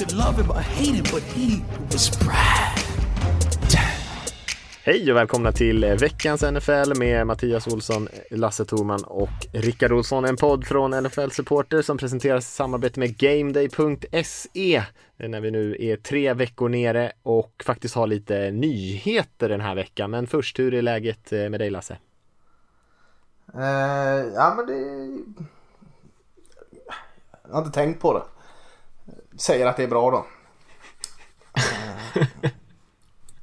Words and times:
Could 0.00 0.12
love 0.12 0.42
him 0.42 0.50
or 0.50 0.54
hate 0.54 0.94
him, 0.94 1.04
but 1.12 1.22
he 1.22 1.62
was 1.92 2.18
Brad. 2.18 2.78
Hej 4.84 5.10
och 5.10 5.16
välkomna 5.16 5.52
till 5.52 5.84
veckans 5.84 6.42
NFL 6.42 6.98
med 6.98 7.26
Mattias 7.26 7.66
Olsson, 7.66 8.08
Lasse 8.30 8.64
Thorman 8.64 9.04
och 9.04 9.28
Rickard 9.52 9.92
Olsson. 9.92 10.24
En 10.24 10.36
podd 10.36 10.66
från 10.66 10.90
NFL 10.90 11.30
Supporter 11.30 11.82
som 11.82 11.98
presenteras 11.98 12.44
i 12.44 12.50
samarbete 12.50 13.00
med 13.00 13.16
GameDay.se 13.16 14.82
när 15.16 15.40
vi 15.40 15.50
nu 15.50 15.76
är 15.80 15.96
tre 15.96 16.34
veckor 16.34 16.68
nere 16.68 17.12
och 17.22 17.62
faktiskt 17.66 17.94
har 17.94 18.06
lite 18.06 18.50
nyheter 18.50 19.48
den 19.48 19.60
här 19.60 19.74
veckan. 19.74 20.10
Men 20.10 20.26
först, 20.26 20.58
hur 20.58 20.74
är 20.74 20.82
läget 20.82 21.30
med 21.30 21.60
dig 21.60 21.70
Lasse? 21.70 21.98
Uh, 23.54 23.62
ja 24.34 24.54
men 24.56 24.66
det... 24.66 25.10
Jag 27.48 27.52
har 27.52 27.58
inte 27.58 27.74
tänkt 27.74 28.00
på 28.00 28.12
det. 28.12 28.39
Säger 29.40 29.66
att 29.66 29.76
det 29.76 29.82
är 29.82 29.88
bra 29.88 30.10
då. 30.10 30.26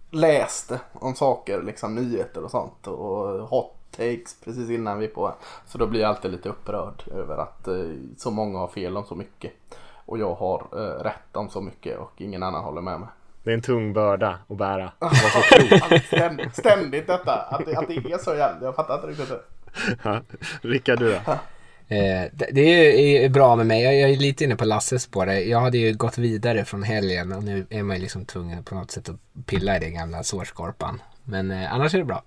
Läste 0.09 0.79
om 0.93 1.15
saker, 1.15 1.61
liksom 1.61 1.95
nyheter 1.95 2.43
och 2.43 2.51
sånt 2.51 2.87
och 2.87 3.47
hot 3.47 3.73
takes 3.91 4.35
precis 4.43 4.69
innan 4.69 4.99
vi 4.99 5.05
är 5.05 5.09
på. 5.09 5.33
Så 5.65 5.77
då 5.77 5.87
blir 5.87 6.01
jag 6.01 6.09
alltid 6.09 6.31
lite 6.31 6.49
upprörd 6.49 7.03
över 7.11 7.37
att 7.37 7.67
uh, 7.67 7.95
så 8.17 8.31
många 8.31 8.59
har 8.59 8.67
fel 8.67 8.97
om 8.97 9.05
så 9.05 9.15
mycket. 9.15 9.51
Och 10.05 10.17
jag 10.17 10.35
har 10.35 10.67
rätt 11.03 11.35
om 11.35 11.49
så 11.49 11.61
mycket 11.61 11.97
och 11.97 12.21
ingen 12.21 12.43
annan 12.43 12.63
håller 12.63 12.81
med 12.81 12.99
mig. 12.99 13.09
Det 13.43 13.49
är 13.49 13.53
en 13.53 13.61
tung 13.61 13.93
börda 13.93 14.39
att 14.49 14.57
bära. 14.57 14.91
ständigt, 16.53 17.07
detta, 17.07 17.33
att 17.33 17.65
det, 17.65 17.77
att 17.77 17.87
det 17.87 17.95
är 17.95 18.17
så 18.17 18.35
jävligt. 18.35 18.63
Jag 18.63 18.75
fattar 18.75 18.95
inte 18.95 19.07
riktigt 19.07 19.29
det. 19.29 20.21
Rickard, 20.61 20.99
du 20.99 21.11
då? 21.25 21.33
Eh, 21.89 22.29
det, 22.33 22.49
det 22.51 23.25
är 23.25 23.29
bra 23.29 23.55
med 23.55 23.65
mig. 23.65 23.83
Jag, 23.83 23.95
jag 23.95 24.09
är 24.09 24.17
lite 24.17 24.43
inne 24.43 24.55
på 24.55 24.65
Lasses 24.65 25.03
spår. 25.03 25.27
Jag 25.27 25.59
hade 25.59 25.77
ju 25.77 25.93
gått 25.93 26.17
vidare 26.17 26.65
från 26.65 26.83
helgen 26.83 27.31
och 27.31 27.43
nu 27.43 27.65
är 27.69 27.83
man 27.83 27.95
ju 27.95 28.01
liksom 28.01 28.25
tvungen 28.25 28.63
på 28.63 28.75
något 28.75 28.91
sätt 28.91 29.09
att 29.09 29.45
pilla 29.45 29.77
i 29.77 29.79
den 29.79 29.93
gamla 29.93 30.23
sårskorpan. 30.23 31.01
Men 31.23 31.51
eh, 31.51 31.73
annars 31.73 31.93
är 31.93 31.97
det 31.97 32.05
bra. 32.05 32.23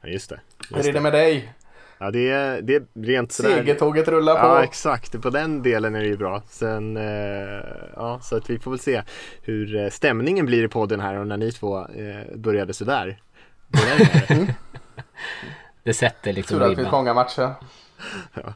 Ja, 0.00 0.08
just 0.08 0.30
det. 0.30 0.40
Hur 0.70 0.88
är 0.88 0.92
det 0.92 1.00
med 1.00 1.12
dig? 1.12 1.52
Ja, 1.98 2.10
det 2.10 2.30
är, 2.30 2.62
det 2.62 2.74
är 2.74 2.82
rent 2.94 3.32
sådär. 3.32 3.56
Segertåget 3.56 4.08
rullar 4.08 4.34
på. 4.34 4.46
Ja, 4.46 4.64
exakt. 4.64 5.22
På 5.22 5.30
den 5.30 5.62
delen 5.62 5.94
är 5.94 6.00
det 6.00 6.06
ju 6.06 6.16
bra. 6.16 6.42
Sen, 6.48 6.96
eh, 6.96 7.64
ja, 7.96 8.20
så 8.22 8.36
att 8.36 8.50
vi 8.50 8.58
får 8.58 8.70
väl 8.70 8.80
se 8.80 9.02
hur 9.42 9.90
stämningen 9.90 10.46
blir 10.46 10.64
i 10.64 10.68
podden 10.68 11.00
här 11.00 11.14
och 11.18 11.26
när 11.26 11.36
ni 11.36 11.52
två 11.52 11.78
eh, 11.78 12.36
började 12.36 12.74
sådär. 12.74 13.20
Mm. 14.28 14.46
det 15.82 15.94
sätter 15.94 16.32
liksom 16.32 16.58
Tur 16.58 16.64
att 16.64 16.70
det 16.70 16.76
finns 16.76 16.90
många 16.90 17.14
matcher. 17.14 17.54
ja. 18.34 18.54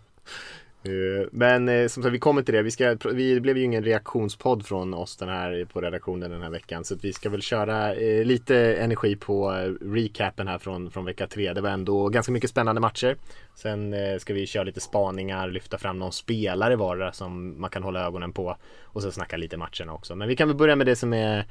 Eh, 0.82 1.28
men 1.30 1.68
eh, 1.68 1.88
som 1.88 2.02
sagt, 2.02 2.14
vi 2.14 2.18
kommer 2.18 2.42
till 2.42 2.54
det. 2.54 2.62
Vi, 2.62 2.70
ska, 2.70 2.96
vi 3.12 3.40
blev 3.40 3.58
ju 3.58 3.64
ingen 3.64 3.84
reaktionspodd 3.84 4.66
från 4.66 4.94
oss 4.94 5.16
den 5.16 5.28
här 5.28 5.64
på 5.72 5.80
redaktionen 5.80 6.30
den 6.30 6.42
här 6.42 6.50
veckan. 6.50 6.84
Så 6.84 6.94
vi 7.02 7.12
ska 7.12 7.30
väl 7.30 7.42
köra 7.42 7.94
eh, 7.94 8.24
lite 8.24 8.74
energi 8.74 9.16
på 9.16 9.52
eh, 9.52 9.86
recapen 9.94 10.48
här 10.48 10.58
från, 10.58 10.90
från 10.90 11.04
vecka 11.04 11.26
tre. 11.26 11.52
Det 11.52 11.60
var 11.60 11.70
ändå 11.70 12.08
ganska 12.08 12.32
mycket 12.32 12.50
spännande 12.50 12.80
matcher. 12.80 13.16
Sen 13.54 13.94
eh, 13.94 14.18
ska 14.18 14.34
vi 14.34 14.46
köra 14.46 14.64
lite 14.64 14.80
spaningar, 14.80 15.50
lyfta 15.50 15.78
fram 15.78 15.98
någon 15.98 16.12
spelare 16.12 16.76
vardera 16.76 17.12
som 17.12 17.60
man 17.60 17.70
kan 17.70 17.82
hålla 17.82 18.06
ögonen 18.06 18.32
på. 18.32 18.56
Och 18.82 19.02
så 19.02 19.12
snacka 19.12 19.36
lite 19.36 19.56
matcherna 19.56 19.92
också. 19.92 20.14
Men 20.14 20.28
vi 20.28 20.36
kan 20.36 20.48
väl 20.48 20.56
börja 20.56 20.76
med 20.76 20.86
det 20.86 20.96
som 20.96 21.12
är 21.12 21.44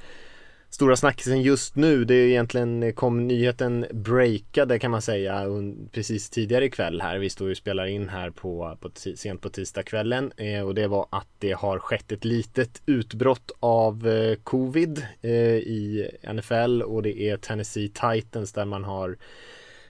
Stora 0.71 0.95
snackisen 0.95 1.41
just 1.41 1.75
nu, 1.75 2.05
det 2.05 2.13
är 2.13 2.27
egentligen 2.27 2.93
kom 2.93 3.27
nyheten 3.27 3.85
breakade 3.91 4.79
kan 4.79 4.91
man 4.91 5.01
säga 5.01 5.45
precis 5.91 6.29
tidigare 6.29 6.65
ikväll 6.65 7.01
här. 7.01 7.17
Vi 7.17 7.29
står 7.29 7.47
ju 7.47 7.51
och 7.51 7.57
spelar 7.57 7.85
in 7.85 8.09
här 8.09 8.29
på, 8.29 8.77
på 8.81 8.89
sent 9.15 9.41
på 9.41 9.49
tisdagskvällen 9.49 10.31
eh, 10.37 10.61
och 10.61 10.75
det 10.75 10.87
var 10.87 11.07
att 11.09 11.27
det 11.39 11.51
har 11.51 11.79
skett 11.79 12.11
ett 12.11 12.25
litet 12.25 12.81
utbrott 12.85 13.51
av 13.59 14.07
eh, 14.07 14.35
covid 14.35 15.05
eh, 15.21 15.31
i 15.55 16.11
NFL 16.33 16.81
och 16.81 17.03
det 17.03 17.21
är 17.21 17.37
Tennessee 17.37 17.89
Titans 17.89 18.53
där 18.53 18.65
man 18.65 18.83
har 18.83 19.17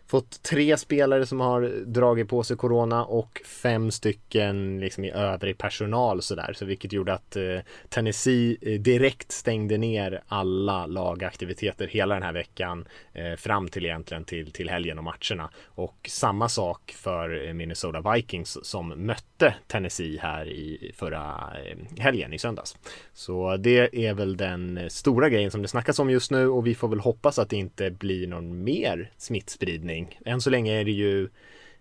fått 0.09 0.43
tre 0.43 0.77
spelare 0.77 1.25
som 1.25 1.39
har 1.39 1.61
dragit 1.85 2.29
på 2.29 2.43
sig 2.43 2.57
corona 2.57 3.05
och 3.05 3.41
fem 3.45 3.91
stycken 3.91 4.79
liksom 4.79 5.03
i 5.05 5.11
övrig 5.11 5.57
personal 5.57 6.21
sådär. 6.21 6.53
Så 6.55 6.65
vilket 6.65 6.93
gjorde 6.93 7.13
att 7.13 7.35
eh, 7.35 7.59
Tennessee 7.89 8.57
eh, 8.61 8.79
direkt 8.79 9.31
stängde 9.31 9.77
ner 9.77 10.23
alla 10.27 10.85
lagaktiviteter 10.85 11.87
hela 11.87 12.13
den 12.13 12.23
här 12.23 12.33
veckan 12.33 12.87
eh, 13.13 13.35
fram 13.35 13.67
till 13.67 13.85
egentligen 13.85 14.23
till, 14.25 14.51
till 14.51 14.69
helgen 14.69 14.97
och 14.97 15.03
matcherna. 15.03 15.49
Och 15.65 16.09
samma 16.09 16.49
sak 16.49 16.95
för 16.97 17.47
eh, 17.47 17.53
Minnesota 17.53 18.13
Vikings 18.13 18.57
som 18.65 18.87
mötte 18.87 19.55
Tennessee 19.67 20.19
här 20.21 20.47
i 20.47 20.91
förra 20.95 21.53
eh, 21.65 21.77
helgen 21.99 22.33
i 22.33 22.39
söndags. 22.39 22.77
Så 23.13 23.57
det 23.57 24.05
är 24.07 24.13
väl 24.13 24.37
den 24.37 24.89
stora 24.89 25.29
grejen 25.29 25.51
som 25.51 25.61
det 25.61 25.67
snackas 25.67 25.99
om 25.99 26.09
just 26.09 26.31
nu 26.31 26.47
och 26.47 26.67
vi 26.67 26.75
får 26.75 26.87
väl 26.87 26.99
hoppas 26.99 27.39
att 27.39 27.49
det 27.49 27.57
inte 27.57 27.91
blir 27.91 28.27
någon 28.27 28.63
mer 28.63 29.11
smittspridning 29.17 29.98
någonting. 29.99 30.19
Än 30.25 30.41
så 30.41 30.49
länge 30.49 30.79
är 30.81 30.85
det 30.85 30.91
ju 30.91 31.29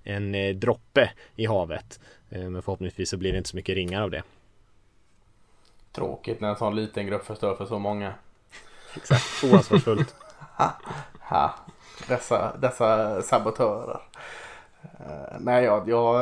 en 0.03 0.35
eh, 0.35 0.55
droppe 0.55 1.11
i 1.37 1.47
havet. 1.47 2.01
Eh, 2.31 2.51
men 2.51 2.63
förhoppningsvis 2.63 3.11
så 3.11 3.17
blir 3.17 3.33
det 3.33 3.39
inte 3.39 3.51
så 3.51 3.57
mycket 3.57 3.75
ringar 3.75 4.03
av 4.03 4.11
det. 4.11 4.23
Tråkigt 5.93 6.41
när 6.41 6.49
en 6.49 6.57
sån 6.57 6.77
liten 6.77 7.07
grupp 7.07 7.25
förstör 7.25 7.55
för 7.55 7.67
så 7.67 7.79
många. 7.79 8.15
Exakt, 8.97 9.45
oansvarsfullt. 9.45 10.15
ha, 11.21 11.55
dessa, 12.09 12.57
dessa 12.57 13.23
sabotörer. 13.23 14.01
Uh, 15.01 15.39
nej, 15.41 15.65
jag, 15.65 15.89
jag 15.89 16.21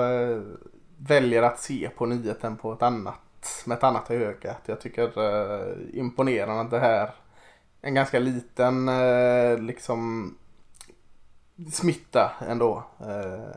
väljer 0.99 1.43
att 1.43 1.61
se 1.61 1.91
på 1.97 2.07
nyheten 2.07 2.57
på 2.57 2.73
ett 2.73 2.83
annat, 2.83 3.63
med 3.67 3.77
ett 3.77 3.85
annat 3.85 4.11
öga. 4.11 4.57
Jag 4.67 4.81
tycker 4.81 5.19
uh, 5.19 5.77
imponerande 5.93 6.61
att 6.61 6.71
det 6.71 6.79
här 6.79 7.11
en 7.81 7.95
ganska 7.95 8.19
liten 8.19 8.91
liksom 9.67 10.35
smitta 11.73 12.31
ändå. 12.41 12.85
Eh, 13.01 13.57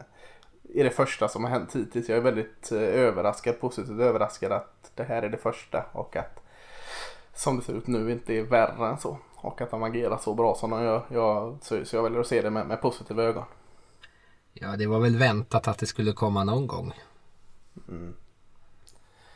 är 0.76 0.84
det 0.84 0.90
första 0.90 1.28
som 1.28 1.44
har 1.44 1.52
hänt 1.52 1.76
hittills. 1.76 2.10
Jag 2.10 2.18
är 2.18 2.22
väldigt 2.22 2.72
eh, 2.72 2.82
överraskad, 2.82 3.60
positivt 3.60 4.00
överraskad 4.00 4.52
att 4.52 4.92
det 4.96 5.04
här 5.04 5.22
är 5.22 5.30
det 5.30 5.38
första 5.38 5.86
och 5.92 6.16
att 6.16 6.40
som 7.34 7.58
det 7.58 7.64
ser 7.64 7.74
ut 7.74 7.88
nu 7.88 8.12
inte 8.12 8.34
är 8.34 8.44
värre 8.44 8.88
än 8.88 8.98
så. 8.98 9.18
Och 9.36 9.62
att 9.62 9.72
de 9.72 9.84
agerar 9.84 10.18
så 10.18 10.34
bra 10.34 10.56
som 10.56 10.70
de 10.70 10.84
gör. 10.84 11.06
Jag, 11.10 11.58
så, 11.62 11.86
så 11.86 11.96
jag 11.96 12.04
väljer 12.04 12.20
att 12.20 12.28
se 12.28 12.42
det 12.42 12.50
med, 12.50 12.68
med 12.68 12.82
positiva 12.82 13.24
ögon. 13.24 13.44
Ja, 14.54 14.76
det 14.78 14.88
var 14.88 15.00
väl 15.00 15.18
väntat 15.18 15.68
att 15.68 15.78
det 15.78 15.86
skulle 15.86 16.12
komma 16.12 16.44
någon 16.44 16.68
gång. 16.68 16.94
Mm. 17.88 18.16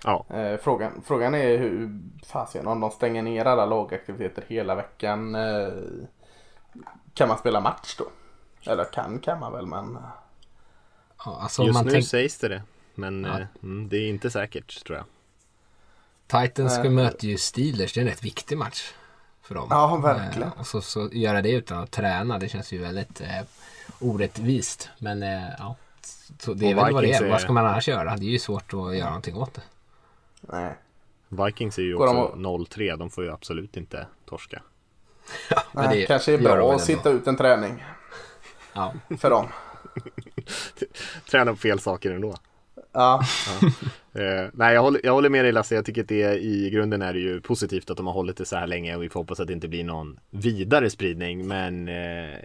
Ja. 0.04 0.26
Eh, 0.30 0.58
frågan, 0.58 1.02
frågan 1.06 1.36
är 1.36 1.58
hur 1.58 2.00
fasiken 2.26 2.68
om 2.68 2.80
de 2.80 2.92
stänger 2.92 3.22
ner 3.22 3.46
alla 3.46 3.66
lagaktiviteter 3.66 4.44
hela 4.48 4.76
veckan. 4.76 5.36
Eh, 5.36 5.74
kan 7.14 7.28
man 7.28 7.38
spela 7.38 7.62
match 7.62 7.96
då? 7.98 8.06
Eller 8.66 8.86
kan 8.86 9.20
kan 9.20 9.40
man 9.40 9.54
väl 9.54 9.66
men... 9.66 9.98
Ja, 11.26 11.40
alltså 11.42 11.64
Just 11.64 11.84
nu 11.84 11.92
tänk... 11.92 12.08
sägs 12.08 12.38
det 12.38 12.48
det. 12.48 12.62
Men 12.96 13.24
ja. 13.24 13.40
eh, 13.40 13.46
mm, 13.64 13.90
det 13.90 13.98
är 13.98 14.10
inte 14.10 14.30
säkert 14.30 14.86
tror 14.86 14.98
jag. 14.98 15.06
Titans 16.28 16.74
ska 16.74 16.86
äh, 16.86 16.92
möta 16.92 17.28
ju 17.28 17.38
Steelers. 17.38 17.94
Det 17.94 18.00
är 18.00 18.02
en 18.02 18.08
rätt 18.08 18.24
viktig 18.24 18.58
match. 18.58 18.94
För 19.42 19.56
dem. 19.56 19.68
Ja, 19.70 19.96
verkligen. 19.96 20.48
Eh, 20.48 20.60
och 20.60 20.68
så, 20.68 20.82
så 20.82 21.10
göra 21.12 21.42
det 21.42 21.52
utan 21.52 21.84
att 21.84 21.92
träna. 21.92 22.40
Det 22.40 22.50
känns 22.50 22.72
ju 22.72 22.78
väldigt 22.78 23.22
eh, 23.22 23.42
orättvist. 24.00 24.90
Men 25.00 25.24
eh, 25.24 25.50
ja. 25.58 25.76
Så 26.40 26.54
det 26.54 26.72
är 26.72 26.76
väl 26.76 26.94
vad 26.94 27.04
det 27.04 27.14
är. 27.14 27.24
är. 27.24 27.30
Vad 27.30 27.42
ska 27.42 27.52
man 27.52 27.66
annars 27.66 27.88
göra? 27.88 28.16
Det 28.16 28.26
är 28.26 28.30
ju 28.30 28.40
svårt 28.40 28.74
att 28.74 28.98
göra 28.98 29.06
någonting 29.06 29.36
åt 29.36 29.54
det. 29.54 29.62
Nej. 30.42 30.76
Vikings 31.30 31.78
är 31.78 31.82
ju 31.82 31.96
också 31.96 32.36
de... 32.36 32.46
0-3. 32.46 32.98
De 32.98 33.10
får 33.10 33.24
ju 33.24 33.32
absolut 33.32 33.78
inte 33.78 34.08
torska. 34.26 34.62
ja, 35.50 35.64
Nej, 35.72 36.00
det 36.00 36.06
kanske 36.06 36.34
är 36.34 36.38
bra 36.38 36.76
att 36.76 36.82
sitta 36.82 37.10
ut 37.10 37.28
en 37.28 37.38
träning. 37.38 37.84
Ja. 38.74 38.94
För 39.20 39.30
dem. 39.30 39.48
Träna 41.32 41.52
på 41.52 41.58
fel 41.58 41.80
saker 41.80 42.12
ändå. 42.12 42.36
Ja. 42.92 43.22
Eh, 44.16 44.50
nej, 44.54 44.74
jag 44.74 44.82
håller, 44.82 45.02
jag 45.04 45.14
håller 45.14 45.30
med 45.30 45.46
dig 45.46 45.52
Lasse. 45.52 45.76
Jag 45.76 45.86
tycker 45.86 46.02
att 46.02 46.08
det 46.08 46.22
är, 46.22 46.38
i 46.38 46.70
grunden 46.70 47.02
är 47.02 47.14
det 47.14 47.20
ju 47.20 47.42
positivt 47.42 47.90
att 47.90 47.98
de 47.98 48.08
har 48.08 48.14
hållit 48.14 48.38
det 48.38 48.46
så 48.46 48.56
här 48.56 48.68
länge 48.68 48.96
och 48.96 49.04
vi 49.04 49.10
får 49.10 49.20
hoppas 49.20 49.40
att 49.40 49.48
det 49.48 49.54
inte 49.54 49.68
blir 49.68 49.84
någon 49.84 50.20
vidare 50.30 50.90
spridning. 50.90 51.48
Men 51.48 51.88
eh, 51.88 52.38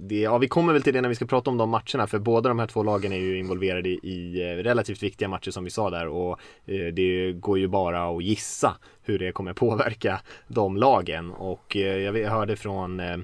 det, 0.00 0.20
ja, 0.20 0.38
vi 0.38 0.48
kommer 0.48 0.72
väl 0.72 0.82
till 0.82 0.94
det 0.94 1.00
när 1.00 1.08
vi 1.08 1.14
ska 1.14 1.26
prata 1.26 1.50
om 1.50 1.56
de 1.56 1.70
matcherna, 1.70 2.06
för 2.06 2.18
båda 2.18 2.48
de 2.48 2.58
här 2.58 2.66
två 2.66 2.82
lagen 2.82 3.12
är 3.12 3.16
ju 3.16 3.38
involverade 3.38 3.88
i, 3.88 4.42
eh, 4.42 4.62
relativt 4.62 5.02
viktiga 5.02 5.28
matcher 5.28 5.50
som 5.50 5.64
vi 5.64 5.70
sa 5.70 5.90
där 5.90 6.08
och 6.08 6.40
eh, 6.66 6.86
det 6.92 7.32
går 7.32 7.58
ju 7.58 7.68
bara 7.68 8.16
att 8.16 8.24
gissa 8.24 8.76
hur 9.02 9.18
det 9.18 9.32
kommer 9.32 9.52
påverka 9.52 10.20
de 10.48 10.76
lagen 10.76 11.30
och 11.30 11.76
eh, 11.76 11.98
jag 11.98 12.30
hörde 12.30 12.56
från 12.56 13.00
eh, 13.00 13.16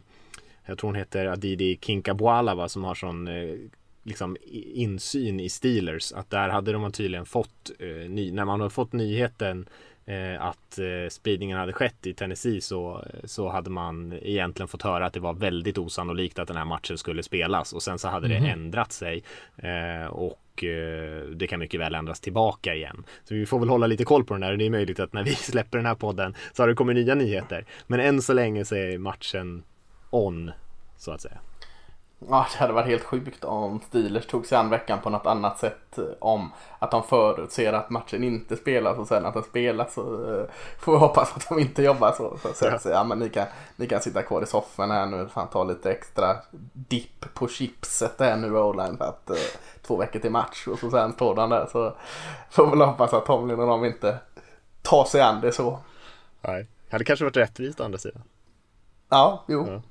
jag 0.66 0.78
tror 0.78 0.88
hon 0.88 0.94
heter 0.94 1.26
Adidi 1.26 1.78
Kinkabwala 1.80 2.68
som 2.68 2.84
har 2.84 2.94
sån 2.94 3.28
eh, 3.28 3.54
liksom 4.02 4.36
insyn 4.74 5.40
i 5.40 5.48
Steelers 5.48 6.12
att 6.12 6.30
där 6.30 6.48
hade 6.48 6.72
de 6.72 6.92
tydligen 6.92 7.26
fått 7.26 7.70
eh, 7.78 8.10
ny, 8.10 8.32
när 8.32 8.44
man 8.44 8.60
har 8.60 8.68
fått 8.68 8.92
nyheten 8.92 9.68
eh, 10.06 10.42
att 10.42 10.78
spridningen 11.08 11.58
hade 11.58 11.72
skett 11.72 12.06
i 12.06 12.14
Tennessee 12.14 12.60
så, 12.60 13.04
så 13.24 13.48
hade 13.48 13.70
man 13.70 14.12
egentligen 14.22 14.68
fått 14.68 14.82
höra 14.82 15.06
att 15.06 15.12
det 15.12 15.20
var 15.20 15.34
väldigt 15.34 15.78
osannolikt 15.78 16.38
att 16.38 16.48
den 16.48 16.56
här 16.56 16.64
matchen 16.64 16.98
skulle 16.98 17.22
spelas 17.22 17.72
och 17.72 17.82
sen 17.82 17.98
så 17.98 18.08
hade 18.08 18.26
mm. 18.26 18.42
det 18.42 18.48
mhm. 18.48 18.60
ändrat 18.60 18.92
sig 18.92 19.22
och 20.10 20.40
det 21.34 21.46
kan 21.48 21.60
mycket 21.60 21.80
väl 21.80 21.94
ändras 21.94 22.20
tillbaka 22.20 22.74
igen. 22.74 23.04
Så 23.24 23.34
vi 23.34 23.46
får 23.46 23.58
väl 23.58 23.68
hålla 23.68 23.86
lite 23.86 24.04
koll 24.04 24.24
på 24.24 24.34
den 24.34 24.42
här. 24.42 24.56
Det 24.56 24.66
är 24.66 24.70
möjligt 24.70 25.00
att 25.00 25.12
när 25.12 25.24
vi 25.24 25.34
släpper 25.34 25.78
den 25.78 25.86
här 25.86 25.94
podden 25.94 26.34
så 26.52 26.62
har 26.62 26.68
det 26.68 26.74
kommit 26.74 26.96
nya 26.96 27.14
nyheter. 27.14 27.66
Men 27.86 28.00
än 28.00 28.22
så 28.22 28.32
länge 28.32 28.64
så 28.64 28.74
är 28.74 28.98
matchen 28.98 29.62
on 30.14 30.52
så 30.96 31.12
att 31.12 31.20
säga. 31.20 31.38
Ja, 32.28 32.46
det 32.52 32.58
hade 32.58 32.72
varit 32.72 32.86
helt 32.86 33.02
sjukt 33.04 33.44
om 33.44 33.80
Steelers 33.80 34.26
tog 34.26 34.46
sig 34.46 34.58
an 34.58 34.70
veckan 34.70 35.00
på 35.00 35.10
något 35.10 35.26
annat 35.26 35.58
sätt. 35.58 35.98
Eh, 35.98 36.04
om 36.18 36.52
att 36.78 36.90
de 36.90 37.02
förutser 37.02 37.72
att 37.72 37.90
matchen 37.90 38.24
inte 38.24 38.56
spelas 38.56 38.98
och 38.98 39.08
sen 39.08 39.26
att 39.26 39.34
den 39.34 39.42
spelas. 39.42 39.94
Så 39.94 40.02
uh, 40.02 40.44
får 40.78 40.92
vi 40.92 40.98
hoppas 40.98 41.36
att 41.36 41.48
de 41.48 41.58
inte 41.58 41.82
jobbar 41.82 42.12
så. 42.12 42.38
Så, 42.42 42.48
så, 42.54 42.78
så 42.80 42.88
ja, 42.88 43.04
men 43.04 43.18
ni 43.18 43.28
kan, 43.28 43.46
ni 43.76 43.86
kan 43.86 44.00
sitta 44.00 44.22
kvar 44.22 44.42
i 44.42 44.46
soffan 44.46 44.90
här 44.90 45.06
nu. 45.06 45.28
Fan 45.28 45.48
ta 45.48 45.64
lite 45.64 45.90
extra 45.90 46.36
dipp 46.72 47.34
på 47.34 47.48
chipset 47.48 48.18
där 48.18 48.36
nu 48.36 48.48
Roland. 48.48 48.98
För 48.98 49.04
att 49.04 49.30
uh, 49.30 49.36
två 49.82 49.96
veckor 49.96 50.20
till 50.20 50.30
match 50.30 50.66
och 50.66 50.78
så 50.78 50.90
sen 50.90 51.12
står 51.12 51.34
den 51.34 51.50
där. 51.50 51.66
Så 51.72 51.94
får 52.50 52.76
vi 52.76 52.84
hoppas 52.84 53.12
att 53.12 53.26
Tomlin 53.26 53.60
och 53.60 53.66
de 53.66 53.84
inte 53.84 54.18
tar 54.82 55.04
sig 55.04 55.20
an 55.20 55.40
det 55.40 55.52
så. 55.52 55.78
Nej, 56.40 56.66
det 56.88 56.92
hade 56.92 57.04
kanske 57.04 57.24
varit 57.24 57.36
rättvist 57.36 57.80
å 57.80 57.84
andra 57.84 57.98
sidan. 57.98 58.22
Ja, 59.08 59.44
jo. 59.46 59.66
Ja. 59.70 59.82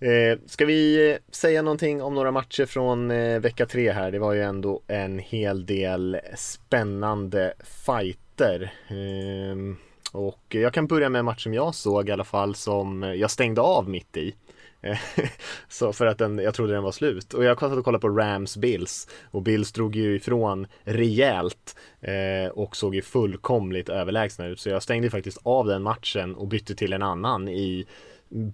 Eh, 0.00 0.38
ska 0.46 0.66
vi 0.66 1.10
eh, 1.10 1.18
säga 1.30 1.62
någonting 1.62 2.02
om 2.02 2.14
några 2.14 2.30
matcher 2.30 2.66
från 2.66 3.10
eh, 3.10 3.40
vecka 3.40 3.66
tre 3.66 3.92
här? 3.92 4.10
Det 4.10 4.18
var 4.18 4.32
ju 4.32 4.42
ändå 4.42 4.80
en 4.86 5.18
hel 5.18 5.66
del 5.66 6.20
spännande 6.36 7.54
fighter. 7.86 8.72
Eh, 8.88 9.56
och 10.12 10.44
jag 10.48 10.74
kan 10.74 10.86
börja 10.86 11.08
med 11.08 11.18
en 11.18 11.24
match 11.24 11.42
som 11.42 11.54
jag 11.54 11.74
såg 11.74 12.08
i 12.08 12.12
alla 12.12 12.24
fall 12.24 12.54
som 12.54 13.02
jag 13.02 13.30
stängde 13.30 13.60
av 13.60 13.88
mitt 13.88 14.16
i. 14.16 14.34
Eh, 14.80 14.98
så 15.68 15.92
för 15.92 16.06
att 16.06 16.18
den, 16.18 16.38
jag 16.38 16.54
trodde 16.54 16.72
den 16.72 16.82
var 16.82 16.92
slut. 16.92 17.34
Och 17.34 17.44
jag 17.44 17.60
satt 17.60 17.72
och 17.72 17.84
kollade 17.84 18.02
på 18.02 18.08
Rams 18.08 18.56
Bills. 18.56 19.08
Och 19.30 19.42
Bills 19.42 19.72
drog 19.72 19.96
ju 19.96 20.16
ifrån 20.16 20.66
rejält. 20.84 21.76
Eh, 22.00 22.50
och 22.50 22.76
såg 22.76 22.94
ju 22.94 23.02
fullkomligt 23.02 23.88
överlägsna 23.88 24.46
ut. 24.46 24.60
Så 24.60 24.68
jag 24.68 24.82
stängde 24.82 25.10
faktiskt 25.10 25.38
av 25.42 25.66
den 25.66 25.82
matchen 25.82 26.34
och 26.34 26.48
bytte 26.48 26.74
till 26.74 26.92
en 26.92 27.02
annan 27.02 27.48
i 27.48 27.86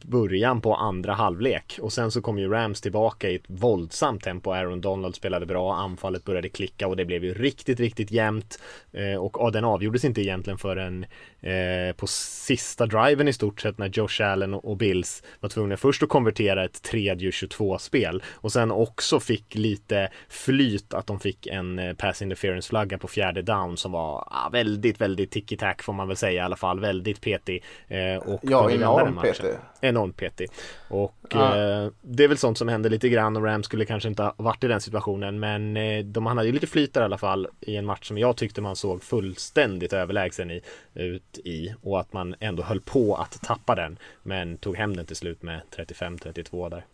början 0.04 0.60
på 0.60 0.74
andra 0.74 1.12
halvlek. 1.12 1.78
Och 1.82 1.92
sen 1.92 2.10
så 2.10 2.22
kom 2.22 2.38
ju 2.38 2.48
Rams 2.48 2.80
tillbaka 2.80 3.30
i 3.30 3.34
ett 3.34 3.44
våldsamt 3.46 4.22
tempo. 4.22 4.50
Aaron 4.50 4.80
Donald 4.80 5.14
spelade 5.14 5.46
bra, 5.46 5.74
anfallet 5.74 6.24
började 6.24 6.48
klicka 6.48 6.88
och 6.88 6.96
det 6.96 7.04
blev 7.04 7.24
ju 7.24 7.34
riktigt, 7.34 7.80
riktigt 7.80 8.10
jämnt. 8.10 8.58
Eh, 8.92 9.16
och 9.16 9.36
ja, 9.38 9.50
den 9.50 9.64
avgjordes 9.64 10.04
inte 10.04 10.22
egentligen 10.22 10.58
förrän 10.58 11.06
eh, 11.40 11.96
på 11.96 12.06
sista 12.06 12.86
driven 12.86 13.28
i 13.28 13.32
stort 13.32 13.60
sett 13.60 13.78
när 13.78 13.88
Josh 13.88 14.22
Allen 14.22 14.54
och 14.54 14.76
Bills 14.76 15.22
var 15.40 15.48
tvungna 15.48 15.76
först 15.76 16.02
att 16.02 16.08
konvertera 16.08 16.64
ett 16.64 16.82
tredje 16.82 17.30
22-spel 17.30 18.22
och 18.32 18.52
sen 18.52 18.70
också 18.70 19.20
fick 19.20 19.54
lite 19.54 20.08
flyt 20.28 20.94
att 20.94 21.06
de 21.06 21.20
fick 21.20 21.46
en 21.46 21.78
eh, 21.78 21.94
pass 21.94 22.22
interference 22.22 22.68
flagga 22.68 22.98
på 22.98 23.08
fjärde 23.08 23.42
down 23.42 23.76
som 23.76 23.92
var 23.92 24.28
ah, 24.30 24.48
väldigt, 24.52 25.00
väldigt 25.00 25.30
ticky-tack 25.30 25.82
får 25.82 25.92
man 25.92 26.08
väl 26.08 26.16
säga 26.16 26.42
i 26.42 26.44
alla 26.44 26.56
fall, 26.56 26.80
väldigt 26.80 27.20
petig. 27.20 27.64
Eh, 27.88 28.16
och 28.16 28.40
ja, 28.42 28.70
enormt 28.70 29.22
petig 29.22 29.54
enormt 29.80 30.16
petig. 30.16 30.50
Och 30.88 31.14
ja. 31.30 31.56
eh, 31.56 31.90
det 32.02 32.24
är 32.24 32.28
väl 32.28 32.38
sånt 32.38 32.58
som 32.58 32.68
händer 32.68 32.90
lite 32.90 33.08
grann 33.08 33.36
och 33.36 33.44
Rams 33.44 33.66
skulle 33.66 33.84
kanske 33.84 34.08
inte 34.08 34.22
ha 34.22 34.34
varit 34.36 34.64
i 34.64 34.68
den 34.68 34.80
situationen 34.80 35.40
men 35.40 35.76
eh, 35.76 36.04
de 36.04 36.26
hade 36.26 36.46
ju 36.46 36.52
lite 36.52 36.66
flyt 36.66 36.94
där 36.94 37.00
i 37.00 37.04
alla 37.04 37.18
fall 37.18 37.48
i 37.60 37.76
en 37.76 37.86
match 37.86 38.08
som 38.08 38.18
jag 38.18 38.36
tyckte 38.36 38.60
man 38.60 38.76
såg 38.76 39.02
fullständigt 39.02 39.92
överlägsen 39.92 40.50
i, 40.50 40.60
ut 40.94 41.38
i 41.38 41.74
och 41.82 42.00
att 42.00 42.12
man 42.12 42.34
ändå 42.40 42.62
höll 42.62 42.80
på 42.80 43.14
att 43.16 43.42
tappa 43.42 43.74
den 43.74 43.98
men 44.22 44.58
tog 44.58 44.76
hem 44.76 44.96
den 44.96 45.06
till 45.06 45.16
slut 45.16 45.42
med 45.42 45.60
35-32 45.76 46.70
där. 46.70 46.84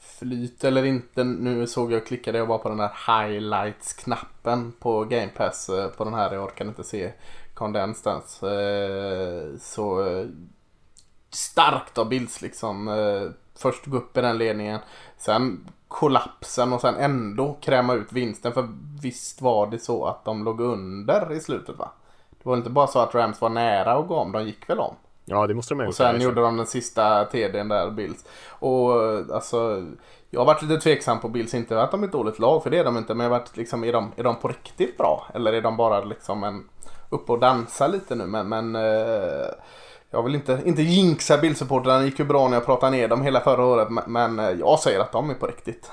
Flyt 0.00 0.64
eller 0.64 0.84
inte, 0.84 1.24
nu 1.24 1.66
såg 1.66 1.92
jag 1.92 2.06
klickade 2.06 2.38
jag 2.38 2.48
bara 2.48 2.58
på 2.58 2.68
den 2.68 2.78
där 2.78 2.92
highlights-knappen 3.06 4.72
på 4.80 5.04
Game 5.04 5.28
Pass 5.36 5.68
eh, 5.68 5.88
på 5.88 6.04
den 6.04 6.14
här, 6.14 6.34
jag 6.34 6.44
orkar 6.44 6.64
inte 6.64 6.84
se 6.84 7.12
kondens 7.54 8.06
eh, 8.42 9.56
så 9.60 10.06
eh, 10.06 10.26
starkt 11.30 11.98
av 11.98 12.08
Bills 12.08 12.42
liksom. 12.42 12.88
Eh, 12.88 13.30
först 13.58 13.86
gå 13.86 13.96
upp 13.96 14.16
i 14.16 14.20
den 14.20 14.38
ledningen. 14.38 14.80
Sen 15.16 15.68
kollapsen 15.88 16.72
och 16.72 16.80
sen 16.80 16.94
ändå 16.94 17.56
kräma 17.60 17.94
ut 17.94 18.12
vinsten. 18.12 18.52
För 18.52 18.68
visst 19.02 19.42
var 19.42 19.66
det 19.66 19.78
så 19.78 20.06
att 20.06 20.24
de 20.24 20.44
låg 20.44 20.60
under 20.60 21.32
i 21.32 21.40
slutet 21.40 21.78
va? 21.78 21.90
Det 22.30 22.48
var 22.48 22.56
inte 22.56 22.70
bara 22.70 22.86
så 22.86 22.98
att 22.98 23.14
Rams 23.14 23.40
var 23.40 23.48
nära 23.48 23.92
att 23.92 24.08
gå 24.08 24.16
om, 24.16 24.32
de 24.32 24.44
gick 24.44 24.70
väl 24.70 24.78
om? 24.80 24.94
Ja 25.24 25.46
det 25.46 25.54
måste 25.54 25.74
de 25.74 25.78
ha 25.78 25.84
gjort. 25.84 25.88
Och 25.88 25.94
sen 25.94 26.20
gjorde 26.20 26.40
de 26.40 26.56
den 26.56 26.66
sista 26.66 27.24
TDn 27.24 27.68
där, 27.68 27.90
Bills. 27.90 28.24
Och 28.48 28.92
alltså, 29.34 29.86
jag 30.30 30.40
har 30.40 30.46
varit 30.46 30.62
lite 30.62 30.80
tveksam 30.80 31.20
på 31.20 31.28
Bills, 31.28 31.54
inte 31.54 31.82
att 31.82 31.90
de 31.90 32.02
är 32.02 32.06
ett 32.06 32.12
dåligt 32.12 32.38
lag, 32.38 32.62
för 32.62 32.70
det 32.70 32.78
är 32.78 32.84
de 32.84 32.96
inte. 32.96 33.14
Men 33.14 33.24
jag 33.24 33.32
har 33.32 33.38
varit 33.38 33.56
liksom, 33.56 33.84
är 33.84 33.92
de, 33.92 34.12
är 34.16 34.22
de 34.22 34.36
på 34.36 34.48
riktigt 34.48 34.98
bra? 34.98 35.26
Eller 35.34 35.52
är 35.52 35.62
de 35.62 35.76
bara 35.76 36.04
liksom 36.04 36.44
en, 36.44 36.68
uppe 37.10 37.32
och 37.32 37.38
dansa 37.38 37.86
lite 37.86 38.14
nu? 38.14 38.26
Men, 38.26 38.48
men 38.48 38.76
eh, 38.76 39.46
jag 40.10 40.22
vill 40.22 40.34
inte, 40.34 40.62
inte 40.64 40.82
jinxa 40.82 41.38
Bildsupportrarna, 41.38 41.98
det 41.98 42.04
gick 42.04 42.18
ju 42.18 42.24
bra 42.24 42.48
när 42.48 42.56
jag 42.56 42.66
pratade 42.66 42.92
ner 42.92 43.08
dem 43.08 43.22
hela 43.22 43.40
förra 43.40 43.64
året. 43.64 43.88
Men 44.06 44.38
eh, 44.38 44.50
jag 44.50 44.78
säger 44.78 45.00
att 45.00 45.12
de 45.12 45.30
är 45.30 45.34
på 45.34 45.46
riktigt. 45.46 45.90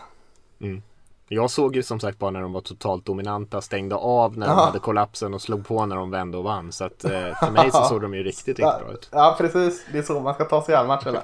Mm. 0.62 0.82
Jag 1.30 1.52
såg 1.52 1.76
ju 1.76 1.84
som 1.84 2.00
sagt 2.00 2.20
bara 2.20 2.32
när 2.32 2.42
de 2.42 2.54
var 2.54 2.62
totalt 2.62 3.06
dominanta, 3.06 3.62
stängde 3.62 3.96
av 3.96 4.38
när 4.38 4.48
Aha. 4.48 4.56
de 4.56 4.66
hade 4.66 4.80
kollapsen 4.80 5.34
och 5.34 5.42
slog 5.42 5.68
på 5.68 5.86
när 5.86 5.96
de 5.96 6.12
vände 6.12 6.38
och 6.38 6.44
vann. 6.44 6.72
Så 6.72 6.86
att 6.86 7.04
eh, 7.04 7.12
för 7.12 7.52
mig 7.52 7.72
så 7.72 7.84
såg 7.84 8.02
de 8.02 8.14
ju 8.14 8.24
riktigt, 8.24 8.48
riktigt 8.48 8.64
bra 8.64 8.92
ut. 8.94 9.10
Ja, 9.12 9.36
precis. 9.38 9.86
Det 9.92 9.98
är 9.98 10.02
så 10.02 10.20
man 10.20 10.34
ska 10.34 10.46
ta 10.46 10.64
sig 10.64 10.76
an 10.76 10.88
matcherna. 10.88 11.22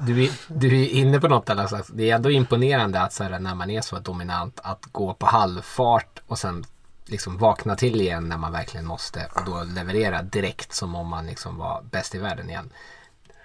Du 0.00 0.24
är, 0.24 0.30
du 0.48 0.82
är 0.82 0.88
inne 0.88 1.20
på 1.20 1.28
något 1.28 1.50
alla 1.50 1.68
slags. 1.68 1.88
Det 1.88 2.10
är 2.10 2.14
ändå 2.14 2.30
imponerande 2.30 3.00
att 3.00 3.12
så 3.12 3.24
här, 3.24 3.38
när 3.38 3.54
man 3.54 3.70
är 3.70 3.80
så 3.80 3.98
dominant 3.98 4.60
att 4.62 4.86
gå 4.92 5.14
på 5.14 5.26
halvfart 5.26 6.22
och 6.26 6.38
sen 6.38 6.64
liksom 7.10 7.38
vakna 7.38 7.76
till 7.76 8.00
igen 8.00 8.28
när 8.28 8.38
man 8.38 8.52
verkligen 8.52 8.86
måste 8.86 9.28
och 9.34 9.44
då 9.44 9.62
leverera 9.74 10.22
direkt 10.22 10.72
som 10.72 10.94
om 10.94 11.06
man 11.06 11.26
liksom 11.26 11.58
var 11.58 11.82
bäst 11.90 12.14
i 12.14 12.18
världen 12.18 12.50
igen. 12.50 12.72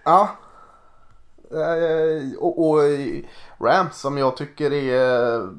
Ja. 0.03 0.29
Eh, 1.51 2.37
och, 2.39 2.69
och 2.69 2.79
Rams 3.59 3.97
som 3.97 4.17
jag 4.17 4.37
tycker 4.37 4.73
är 4.73 5.35
eh, 5.35 5.49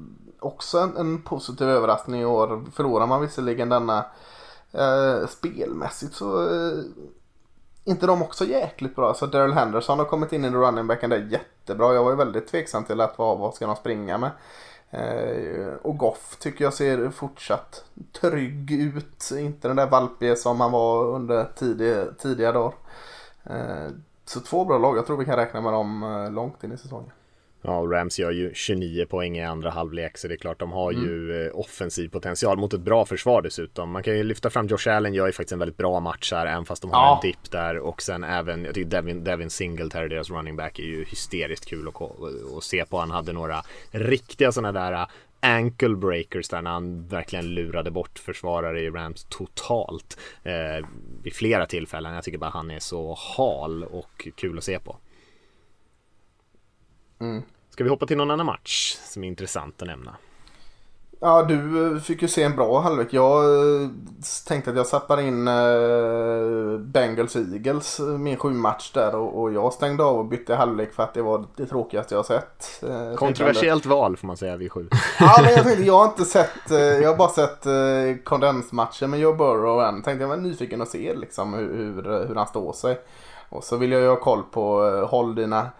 också 0.41 0.79
en, 0.79 0.97
en, 0.97 1.23
positiv 1.23 1.69
överraskning 1.69 2.21
i 2.21 2.25
år. 2.25 2.65
Förlorar 2.73 3.07
man 3.07 3.21
visserligen 3.21 3.69
denna 3.69 4.05
eh, 4.73 5.27
spelmässigt 5.29 6.15
så 6.15 6.43
eh, 6.43 6.85
inte 7.85 8.07
de 8.07 8.23
också 8.23 8.45
jäkligt 8.45 8.97
bra. 8.97 9.15
Så 9.15 9.27
Daryl 9.27 9.53
Henderson 9.53 9.99
har 9.99 10.07
kommit 10.07 10.33
in 10.33 10.45
i 10.45 10.51
running 10.51 10.87
backen 10.87 11.11
där 11.11 11.29
jättebra. 11.31 11.95
Jag 11.95 12.05
var 12.05 12.11
ju 12.11 12.17
väldigt 12.17 12.49
tveksam 12.49 12.85
till 12.85 13.01
att 13.01 13.19
vad, 13.19 13.39
vad 13.39 13.55
ska 13.55 13.67
de 13.67 13.77
springa 13.77 14.19
med. 14.19 14.31
Eh, 14.91 15.75
och 15.83 15.99
Goff 15.99 16.37
tycker 16.41 16.65
jag 16.65 16.75
ser 16.75 17.11
fortsatt 17.11 17.85
trygg 18.21 18.73
ut. 18.73 19.31
Inte 19.39 19.69
den 19.69 19.77
där 19.77 19.87
valpige 19.87 20.37
som 20.37 20.61
han 20.61 20.73
var 20.73 21.05
under 21.07 21.45
tidiga, 21.45 22.05
tidiga 22.19 22.53
dagar. 22.53 22.75
Eh, 23.45 23.89
så 24.25 24.41
två 24.41 24.65
bra 24.65 24.79
lag. 24.79 24.97
Jag 24.97 25.07
tror 25.07 25.17
vi 25.17 25.25
kan 25.25 25.37
räkna 25.37 25.61
med 25.61 25.73
dem 25.73 26.03
eh, 26.03 26.31
långt 26.31 26.65
in 26.65 26.73
i 26.73 26.79
säsongen. 26.79 27.11
Ja, 27.67 27.87
Rams 27.91 28.19
gör 28.19 28.31
ju 28.31 28.55
29 28.55 29.07
poäng 29.07 29.39
i 29.39 29.45
andra 29.45 29.71
halvlek 29.71 30.19
så 30.19 30.29
det 30.29 30.35
är 30.35 30.37
klart 30.37 30.59
de 30.59 30.73
har 30.73 30.93
mm. 30.93 31.05
ju 31.05 31.47
eh, 31.47 31.51
offensiv 31.55 32.09
potential 32.09 32.59
mot 32.59 32.73
ett 32.75 32.81
bra 32.81 33.07
försvar 33.07 33.43
dessutom. 33.43 33.91
Man 33.91 34.03
kan 34.03 34.17
ju 34.17 34.23
lyfta 34.23 34.51
fram 34.51 34.67
Josh 34.67 34.89
Allen 34.89 35.15
gör 35.15 35.27
ju 35.27 35.33
faktiskt 35.33 35.53
en 35.53 35.59
väldigt 35.59 35.77
bra 35.77 36.01
match 36.01 36.33
här 36.33 36.47
även 36.47 36.65
fast 36.65 36.83
de 36.83 36.91
har 36.91 36.99
ja. 36.99 37.21
en 37.23 37.29
dipp 37.29 37.51
där 37.51 37.79
och 37.79 38.03
sen 38.03 38.25
även, 38.25 38.65
jag 38.65 38.75
tycker 38.75 38.91
Devin, 38.91 39.25
Devin 39.25 39.51
Singletary, 39.51 40.09
deras 40.09 40.31
running 40.31 40.57
back, 40.57 40.79
är 40.79 40.83
ju 40.83 41.05
hysteriskt 41.05 41.67
kul 41.67 41.89
att, 41.89 42.03
att 42.57 42.65
se 42.65 42.85
på. 42.85 42.99
Han 42.99 43.11
hade 43.11 43.33
några 43.33 43.63
riktiga 43.91 44.53
sådana 44.53 44.81
där 44.81 44.93
eh, 44.93 45.07
ankle 45.41 45.97
breakers 45.97 46.49
där 46.49 46.63
när 46.63 46.71
han 46.71 47.07
verkligen 47.07 47.55
lurade 47.55 47.91
bort 47.91 48.19
försvarare 48.19 48.81
i 48.81 48.91
Rams 48.91 49.25
totalt 49.25 50.19
eh, 50.43 50.87
vid 51.23 51.33
flera 51.33 51.67
tillfällen. 51.67 52.15
Jag 52.15 52.25
tycker 52.25 52.39
bara 52.39 52.51
han 52.51 52.71
är 52.71 52.81
så 52.81 53.19
hal 53.37 53.85
och 53.85 54.29
kul 54.37 54.59
att 54.59 54.65
se 54.65 54.79
på. 54.79 54.97
Mm. 57.21 57.43
Ska 57.77 57.85
vi 57.85 57.91
hoppa 57.91 58.07
till 58.07 58.17
någon 58.17 58.31
annan 58.31 58.47
match 58.47 58.97
som 59.05 59.25
är 59.25 59.29
intressant 59.29 59.83
att 59.83 59.89
nämna? 59.89 60.17
Ja, 61.21 61.43
du 61.43 61.87
eh, 61.95 62.01
fick 62.01 62.23
ju 62.23 62.29
se 62.29 62.43
en 62.43 62.57
bra 62.57 62.81
halvlek. 62.81 63.09
Jag 63.11 63.45
eh, 63.45 63.89
tänkte 64.47 64.71
att 64.71 64.77
jag 64.77 64.87
sappar 64.87 65.21
in 65.21 65.49
eh, 65.49 66.79
Bengals 66.79 67.37
Eagles, 67.37 68.01
min 68.01 68.37
sju 68.37 68.51
match 68.51 68.91
där 68.93 69.15
och, 69.15 69.53
jag 69.53 69.73
stängde 69.73 70.05
av 70.05 70.19
och 70.19 70.25
bytte 70.25 70.55
halvlek 70.55 70.95
för 70.95 71.03
att 71.03 71.15
det 71.15 71.23
var 71.23 71.45
det 71.57 71.67
tråkigaste 71.67 72.15
jag 72.15 72.19
har 72.19 72.25
sett. 72.25 72.85
Kontroversiellt 73.17 73.87
val 73.87 74.17
får 74.17 74.27
man 74.27 74.37
säga 74.37 74.57
vid 74.57 74.73
sju. 74.73 74.89
Ja, 75.21 75.41
men 75.43 75.53
jag 75.53 75.65
tänkte, 75.65 75.85
jag 75.85 75.99
har 75.99 76.05
inte 76.05 76.25
sett, 76.25 76.71
jag 76.71 77.09
har 77.09 77.17
bara 77.17 77.29
sett 77.29 77.67
kondensmatchen 78.25 79.11
med 79.11 79.21
Joe 79.21 79.35
Burrow 79.35 79.83
än. 79.83 80.03
Tänkte 80.03 80.23
jag 80.23 80.29
var 80.29 80.37
nyfiken 80.37 80.83
att 80.83 80.89
se 80.89 81.15
liksom 81.15 81.55
hur, 81.55 81.75
hur, 81.75 82.27
hur 82.29 82.35
han 82.35 82.47
står 82.47 82.73
sig. 82.73 83.01
Och 83.49 83.65
så 83.65 83.77
vill 83.77 83.93
jag 83.93 84.01
ju 84.01 84.09
ha 84.09 84.17
koll 84.17 84.43
på, 84.43 84.81
håll 85.11 85.35
dina 85.35 85.71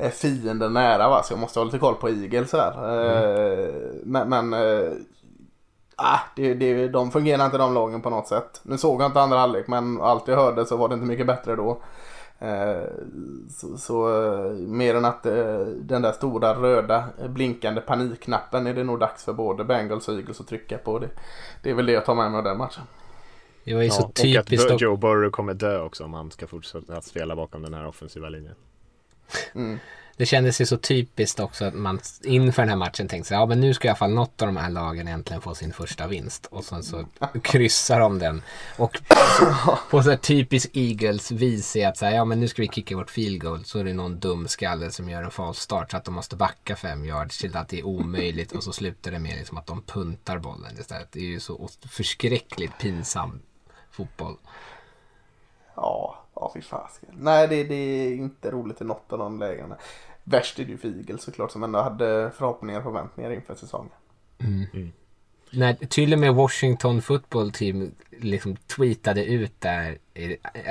eh, 0.00 0.10
fiender 0.10 0.68
nära 0.68 1.08
va, 1.08 1.22
så 1.22 1.32
jag 1.32 1.40
måste 1.40 1.58
ha 1.60 1.64
lite 1.64 1.78
koll 1.78 1.94
på 1.94 2.08
Eagles 2.08 2.52
här. 2.52 2.72
Eh, 2.72 3.74
Men, 4.04 4.28
men 4.28 4.52
eh, 4.52 4.92
ah, 5.96 6.18
det, 6.36 6.54
det, 6.54 6.88
de 6.88 7.10
fungerar 7.10 7.44
inte 7.44 7.58
de 7.58 7.74
lagen 7.74 8.02
på 8.02 8.10
något 8.10 8.28
sätt. 8.28 8.60
Nu 8.62 8.78
såg 8.78 9.00
jag 9.02 9.06
inte 9.08 9.20
andra 9.20 9.38
halvlek 9.38 9.66
men 9.68 10.00
allt 10.00 10.28
jag 10.28 10.36
hörde 10.36 10.66
så 10.66 10.76
var 10.76 10.88
det 10.88 10.94
inte 10.94 11.06
mycket 11.06 11.26
bättre 11.26 11.56
då. 11.56 11.82
Eh, 12.38 12.82
Så, 13.50 13.76
så 13.78 14.24
eh, 14.24 14.50
mer 14.52 14.94
än 14.94 15.04
att 15.04 15.26
eh, 15.26 15.58
den 15.80 16.02
där 16.02 16.12
stora 16.12 16.54
röda 16.54 17.04
blinkande 17.28 17.80
panikknappen 17.80 18.66
är 18.66 18.74
det 18.74 18.84
nog 18.84 18.98
dags 19.00 19.24
för 19.24 19.32
både 19.32 19.64
Bengals 19.64 20.08
och 20.08 20.14
Eagles 20.14 20.40
att 20.40 20.46
trycka 20.48 20.78
på. 20.78 20.98
Det, 20.98 21.08
det 21.62 21.70
är 21.70 21.74
väl 21.74 21.86
det 21.86 21.92
jag 21.92 22.04
tar 22.04 22.14
med 22.14 22.30
mig 22.30 22.38
av 22.38 22.44
den 22.44 22.58
matchen. 22.58 22.82
Det 23.64 23.74
var 23.74 23.80
ju 23.82 23.86
Ja, 23.88 23.92
så 23.94 24.02
och 24.02 24.08
att 24.08 24.14
typiskt. 24.14 24.70
Och- 24.70 24.80
Joe 24.82 24.96
Burrow 24.96 25.30
kommer 25.30 25.54
dö 25.54 25.80
också 25.80 26.04
om 26.04 26.14
han 26.14 26.30
ska 26.30 26.46
fortsätta 26.46 27.00
spela 27.00 27.36
bakom 27.36 27.62
den 27.62 27.74
här 27.74 27.86
offensiva 27.86 28.28
linjen. 28.28 28.54
Det 30.16 30.26
kändes 30.26 30.60
ju 30.60 30.66
så 30.66 30.76
typiskt 30.76 31.40
också 31.40 31.64
att 31.64 31.74
man 31.74 32.00
inför 32.24 32.62
den 32.62 32.68
här 32.68 32.76
matchen 32.76 33.08
tänkte 33.08 33.28
sig, 33.28 33.36
ja 33.36 33.46
men 33.46 33.60
nu 33.60 33.74
ska 33.74 33.88
i 33.88 33.90
alla 33.90 33.96
fall 33.96 34.10
något 34.10 34.42
av 34.42 34.48
de 34.48 34.56
här 34.56 34.70
lagen 34.70 35.08
äntligen 35.08 35.40
få 35.40 35.54
sin 35.54 35.72
första 35.72 36.06
vinst. 36.06 36.46
Och 36.46 36.64
sen 36.64 36.82
så 36.82 37.04
kryssar 37.42 38.00
de 38.00 38.18
den. 38.18 38.42
Och 38.76 38.98
på 39.90 40.02
så 40.02 40.10
här 40.10 40.16
typiskt 40.16 40.76
Eagles 40.76 41.30
vis 41.30 41.76
är 41.76 41.88
att 41.88 41.96
säga, 41.96 42.12
ja 42.12 42.24
men 42.24 42.40
nu 42.40 42.48
ska 42.48 42.62
vi 42.62 42.68
kicka 42.68 42.96
vårt 42.96 43.10
field 43.10 43.42
goal. 43.42 43.64
Så 43.64 43.78
är 43.78 43.84
det 43.84 43.92
någon 43.92 44.18
dum 44.18 44.48
skalle 44.48 44.90
som 44.90 45.08
gör 45.08 45.22
en 45.22 45.30
false 45.30 45.60
start 45.60 45.90
så 45.90 45.96
att 45.96 46.04
de 46.04 46.14
måste 46.14 46.36
backa 46.36 46.76
fem 46.76 47.04
yards 47.04 47.38
till 47.38 47.56
att 47.56 47.68
det 47.68 47.78
är 47.78 47.86
omöjligt. 47.86 48.52
Och 48.52 48.64
så 48.64 48.72
slutar 48.72 49.10
det 49.10 49.18
med 49.18 49.36
liksom 49.36 49.58
att 49.58 49.66
de 49.66 49.82
puntar 49.82 50.38
bollen 50.38 50.78
istället. 50.80 51.12
Det 51.12 51.20
är 51.20 51.24
ju 51.24 51.40
så 51.40 51.68
förskräckligt 51.90 52.78
pinsam 52.78 53.40
fotboll. 53.90 54.36
Ja, 55.76 56.24
ja 56.34 56.50
fy 56.54 56.62
fasiken. 56.62 57.14
Nej, 57.18 57.48
det, 57.48 57.64
det 57.64 57.74
är 57.74 58.14
inte 58.14 58.50
roligt 58.50 58.80
i 58.80 58.84
något 58.84 59.12
av 59.12 59.18
de 59.18 59.38
lägena. 59.38 59.76
Värst 60.24 60.58
är 60.58 60.64
det 60.64 60.70
ju 60.70 60.78
för 60.78 60.88
Eagles 60.88 61.22
såklart 61.22 61.50
som 61.50 61.62
ändå 61.62 61.78
hade 61.78 62.30
förhoppningar 62.36 62.78
och 62.78 62.84
förväntningar 62.84 63.30
inför 63.30 63.54
säsongen. 63.54 63.92
När 65.52 65.74
till 65.74 66.12
och 66.12 66.18
med 66.18 66.34
Washington 66.34 67.02
football 67.02 67.52
team 67.52 67.94
liksom 68.10 68.56
tweetade 68.56 69.24
ut 69.24 69.60
där 69.60 69.98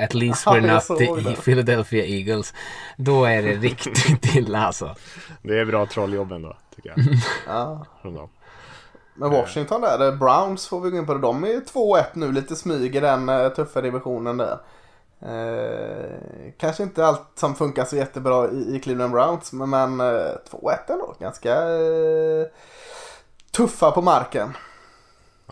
At 0.04 0.14
least 0.14 0.46
we're 0.46 0.74
not 0.74 0.98
the. 1.24 1.42
Philadelphia 1.42 2.04
Eagles. 2.04 2.54
Då 2.96 3.24
är 3.24 3.42
det 3.42 3.52
riktigt 3.68 4.34
illa 4.34 4.66
alltså. 4.66 4.94
Det 5.42 5.58
är 5.58 5.64
bra 5.64 5.86
trolljobb 5.86 6.32
ändå, 6.32 6.56
tycker 6.74 6.92
jag. 6.96 6.98
Ja. 7.46 7.86
Från 8.02 8.14
dem. 8.14 8.28
Men 9.14 9.30
Washington 9.30 9.80
där, 9.80 10.16
Browns 10.16 10.68
får 10.68 10.80
vi 10.80 10.90
gå 10.90 10.98
in 10.98 11.06
på 11.06 11.14
det. 11.14 11.20
De 11.20 11.44
är 11.44 11.60
2-1 11.60 12.04
nu, 12.12 12.32
lite 12.32 12.56
smyg 12.56 12.96
i 12.96 13.00
den 13.00 13.28
eh, 13.28 13.48
tuffa 13.48 13.80
divisionen 13.80 14.36
där. 14.36 14.58
Eh, 15.22 16.52
kanske 16.58 16.82
inte 16.82 17.06
allt 17.06 17.26
som 17.34 17.54
funkar 17.54 17.84
så 17.84 17.96
jättebra 17.96 18.50
i, 18.50 18.76
i 18.76 18.80
Cleveland 18.80 19.12
Browns, 19.12 19.52
men, 19.52 19.70
men 19.70 20.00
eh, 20.00 20.06
2-1 20.50 20.92
ändå. 20.92 21.14
Ganska 21.18 21.52
eh, 21.52 22.46
tuffa 23.50 23.90
på 23.90 24.02
marken. 24.02 24.56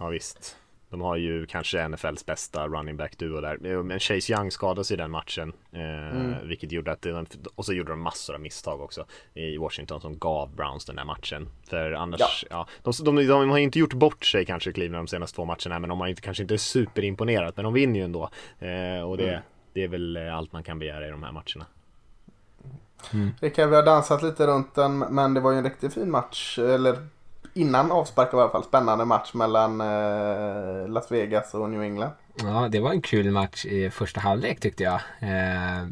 Ja 0.01 0.09
visst. 0.09 0.57
De 0.91 1.01
har 1.01 1.17
ju 1.17 1.47
kanske 1.47 1.89
NFLs 1.89 2.27
bästa 2.27 2.69
running 2.69 2.97
back 2.97 3.19
duo 3.19 3.41
där. 3.41 3.83
Men 3.83 3.99
Chase 4.01 4.33
Young 4.33 4.51
skadades 4.51 4.91
i 4.91 4.97
den 4.97 5.11
matchen. 5.11 5.53
Eh, 5.73 6.43
Vilket 6.45 6.73
gjorde 6.73 6.93
att 6.93 7.03
de, 7.03 7.27
och 7.55 7.65
så 7.65 7.73
gjorde 7.73 7.93
de 7.93 8.01
massor 8.01 8.35
av 8.35 8.41
misstag 8.41 8.81
också 8.81 9.07
i 9.35 9.57
Washington 9.57 10.01
som 10.01 10.19
gav 10.19 10.55
Browns 10.55 10.85
den 10.85 10.97
där 10.97 11.05
matchen. 11.05 11.49
För 11.69 11.93
annars, 11.93 12.45
ja. 12.51 12.67
de, 12.83 12.93
de, 13.05 13.27
de, 13.27 13.51
har 13.51 13.59
inte 13.59 13.79
gjort 13.79 13.93
bort 13.95 14.25
sig 14.25 14.45
kanske 14.45 14.73
Cleveland 14.73 15.07
de 15.07 15.11
senaste 15.11 15.37
två 15.37 15.45
matcherna 15.45 15.79
men 15.79 15.89
de 15.89 16.01
har 16.01 16.09
inte, 16.09 16.23
kanske 16.23 16.43
inte 16.43 16.59
superimponerat 16.59 17.57
men 17.57 17.65
de 17.65 17.75
vinner 17.75 18.01
ju 18.01 18.05
ändå. 18.05 18.31
Eh, 18.59 19.03
och 19.03 19.17
det, 19.17 19.43
det 19.79 19.85
är 19.85 19.89
väl 19.89 20.17
eh, 20.17 20.37
allt 20.37 20.53
man 20.53 20.63
kan 20.63 20.79
begära 20.79 21.07
i 21.09 21.11
de 21.11 21.23
här 21.23 21.33
matcherna. 21.33 21.67
Rickard, 23.41 23.69
vi 23.69 23.77
har 23.77 23.83
dansat 23.83 24.23
lite 24.23 24.47
runt 24.47 24.75
den, 24.75 24.99
men 24.99 25.35
det 25.35 25.41
var 25.41 25.53
ju 25.53 25.59
en 25.59 25.65
riktigt 25.65 25.95
fin 25.95 26.11
match. 26.11 26.59
Eller 26.59 27.07
innan 27.55 27.91
avspark 27.93 28.35
i 28.35 28.37
alla 28.37 28.51
fall. 28.51 28.65
Spännande 28.65 29.05
match 29.05 29.35
mellan 29.35 29.81
eh, 29.81 30.89
Las 30.89 31.13
Vegas 31.13 31.55
och 31.55 31.71
New 31.71 31.83
England. 31.83 32.13
Ja, 32.35 32.69
det 32.71 32.81
var 32.81 32.91
en 32.91 33.03
kul 33.03 33.31
match 33.31 33.65
i 33.65 33.91
första 33.91 34.21
halvlek 34.21 34.61
tyckte 34.61 34.83
jag. 34.83 35.01
Eh, 35.21 35.87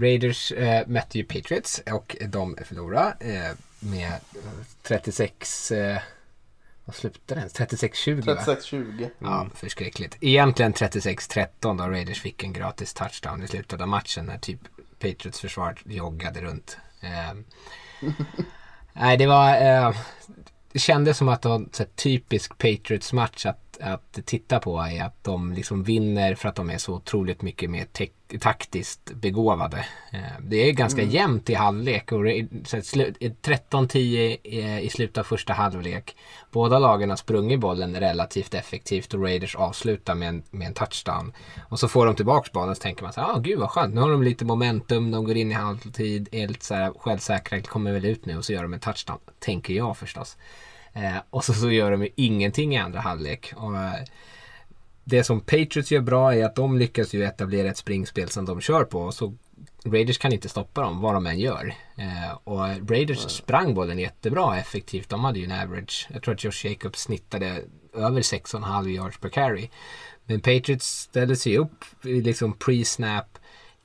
Raiders 0.00 0.52
eh, 0.52 0.86
mötte 0.86 1.18
ju 1.18 1.24
Patriots 1.24 1.82
och 1.92 2.16
de 2.28 2.56
förlorade 2.64 3.16
eh, 3.20 3.56
med 3.90 4.12
eh, 4.12 4.64
36... 4.82 5.72
Vad 6.86 6.96
slutade 6.96 7.40
den? 7.40 7.48
36-20 7.48 8.26
va? 8.26 8.34
36-20. 8.46 9.10
Ja, 9.18 9.46
förskräckligt. 9.54 10.16
Egentligen 10.20 10.72
36-13 10.72 11.48
då 11.60 11.84
Raiders 11.84 12.22
fick 12.22 12.44
en 12.44 12.52
gratis 12.52 12.94
touchdown 12.94 13.42
i 13.42 13.48
slutet 13.48 13.80
av 13.80 13.88
matchen 13.88 14.24
när 14.24 14.38
typ 14.38 14.60
Patriots 14.98 15.40
försvar 15.40 15.78
joggade 15.84 16.40
runt. 16.40 16.78
Eh, 17.00 17.34
nej, 18.92 19.16
det 19.16 19.26
var... 19.26 19.56
Eh, 19.56 19.96
det 20.72 20.78
kändes 20.80 21.18
som 21.18 21.28
att 21.28 21.42
det 21.42 21.48
var 21.48 21.56
en 21.56 21.70
typisk 21.94 22.58
Patriots-match 22.58 23.46
att, 23.46 23.65
att 23.80 24.18
titta 24.24 24.58
på 24.58 24.78
är 24.80 25.04
att 25.04 25.24
de 25.24 25.52
liksom 25.52 25.82
vinner 25.82 26.34
för 26.34 26.48
att 26.48 26.54
de 26.54 26.70
är 26.70 26.78
så 26.78 26.94
otroligt 26.94 27.42
mycket 27.42 27.70
mer 27.70 27.86
taktiskt 28.40 29.12
begåvade. 29.14 29.86
Eh, 30.12 30.20
det 30.40 30.56
är 30.56 30.72
ganska 30.72 31.02
jämnt 31.02 31.50
i 31.50 31.54
halvlek 31.54 32.12
och 32.12 32.24
Ra- 32.24 32.64
så 32.66 32.76
här 32.76 32.82
slu- 32.82 33.34
13-10 33.42 33.98
i- 34.42 34.80
i 34.82 34.90
slutet 34.90 35.18
av 35.18 35.24
första 35.24 35.52
halvlek. 35.52 36.16
Båda 36.50 36.78
lagen 36.78 37.10
har 37.10 37.16
sprungit 37.16 37.60
bollen 37.60 37.96
relativt 38.00 38.54
effektivt 38.54 39.14
och 39.14 39.22
Raiders 39.22 39.54
avslutar 39.56 40.14
med 40.14 40.28
en, 40.28 40.42
med 40.50 40.66
en 40.66 40.74
touchdown. 40.74 41.32
Och 41.68 41.78
så 41.80 41.88
får 41.88 42.06
de 42.06 42.14
tillbaks 42.14 42.52
bollen 42.52 42.70
och 42.70 42.76
så 42.76 42.82
tänker 42.82 43.02
man 43.02 43.12
så 43.12 43.20
här, 43.20 43.28
ah, 43.34 43.38
gud 43.38 43.58
vad 43.58 43.70
skönt, 43.70 43.94
nu 43.94 44.00
har 44.00 44.10
de 44.10 44.22
lite 44.22 44.44
momentum, 44.44 45.10
de 45.10 45.24
går 45.24 45.36
in 45.36 45.50
i 45.50 45.54
halvtid, 45.54 46.28
är 46.32 46.48
lite 46.48 46.64
så 46.64 46.74
här 46.74 46.92
självsäkra, 46.98 47.60
kommer 47.60 47.92
väl 47.92 48.04
ut 48.04 48.26
nu 48.26 48.36
och 48.36 48.44
så 48.44 48.52
gör 48.52 48.62
de 48.62 48.74
en 48.74 48.80
touchdown. 48.80 49.18
Tänker 49.38 49.74
jag 49.74 49.96
förstås. 49.96 50.36
Eh, 50.96 51.16
och 51.30 51.44
så, 51.44 51.54
så 51.54 51.70
gör 51.70 51.90
de 51.90 52.02
ju 52.02 52.08
ingenting 52.16 52.74
i 52.74 52.78
andra 52.78 53.00
halvlek. 53.00 53.52
Och, 53.56 53.76
eh, 53.76 54.04
det 55.04 55.24
som 55.24 55.40
Patriots 55.40 55.92
gör 55.92 56.00
bra 56.00 56.34
är 56.34 56.44
att 56.44 56.54
de 56.54 56.78
lyckas 56.78 57.14
ju 57.14 57.24
etablera 57.24 57.68
ett 57.68 57.76
springspel 57.76 58.28
som 58.28 58.44
de 58.44 58.60
kör 58.60 58.84
på. 58.84 59.12
Så 59.12 59.34
Raiders 59.84 60.18
kan 60.18 60.32
inte 60.32 60.48
stoppa 60.48 60.80
dem 60.80 61.00
vad 61.00 61.14
de 61.14 61.26
än 61.26 61.38
gör. 61.38 61.74
Eh, 61.96 62.36
och 62.44 62.90
Raiders 62.90 63.18
sprang 63.18 63.74
bollen 63.74 63.98
jättebra 63.98 64.58
effektivt. 64.58 65.08
De 65.08 65.24
hade 65.24 65.38
ju 65.38 65.44
en 65.44 65.62
average. 65.62 66.08
Jag 66.12 66.22
tror 66.22 66.34
att 66.34 66.44
Josh 66.44 66.66
Jacobs 66.66 67.00
snittade 67.00 67.62
över 67.94 68.22
6,5 68.22 68.88
yards 68.88 69.18
per 69.18 69.28
carry. 69.28 69.68
Men 70.24 70.40
Patriots 70.40 70.86
ställde 70.86 71.36
sig 71.36 71.58
upp 71.58 71.84
i 72.04 72.20
liksom 72.20 72.54
pre-snap 72.54 73.38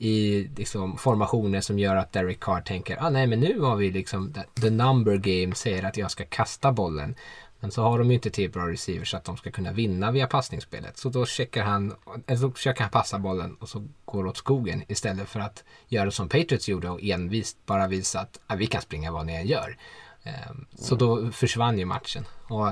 i 0.04 0.48
liksom 0.58 0.98
formationer 0.98 1.62
som 1.62 1.80
gör 1.80 1.96
att 1.96 2.12
Derek 2.12 2.40
Carr 2.40 2.62
tänker 2.62 3.04
ah, 3.04 3.10
nej 3.10 3.28
men 3.28 3.40
nu 3.40 3.60
har 3.60 3.76
vi 3.76 3.92
liksom 3.92 4.34
the 4.62 4.70
number 4.70 5.18
game 5.18 5.56
säger 5.56 5.84
att 5.84 5.98
jag 5.98 6.12
ska 6.12 6.26
kasta 6.26 6.72
bollen. 6.72 7.16
Men 7.60 7.72
så 7.72 7.84
har 7.84 8.00
de 8.00 8.08
ju 8.08 8.14
inte 8.14 8.30
till 8.30 8.52
bra 8.52 8.68
receivers 8.68 9.12
så 9.12 9.18
att 9.18 9.24
de 9.24 9.38
ska 9.38 9.52
kunna 9.52 9.72
vinna 9.72 10.12
via 10.12 10.28
passningsspelet. 10.28 10.98
Så 10.98 11.10
då 11.10 11.26
checkar 11.26 11.64
han, 11.64 11.96
eller 12.28 12.40
så 12.40 12.52
försöker 12.52 12.82
han 12.82 12.92
passa 12.92 13.20
bollen 13.20 13.56
och 13.56 13.70
så 13.70 13.88
går 14.06 14.24
det 14.24 14.30
åt 14.30 14.38
skogen 14.38 14.84
istället 14.88 15.30
för 15.30 15.40
att 15.40 15.64
göra 15.88 16.12
som 16.12 16.30
Patriots 16.30 16.70
gjorde 16.70 16.90
och 16.90 17.04
envist 17.04 17.58
bara 17.66 17.88
visa 17.88 18.20
att 18.20 18.40
ah, 18.48 18.56
vi 18.56 18.68
kan 18.68 18.82
springa 18.82 19.12
vad 19.12 19.26
ni 19.26 19.34
än 19.34 19.48
gör. 19.48 19.78
Ehm, 20.24 20.66
Så 20.76 20.96
då 20.96 21.32
försvann 21.32 21.80
ju 21.80 21.86
matchen. 21.86 22.26
Och 22.44 22.68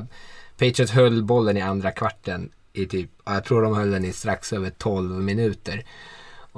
Patriots 0.57 0.91
höll 0.91 1.23
bollen 1.23 1.57
i 1.57 1.61
andra 1.61 1.91
kvarten 1.91 2.51
i 2.73 2.85
typ, 2.85 3.09
jag 3.25 3.43
tror 3.43 3.61
de 3.61 3.75
höll 3.75 3.91
den 3.91 4.05
i 4.05 4.13
strax 4.13 4.53
över 4.53 4.69
12 4.69 5.23
minuter. 5.23 5.85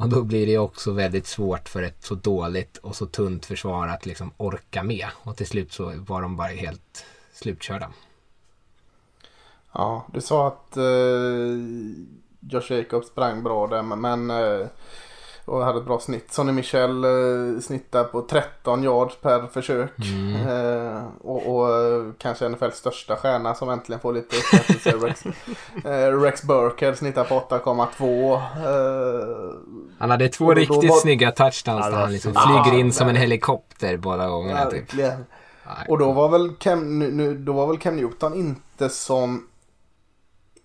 Och 0.02 0.10
då 0.10 0.24
blir 0.24 0.48
det 0.48 0.58
också 0.58 0.92
väldigt 0.92 1.28
svårt 1.28 1.70
för 1.70 1.84
ett 1.84 2.04
så 2.04 2.16
dåligt 2.16 2.78
och 2.78 2.96
så 2.96 3.06
tunt 3.06 3.46
försvar 3.46 3.88
att 3.88 4.06
liksom 4.06 4.32
orka 4.38 4.84
med. 4.84 5.08
Och 5.24 5.38
till 5.38 5.48
slut 5.48 5.74
så 5.74 5.94
var 5.98 6.22
de 6.22 6.38
bara 6.38 6.48
helt 6.48 7.06
slutkörda. 7.34 7.90
Ja, 9.74 10.06
du 10.14 10.22
sa 10.22 10.48
att 10.48 10.78
eh, 10.78 10.84
Josh 12.40 12.72
Jacobs 12.72 13.08
sprang 13.08 13.44
bra 13.44 13.68
där 13.68 13.82
men 13.84 14.30
eh, 14.30 14.68
och 15.46 15.64
hade 15.66 15.80
ett 15.80 15.86
bra 15.86 16.00
snitt. 16.00 16.34
Sonny 16.34 16.52
Michel 16.52 17.04
eh, 17.04 17.60
snittar 17.62 18.04
på 18.04 18.22
13 18.22 18.84
yards 18.84 19.16
per 19.22 19.48
försök. 19.48 19.92
Eh, 20.50 21.04
och, 21.22 21.56
och 21.56 21.70
eh, 21.70 22.04
kanske 22.18 22.50
NFLs 22.50 22.76
största 22.76 23.16
stjärna 23.16 23.56
som 23.56 23.70
äntligen 23.70 24.00
får 24.00 24.14
lite 24.14 24.36
upprättelse. 24.38 24.92
Rex, 24.92 25.26
eh, 25.86 26.20
Rex 26.22 26.44
Burkhead 26.44 26.96
snittar 26.96 27.24
på 27.24 27.36
8,2. 27.50 28.34
Eh, 28.36 29.56
Han 30.00 30.10
hade 30.12 30.28
två 30.30 30.46
då 30.46 30.52
riktigt 30.54 30.90
var- 30.90 30.98
snygga 31.00 31.32
touchdowns 31.32 31.86
där 31.86 31.92
han 31.92 32.12
liksom 32.12 32.34
flyger 32.34 32.80
in 32.80 32.92
som 32.94 33.08
en 33.10 33.16
helikopter 33.16 33.98
båda 33.98 34.28
gångerna. 34.28 34.66
Typ. 34.66 34.80
verkligen. 34.82 35.26
Och 35.90 35.98
då 35.98 36.12
var 36.12 36.30
väl 36.30 36.50
Cam, 36.60 37.00
nu, 37.00 37.12
nu, 37.12 37.36
då 37.38 37.54
var 37.54 37.68
väl 37.68 37.78
Cam 37.78 37.96
Newton 37.96 38.34
inte 38.34 38.90
som 38.90 39.48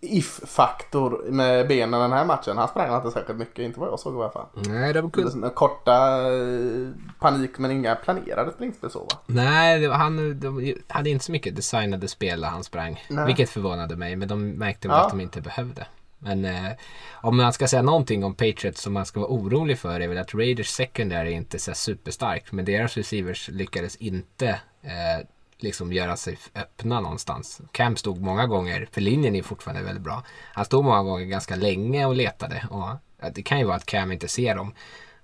if-faktor 0.06 1.24
med 1.30 1.68
benen 1.68 2.00
den 2.00 2.12
här 2.12 2.24
matchen. 2.24 2.58
Han 2.58 2.68
sprang 2.68 2.96
inte 2.96 3.10
särskilt 3.10 3.38
mycket, 3.38 3.58
inte 3.58 3.80
vad 3.80 3.88
jag 3.88 4.00
såg 4.00 4.14
i 4.14 4.16
alla 4.18 4.30
fall. 4.30 4.46
Nej, 4.54 4.92
de 4.92 5.10
kunde... 5.10 5.30
Såna 5.30 5.50
Korta 5.50 6.20
eh, 6.32 6.88
panik 7.20 7.58
men 7.58 7.70
inga 7.70 7.94
planerade 7.94 8.52
springspel 8.52 8.90
så 8.90 8.98
va? 8.98 9.18
Nej, 9.26 9.80
det 9.80 9.88
var, 9.88 9.96
han 9.96 10.40
de 10.40 10.74
hade 10.88 11.10
inte 11.10 11.24
så 11.24 11.32
mycket 11.32 11.56
designade 11.56 12.08
spel 12.08 12.40
där 12.40 12.48
han 12.48 12.64
sprang. 12.64 13.04
Nej. 13.10 13.26
Vilket 13.26 13.50
förvånade 13.50 13.96
mig, 13.96 14.16
men 14.16 14.28
de 14.28 14.48
märkte 14.50 14.88
väl 14.88 14.96
Ja. 14.96 15.04
att 15.04 15.10
de 15.10 15.20
inte 15.20 15.40
behövde. 15.40 15.86
Men 16.18 16.44
eh, 16.44 16.72
om 17.12 17.36
man 17.36 17.52
ska 17.52 17.68
säga 17.68 17.82
någonting 17.82 18.24
om 18.24 18.34
Patriots 18.34 18.82
som 18.82 18.92
man 18.92 19.06
ska 19.06 19.20
vara 19.20 19.30
orolig 19.30 19.78
för 19.78 20.00
är 20.00 20.08
väl 20.08 20.18
att 20.18 20.34
Raiders 20.34 20.68
secondary 20.68 21.28
är 21.32 21.36
inte 21.36 21.58
så 21.58 21.74
superstark. 21.74 22.52
Men 22.52 22.64
deras 22.64 22.96
receivers 22.96 23.48
lyckades 23.48 23.96
inte 23.96 24.48
eh, 24.82 25.26
liksom 25.58 25.92
göra 25.92 26.16
sig 26.16 26.38
öppna 26.54 27.00
någonstans. 27.00 27.60
Cam 27.72 27.96
stod 27.96 28.20
många 28.20 28.46
gånger, 28.46 28.88
för 28.92 29.00
linjen 29.00 29.36
är 29.36 29.42
fortfarande 29.42 29.82
väldigt 29.82 30.04
bra. 30.04 30.22
Han 30.52 30.64
stod 30.64 30.84
många 30.84 31.02
gånger 31.02 31.24
ganska 31.24 31.56
länge 31.56 32.06
och 32.06 32.16
letade. 32.16 32.66
Och, 32.70 32.88
det 33.34 33.42
kan 33.42 33.58
ju 33.58 33.64
vara 33.64 33.76
att 33.76 33.86
Cam 33.86 34.12
inte 34.12 34.28
ser 34.28 34.54
dem. 34.54 34.74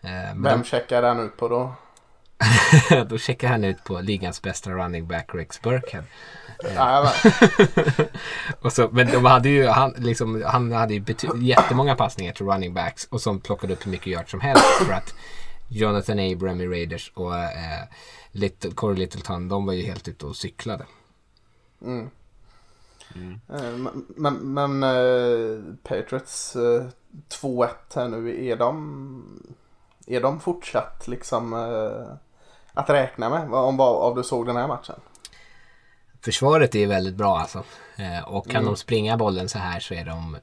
Eh, 0.01 0.11
men 0.11 0.43
Vem 0.43 0.65
checkar 0.65 1.03
han 1.03 1.21
ut 1.21 1.37
på 1.37 1.49
då? 1.49 1.75
de, 2.89 3.05
då 3.09 3.19
checkar 3.19 3.49
han 3.49 3.65
ut 3.65 3.85
på 3.85 4.01
ligans 4.01 4.43
bästa 4.43 4.71
running 4.71 5.07
back 5.07 5.31
Rex 5.35 5.63
Burkhead. 5.63 6.05
Och 8.61 8.73
så, 8.73 8.89
men 8.93 9.07
de 9.07 9.25
hade 9.25 9.49
ju, 9.49 9.67
han, 9.67 9.95
liksom, 9.99 10.45
han 10.47 10.73
hade 10.73 10.95
ju 10.95 11.01
bety- 11.01 11.43
jättemånga 11.43 11.95
passningar 11.95 12.33
till 12.33 12.47
running 12.47 12.75
backs 12.75 13.05
och 13.05 13.21
som 13.21 13.41
plockade 13.41 13.73
upp 13.73 13.87
hur 13.87 13.91
mycket 13.91 14.07
yards 14.07 14.31
som 14.31 14.41
helst 14.41 14.65
för 14.65 14.93
att 14.93 15.15
Jonathan 15.69 16.19
Abram 16.19 16.61
i 16.61 16.67
Raiders 16.67 17.13
och 17.15 17.39
eh, 17.39 17.83
Little, 18.33 18.71
Corey 18.71 18.97
Littleton 18.97 19.49
de 19.49 19.67
var 19.67 19.73
ju 19.73 19.83
helt 19.83 20.09
ute 20.09 20.27
och 20.27 20.37
cyklade. 20.37 20.87
Eh, 23.49 23.73
Men, 23.77 24.07
men, 24.17 24.35
men 24.35 24.83
eh, 24.83 25.75
Patriots 25.83 26.57
eh, 26.57 26.87
2-1 27.43 27.69
här 27.95 28.09
nu, 28.09 28.47
är 28.47 28.57
de, 28.57 29.53
är 30.07 30.21
de 30.21 30.41
fortsatt 30.41 31.09
liksom 31.09 31.53
eh, 31.53 32.17
att 32.73 32.91
räkna 32.91 33.29
med? 33.31 33.55
Om 33.55 33.77
vad 33.77 34.03
av 34.03 34.17
du 34.17 34.23
såg 34.23 34.47
den 34.47 34.57
här 34.57 34.69
matchen? 34.69 35.01
Försvaret 36.21 36.75
är 36.75 36.87
väldigt 36.87 37.15
bra 37.15 37.39
alltså. 37.39 37.65
Eh, 37.97 38.29
och 38.29 38.51
kan 38.51 38.65
de 38.65 38.77
springa 38.77 39.17
bollen 39.17 39.49
så 39.49 39.59
här 39.59 39.81
så 39.81 39.95
är 39.95 40.05
de 40.05 40.37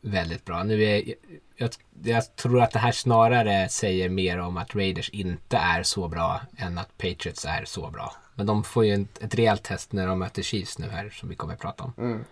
väldigt 0.00 0.44
bra. 0.44 0.62
Nu 0.62 0.82
är, 0.84 1.14
jag, 1.62 1.70
jag 2.02 2.36
tror 2.36 2.62
att 2.62 2.70
det 2.70 2.78
här 2.78 2.92
snarare 2.92 3.68
säger 3.68 4.08
mer 4.08 4.38
om 4.38 4.56
att 4.56 4.74
Raiders 4.74 5.08
inte 5.08 5.56
är 5.56 5.82
så 5.82 6.08
bra 6.08 6.40
än 6.56 6.78
att 6.78 6.98
Patriots 6.98 7.44
är 7.44 7.64
så 7.64 7.90
bra. 7.90 8.14
Men 8.34 8.46
de 8.46 8.64
får 8.64 8.84
ju 8.84 8.94
ett, 9.02 9.22
ett 9.22 9.34
rejält 9.34 9.62
test 9.62 9.92
när 9.92 10.06
de 10.06 10.18
möter 10.18 10.42
Chiefs 10.42 10.78
nu 10.78 10.88
här 10.88 11.10
som 11.10 11.28
vi 11.28 11.34
kommer 11.34 11.54
att 11.54 11.60
prata 11.60 11.84
om. 11.84 12.24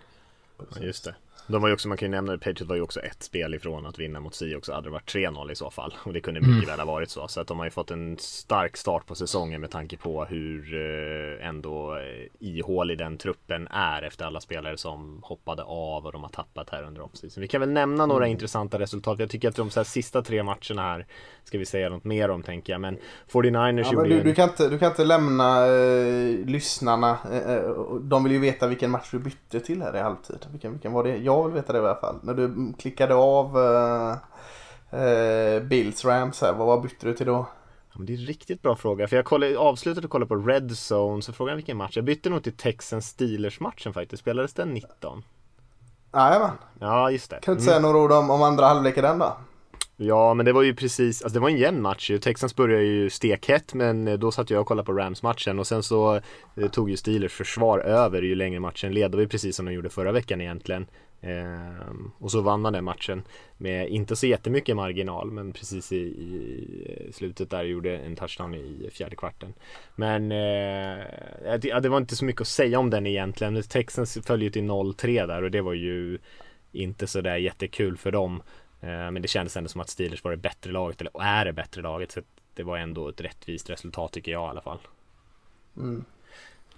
Ja, 0.74 0.80
just 0.80 1.04
det. 1.04 1.14
De 1.50 1.62
var 1.62 1.68
ju 1.68 1.74
också, 1.74 1.88
man 1.88 1.96
kan 1.96 2.06
ju 2.06 2.10
nämna 2.10 2.32
det, 2.32 2.38
Patriots 2.38 2.62
var 2.62 2.76
ju 2.76 2.82
också 2.82 3.00
ett 3.00 3.22
spel 3.22 3.54
ifrån 3.54 3.86
att 3.86 3.98
vinna 3.98 4.20
mot 4.20 4.34
Seahawks. 4.34 4.70
Hade 4.70 4.86
det 4.86 4.90
varit 4.90 5.14
3-0 5.14 5.52
i 5.52 5.54
så 5.54 5.70
fall. 5.70 5.94
Och 6.04 6.12
det 6.12 6.20
kunde 6.20 6.40
mycket 6.40 6.68
väl 6.68 6.78
ha 6.78 6.86
varit 6.86 7.10
så. 7.10 7.28
Så 7.28 7.40
att 7.40 7.46
de 7.46 7.58
har 7.58 7.64
ju 7.66 7.70
fått 7.70 7.90
en 7.90 8.16
stark 8.18 8.76
start 8.76 9.06
på 9.06 9.14
säsongen 9.14 9.60
med 9.60 9.70
tanke 9.70 9.96
på 9.96 10.24
hur 10.24 10.74
eh, 10.74 11.48
ändå 11.48 11.96
eh, 11.96 12.48
ihålig 12.48 12.98
den 12.98 13.18
truppen 13.18 13.68
är 13.70 14.02
efter 14.02 14.24
alla 14.24 14.40
spelare 14.40 14.76
som 14.76 15.20
hoppade 15.22 15.62
av 15.62 16.06
och 16.06 16.12
de 16.12 16.22
har 16.22 16.30
tappat 16.30 16.70
här 16.70 16.82
under 16.82 17.00
offseason. 17.02 17.40
Vi 17.40 17.48
kan 17.48 17.60
väl 17.60 17.70
nämna 17.70 18.06
några 18.06 18.26
intressanta 18.26 18.78
resultat. 18.78 19.18
Jag 19.20 19.30
tycker 19.30 19.48
att 19.48 19.56
de 19.56 19.70
så 19.70 19.80
här, 19.80 19.84
sista 19.84 20.22
tre 20.22 20.42
matcherna 20.42 20.82
här 20.82 21.06
ska 21.44 21.58
vi 21.58 21.66
säga 21.66 21.88
något 21.88 22.04
mer 22.04 22.28
om 22.30 22.42
tänker 22.42 22.72
jag. 22.72 22.80
Men 22.80 22.98
49ers 23.32 23.88
Ja, 23.92 24.00
men 24.00 24.08
du, 24.10 24.18
en- 24.18 24.24
du, 24.24 24.34
kan 24.34 24.48
inte, 24.48 24.68
du 24.68 24.78
kan 24.78 24.90
inte 24.90 25.04
lämna 25.04 25.66
eh, 25.66 26.46
lyssnarna. 26.46 27.18
Eh, 27.32 27.54
eh, 27.54 27.70
de 28.00 28.24
vill 28.24 28.32
ju 28.32 28.38
veta 28.38 28.66
vilken 28.66 28.90
match 28.90 29.08
du 29.10 29.18
bytte 29.18 29.60
till 29.60 29.82
här 29.82 29.96
i 29.96 30.00
halvtid. 30.00 30.46
Vilken, 30.50 30.72
vilken 30.72 30.92
var 30.92 31.04
det? 31.04 31.16
Jag 31.16 31.39
vill 31.44 31.54
veta 31.54 31.72
det 31.72 31.78
i 31.78 31.82
alla 31.82 31.94
fall. 31.94 32.16
När 32.22 32.34
du 32.34 32.44
mm, 32.44 32.72
klickade 32.72 33.14
av 33.14 33.58
eh, 33.58 35.00
eh, 35.00 35.62
Bills 35.62 36.04
Rams 36.04 36.40
här, 36.42 36.52
vad, 36.52 36.66
vad 36.66 36.82
bytte 36.82 37.06
du 37.06 37.14
till 37.14 37.26
då? 37.26 37.46
Ja, 37.92 37.94
men 37.96 38.06
det 38.06 38.12
är 38.12 38.18
en 38.18 38.26
riktigt 38.26 38.62
bra 38.62 38.76
fråga. 38.76 39.08
För 39.08 39.16
jag 39.16 39.24
kollade, 39.24 39.58
avslutade 39.58 40.04
att 40.04 40.10
kolla 40.10 40.26
på 40.26 40.36
Red 40.36 40.70
Zone, 40.70 41.22
så 41.22 41.32
frågan 41.32 41.56
vilken 41.56 41.76
match. 41.76 41.96
Jag 41.96 42.04
bytte 42.04 42.30
nog 42.30 42.42
till 42.42 42.56
Texans 42.56 43.06
Steelers 43.06 43.60
matchen 43.60 43.92
faktiskt. 43.92 44.20
Spelades 44.20 44.54
den 44.54 44.74
19? 44.74 45.22
Jajamän. 46.12 46.50
Ja, 46.80 47.10
just 47.10 47.30
det. 47.30 47.38
Kan 47.42 47.54
du 47.54 47.58
inte 47.58 47.64
säga 47.64 47.80
några 47.80 47.98
ord 47.98 48.12
om, 48.12 48.30
om 48.30 48.42
andra 48.42 48.66
halvleken 48.66 49.02
den 49.02 49.18
då? 49.18 49.36
Ja, 50.02 50.34
men 50.34 50.46
det 50.46 50.52
var 50.52 50.62
ju 50.62 50.74
precis, 50.74 51.22
alltså 51.22 51.34
det 51.34 51.40
var 51.40 51.48
en 51.48 51.56
jämn 51.56 51.82
match 51.82 52.10
ju. 52.10 52.18
Texans 52.18 52.56
började 52.56 52.84
ju 52.84 53.10
stekhett, 53.10 53.74
men 53.74 54.08
eh, 54.08 54.18
då 54.18 54.32
satt 54.32 54.50
jag 54.50 54.60
och 54.60 54.66
kollade 54.66 54.86
på 54.86 54.92
Rams-matchen 54.92 55.58
och 55.58 55.66
sen 55.66 55.82
så 55.82 56.20
eh, 56.56 56.68
tog 56.70 56.90
ju 56.90 56.96
Steelers 56.96 57.32
försvar 57.32 57.78
över 57.78 58.22
ju 58.22 58.34
längre 58.34 58.60
matchen 58.60 58.92
led. 58.92 59.10
Det 59.10 59.16
var 59.16 59.22
ju 59.22 59.28
precis 59.28 59.56
som 59.56 59.66
de 59.66 59.72
gjorde 59.72 59.88
förra 59.88 60.12
veckan 60.12 60.40
egentligen. 60.40 60.86
Ehm, 61.22 62.10
och 62.18 62.30
så 62.30 62.40
vann 62.40 62.60
man 62.60 62.72
den 62.72 62.84
matchen 62.84 63.22
med 63.56 63.88
inte 63.88 64.16
så 64.16 64.26
jättemycket 64.26 64.76
marginal, 64.76 65.30
men 65.30 65.52
precis 65.52 65.92
i, 65.92 65.96
i 65.96 67.12
slutet 67.12 67.50
där 67.50 67.62
gjorde 67.62 67.98
en 67.98 68.16
touchdown 68.16 68.54
i 68.54 68.90
fjärde 68.92 69.16
kvarten. 69.16 69.54
Men 69.96 70.32
eh, 70.32 71.04
det, 71.60 71.80
det 71.80 71.88
var 71.88 71.98
inte 71.98 72.16
så 72.16 72.24
mycket 72.24 72.40
att 72.40 72.48
säga 72.48 72.78
om 72.78 72.90
den 72.90 73.06
egentligen. 73.06 73.62
Texans 73.62 74.18
föll 74.24 74.42
ju 74.42 74.50
till 74.50 74.62
0-3 74.62 75.26
där 75.26 75.42
och 75.42 75.50
det 75.50 75.60
var 75.60 75.72
ju 75.72 76.18
inte 76.72 77.06
så 77.06 77.20
där 77.20 77.36
jättekul 77.36 77.96
för 77.96 78.12
dem. 78.12 78.42
Eh, 78.80 79.10
Men 79.10 79.22
det 79.22 79.28
kändes 79.28 79.56
ändå 79.56 79.68
som 79.68 79.80
att 79.80 79.88
Steelers 79.88 80.24
var 80.24 80.30
det 80.30 80.36
bättre 80.36 80.72
laget, 80.72 81.00
eller 81.00 81.22
är 81.22 81.44
det 81.44 81.52
bättre 81.52 81.82
laget. 81.82 82.12
Så 82.12 82.20
det 82.54 82.62
var 82.62 82.78
ändå 82.78 83.08
ett 83.08 83.20
rättvist 83.20 83.70
resultat 83.70 84.12
tycker 84.12 84.32
jag 84.32 84.46
i 84.46 84.50
alla 84.50 84.60
fall. 84.60 84.78
Mm. 85.76 86.04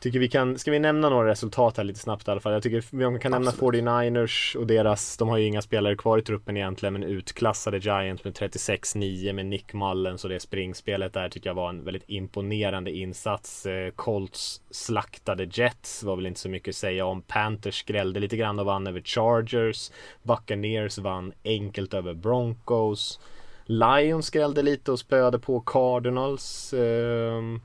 Tycker 0.02 0.18
vi 0.18 0.28
kan, 0.28 0.58
ska 0.58 0.70
vi 0.70 0.78
nämna 0.78 1.08
några 1.08 1.30
resultat 1.30 1.76
här 1.76 1.84
lite 1.84 1.98
snabbt 2.00 2.28
i 2.28 2.30
alla 2.30 2.40
fall? 2.40 2.52
Jag 2.52 2.62
tycker 2.62 3.12
vi 3.12 3.18
kan 3.18 3.32
nämna 3.32 3.50
49ers 3.50 4.56
och 4.56 4.66
deras, 4.66 5.16
de 5.16 5.28
har 5.28 5.38
ju 5.38 5.46
inga 5.46 5.62
spelare 5.62 5.96
kvar 5.96 6.18
i 6.18 6.22
truppen 6.22 6.56
egentligen, 6.56 6.92
men 6.92 7.02
utklassade 7.02 7.78
Giants 7.78 8.24
med 8.24 8.34
36-9 8.34 9.32
med 9.32 9.46
Nick 9.46 9.74
Mullens 9.74 10.24
och 10.24 10.30
det 10.30 10.40
springspelet 10.40 11.12
där 11.12 11.28
tycker 11.28 11.50
jag 11.50 11.54
var 11.54 11.68
en 11.68 11.84
väldigt 11.84 12.04
imponerande 12.06 12.90
insats. 12.90 13.66
Eh, 13.66 13.90
Colts 13.90 14.62
slaktade 14.70 15.48
Jets, 15.52 16.02
var 16.02 16.16
väl 16.16 16.26
inte 16.26 16.40
så 16.40 16.48
mycket 16.48 16.68
att 16.68 16.76
säga 16.76 17.06
om. 17.06 17.22
Panthers 17.22 17.80
skrällde 17.80 18.20
lite 18.20 18.36
grann 18.36 18.58
och 18.58 18.66
vann 18.66 18.86
över 18.86 19.00
Chargers. 19.00 19.90
Buccaneers 20.22 20.98
vann 20.98 21.32
enkelt 21.44 21.94
över 21.94 22.14
Broncos. 22.14 23.20
Lions 23.64 24.26
skrällde 24.26 24.62
lite 24.62 24.92
och 24.92 24.98
spöade 24.98 25.38
på 25.38 25.60
Cardinals. 25.60 26.74
Ehm, 26.74 27.60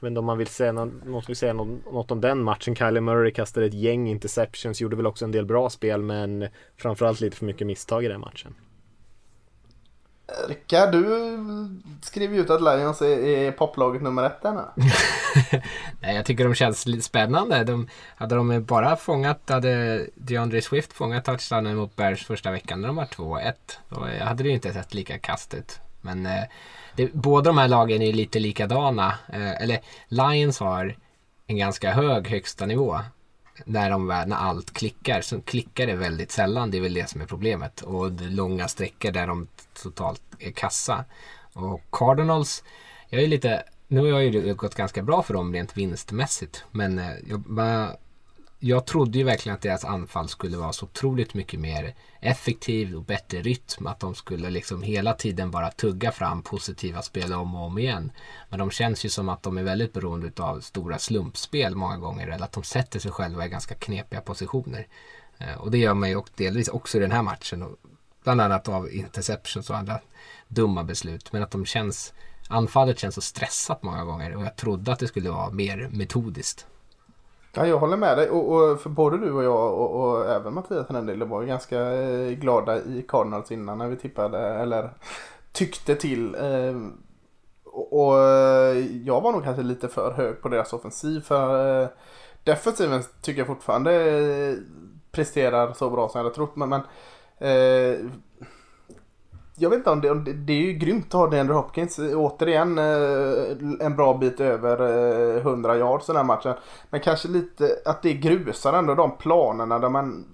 jag 0.00 0.06
vet 0.06 0.10
inte 0.10 0.18
om 0.18 0.26
man 0.26 0.38
vill 0.38 0.46
säga 0.46 0.72
något, 0.72 1.04
något, 1.04 1.28
vill 1.28 1.36
säga 1.36 1.52
något, 1.52 1.92
något 1.92 2.10
om 2.10 2.20
den 2.20 2.42
matchen. 2.42 2.76
Kyler 2.76 3.00
Murray 3.00 3.30
kastade 3.32 3.66
ett 3.66 3.74
gäng 3.74 4.08
interceptions, 4.08 4.80
gjorde 4.80 4.96
väl 4.96 5.06
också 5.06 5.24
en 5.24 5.32
del 5.32 5.46
bra 5.46 5.70
spel 5.70 6.02
men 6.02 6.48
framförallt 6.76 7.20
lite 7.20 7.36
för 7.36 7.44
mycket 7.44 7.66
misstag 7.66 8.04
i 8.04 8.08
den 8.08 8.20
matchen. 8.20 8.54
Rickard, 10.48 10.92
du 10.92 11.38
skrev 12.02 12.34
ju 12.34 12.40
ut 12.40 12.50
att 12.50 12.62
Lions 12.62 13.02
är, 13.02 13.18
är 13.18 13.52
poplaget 13.52 14.02
nummer 14.02 14.24
ett 14.24 14.42
där. 14.42 14.52
Nej, 16.00 16.16
jag 16.16 16.24
tycker 16.24 16.44
de 16.44 16.54
känns 16.54 16.86
lite 16.86 17.02
spännande. 17.02 17.64
De, 17.64 17.88
hade 18.16 18.34
de 18.34 18.64
bara 18.64 18.96
fångat, 18.96 19.40
hade 19.48 20.06
DeAndre 20.14 20.62
Swift 20.62 20.92
fångat 20.92 21.24
touchdownen 21.24 21.76
mot 21.76 21.96
Bears 21.96 22.26
första 22.26 22.50
veckan 22.50 22.80
när 22.80 22.88
de 22.88 22.96
var 22.96 23.04
2-1. 23.04 23.52
Då 23.88 24.24
hade 24.24 24.42
det 24.42 24.48
ju 24.48 24.54
inte 24.54 24.72
sett 24.72 24.94
lika 24.94 25.18
kast 25.18 25.54
ut. 25.54 25.80
Men 26.00 26.26
eh, 26.26 26.44
det, 26.96 27.12
båda 27.12 27.50
de 27.50 27.58
här 27.58 27.68
lagen 27.68 28.02
är 28.02 28.12
lite 28.12 28.38
likadana. 28.38 29.14
Eh, 29.32 29.62
eller 29.62 29.80
Lions 30.08 30.60
har 30.60 30.96
en 31.46 31.56
ganska 31.56 31.92
hög 31.92 32.28
högsta 32.28 32.66
nivå. 32.66 33.00
När, 33.64 33.90
de, 33.90 34.06
när 34.06 34.36
allt 34.36 34.72
klickar. 34.72 35.20
Så 35.20 35.40
klickar 35.40 35.86
det 35.86 35.96
väldigt 35.96 36.30
sällan. 36.30 36.70
Det 36.70 36.76
är 36.76 36.82
väl 36.82 36.94
det 36.94 37.08
som 37.08 37.20
är 37.20 37.26
problemet. 37.26 37.80
Och 37.80 38.12
det 38.12 38.24
är 38.24 38.28
långa 38.28 38.68
sträckor 38.68 39.12
där 39.12 39.26
de 39.26 39.48
totalt 39.82 40.22
är 40.38 40.50
kassa. 40.50 41.04
Och 41.52 41.80
Cardinals, 41.92 42.64
jag 43.08 43.22
är 43.22 43.26
lite, 43.26 43.62
nu 43.88 44.12
har 44.12 44.20
ju 44.20 44.30
det 44.30 44.54
gått 44.54 44.74
ganska 44.74 45.02
bra 45.02 45.22
för 45.22 45.34
dem 45.34 45.52
rent 45.52 45.76
vinstmässigt. 45.76 46.64
Men 46.70 46.98
eh, 46.98 47.12
jag, 47.26 47.40
bara, 47.40 47.96
jag 48.58 48.86
trodde 48.86 49.18
ju 49.18 49.24
verkligen 49.24 49.56
att 49.56 49.62
deras 49.62 49.84
anfall 49.84 50.28
skulle 50.28 50.56
vara 50.56 50.72
så 50.72 50.86
otroligt 50.86 51.34
mycket 51.34 51.60
mer 51.60 51.94
effektiv 52.20 52.96
och 52.96 53.04
bättre 53.04 53.42
rytm. 53.42 53.86
Att 53.86 54.00
de 54.00 54.14
skulle 54.14 54.50
liksom 54.50 54.82
hela 54.82 55.12
tiden 55.12 55.50
bara 55.50 55.70
tugga 55.70 56.12
fram 56.12 56.42
positiva 56.42 57.02
spel 57.02 57.32
om 57.32 57.54
och 57.54 57.62
om 57.62 57.78
igen. 57.78 58.12
Men 58.48 58.58
de 58.58 58.70
känns 58.70 59.04
ju 59.04 59.08
som 59.08 59.28
att 59.28 59.42
de 59.42 59.58
är 59.58 59.62
väldigt 59.62 59.92
beroende 59.92 60.42
av 60.42 60.60
stora 60.60 60.98
slumpspel 60.98 61.74
många 61.74 61.96
gånger. 61.96 62.28
Eller 62.28 62.44
att 62.44 62.52
de 62.52 62.62
sätter 62.62 62.98
sig 62.98 63.10
själva 63.10 63.46
i 63.46 63.48
ganska 63.48 63.74
knepiga 63.74 64.20
positioner. 64.20 64.86
Eh, 65.38 65.54
och 65.54 65.70
det 65.70 65.78
gör 65.78 65.94
man 65.94 66.10
ju 66.10 66.22
delvis 66.36 66.68
också 66.68 66.98
i 66.98 67.00
den 67.00 67.12
här 67.12 67.22
matchen. 67.22 67.76
Bland 68.24 68.40
annat 68.40 68.68
av 68.68 68.92
interceptions 68.92 69.70
och 69.70 69.76
andra 69.76 70.00
dumma 70.48 70.84
beslut. 70.84 71.32
Men 71.32 71.42
att 71.42 71.50
de 71.50 71.64
känns, 71.64 72.12
anfallet 72.48 72.98
känns 72.98 73.14
så 73.14 73.20
stressat 73.20 73.82
många 73.82 74.04
gånger. 74.04 74.36
Och 74.36 74.42
jag 74.42 74.56
trodde 74.56 74.92
att 74.92 74.98
det 74.98 75.08
skulle 75.08 75.30
vara 75.30 75.50
mer 75.50 75.88
metodiskt. 75.92 76.66
Ja, 77.56 77.66
jag 77.66 77.78
håller 77.78 77.96
med 77.96 78.18
dig. 78.18 78.30
Och, 78.30 78.54
och 78.54 78.80
för 78.80 78.90
både 78.90 79.18
du 79.18 79.32
och 79.32 79.44
jag 79.44 79.74
och, 79.74 80.00
och 80.00 80.30
även 80.30 80.54
Mattias 80.54 80.86
för 80.86 80.94
den 80.94 81.06
delen 81.06 81.28
var 81.28 81.42
ganska 81.44 81.80
eh, 81.92 82.30
glada 82.30 82.78
i 82.82 83.04
Cardinals 83.08 83.52
innan 83.52 83.78
när 83.78 83.88
vi 83.88 83.96
tippade 83.96 84.38
eller 84.38 84.90
tyckte 85.52 85.94
till. 85.94 86.34
Eh, 86.34 86.76
och, 87.64 87.92
Och 88.08 88.18
eh, 88.20 88.76
jag 89.06 89.20
var 89.20 89.32
nog 89.32 89.44
kanske 89.44 89.62
lite 89.62 89.88
för 89.88 90.12
hög 90.12 90.42
på 90.42 90.48
deras 90.48 90.72
offensiv. 90.72 91.20
För 91.20 91.82
eh, 91.82 91.88
defensiven 92.44 93.02
tycker 93.22 93.40
jag 93.40 93.46
fortfarande 93.46 93.92
eh, 93.94 94.54
presterar 95.12 95.72
så 95.72 95.90
bra 95.90 96.08
som 96.08 96.18
jag 96.18 96.24
hade 96.24 96.34
trott. 96.34 96.56
Men, 96.56 96.68
men 96.68 96.80
eh, 97.38 97.98
jag 99.58 99.70
vet 99.70 99.76
inte 99.76 99.90
om 99.90 100.00
det, 100.00 100.32
det, 100.32 100.52
är 100.52 100.66
ju 100.66 100.72
grymt 100.72 101.06
att 101.06 101.12
ha 101.12 101.26
DeAndre 101.26 101.54
Hopkins. 101.54 101.98
Återigen 101.98 102.78
eh, 102.78 103.86
en 103.86 103.96
bra 103.96 104.14
bit 104.14 104.40
över 104.40 104.80
eh, 105.36 105.36
100 105.36 105.76
yards 105.76 106.06
den 106.06 106.16
här 106.16 106.24
matchen. 106.24 106.54
Men 106.90 107.00
kanske 107.00 107.28
lite 107.28 107.78
att 107.84 108.02
det 108.02 108.12
grusar 108.12 108.72
ändå 108.72 108.94
de 108.94 109.16
planerna 109.16 109.78
där 109.78 109.88
man 109.88 110.24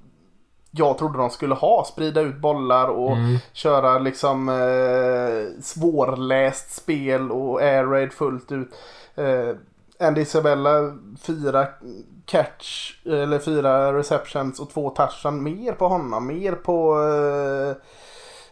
jag 0.70 0.98
trodde 0.98 1.18
de 1.18 1.30
skulle 1.30 1.54
ha. 1.54 1.84
Sprida 1.84 2.20
ut 2.20 2.36
bollar 2.40 2.88
och 2.88 3.12
Mm. 3.16 3.38
köra 3.52 3.98
liksom 3.98 4.48
eh, 4.48 5.62
svårläst 5.62 6.74
spel 6.74 7.30
och 7.30 7.62
air 7.62 7.84
raid 7.84 8.12
fullt 8.12 8.52
ut. 8.52 8.68
Eh, 9.14 9.56
Andy 10.00 10.20
Isabella 10.20 10.92
fyra 11.22 11.66
catch 12.26 12.94
eller 13.06 13.38
fyra 13.38 13.98
receptions 13.98 14.60
och 14.60 14.70
två 14.70 14.90
touchdown 14.90 15.42
mer 15.42 15.72
på 15.72 15.88
honom. 15.88 16.26
Mer 16.26 16.52
på 16.52 17.02
eh, 17.02 17.76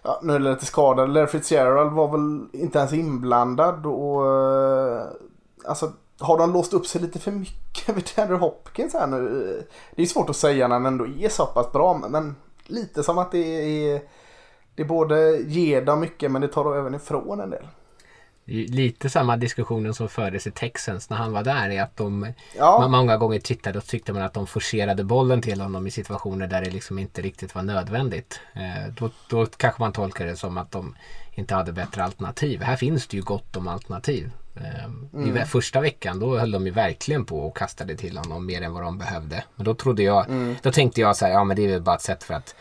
ja, 0.02 0.20
nu 0.22 0.34
är 0.34 0.38
det 0.38 0.50
lite 0.50 0.66
skadad. 0.66 1.10
Larry 1.12 1.26
Fitzgerald 1.26 1.92
var 1.92 2.08
väl 2.08 2.46
inte 2.52 2.78
ens 2.78 2.92
inblandad 2.92 3.86
och 3.86 4.26
eh, 4.26 5.04
alltså 5.64 5.92
har 6.20 6.38
de 6.38 6.52
låst 6.52 6.74
upp 6.74 6.86
sig 6.86 7.00
lite 7.00 7.18
för 7.18 7.30
mycket 7.30 7.88
vid 7.96 8.10
Andrew 8.16 8.46
Hopkins 8.46 8.94
här 8.94 9.06
nu? 9.06 9.62
Det 9.96 10.02
är 10.02 10.06
svårt 10.06 10.30
att 10.30 10.36
säga 10.36 10.68
när 10.68 10.74
han 10.74 10.86
ändå 10.86 11.06
är 11.06 11.28
så 11.28 11.46
pass 11.46 11.72
bra 11.72 12.00
men 12.08 12.36
lite 12.66 13.02
som 13.02 13.18
att 13.18 13.32
det 13.32 13.38
är 13.38 14.02
det 14.74 14.84
både 14.84 15.36
ger 15.36 15.82
dem 15.82 16.00
mycket 16.00 16.30
men 16.30 16.42
det 16.42 16.48
tar 16.48 16.76
även 16.76 16.94
ifrån 16.94 17.40
en 17.40 17.50
del. 17.50 17.66
Lite 18.52 19.10
samma 19.10 19.36
diskussionen 19.36 19.94
som 19.94 20.08
fördes 20.08 20.46
i 20.46 20.50
Texans 20.50 21.10
när 21.10 21.16
han 21.16 21.32
var 21.32 21.42
där. 21.42 21.70
Är 21.70 21.82
att 21.82 21.96
de, 21.96 22.32
Ja. 22.58 22.78
man 22.80 22.90
många 22.90 23.16
gånger 23.16 23.38
tittade 23.40 23.78
och 23.78 23.86
tyckte 23.86 24.12
man 24.12 24.22
att 24.22 24.34
de 24.34 24.46
forcerade 24.46 25.04
bollen 25.04 25.42
till 25.42 25.60
honom 25.60 25.86
i 25.86 25.90
situationer 25.90 26.46
där 26.46 26.60
det 26.64 26.70
liksom 26.70 26.98
inte 26.98 27.22
riktigt 27.22 27.54
var 27.54 27.62
nödvändigt. 27.62 28.40
Eh, 28.54 28.92
då, 28.98 29.10
då 29.28 29.46
kanske 29.46 29.82
man 29.82 29.92
tolkar 29.92 30.26
det 30.26 30.36
som 30.36 30.58
att 30.58 30.70
de 30.70 30.96
inte 31.34 31.54
hade 31.54 31.72
bättre 31.72 32.04
alternativ. 32.04 32.62
Här 32.62 32.76
finns 32.76 33.06
det 33.06 33.16
ju 33.16 33.22
gott 33.22 33.56
om 33.56 33.68
alternativ. 33.68 34.30
Eh, 34.56 35.26
I 35.26 35.30
ve- 35.30 35.46
första 35.46 35.80
veckan 35.80 36.18
då 36.20 36.38
höll 36.38 36.50
de 36.50 36.66
ju 36.66 36.72
verkligen 36.72 37.24
på 37.24 37.38
och 37.40 37.56
kastade 37.56 37.96
till 37.96 38.18
honom 38.18 38.46
mer 38.46 38.62
än 38.62 38.72
vad 38.72 38.82
de 38.82 38.98
behövde. 38.98 39.44
Men 39.56 39.64
då 39.64 39.74
trodde 39.74 40.02
jag, 40.02 40.26
då 40.62 40.72
tänkte 40.72 41.00
jag 41.00 41.16
så 41.16 41.24
här, 41.26 41.32
ja 41.32 41.44
men 41.44 41.56
det 41.56 41.64
är 41.64 41.68
väl 41.68 41.82
bara 41.82 41.96
ett 41.96 42.02
sätt 42.02 42.24
för 42.24 42.34
att 42.34 42.54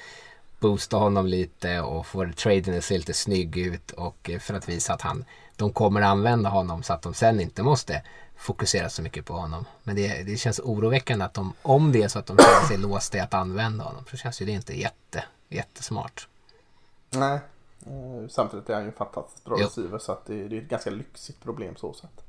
boosta 0.60 0.98
honom 0.98 1.26
lite 1.26 1.82
och 1.82 2.06
få 2.06 2.32
traden 2.36 2.78
att 2.78 2.84
se 2.84 2.98
lite 2.98 3.13
snygg 3.13 3.58
ut 3.58 3.91
och 3.91 4.30
eh, 4.30 4.39
för 4.39 4.54
att 4.54 4.69
visa 4.69 4.93
att 4.93 5.02
han, 5.02 5.26
de 5.56 5.74
kommer 5.74 6.02
använda 6.02 6.50
honom 6.50 6.84
så 6.84 6.93
att 6.93 7.02
de 7.02 7.13
sen 7.13 7.39
inte 7.39 7.63
måste 7.63 8.04
fokusera 8.38 8.89
så 8.89 9.02
mycket 9.02 9.26
på 9.26 9.34
honom. 9.34 9.65
Men 9.84 9.95
det, 9.95 10.24
det 10.24 10.38
känns 10.38 10.60
oroväckande 10.60 11.26
att 11.26 11.34
de, 11.34 11.54
om 11.62 11.91
det 11.91 12.04
är 12.04 12.08
så 12.08 12.19
att 12.19 12.26
de 12.26 12.38
känner 12.38 12.67
sig 12.67 12.78
låsta 12.78 13.17
i 13.17 13.22
att 13.22 13.34
använda 13.34 13.84
honom 13.84 14.04
så 14.12 14.17
känns 14.17 14.41
ju 14.41 14.45
det 14.45 14.52
inte 14.52 14.80
jätte, 14.80 15.24
jättesmart. 15.50 16.28
Nej. 17.10 17.39
Eh, 17.86 18.28
Samtidigt 18.30 18.69
är 18.69 18.74
han 18.74 18.84
ju 18.84 18.89
en 18.89 18.95
fantastiskt 18.95 19.45
bra 19.45 19.58
receiver 19.58 20.00
så 20.00 20.12
att 20.12 20.26
det, 20.26 20.48
det 20.48 20.58
är 20.58 20.62
ett 20.62 20.69
ganska 20.69 20.89
lyxigt 20.89 21.43
problem 21.43 21.76
så 21.76 21.93
sett. 21.93 22.24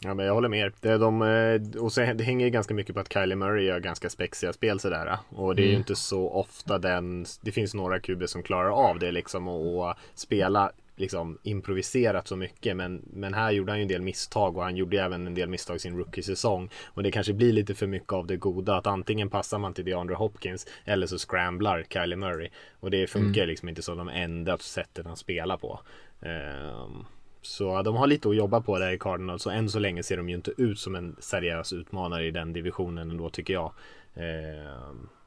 Ja 0.00 0.14
men 0.14 0.26
jag 0.26 0.34
håller 0.34 0.48
med. 0.48 0.72
Det, 0.80 0.98
de, 0.98 1.22
eh, 1.22 1.82
och 1.82 1.92
sen, 1.92 2.16
det 2.16 2.24
hänger 2.24 2.48
ganska 2.48 2.74
mycket 2.74 2.94
på 2.94 3.00
att 3.00 3.12
Kylie 3.12 3.36
Murray 3.36 3.64
gör 3.64 3.80
ganska 3.80 4.10
spexiga 4.10 4.52
spel 4.52 4.80
sådär. 4.80 5.18
Och 5.28 5.56
det 5.56 5.62
är 5.62 5.66
ju 5.66 5.76
inte 5.76 5.96
så 5.96 6.30
ofta 6.30 6.78
den, 6.78 7.26
det 7.40 7.52
finns 7.52 7.74
några 7.74 8.00
kuber 8.00 8.26
som 8.26 8.42
klarar 8.42 8.70
av 8.70 8.98
det 8.98 9.12
liksom 9.12 9.48
och, 9.48 9.88
och 9.88 9.94
spela 10.14 10.72
liksom 10.96 11.38
improviserat 11.42 12.28
så 12.28 12.36
mycket 12.36 12.76
men, 12.76 13.02
men 13.12 13.34
här 13.34 13.50
gjorde 13.50 13.72
han 13.72 13.78
ju 13.78 13.82
en 13.82 13.88
del 13.88 14.02
misstag 14.02 14.56
och 14.56 14.62
han 14.62 14.76
gjorde 14.76 15.02
även 15.02 15.26
en 15.26 15.34
del 15.34 15.48
misstag 15.48 15.76
i 15.76 15.78
sin 15.78 15.96
rookie-säsong 15.96 16.70
och 16.86 17.02
det 17.02 17.10
kanske 17.10 17.32
blir 17.32 17.52
lite 17.52 17.74
för 17.74 17.86
mycket 17.86 18.12
av 18.12 18.26
det 18.26 18.36
goda 18.36 18.76
att 18.76 18.86
antingen 18.86 19.30
passar 19.30 19.58
man 19.58 19.74
till 19.74 19.84
DeAndre 19.84 20.14
Hopkins 20.14 20.66
eller 20.84 21.06
så 21.06 21.18
scramblar 21.18 21.84
Kylie 21.90 22.16
Murray 22.16 22.48
och 22.80 22.90
det 22.90 23.06
funkar 23.06 23.46
liksom 23.46 23.68
inte 23.68 23.82
som 23.82 23.98
de 23.98 24.08
enda 24.08 24.58
sätten 24.58 25.06
att 25.06 25.18
spela 25.18 25.58
på. 25.58 25.80
Ehm, 26.22 27.04
så 27.46 27.82
de 27.82 27.96
har 27.96 28.06
lite 28.06 28.28
att 28.28 28.36
jobba 28.36 28.60
på 28.60 28.78
där 28.78 28.92
i 28.92 28.98
Cardinals 28.98 29.46
och 29.46 29.52
än 29.52 29.68
så 29.68 29.78
länge 29.78 30.02
ser 30.02 30.16
de 30.16 30.28
ju 30.28 30.34
inte 30.34 30.52
ut 30.56 30.78
som 30.78 30.94
en 30.94 31.16
seriös 31.18 31.72
utmanare 31.72 32.26
i 32.26 32.30
den 32.30 32.52
divisionen 32.52 33.10
ändå 33.10 33.30
tycker 33.30 33.54
jag. 33.54 33.72
Eh, 34.14 34.76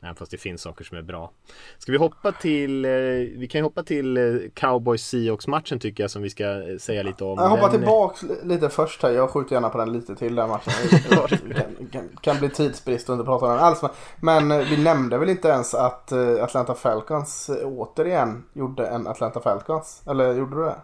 även 0.01 0.15
fast 0.15 0.31
det 0.31 0.37
finns 0.37 0.61
saker 0.61 0.85
som 0.85 0.97
är 0.97 1.01
bra. 1.01 1.31
Ska 1.77 1.91
vi 1.91 1.97
hoppa 1.97 2.31
till, 2.31 2.85
eh, 2.85 2.91
vi 3.37 3.47
kan 3.51 3.63
hoppa 3.63 3.83
till 3.83 4.17
eh, 4.17 4.23
Cowboys 4.53 5.01
Seahawks 5.07 5.47
matchen 5.47 5.79
tycker 5.79 6.03
jag 6.03 6.11
som 6.11 6.21
vi 6.21 6.29
ska 6.29 6.63
säga 6.79 7.03
lite 7.03 7.23
om. 7.23 7.37
Jag 7.39 7.49
hoppar 7.49 7.69
Den- 7.69 7.79
tillbaks 7.79 8.23
lite 8.43 8.69
först 8.69 9.03
här. 9.03 9.11
Jag 9.11 9.29
skjuter 9.29 9.55
gärna 9.55 9.69
på 9.69 9.77
den 9.77 9.93
lite 9.93 10.15
till 10.15 10.35
den 10.35 10.49
matchen. 10.49 10.73
Det 10.89 11.53
kan, 11.55 11.87
kan, 11.91 12.09
kan 12.21 12.37
bli 12.39 12.49
tidsbrist 12.49 13.09
och 13.09 13.13
inte 13.13 13.25
prata 13.25 13.45
om 13.45 13.51
den 13.51 13.59
alls. 13.59 13.81
Men 13.81 14.47
men, 14.47 14.65
vi 14.65 14.83
nämnde 14.83 15.17
väl 15.17 15.29
inte 15.29 15.47
ens 15.47 15.73
att 15.73 16.11
Atlanta 16.41 16.75
Falcons 16.75 17.49
återigen 17.63 18.43
gjorde 18.53 18.87
en 18.87 19.07
Atlanta 19.07 19.39
Falcons. 19.39 20.01
Eller 20.07 20.33
gjorde 20.33 20.55
du 20.55 20.63
det? 20.63 20.75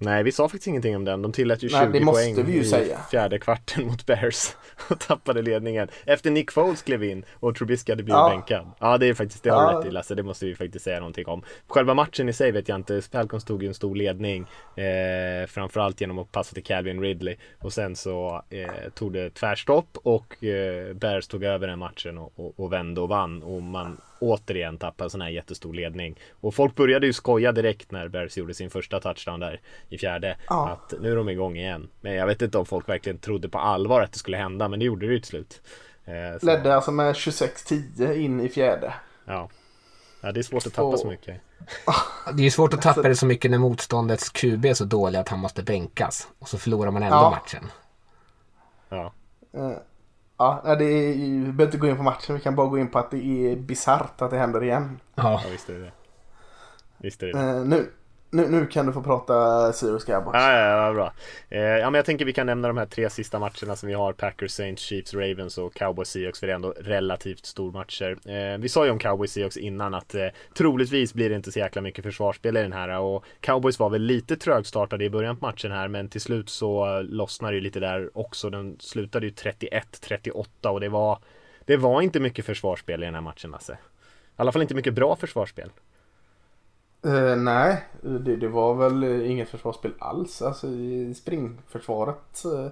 Nej, 0.00 0.22
vi 0.22 0.32
sa 0.32 0.48
faktiskt 0.48 0.66
ingenting 0.66 0.96
om 0.96 1.04
den. 1.04 1.22
De 1.22 1.32
tillät 1.32 1.62
ju 1.62 1.68
20 1.68 1.76
Nej, 1.78 1.88
det 1.92 2.00
måste 2.00 2.34
poäng 2.34 2.46
vi 2.46 2.52
ju 2.52 2.60
i 2.60 2.64
säga. 2.64 2.98
fjärde 3.10 3.38
kvarten 3.38 3.86
mot 3.86 4.06
Bears 4.06 4.56
och 4.90 4.98
tappade 5.00 5.42
ledningen. 5.42 5.88
Efter 6.06 6.30
Nick 6.30 6.52
Foles 6.52 6.82
klev 6.82 7.04
in 7.04 7.24
och 7.34 7.56
Trubisky 7.56 7.92
hade 7.92 8.02
blivit 8.02 8.18
Ja. 8.18 8.28
bänkad. 8.28 8.66
Ja, 8.78 8.98
det 8.98 9.06
är 9.06 9.14
faktiskt, 9.14 9.42
det 9.42 9.50
har 9.50 9.72
Ja. 9.72 9.78
rätt 9.78 9.86
i 9.86 9.90
Lasse, 9.90 10.14
det 10.14 10.22
måste 10.22 10.46
vi 10.46 10.54
faktiskt 10.54 10.84
säga 10.84 10.98
någonting 10.98 11.26
om. 11.26 11.42
Själva 11.66 11.94
matchen 11.94 12.28
i 12.28 12.32
sig 12.32 12.52
vet 12.52 12.68
jag 12.68 12.76
inte, 12.76 13.02
Falcons 13.02 13.44
tog 13.44 13.62
ju 13.62 13.68
en 13.68 13.74
stor 13.74 13.96
ledning. 13.96 14.46
Eh, 14.76 15.46
framförallt 15.46 16.00
genom 16.00 16.18
att 16.18 16.32
passa 16.32 16.54
till 16.54 16.64
Calvin 16.64 17.00
Ridley. 17.00 17.36
Och 17.58 17.72
sen 17.72 17.96
så 17.96 18.42
eh, 18.50 18.90
tog 18.94 19.12
det 19.12 19.30
tvärstopp 19.30 19.98
och 20.02 20.44
eh, 20.44 20.94
Bears 20.94 21.26
tog 21.26 21.44
över 21.44 21.66
den 21.66 21.78
matchen 21.78 22.18
och, 22.18 22.32
och, 22.36 22.60
och 22.60 22.72
vände 22.72 23.00
och 23.00 23.08
vann. 23.08 23.42
Och 23.42 23.62
man 23.62 24.00
återigen 24.20 24.78
tappade 24.78 25.06
en 25.06 25.10
sån 25.10 25.20
här 25.20 25.28
jättestor 25.28 25.74
ledning. 25.74 26.18
Och 26.40 26.54
folk 26.54 26.74
började 26.74 27.06
ju 27.06 27.12
skoja 27.12 27.52
direkt 27.52 27.90
när 27.90 28.08
Bears 28.08 28.36
gjorde 28.36 28.54
sin 28.54 28.70
första 28.70 29.00
touchdown 29.00 29.40
där 29.40 29.60
i 29.88 29.98
fjärde. 29.98 30.36
Ja. 30.48 30.68
Att 30.68 31.00
nu 31.00 31.12
är 31.12 31.16
de 31.16 31.28
igång 31.28 31.56
igen. 31.56 31.88
Men 32.00 32.14
jag 32.14 32.26
vet 32.26 32.42
inte 32.42 32.58
om 32.58 32.66
folk 32.66 32.88
verkligen 32.88 33.18
trodde 33.18 33.48
på 33.48 33.58
allvar 33.58 34.00
att 34.00 34.12
det 34.12 34.18
skulle 34.18 34.36
hända, 34.36 34.68
men 34.68 34.78
det 34.78 34.84
gjorde 34.84 35.06
det 35.06 35.12
ju 35.12 35.18
till 35.18 35.28
slut. 35.28 35.60
Eh, 36.04 36.38
så, 36.40 36.46
Ledde 36.46 36.74
alltså 36.74 36.90
med 36.90 37.14
26-10 37.14 38.14
in 38.14 38.40
i 38.40 38.48
fjärde. 38.48 38.94
Ja. 39.24 39.48
ja, 40.20 40.32
det 40.32 40.40
är 40.40 40.42
svårt 40.42 40.66
att 40.66 40.74
tappa 40.74 40.96
så 40.96 41.06
mycket. 41.08 41.40
Det 42.34 42.42
är 42.42 42.44
ju 42.44 42.50
svårt 42.50 42.74
att 42.74 42.82
tappa 42.82 43.02
det 43.02 43.16
så 43.16 43.26
mycket 43.26 43.50
när 43.50 43.58
motståndets 43.58 44.28
QB 44.28 44.64
är 44.64 44.74
så 44.74 44.84
dålig 44.84 45.18
att 45.18 45.28
han 45.28 45.38
måste 45.38 45.62
bänkas. 45.62 46.28
Och 46.38 46.48
så 46.48 46.58
förlorar 46.58 46.90
man 46.90 47.02
ändå 47.02 47.16
Ja. 47.16 47.30
matchen. 47.30 47.64
Ja. 48.88 49.12
Ja, 50.38 50.62
nej, 50.64 50.76
det 50.76 50.84
är, 50.84 51.12
vi 51.14 51.40
behöver 51.40 51.64
inte 51.64 51.78
gå 51.78 51.86
in 51.86 51.96
på 51.96 52.02
matchen. 52.02 52.34
Vi 52.34 52.40
kan 52.40 52.56
bara 52.56 52.66
gå 52.66 52.78
in 52.78 52.88
på 52.88 52.98
att 52.98 53.10
det 53.10 53.52
är 53.52 53.56
bisarrt 53.56 54.22
att 54.22 54.30
det 54.30 54.38
händer 54.38 54.62
igen. 54.64 55.00
Ja, 55.14 55.40
ja, 55.44 55.50
visst 55.50 55.68
är 55.68 55.74
det 55.74 55.80
det. 55.80 55.92
Visst 56.98 57.22
är 57.22 57.26
det 57.26 57.32
det. 57.32 57.58
Eh, 57.58 57.64
nu, 57.64 57.90
nu, 58.30 58.48
nu 58.48 58.66
kan 58.66 58.86
du 58.86 58.92
få 58.92 59.02
prata 59.02 59.72
Sirius 59.72 60.04
Cowboys. 60.04 60.34
Ja, 60.34 60.52
ja, 60.52 60.86
ja, 60.86 60.92
bra. 60.92 61.12
Eh, 61.48 61.60
ja, 61.60 61.90
men 61.90 61.98
jag 61.98 62.04
tänker 62.04 62.24
vi 62.24 62.32
kan 62.32 62.46
nämna 62.46 62.68
de 62.68 62.76
här 62.76 62.86
tre 62.86 63.10
sista 63.10 63.38
matcherna 63.38 63.76
som 63.76 63.86
vi 63.86 63.94
har. 63.94 64.12
Packers, 64.12 64.50
Saints, 64.50 64.82
Chiefs, 64.82 65.14
Ravens 65.14 65.58
och 65.58 65.74
Cowboys, 65.74 66.08
Seahawks. 66.08 66.40
För 66.40 66.46
det 66.46 66.52
är 66.52 66.54
ändå 66.54 66.74
relativt 66.80 67.46
stormatcher. 67.46 68.18
Eh, 68.24 68.58
vi 68.58 68.68
sa 68.68 68.84
ju 68.84 68.90
om 68.90 68.98
Cowboys, 68.98 69.32
Seahawks 69.32 69.56
innan 69.56 69.94
att 69.94 70.14
eh, 70.14 70.26
troligtvis 70.54 71.14
blir 71.14 71.28
det 71.30 71.36
inte 71.36 71.52
så 71.52 71.58
jäkla 71.58 71.82
mycket 71.82 72.04
försvarsspel 72.04 72.56
i 72.56 72.62
den 72.62 72.72
här. 72.72 72.98
Och 72.98 73.24
Cowboys 73.40 73.78
var 73.78 73.90
väl 73.90 74.02
lite 74.02 74.36
trögstartade 74.36 75.04
i 75.04 75.10
början 75.10 75.36
på 75.36 75.46
matchen 75.46 75.72
här, 75.72 75.88
men 75.88 76.08
till 76.08 76.20
slut 76.20 76.48
så 76.48 76.96
eh, 76.96 77.02
lossnade 77.02 77.52
det 77.52 77.56
ju 77.56 77.60
lite 77.60 77.80
där 77.80 78.18
också. 78.18 78.50
Den 78.50 78.76
slutade 78.80 79.26
ju 79.26 79.32
31-38 79.32 80.68
och 80.68 80.80
det 80.80 80.88
var, 80.88 81.18
det 81.64 81.76
var 81.76 82.02
inte 82.02 82.20
mycket 82.20 82.44
försvarsspel 82.44 83.02
i 83.02 83.06
den 83.06 83.14
här 83.14 83.20
matchen, 83.20 83.50
Lasse. 83.50 83.72
I 83.72 83.76
alla 84.36 84.52
fall 84.52 84.62
inte 84.62 84.74
mycket 84.74 84.94
bra 84.94 85.16
försvarsspel. 85.16 85.70
Uh, 87.06 87.36
nej, 87.36 87.84
det, 88.02 88.36
det 88.36 88.48
var 88.48 88.74
väl 88.74 89.04
inget 89.04 89.48
försvarsspel 89.48 89.92
alls. 89.98 90.42
Alltså 90.42 90.66
i 90.66 91.14
springförsvaret. 91.14 92.42
uh, 92.44 92.68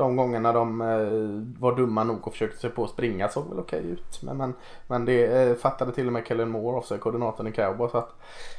de 0.00 0.16
gångerna 0.16 0.52
de 0.52 0.80
eh, 0.80 1.60
var 1.60 1.76
dumma 1.76 2.04
nog 2.04 2.26
och 2.26 2.32
försökte 2.32 2.58
sig 2.60 2.70
på 2.70 2.84
att 2.84 2.90
springa 2.90 3.28
såg 3.28 3.48
väl 3.48 3.58
okej 3.58 3.82
ut. 3.86 4.22
Men, 4.22 4.36
men, 4.36 4.54
men 4.86 5.04
det 5.04 5.24
eh, 5.26 5.54
fattade 5.54 5.92
till 5.92 6.06
och 6.06 6.12
med 6.12 6.26
Kellen 6.26 6.48
Moore, 6.50 6.76
också 6.76 6.98
koordinatorn 6.98 7.46
i 7.46 7.52
Cowboys. 7.52 7.94
Att 7.94 8.10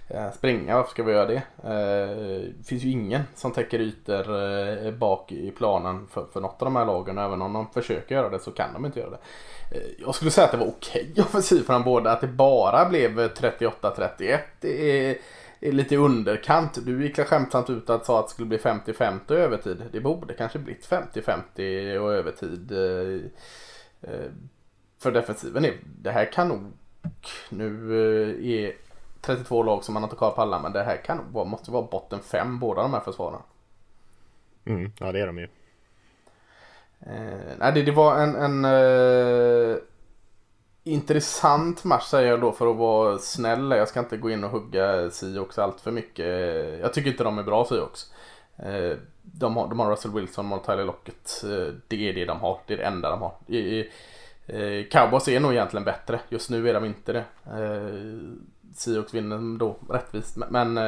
eh, 0.07 0.31
springa, 0.31 0.75
varför 0.75 0.91
ska 0.91 1.03
vi 1.03 1.11
göra 1.11 1.25
det? 1.27 1.41
Eh, 1.63 2.51
det 2.57 2.63
finns 2.67 2.83
ju 2.83 2.89
ingen 2.91 3.21
som 3.35 3.51
täcker 3.51 3.79
ytor 3.79 4.35
eh, 4.85 4.91
bak 4.91 5.31
i 5.31 5.51
planen 5.51 6.07
för, 6.07 6.25
för 6.33 6.41
något 6.41 6.61
av 6.61 6.65
de 6.65 6.75
här 6.75 6.85
lagen. 6.85 7.17
Även 7.17 7.41
om 7.41 7.53
de 7.53 7.67
försöker 7.73 8.15
göra 8.15 8.29
det 8.29 8.39
så 8.39 8.51
kan 8.51 8.73
de 8.73 8.85
inte 8.85 8.99
göra 8.99 9.09
det. 9.09 9.17
Eh, 9.77 9.81
Jag 10.05 10.15
skulle 10.15 10.31
säga 10.31 10.45
att 10.45 10.51
det 10.51 10.57
var 10.57 10.67
okej 10.79 11.13
offensiv 11.17 11.63
från 11.63 11.83
båda. 11.83 12.11
Att 12.11 12.21
det 12.21 12.27
bara 12.27 12.85
blev 12.89 13.19
eh, 13.19 13.29
38-31. 13.29 14.39
Det 14.59 15.09
är, 15.09 15.17
är 15.61 15.71
lite 15.71 15.95
i 15.95 15.97
underkant. 15.97 16.85
Du 16.85 17.03
gick 17.03 17.19
skämtsamt 17.19 17.69
ut 17.69 17.89
att 17.89 18.05
sa 18.05 18.19
att 18.19 18.27
det 18.27 18.31
skulle 18.31 18.47
bli 18.47 18.57
50-50 18.57 19.31
övertid. 19.33 19.83
Det 19.91 20.01
borde 20.01 20.33
kanske 20.33 20.59
blivit 20.59 20.87
50-50 20.87 21.97
och 21.97 22.13
övertid. 22.13 22.71
eh, 22.71 24.11
eh, 24.11 24.31
För 24.99 25.11
defensiven 25.11 25.65
är, 25.65 25.73
det 26.01 26.11
här 26.11 26.31
kan 26.31 26.47
nog, 26.47 26.71
nu 27.49 27.67
eh, 28.39 28.49
är 28.51 28.73
32 29.21 29.63
lag 29.63 29.83
som 29.83 29.93
man 29.93 30.03
inte 30.03 30.15
koll 30.15 30.31
på 30.31 30.41
alla, 30.41 30.59
men 30.59 30.73
det 30.73 30.83
här 30.83 30.97
kan 30.97 31.19
vara, 31.33 31.45
måste 31.45 31.71
vara 31.71 31.87
botten 31.91 32.19
5 32.19 32.59
båda 32.59 32.81
de 32.81 32.93
här 32.93 32.99
försvaren. 33.01 33.41
Mm, 34.65 34.91
ja 34.99 35.11
det 35.11 35.19
är 35.19 35.27
de 35.27 35.37
ju. 35.37 35.47
Eh, 36.99 37.55
nej, 37.59 37.71
det, 37.73 37.81
det 37.83 37.91
var 37.91 38.17
en, 38.17 38.35
en 38.35 38.65
eh, 38.65 39.77
intressant 40.83 41.83
match 41.83 42.05
säger 42.05 42.29
jag 42.29 42.41
då 42.41 42.51
för 42.51 42.71
att 42.71 42.77
vara 42.77 43.17
snäll. 43.17 43.71
Jag 43.71 43.87
ska 43.87 43.99
inte 43.99 44.17
gå 44.17 44.29
in 44.29 44.43
och 44.43 44.49
hugga 44.49 45.11
Seahawks 45.11 45.59
allt 45.59 45.81
för 45.81 45.91
mycket. 45.91 46.25
Jag 46.79 46.93
tycker 46.93 47.11
inte 47.11 47.23
de 47.23 47.37
är 47.37 47.43
bra 47.43 47.65
Seahawks. 47.65 48.11
Eh, 48.57 48.97
de, 49.21 49.57
har, 49.57 49.67
de 49.67 49.79
har 49.79 49.91
Russell 49.91 50.11
Wilson 50.11 50.53
och 50.53 50.63
Tyler 50.65 50.85
Lockett. 50.85 51.43
Eh, 51.43 51.73
det 51.87 52.09
är 52.09 52.13
det 52.13 52.25
de 52.25 52.39
har. 52.39 52.59
Det 52.67 52.73
är 52.73 52.77
det 52.77 52.83
enda 52.83 53.09
de 53.09 53.21
har. 53.21 53.33
Eh, 54.47 54.85
Cowboys 54.91 55.27
är 55.27 55.39
nog 55.39 55.53
egentligen 55.53 55.83
bättre. 55.83 56.19
Just 56.29 56.49
nu 56.49 56.69
är 56.69 56.73
de 56.73 56.85
inte 56.85 57.13
det. 57.13 57.25
Seahawks 58.75 59.13
vinner 59.13 59.57
då 59.57 59.75
rättvist. 59.89 60.37
Men, 60.49 60.77
äh, 60.77 60.85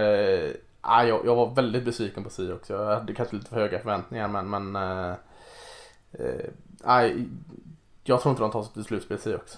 jag, 0.81 1.25
jag 1.25 1.35
var 1.35 1.55
väldigt 1.55 1.85
besviken 1.85 2.23
på 2.23 2.29
Seahawks. 2.29 2.69
Jag 2.69 2.85
hade 2.85 3.13
kanske 3.13 3.35
lite 3.35 3.49
för 3.49 3.55
höga 3.55 3.79
förväntningar 3.79 4.27
men, 4.27 4.49
men 4.49 4.75
äh, 4.75 5.15
äh, 6.83 7.11
jag 8.03 8.21
tror 8.21 8.29
inte 8.29 8.43
de 8.43 8.51
tar 8.51 8.63
sig 8.63 8.73
till 8.73 8.83
slutspel 8.83 9.19
Seahawks. 9.19 9.57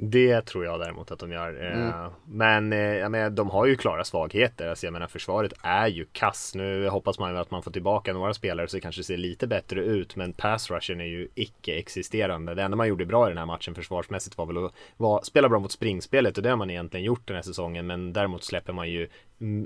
Det 0.00 0.40
tror 0.40 0.64
jag 0.64 0.80
däremot 0.80 1.10
att 1.10 1.18
de 1.18 1.32
gör. 1.32 1.64
Eh, 1.64 1.82
mm. 1.82 2.10
Men 2.24 2.72
eh, 2.72 2.78
jag 2.78 3.10
menar, 3.10 3.30
de 3.30 3.50
har 3.50 3.66
ju 3.66 3.76
klara 3.76 4.04
svagheter. 4.04 4.68
Alltså, 4.68 4.86
jag 4.86 4.92
menar, 4.92 5.06
försvaret 5.06 5.52
är 5.62 5.86
ju 5.86 6.06
kass. 6.12 6.54
Nu 6.54 6.88
hoppas 6.88 7.18
man 7.18 7.32
ju 7.32 7.38
att 7.38 7.50
man 7.50 7.62
får 7.62 7.70
tillbaka 7.70 8.12
några 8.12 8.34
spelare 8.34 8.68
så 8.68 8.76
det 8.76 8.80
kanske 8.80 9.02
ser 9.02 9.16
lite 9.16 9.46
bättre 9.46 9.80
ut. 9.80 10.16
Men 10.16 10.32
pass 10.32 10.70
rushen 10.70 11.00
är 11.00 11.04
ju 11.04 11.28
icke-existerande. 11.34 12.54
Det 12.54 12.62
enda 12.62 12.76
man 12.76 12.88
gjorde 12.88 13.06
bra 13.06 13.26
i 13.26 13.28
den 13.28 13.38
här 13.38 13.46
matchen 13.46 13.74
försvarsmässigt 13.74 14.38
var 14.38 14.46
väl 14.46 14.64
att 14.64 14.72
var, 14.96 15.22
spela 15.22 15.48
bra 15.48 15.58
mot 15.58 15.72
springspelet 15.72 16.36
och 16.36 16.42
det 16.42 16.50
har 16.50 16.56
man 16.56 16.70
egentligen 16.70 17.06
gjort 17.06 17.26
den 17.26 17.36
här 17.36 17.42
säsongen. 17.42 17.86
Men 17.86 18.12
däremot 18.12 18.44
släpper 18.44 18.72
man 18.72 18.90
ju 18.90 19.08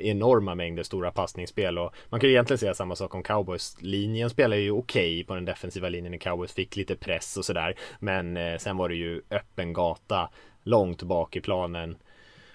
enorma 0.00 0.54
mängder 0.54 0.82
stora 0.82 1.10
passningsspel 1.10 1.78
och 1.78 1.94
man 2.08 2.20
kan 2.20 2.28
ju 2.28 2.34
egentligen 2.34 2.58
säga 2.58 2.74
samma 2.74 2.96
sak 2.96 3.14
om 3.14 3.22
cowboys. 3.22 3.76
Linjen 3.80 4.30
spelar 4.30 4.56
ju 4.56 4.70
okej 4.70 5.14
okay 5.14 5.24
på 5.24 5.34
den 5.34 5.44
defensiva 5.44 5.88
linjen 5.88 6.14
i 6.14 6.18
cowboys, 6.18 6.52
fick 6.52 6.76
lite 6.76 6.96
press 6.96 7.36
och 7.36 7.44
sådär. 7.44 7.74
Men 7.98 8.36
eh, 8.36 8.58
sen 8.58 8.76
var 8.76 8.88
det 8.88 8.94
ju 8.94 9.22
öppen 9.30 9.72
gata 9.72 10.28
långt 10.62 11.02
bak 11.02 11.36
i 11.36 11.40
planen. 11.40 11.96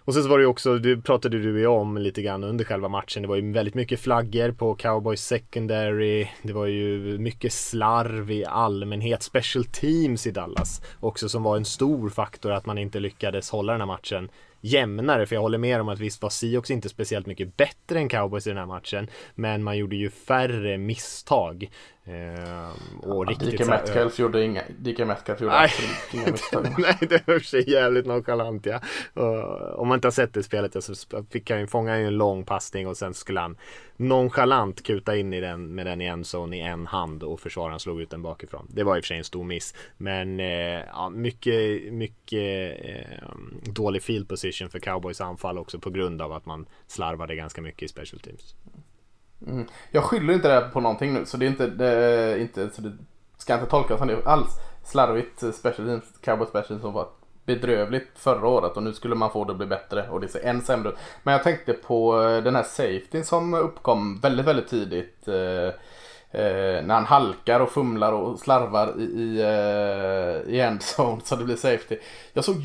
Och 0.07 0.13
sen 0.13 0.23
så 0.23 0.29
var 0.29 0.37
det 0.37 0.41
ju 0.41 0.47
också, 0.47 0.77
det 0.77 0.97
pratade 0.97 1.39
du 1.39 1.59
ju 1.59 1.67
om 1.67 1.97
lite 1.97 2.21
grann 2.21 2.43
under 2.43 2.65
själva 2.65 2.87
matchen. 2.87 3.21
Det 3.21 3.27
var 3.27 3.35
ju 3.35 3.51
väldigt 3.51 3.75
mycket 3.75 3.99
flaggor 3.99 4.51
på 4.51 4.75
cowboys 4.75 5.21
secondary. 5.21 6.27
Det 6.43 6.53
var 6.53 6.65
ju 6.65 7.17
mycket 7.17 7.53
slarv 7.53 8.31
i 8.31 8.45
allmänhet. 8.45 9.23
Special 9.23 9.65
teams 9.65 10.27
i 10.27 10.31
Dallas 10.31 10.81
också 10.99 11.29
som 11.29 11.43
var 11.43 11.57
en 11.57 11.65
stor 11.65 12.09
faktor 12.09 12.51
att 12.51 12.65
man 12.65 12.77
inte 12.77 12.99
lyckades 12.99 13.49
hålla 13.49 13.71
den 13.71 13.81
här 13.81 13.87
matchen 13.87 14.29
jämnare. 14.67 15.25
För 15.25 15.35
jag 15.35 15.41
håller 15.41 15.57
med 15.57 15.81
om 15.81 15.89
att 15.89 15.99
visst 15.99 16.21
var 16.21 16.29
Seahawks 16.29 16.71
inte 16.71 16.89
speciellt 16.89 17.25
mycket 17.25 17.57
bättre 17.57 17.99
än 17.99 18.09
cowboys 18.09 18.47
i 18.47 18.49
den 18.49 18.59
här 18.59 18.65
matchen. 18.65 19.07
Men 19.35 19.63
man 19.63 19.77
gjorde 19.77 19.95
ju 19.95 20.09
färre 20.09 20.77
misstag. 20.77 21.69
Ehm, 22.09 22.99
och 22.99 23.25
ja, 23.25 23.31
riktigt 23.31 23.59
DK 23.59 23.67
Metcalf 23.67 24.19
gjorde 24.19 24.43
inga, 24.43 24.63
DK 24.79 24.99
Metcalf 24.99 25.41
gjorde 25.41 25.53
Nej. 25.53 25.71
inga 26.13 26.31
misstag. 26.31 26.75
Nej, 26.77 26.97
det 26.99 27.19
för 27.19 27.39
sig 27.39 27.69
jävligt 27.69 28.05
nonchalant 28.05 28.65
ja. 28.65 28.81
Och, 29.13 29.79
om 29.79 29.87
man 29.87 29.97
inte 29.97 30.07
har 30.07 30.11
sett 30.11 30.33
det 30.33 30.43
spelet 30.43 30.83
så 30.83 30.93
fick 31.29 31.49
han 31.49 31.59
ju 31.59 31.67
fånga 31.67 31.95
en 31.95 32.17
lång 32.17 32.43
passning 32.43 32.87
och 32.87 32.97
sen 32.97 33.13
skulle 33.13 33.39
han 33.39 33.57
nonchalant 33.97 34.83
kuta 34.83 35.15
in 35.15 35.33
i 35.33 35.41
den 35.41 35.75
med 35.75 35.85
den 35.85 36.01
i 36.01 36.05
en 36.05 36.23
zon 36.23 36.53
i 36.53 36.59
en 36.59 36.85
hand 36.85 37.23
och 37.23 37.39
försvararen 37.39 37.79
slog 37.79 38.01
ut 38.01 38.09
den 38.09 38.21
bakifrån. 38.21 38.67
Det 38.69 38.83
var 38.83 38.97
i 38.97 38.99
och 38.99 39.03
för 39.03 39.07
sig 39.07 39.17
en 39.17 39.23
stor 39.23 39.43
miss. 39.43 39.75
Men 39.97 40.39
eh, 40.39 40.81
ja, 40.93 41.09
mycket, 41.09 41.93
mycket 41.93 42.79
eh, 42.85 43.29
dålig 43.63 44.03
field 44.03 44.29
position 44.29 44.69
för 44.69 44.79
cowboys 44.79 45.21
anfall 45.21 45.57
också 45.57 45.79
på 45.79 45.89
grund 45.89 46.21
av 46.21 46.33
att 46.33 46.45
man 46.45 46.65
slarvade 46.87 47.35
ganska 47.35 47.61
mycket 47.61 47.83
i 47.83 47.87
special 47.87 48.19
teams. 48.19 48.55
Mm. 49.47 49.67
Jag 49.91 50.03
skyller 50.03 50.33
inte 50.33 50.55
det 50.55 50.69
på 50.73 50.81
någonting 50.81 51.13
nu 51.13 51.25
så 51.25 51.37
det 51.37 51.45
är 51.45 51.49
inte, 51.49 51.67
det 51.67 51.87
är 51.87 52.37
inte 52.37 52.69
så 52.69 52.81
det 52.81 52.91
ska 53.37 53.53
inte 53.53 53.65
tolkas 53.65 53.99
som 53.99 54.07
det 54.07 54.25
alls 54.25 54.59
slarvigt 54.83 55.43
eh, 55.43 55.51
special 55.51 55.87
teams, 55.87 56.03
cowboy 56.21 56.47
special 56.47 56.79
som 56.79 56.93
var 56.93 57.07
bedrövligt 57.45 58.09
förra 58.15 58.47
året 58.47 58.77
och 58.77 58.83
nu 58.83 58.93
skulle 58.93 59.15
man 59.15 59.31
få 59.31 59.45
det 59.45 59.51
att 59.51 59.57
bli 59.57 59.67
bättre 59.67 60.09
och 60.09 60.21
det 60.21 60.27
ser 60.27 60.45
än 60.45 60.61
sämre 60.61 60.89
ut. 60.89 60.95
Men 61.23 61.31
jag 61.31 61.43
tänkte 61.43 61.73
på 61.73 62.21
eh, 62.23 62.43
den 62.43 62.55
här 62.55 62.63
safetyn 62.63 63.25
som 63.25 63.53
uppkom 63.53 64.19
väldigt, 64.19 64.45
väldigt 64.45 64.67
tidigt. 64.67 65.27
Eh, 65.27 65.71
eh, 66.31 66.83
när 66.85 66.93
han 66.93 67.05
halkar 67.05 67.59
och 67.59 67.71
fumlar 67.71 68.13
och 68.13 68.39
slarvar 68.39 68.93
i, 68.99 69.03
i, 69.03 69.41
eh, 69.41 70.53
i 70.53 70.59
endzone 70.59 71.21
så 71.23 71.35
det 71.35 71.43
blir 71.43 71.55
safety. 71.55 71.97
Jag 72.33 72.43
såg 72.43 72.55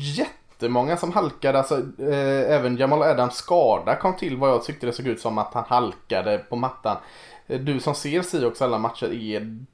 jättemånga 0.53 0.97
som 0.97 1.11
halkade, 1.11 1.57
alltså 1.57 1.75
eh, 1.99 2.53
även 2.55 2.77
Jamal 2.77 3.03
Adams 3.03 3.35
skada 3.35 3.95
kom 3.95 4.15
till 4.15 4.37
vad 4.37 4.49
jag 4.49 4.63
tyckte 4.63 4.85
det 4.85 4.93
såg 4.93 5.07
ut 5.07 5.21
som 5.21 5.37
att 5.37 5.53
han 5.53 5.65
halkade 5.67 6.37
på 6.37 6.55
mattan. 6.55 6.97
Eh, 7.47 7.59
du 7.59 7.79
som 7.79 7.95
ser 7.95 8.21
Seahawks 8.21 8.61
alla 8.61 8.77
matcher, 8.77 9.13
är 9.13 9.65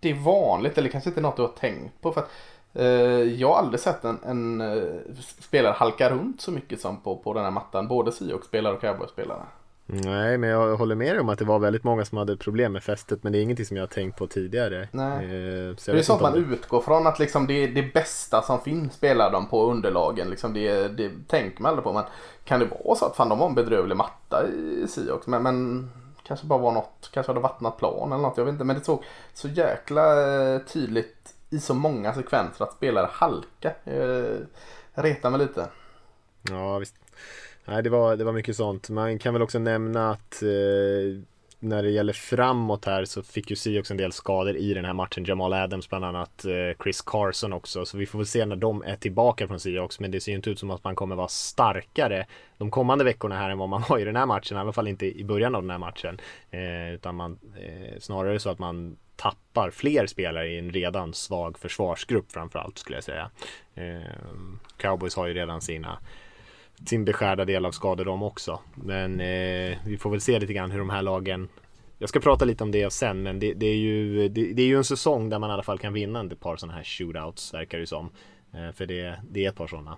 det 0.00 0.12
vanligt 0.12 0.78
eller 0.78 0.88
kanske 0.88 1.10
inte 1.10 1.20
något 1.20 1.36
du 1.36 1.42
har 1.42 1.48
tänkt 1.48 2.00
på? 2.00 2.12
För 2.12 2.20
att 2.20 2.30
Eh, 2.76 2.86
jag 3.40 3.48
har 3.48 3.58
aldrig 3.58 3.80
sett 3.80 4.04
en, 4.04 4.18
en 4.24 4.60
eh, 4.60 4.94
spelare 5.40 5.72
halka 5.72 6.10
runt 6.10 6.40
så 6.40 6.50
mycket 6.50 6.80
som 6.80 7.00
på, 7.00 7.16
på 7.16 7.34
den 7.34 7.44
här 7.44 7.50
mattan. 7.50 7.88
Både 7.88 8.12
Seahawks-spelare 8.12 8.74
och 8.74 8.80
Cowboys-spelare. 8.80 9.42
Nej, 9.86 10.38
men 10.38 10.50
jag 10.50 10.76
håller 10.76 10.94
med 10.94 11.14
dig 11.14 11.20
om 11.20 11.28
att 11.28 11.38
det 11.38 11.44
var 11.44 11.58
väldigt 11.58 11.84
många 11.84 12.04
som 12.04 12.18
hade 12.18 12.36
problem 12.36 12.72
med 12.72 12.82
fästet. 12.82 13.22
Men 13.22 13.32
det 13.32 13.38
är 13.38 13.42
ingenting 13.42 13.66
som 13.66 13.76
jag 13.76 13.82
har 13.82 13.88
tänkt 13.88 14.18
på 14.18 14.26
tidigare. 14.26 14.88
Nej. 14.92 15.24
Eh, 15.24 15.76
så 15.76 15.92
det 15.92 15.98
är 15.98 16.02
sånt 16.02 16.22
man 16.22 16.32
det... 16.32 16.38
utgår 16.38 16.80
från 16.80 17.06
att 17.06 17.18
liksom 17.18 17.46
det, 17.46 17.66
det 17.66 17.82
bästa 17.82 18.42
som 18.42 18.60
finns 18.60 18.94
spelar 18.94 19.32
de 19.32 19.46
på 19.46 19.70
underlagen. 19.70 20.30
Liksom 20.30 20.54
det, 20.54 20.88
det 20.88 21.10
tänker 21.28 21.62
man 21.62 21.68
aldrig 21.68 21.84
på. 21.84 21.92
Men 21.92 22.04
kan 22.44 22.60
det 22.60 22.66
vara 22.66 22.96
så 22.96 23.06
att 23.06 23.16
fan 23.16 23.28
de 23.28 23.38
har 23.38 23.48
en 23.48 23.54
bedrövlig 23.54 23.96
matta 23.96 24.46
i 24.48 24.86
Seahawks? 24.88 25.26
Men, 25.26 25.42
men 25.42 25.90
kanske 26.26 26.46
bara 26.46 26.58
var 26.58 26.72
något, 26.72 27.10
kanske 27.12 27.30
hade 27.30 27.40
vattnat 27.40 27.78
plan 27.78 28.12
eller 28.12 28.22
något. 28.22 28.36
Jag 28.36 28.44
vet 28.44 28.52
inte. 28.52 28.64
Men 28.64 28.78
det 28.78 28.84
såg 28.84 29.04
så 29.32 29.48
jäkla 29.48 30.04
tydligt 30.58 31.34
i 31.50 31.58
så 31.58 31.74
många 31.74 32.14
sekvenser 32.14 32.64
att 32.64 32.72
spelare 32.72 33.08
halka. 33.12 33.72
Jag 34.94 35.04
retar 35.04 35.30
mig 35.30 35.40
lite. 35.40 35.68
Ja, 36.50 36.78
visst. 36.78 36.94
Nej, 37.64 37.82
det 37.82 37.90
var, 37.90 38.16
det 38.16 38.24
var 38.24 38.32
mycket 38.32 38.56
sånt. 38.56 38.90
Man 38.90 39.18
kan 39.18 39.32
väl 39.32 39.42
också 39.42 39.58
nämna 39.58 40.10
att 40.10 40.42
eh, 40.42 41.22
när 41.64 41.82
det 41.82 41.90
gäller 41.90 42.12
framåt 42.12 42.84
här 42.84 43.04
så 43.04 43.22
fick 43.22 43.50
ju 43.50 43.56
Seahawks 43.56 43.90
en 43.90 43.96
del 43.96 44.12
skador 44.12 44.56
i 44.56 44.74
den 44.74 44.84
här 44.84 44.92
matchen. 44.92 45.24
Jamal 45.24 45.52
Adams 45.52 45.88
bland 45.88 46.04
annat, 46.04 46.44
eh, 46.44 46.82
Chris 46.82 47.02
Carson 47.02 47.52
också. 47.52 47.84
Så 47.84 47.98
vi 47.98 48.06
får 48.06 48.18
väl 48.18 48.26
se 48.26 48.46
när 48.46 48.56
de 48.56 48.82
är 48.82 48.96
tillbaka 48.96 49.48
från 49.48 49.60
Seahawks. 49.60 50.00
Men 50.00 50.10
det 50.10 50.20
ser 50.20 50.32
ju 50.32 50.36
inte 50.36 50.50
ut 50.50 50.58
som 50.58 50.70
att 50.70 50.84
man 50.84 50.94
kommer 50.94 51.16
vara 51.16 51.28
starkare 51.28 52.26
de 52.58 52.70
kommande 52.70 53.04
veckorna 53.04 53.36
här 53.36 53.50
än 53.50 53.58
vad 53.58 53.68
man 53.68 53.82
var 53.88 53.98
i 53.98 54.04
den 54.04 54.16
här 54.16 54.26
matchen. 54.26 54.56
I 54.56 54.60
alla 54.60 54.72
fall 54.72 54.88
inte 54.88 55.18
i 55.18 55.24
början 55.24 55.54
av 55.54 55.62
den 55.62 55.70
här 55.70 55.78
matchen. 55.78 56.20
Eh, 56.50 56.94
utan 56.94 57.14
man, 57.14 57.38
eh, 57.56 58.00
snarare 58.00 58.38
så 58.38 58.50
att 58.50 58.58
man 58.58 58.96
tappar 59.16 59.70
fler 59.70 60.06
spelare 60.06 60.48
i 60.48 60.58
en 60.58 60.70
redan 60.70 61.14
svag 61.14 61.58
försvarsgrupp 61.58 62.32
framförallt 62.32 62.78
skulle 62.78 62.96
jag 62.96 63.04
säga. 63.04 63.30
Eh, 63.74 64.10
Cowboys 64.76 65.16
har 65.16 65.26
ju 65.26 65.34
redan 65.34 65.60
sina 65.60 65.98
sin 66.86 67.04
beskärda 67.04 67.44
del 67.44 67.66
av 67.66 67.72
skador 67.72 68.04
de 68.04 68.22
också. 68.22 68.60
Men 68.74 69.20
eh, 69.20 69.78
vi 69.86 69.98
får 70.00 70.10
väl 70.10 70.20
se 70.20 70.38
lite 70.38 70.52
grann 70.52 70.70
hur 70.70 70.78
de 70.78 70.90
här 70.90 71.02
lagen 71.02 71.48
jag 71.98 72.08
ska 72.08 72.20
prata 72.20 72.44
lite 72.44 72.64
om 72.64 72.70
det 72.70 72.92
sen 72.92 73.22
men 73.22 73.38
det, 73.38 73.54
det 73.54 73.66
är, 73.66 73.76
ju, 73.76 74.28
det, 74.28 74.52
det, 74.52 74.62
är 74.62 74.66
ju 74.66 74.76
en 74.76 74.84
säsong 74.84 75.28
där 75.28 75.38
man 75.38 75.50
i 75.50 75.52
alla 75.52 75.62
fall 75.62 75.78
kan 75.78 75.92
vinna 75.92 76.24
ett 76.24 76.40
par 76.40 76.56
sådana 76.56 76.76
här 76.76 76.84
shootouts 76.84 77.54
verkar 77.54 77.78
det 77.78 77.86
som. 77.86 78.10
Eh, 78.54 78.72
för 78.72 78.86
det, 78.86 79.20
det 79.30 79.44
är 79.44 79.48
ett 79.48 79.56
par 79.56 79.66
sådana. 79.66 79.96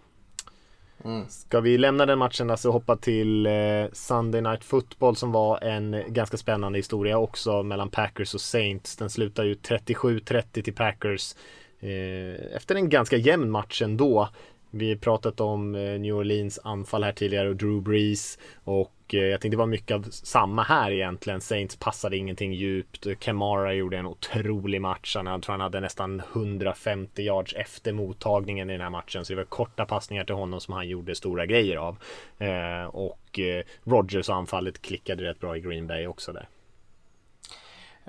Mm. 1.04 1.28
Ska 1.28 1.60
vi 1.60 1.78
lämna 1.78 2.06
den 2.06 2.18
matchen 2.18 2.50
och 2.50 2.58
hoppa 2.58 2.96
till 2.96 3.46
eh, 3.46 3.52
Sunday 3.92 4.40
Night 4.40 4.64
Football 4.64 5.16
som 5.16 5.32
var 5.32 5.64
en 5.64 6.02
ganska 6.08 6.36
spännande 6.36 6.78
historia 6.78 7.18
också 7.18 7.62
mellan 7.62 7.90
Packers 7.90 8.34
och 8.34 8.40
Saints. 8.40 8.96
Den 8.96 9.10
slutar 9.10 9.44
ju 9.44 9.54
37-30 9.54 10.62
till 10.62 10.74
Packers 10.74 11.34
eh, 11.80 12.56
efter 12.56 12.74
en 12.74 12.88
ganska 12.88 13.16
jämn 13.16 13.50
match 13.50 13.82
ändå. 13.82 14.28
Vi 14.70 14.88
har 14.88 14.96
pratat 14.96 15.40
om 15.40 15.74
eh, 15.74 16.00
New 16.00 16.14
Orleans 16.14 16.58
anfall 16.64 17.04
här 17.04 17.12
tidigare 17.12 17.48
och 17.48 17.56
Drew 17.56 17.82
Brees 17.82 18.38
och 18.64 19.14
eh, 19.14 19.20
jag 19.20 19.40
tänkte 19.40 19.56
det 19.56 19.58
var 19.58 19.66
mycket 19.66 19.94
av 19.94 20.02
samma 20.10 20.62
här 20.62 20.90
egentligen. 20.90 21.40
Saints 21.40 21.76
passade 21.76 22.16
ingenting 22.16 22.52
djupt. 22.52 23.06
Kemara 23.20 23.74
gjorde 23.74 23.98
en 23.98 24.06
otrolig 24.06 24.80
match. 24.80 25.16
Han, 25.16 25.26
jag 25.26 25.42
tror 25.42 25.52
han 25.52 25.60
hade 25.60 25.80
nästan 25.80 26.22
150 26.32 27.22
yards 27.22 27.54
efter 27.54 27.92
mottagningen 27.92 28.70
i 28.70 28.72
den 28.72 28.82
här 28.82 28.90
matchen. 28.90 29.24
Så 29.24 29.32
det 29.32 29.36
var 29.36 29.44
korta 29.44 29.86
passningar 29.86 30.24
till 30.24 30.34
honom 30.34 30.60
som 30.60 30.74
han 30.74 30.88
gjorde 30.88 31.14
stora 31.14 31.46
grejer 31.46 31.76
av. 31.76 31.96
Eh, 32.38 32.84
och 32.84 33.20
Rogers 33.36 33.64
Rogers 33.84 34.30
anfallet 34.30 34.82
klickade 34.82 35.24
rätt 35.24 35.40
bra 35.40 35.56
i 35.56 35.60
Green 35.60 35.86
Bay 35.86 36.06
också 36.06 36.32
där. 36.32 36.48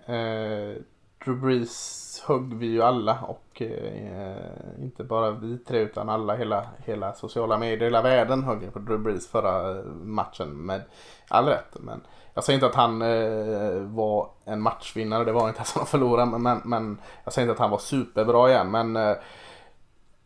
Uh, 0.10 0.78
Drew 1.25 1.41
Brees 1.41 2.23
högg 2.27 2.53
vi 2.53 2.67
ju 2.67 2.84
alla 2.84 3.19
och 3.27 3.62
eh, 3.62 4.84
inte 4.84 5.03
bara 5.03 5.32
vi 5.32 5.58
tre 5.58 5.80
utan 5.80 6.10
alla, 6.10 6.36
hela, 6.36 6.65
hela 6.86 7.13
sociala 7.13 7.58
medier, 7.58 7.84
hela 7.84 8.01
världen 8.01 8.43
högg 8.43 8.73
på 8.73 8.80
Drew 8.80 8.99
Brees 8.99 9.27
förra 9.27 9.77
eh, 9.77 9.86
matchen 9.86 10.49
med 10.65 10.82
all 11.27 11.45
rätt. 11.45 11.77
Men 11.80 12.01
jag 12.34 12.43
säger 12.43 12.58
inte 12.58 12.67
att 12.67 12.75
han 12.75 13.01
eh, 13.01 13.82
var 13.82 14.30
en 14.45 14.62
matchvinnare, 14.62 15.23
det 15.23 15.32
var 15.32 15.47
inte 15.47 15.62
att 15.62 15.71
han 15.75 15.86
förlorade, 15.86 16.38
men, 16.38 16.62
men 16.65 17.01
jag 17.23 17.34
säger 17.34 17.45
inte 17.45 17.53
att 17.53 17.60
han 17.60 17.71
var 17.71 17.77
superbra 17.77 18.49
igen. 18.49 18.71
Men 18.71 18.95
eh, 18.95 19.15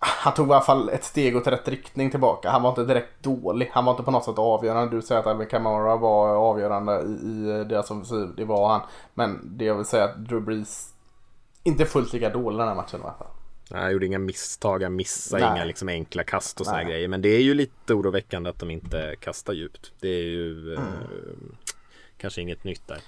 han 0.04 0.34
tog 0.34 0.48
i 0.50 0.52
alla 0.52 0.62
fall 0.62 0.90
ett 0.90 1.04
steg 1.04 1.38
åt 1.38 1.48
rätt 1.48 1.68
riktning 1.68 2.12
tillbaka. 2.12 2.50
Han 2.50 2.62
var 2.62 2.70
inte 2.70 2.86
direkt 2.86 3.24
dålig. 3.24 3.70
Han 3.74 3.86
var 3.86 3.94
inte 3.94 4.04
på 4.04 4.12
något 4.12 4.26
sätt 4.26 4.38
avgörande. 4.40 4.96
Du 4.96 5.02
säger 5.02 5.22
att 5.22 5.28
Alvin 5.28 5.48
Kamara 5.48 5.96
var 5.96 6.36
avgörande 6.36 7.02
i, 7.02 7.60
i 7.62 7.64
deras 7.64 7.92
offensiv. 7.92 8.28
Det 8.38 8.46
var 8.46 8.70
han. 8.70 8.82
Men 9.14 9.40
det 9.58 9.66
jag 9.66 9.76
vill 9.76 9.86
säga 9.86 10.04
är 10.04 10.08
att 10.10 10.26
Drew 10.26 10.42
Brees 10.42 10.94
inte 11.64 11.86
fullt 11.86 12.14
lika 12.14 12.30
dålig 12.30 12.60
den 12.60 12.68
här 12.68 12.76
matchen 12.76 13.00
i 13.00 13.04
alla 13.04 13.14
fall. 13.14 13.28
Nej, 13.72 13.82
jag 13.82 13.92
gjorde 13.94 14.06
inga 14.06 14.20
misstag, 14.20 14.82
jag 14.82 14.92
missade 14.92 15.46
Nej. 15.46 15.56
inga 15.56 15.66
liksom 15.66 15.90
enkla 15.90 16.24
kast 16.24 16.60
och 16.60 16.66
sådana 16.66 16.84
grejer. 16.84 17.08
Men 17.08 17.22
det 17.22 17.30
är 17.30 17.42
ju 17.42 17.54
lite 17.54 17.94
oroväckande 17.94 18.50
att 18.50 18.60
de 18.60 18.72
inte 18.72 19.16
kastar 19.20 19.54
djupt. 19.54 19.92
Det 20.00 20.08
är 20.10 20.24
ju 20.24 20.74
Mm. 20.76 20.84
eh, 20.84 21.56
kanske 22.18 22.42
inget 22.42 22.64
nytt 22.64 22.88
där. 22.88 23.00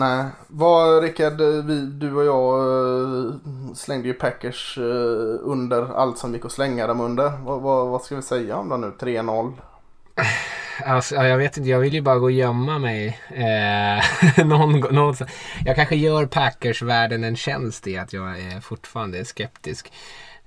Nej, 0.00 0.24
vad 0.46 1.02
Rickard, 1.02 1.40
eh, 1.40 1.64
vi, 1.64 1.80
du 1.80 2.14
och 2.14 2.24
jag 2.24 2.58
eh, 2.58 3.34
slängde 3.74 4.08
ju 4.08 4.14
Packers 4.14 4.78
eh, 4.78 5.38
under 5.40 5.94
allt 5.96 6.18
som 6.18 6.34
gick 6.34 6.44
att 6.44 6.52
slänga 6.52 6.86
dem 6.86 7.00
under. 7.00 7.30
Vad, 7.30 7.62
vad, 7.62 7.88
vad 7.88 8.02
ska 8.02 8.16
vi 8.16 8.22
säga 8.22 8.56
om 8.56 8.68
dem 8.68 8.80
nu? 8.80 8.92
3-0? 8.98 9.52
Alltså, 10.86 11.14
jag 11.14 11.38
vet 11.38 11.56
inte, 11.56 11.70
jag 11.70 11.78
vill 11.78 11.94
ju 11.94 12.00
bara 12.00 12.18
gå 12.18 12.24
och 12.24 12.32
gömma 12.32 12.78
mig. 12.78 13.20
Eh, 13.30 14.44
någon, 14.46 14.80
någon, 14.80 15.14
jag 15.64 15.76
kanske 15.76 15.96
gör 15.96 16.26
Packers-världen 16.26 17.24
en 17.24 17.36
tjänst 17.36 17.86
i 17.86 17.98
att 17.98 18.12
jag 18.12 18.40
är 18.40 18.60
fortfarande 18.60 19.24
skeptisk. 19.24 19.92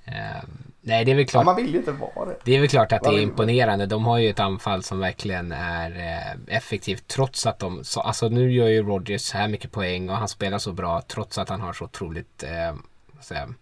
Eh, 0.06 0.44
nej, 0.84 1.06
det 1.06 1.12
är 1.12 1.16
väl 1.16 1.24
Ja, 1.24 1.28
klart. 1.30 1.46
man 1.46 1.56
vill 1.56 1.72
ju 1.72 1.78
inte 1.78 1.92
vara 1.92 2.26
det. 2.30 2.38
Det 2.44 2.56
är 2.56 2.60
väl 2.60 2.70
klart 2.70 2.92
att 2.92 3.04
det 3.04 3.10
är 3.10 3.20
imponerande. 3.22 3.86
De 3.86 4.06
har 4.06 4.18
ju 4.18 4.30
ett 4.30 4.40
anfall 4.40 4.84
som 4.84 5.00
verkligen 5.00 5.52
är 5.52 5.92
eh, 5.92 6.56
effektivt 6.58 7.08
trots 7.08 7.46
att 7.46 7.60
de... 7.60 7.84
Så, 7.84 8.02
alltså 8.02 8.30
nu 8.30 8.52
gör 8.54 8.68
ju 8.68 8.84
Rodgers 8.84 9.22
så 9.22 9.38
här 9.38 9.48
mycket 9.48 9.72
poäng 9.72 10.10
och 10.10 10.16
han 10.18 10.28
spelar 10.28 10.58
så 10.58 10.74
bra 10.74 11.02
trots 11.08 11.38
att 11.38 11.50
han 11.50 11.62
har 11.62 11.74
så 11.74 11.86
otroligt 11.86 12.44
eh, 12.44 12.76
säger 13.22 13.42
jag, 13.42 13.54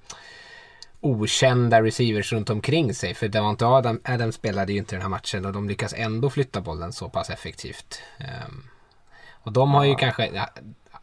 okända 0.99 1.81
receivers 1.83 2.33
runt 2.33 2.49
omkring 2.49 2.93
sig. 2.93 3.13
För 3.13 3.27
Davante 3.27 3.65
Adam, 3.65 3.99
Adams 4.03 4.35
spelade 4.35 4.71
ju 4.73 4.77
inte 4.79 4.95
den 4.95 5.01
här 5.01 5.09
matchen 5.09 5.45
och 5.45 5.53
de 5.53 5.67
lyckas 5.69 5.93
ändå 5.97 6.29
flytta 6.29 6.61
bollen 6.61 6.93
så 6.93 7.09
pass 7.09 7.29
effektivt. 7.29 8.01
Ehm, 8.17 8.63
och 9.43 9.51
de 9.51 9.73
har 9.73 9.85
ju 9.85 9.95
kanske... 9.95 10.29
ja, 10.33 10.49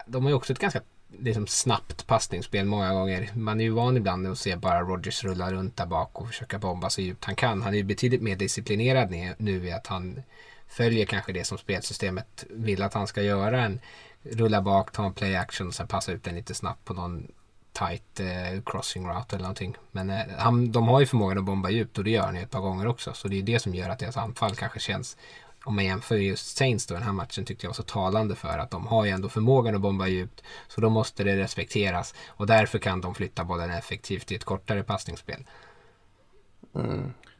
De 0.05 0.23
har 0.23 0.29
ju 0.29 0.35
också 0.35 0.53
ett 0.53 0.59
ganska 0.59 0.81
liksom, 1.17 1.47
snabbt 1.47 2.07
passningsspel 2.07 2.65
många 2.65 2.93
gånger. 2.93 3.29
Man 3.35 3.59
är 3.59 3.63
ju 3.63 3.69
van 3.69 3.97
ibland 3.97 4.27
att 4.27 4.37
se 4.37 4.55
bara 4.55 4.81
Rodgers 4.81 5.23
rulla 5.23 5.51
runt 5.51 5.77
där 5.77 5.85
bak 5.85 6.21
och 6.21 6.27
försöka 6.27 6.59
bomba 6.59 6.89
så 6.89 7.01
djupt 7.01 7.25
han 7.25 7.35
kan. 7.35 7.61
Han 7.61 7.73
är 7.73 7.77
ju 7.77 7.83
betydligt 7.83 8.21
mer 8.21 8.35
disciplinerad 8.35 9.13
nu 9.37 9.67
i 9.67 9.71
att 9.71 9.87
han 9.87 10.21
följer 10.67 11.05
kanske 11.05 11.33
det 11.33 11.43
som 11.43 11.57
spelsystemet 11.57 12.45
vill 12.49 12.81
att 12.81 12.93
han 12.93 13.07
ska 13.07 13.21
göra. 13.21 13.65
En 13.65 13.79
rulla 14.21 14.61
bak, 14.61 14.91
ta 14.91 15.05
en 15.05 15.13
play 15.13 15.35
action 15.35 15.67
och 15.67 15.73
sen 15.73 15.87
passa 15.87 16.11
ut 16.11 16.23
den 16.23 16.35
lite 16.35 16.53
snabbt 16.53 16.85
på 16.85 16.93
någon 16.93 17.27
tight 17.71 18.19
eh, 18.19 18.61
crossing 18.65 19.07
route 19.07 19.35
eller 19.35 19.43
någonting. 19.43 19.75
Men 19.91 20.09
eh, 20.09 20.21
han, 20.37 20.71
de 20.71 20.87
har 20.87 20.99
ju 20.99 21.05
förmågan 21.05 21.37
att 21.37 21.43
bomba 21.43 21.69
djupt 21.69 21.97
och 21.97 22.03
det 22.03 22.09
gör 22.09 22.25
han 22.25 22.35
ju 22.35 22.41
ett 22.41 22.51
par 22.51 22.61
gånger 22.61 22.87
också. 22.87 23.13
Så 23.13 23.27
det 23.27 23.39
är 23.39 23.43
det 23.43 23.59
som 23.59 23.75
gör 23.75 23.89
att 23.89 23.99
deras 23.99 24.17
anfall 24.17 24.55
kanske 24.55 24.79
känns 24.79 25.17
om 25.63 25.75
man 25.75 25.85
jämför 25.85 26.15
just 26.15 26.57
Saints 26.57 26.85
då, 26.87 26.93
den 26.93 27.03
här 27.03 27.13
matchen 27.13 27.45
tyckte 27.45 27.65
jag 27.65 27.69
var 27.69 27.73
så 27.75 27.83
talande 27.83 28.35
för 28.35 28.57
att 28.57 28.71
de 28.71 28.87
har 28.87 29.05
ju 29.05 29.11
ändå 29.11 29.29
förmågan 29.29 29.75
att 29.75 29.81
bomba 29.81 30.07
djupt. 30.07 30.43
Så 30.67 30.81
då 30.81 30.89
måste 30.89 31.23
det 31.23 31.37
respekteras 31.37 32.15
och 32.27 32.47
därför 32.47 32.79
kan 32.79 33.01
de 33.01 33.15
flytta 33.15 33.43
bollen 33.43 33.69
effektivt 33.71 34.31
i 34.31 34.35
ett 34.35 34.43
kortare 34.43 34.83
passningsspel. 34.83 35.45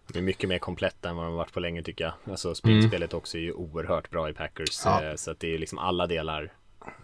De 0.07 0.19
är 0.19 0.21
mycket 0.21 0.49
mer 0.49 0.59
kompletta 0.59 1.09
än 1.09 1.15
vad 1.15 1.25
de 1.25 1.33
varit 1.35 1.53
på 1.53 1.59
länge 1.59 1.83
tycker 1.83 2.03
jag. 2.03 2.13
Alltså 2.31 2.55
springspelet 2.55 3.13
också 3.13 3.37
är 3.37 3.41
ju 3.41 3.53
oerhört 3.53 4.09
bra 4.09 4.29
i 4.29 4.33
Packers. 4.33 4.81
Ja. 4.85 5.03
eh, 5.03 5.15
Så 5.15 5.31
att 5.31 5.39
det 5.39 5.53
är 5.53 5.57
liksom 5.57 5.77
alla 5.79 6.07
delar 6.07 6.53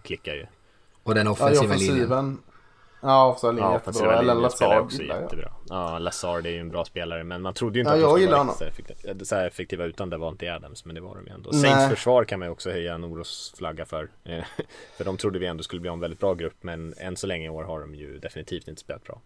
klickar 0.02 0.34
ju. 0.34 0.46
Och 1.02 1.14
den 1.14 1.26
Ja, 1.26 1.32
offensiva 1.32 1.74
linjen. 1.74 2.42
Ja, 3.06 3.38
linjen 3.42 3.64
Ja, 3.64 3.72
jättebra. 3.72 4.18
Eller 4.18 4.34
Lazard 4.34 4.78
också 4.82 5.02
gillar 5.02 5.14
jag. 5.14 5.22
jättebra. 5.22 5.52
Ja, 5.68 5.98
Lazard 5.98 6.46
är 6.46 6.50
ju 6.50 6.60
en 6.60 6.68
bra 6.68 6.84
spelare 6.84 7.24
men 7.24 7.42
man 7.42 7.54
trodde 7.54 7.78
ju 7.78 7.80
inte 7.80 7.90
Ja, 7.90 7.94
att 7.94 8.00
jag 8.00 8.10
de 8.10 8.22
skulle 8.22 8.36
vara 8.36 8.52
så 8.52 8.64
effektiva, 8.64 9.24
så 9.24 9.34
här 9.34 9.46
effektiva 9.46 9.84
utan 9.84 10.10
det 10.10 10.16
var 10.16 10.28
inte 10.28 10.54
Adams 10.54 10.84
men 10.84 10.94
det 10.94 11.00
var 11.00 11.14
de 11.14 11.26
ju 11.26 11.32
ändå. 11.32 11.50
Nej. 11.52 11.60
Saints 11.62 11.88
försvar 11.88 12.24
kan 12.24 12.38
man 12.38 12.48
ju 12.48 12.52
också 12.52 12.70
höja 12.70 12.94
en 12.94 13.04
orosflagga 13.04 13.86
för. 13.86 14.08
Eh, 14.24 14.44
för 14.96 15.04
de 15.04 15.16
trodde 15.16 15.38
vi 15.38 15.46
ändå 15.46 15.62
skulle 15.62 15.80
bli 15.80 15.90
en 15.90 16.00
väldigt 16.00 16.20
bra 16.20 16.34
grupp 16.34 16.56
men 16.60 16.94
än 16.98 17.16
så 17.16 17.26
länge 17.26 17.46
i 17.46 17.48
år 17.48 17.64
har 17.64 17.80
de 17.80 17.94
ju 17.94 18.18
definitivt 18.18 18.68
inte 18.68 18.80
spelat 18.80 19.04
bra. 19.04 19.20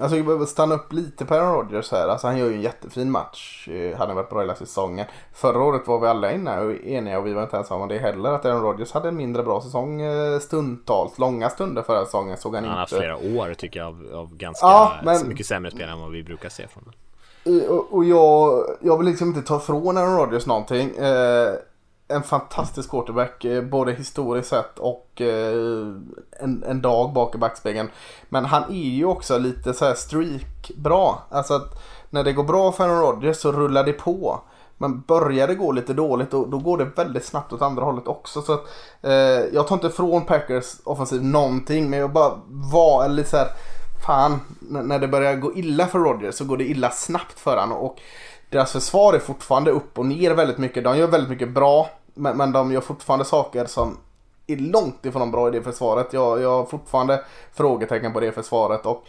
Alltså 0.00 0.16
vi 0.16 0.22
behöver 0.22 0.46
stanna 0.46 0.74
upp 0.74 0.92
lite 0.92 1.24
på 1.24 1.34
Aaron 1.34 1.54
Rodgers 1.54 1.90
här. 1.92 2.08
Alltså 2.08 2.26
han 2.26 2.38
gör 2.38 2.46
ju 2.46 2.54
en 2.54 2.60
jättefin 2.62 3.10
match. 3.10 3.68
Eh, 3.68 3.98
Han 3.98 4.08
har 4.08 4.14
varit 4.14 4.30
bra 4.30 4.40
hela 4.40 4.54
säsongen. 4.54 5.06
Förra 5.34 5.62
året 5.62 5.86
var 5.88 6.00
vi 6.00 6.06
alla 6.06 6.32
inne 6.32 6.74
eniga 6.84 7.18
och 7.18 7.26
vi 7.26 7.32
var 7.32 7.42
inte 7.42 7.56
ensamma 7.56 7.82
om 7.82 7.88
det 7.88 7.98
heller. 7.98 8.30
Att 8.32 8.44
Aaron 8.44 8.62
Rodgers 8.62 8.92
hade 8.92 9.08
en 9.08 9.16
mindre 9.16 9.42
bra 9.42 9.60
säsong 9.60 10.00
eh, 10.00 10.38
stundtals. 10.38 11.18
Långa 11.18 11.50
stunder 11.50 11.82
förra 11.82 12.04
säsongen 12.04 12.36
såg 12.36 12.54
han 12.54 12.64
Han 12.64 12.72
har 12.72 12.80
haft 12.80 12.92
inte. 12.92 13.02
flera 13.02 13.16
år 13.42 13.54
tycker 13.54 13.80
jag 13.80 13.86
av, 13.88 14.06
av 14.14 14.36
ganska 14.36 14.66
Ja, 14.66 14.92
men- 15.04 15.28
mycket 15.28 15.46
sämre 15.46 15.70
spelare 15.70 15.92
än 15.92 16.00
vad 16.00 16.10
vi 16.12 16.22
brukar 16.22 16.48
se 16.48 16.66
från 16.68 16.82
honom. 16.84 16.94
Eh, 17.64 17.70
Och, 17.70 17.94
och 17.94 18.04
jag, 18.04 18.64
jag 18.80 18.98
vill 18.98 19.06
liksom 19.06 19.28
inte 19.28 19.42
ta 19.42 19.56
ifrån 19.56 19.96
Aaron 19.96 20.16
Rodgers 20.16 20.46
någonting. 20.46 20.96
Eh, 20.96 21.54
en 22.10 22.22
fantastisk 22.22 22.90
quarterback, 22.90 23.44
eh, 23.44 23.62
både 23.62 23.92
historiskt 23.92 24.48
sett 24.48 24.78
och 24.78 25.20
eh, 25.20 25.86
en, 26.40 26.64
en 26.68 26.82
dag 26.82 27.12
bak 27.12 27.34
i 27.34 27.38
backspegeln. 27.38 27.88
Men 28.28 28.44
han 28.44 28.62
är 28.70 28.88
ju 28.90 29.04
också 29.04 29.38
lite 29.38 29.74
så 29.74 29.84
här 29.84 29.94
streak 29.94 30.70
bra. 30.76 31.22
Alltså 31.30 31.54
att 31.54 31.82
när 32.10 32.24
det 32.24 32.32
går 32.32 32.44
bra 32.44 32.72
för 32.72 32.84
Aaron 32.84 33.00
Rodgers 33.00 33.36
så 33.36 33.52
rullar 33.52 33.84
det 33.84 33.92
på. 33.92 34.40
Men 34.78 35.00
börjar 35.00 35.48
det 35.48 35.54
gå 35.54 35.72
lite 35.72 35.92
dåligt 35.92 36.30
då, 36.30 36.46
då 36.46 36.58
går 36.58 36.78
det 36.78 36.84
väldigt 36.84 37.24
snabbt 37.24 37.52
åt 37.52 37.62
andra 37.62 37.84
hållet 37.84 38.06
också. 38.06 38.42
Så 38.42 38.52
att, 38.52 38.64
eh, 39.02 39.12
jag 39.52 39.66
tar 39.66 39.74
inte 39.74 39.86
ifrån 39.86 40.24
Packers 40.24 40.74
offensiv 40.84 41.24
någonting 41.24 41.90
men 41.90 41.98
jag 41.98 42.12
bara 42.12 42.32
var 42.46 43.08
lite 43.08 43.30
så 43.30 43.36
här 43.36 43.48
fan, 44.06 44.40
när 44.60 44.98
det 44.98 45.08
börjar 45.08 45.36
gå 45.36 45.54
illa 45.54 45.86
för 45.86 45.98
Rodgers 45.98 46.34
så 46.34 46.44
går 46.44 46.56
det 46.56 46.64
illa 46.64 46.90
snabbt 46.90 47.40
för 47.40 47.56
honom. 47.56 47.78
och 47.78 47.98
deras 48.50 48.72
försvar 48.72 49.14
är 49.14 49.18
fortfarande 49.18 49.70
upp 49.70 49.98
och 49.98 50.06
ner 50.06 50.34
väldigt 50.34 50.58
mycket. 50.58 50.84
De 50.84 50.98
gör 50.98 51.06
väldigt 51.06 51.30
mycket 51.30 51.50
bra, 51.50 51.90
men, 52.20 52.36
men 52.36 52.52
de 52.52 52.72
gör 52.72 52.80
fortfarande 52.80 53.24
saker 53.24 53.64
som 53.64 53.98
är 54.46 54.56
långt 54.56 55.06
ifrån 55.06 55.30
bra 55.30 55.48
i 55.48 55.50
det 55.50 55.62
försvaret. 55.62 56.12
Jag, 56.12 56.40
jag 56.40 56.50
har 56.50 56.64
fortfarande 56.64 57.24
frågetecken 57.52 58.12
på 58.12 58.20
det 58.20 58.32
försvaret 58.32 58.86
och 58.86 59.04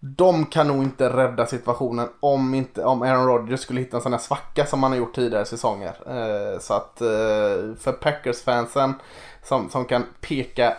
de 0.00 0.46
kan 0.46 0.68
nog 0.68 0.82
inte 0.82 1.08
rädda 1.08 1.46
situationen 1.46 2.08
om, 2.20 2.54
inte, 2.54 2.84
om 2.84 3.02
Aaron 3.02 3.26
Rodgers 3.26 3.60
skulle 3.60 3.80
hitta 3.80 3.96
en 3.96 4.02
sån 4.02 4.12
här 4.12 4.20
svacka 4.20 4.66
som 4.66 4.82
han 4.82 4.92
har 4.92 4.98
gjort 4.98 5.14
tidigare 5.14 5.44
säsonger. 5.44 5.94
Eh, 6.06 6.58
så 6.58 6.74
att 6.74 7.00
eh, 7.00 7.74
för 7.78 7.92
Packers-fansen 7.92 8.94
som, 9.42 9.70
som 9.70 9.84
kan 9.84 10.04
peka 10.20 10.76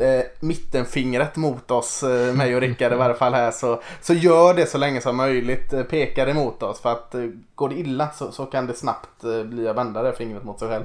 eh, 0.00 0.24
mittenfingret 0.40 1.36
mot 1.36 1.70
oss, 1.70 2.02
eh, 2.02 2.34
mig 2.34 2.54
och 2.54 2.60
Rickard 2.60 2.92
i 2.92 2.96
varje 2.96 3.14
fall 3.14 3.34
här, 3.34 3.50
så, 3.50 3.82
så 4.00 4.14
gör 4.14 4.54
det 4.54 4.66
så 4.66 4.78
länge 4.78 5.00
som 5.00 5.16
möjligt. 5.16 5.72
Eh, 5.72 5.82
peka 5.82 6.24
det 6.24 6.34
mot 6.34 6.62
oss 6.62 6.80
för 6.80 6.92
att 6.92 7.14
eh, 7.14 7.24
går 7.54 7.68
det 7.68 7.74
illa 7.74 8.10
så, 8.10 8.32
så 8.32 8.46
kan 8.46 8.66
det 8.66 8.74
snabbt 8.74 9.24
eh, 9.24 9.42
bli 9.42 9.68
att 9.68 9.76
vända 9.76 10.02
det 10.02 10.12
fingret 10.12 10.44
mot 10.44 10.58
sig 10.58 10.68
själv. 10.68 10.84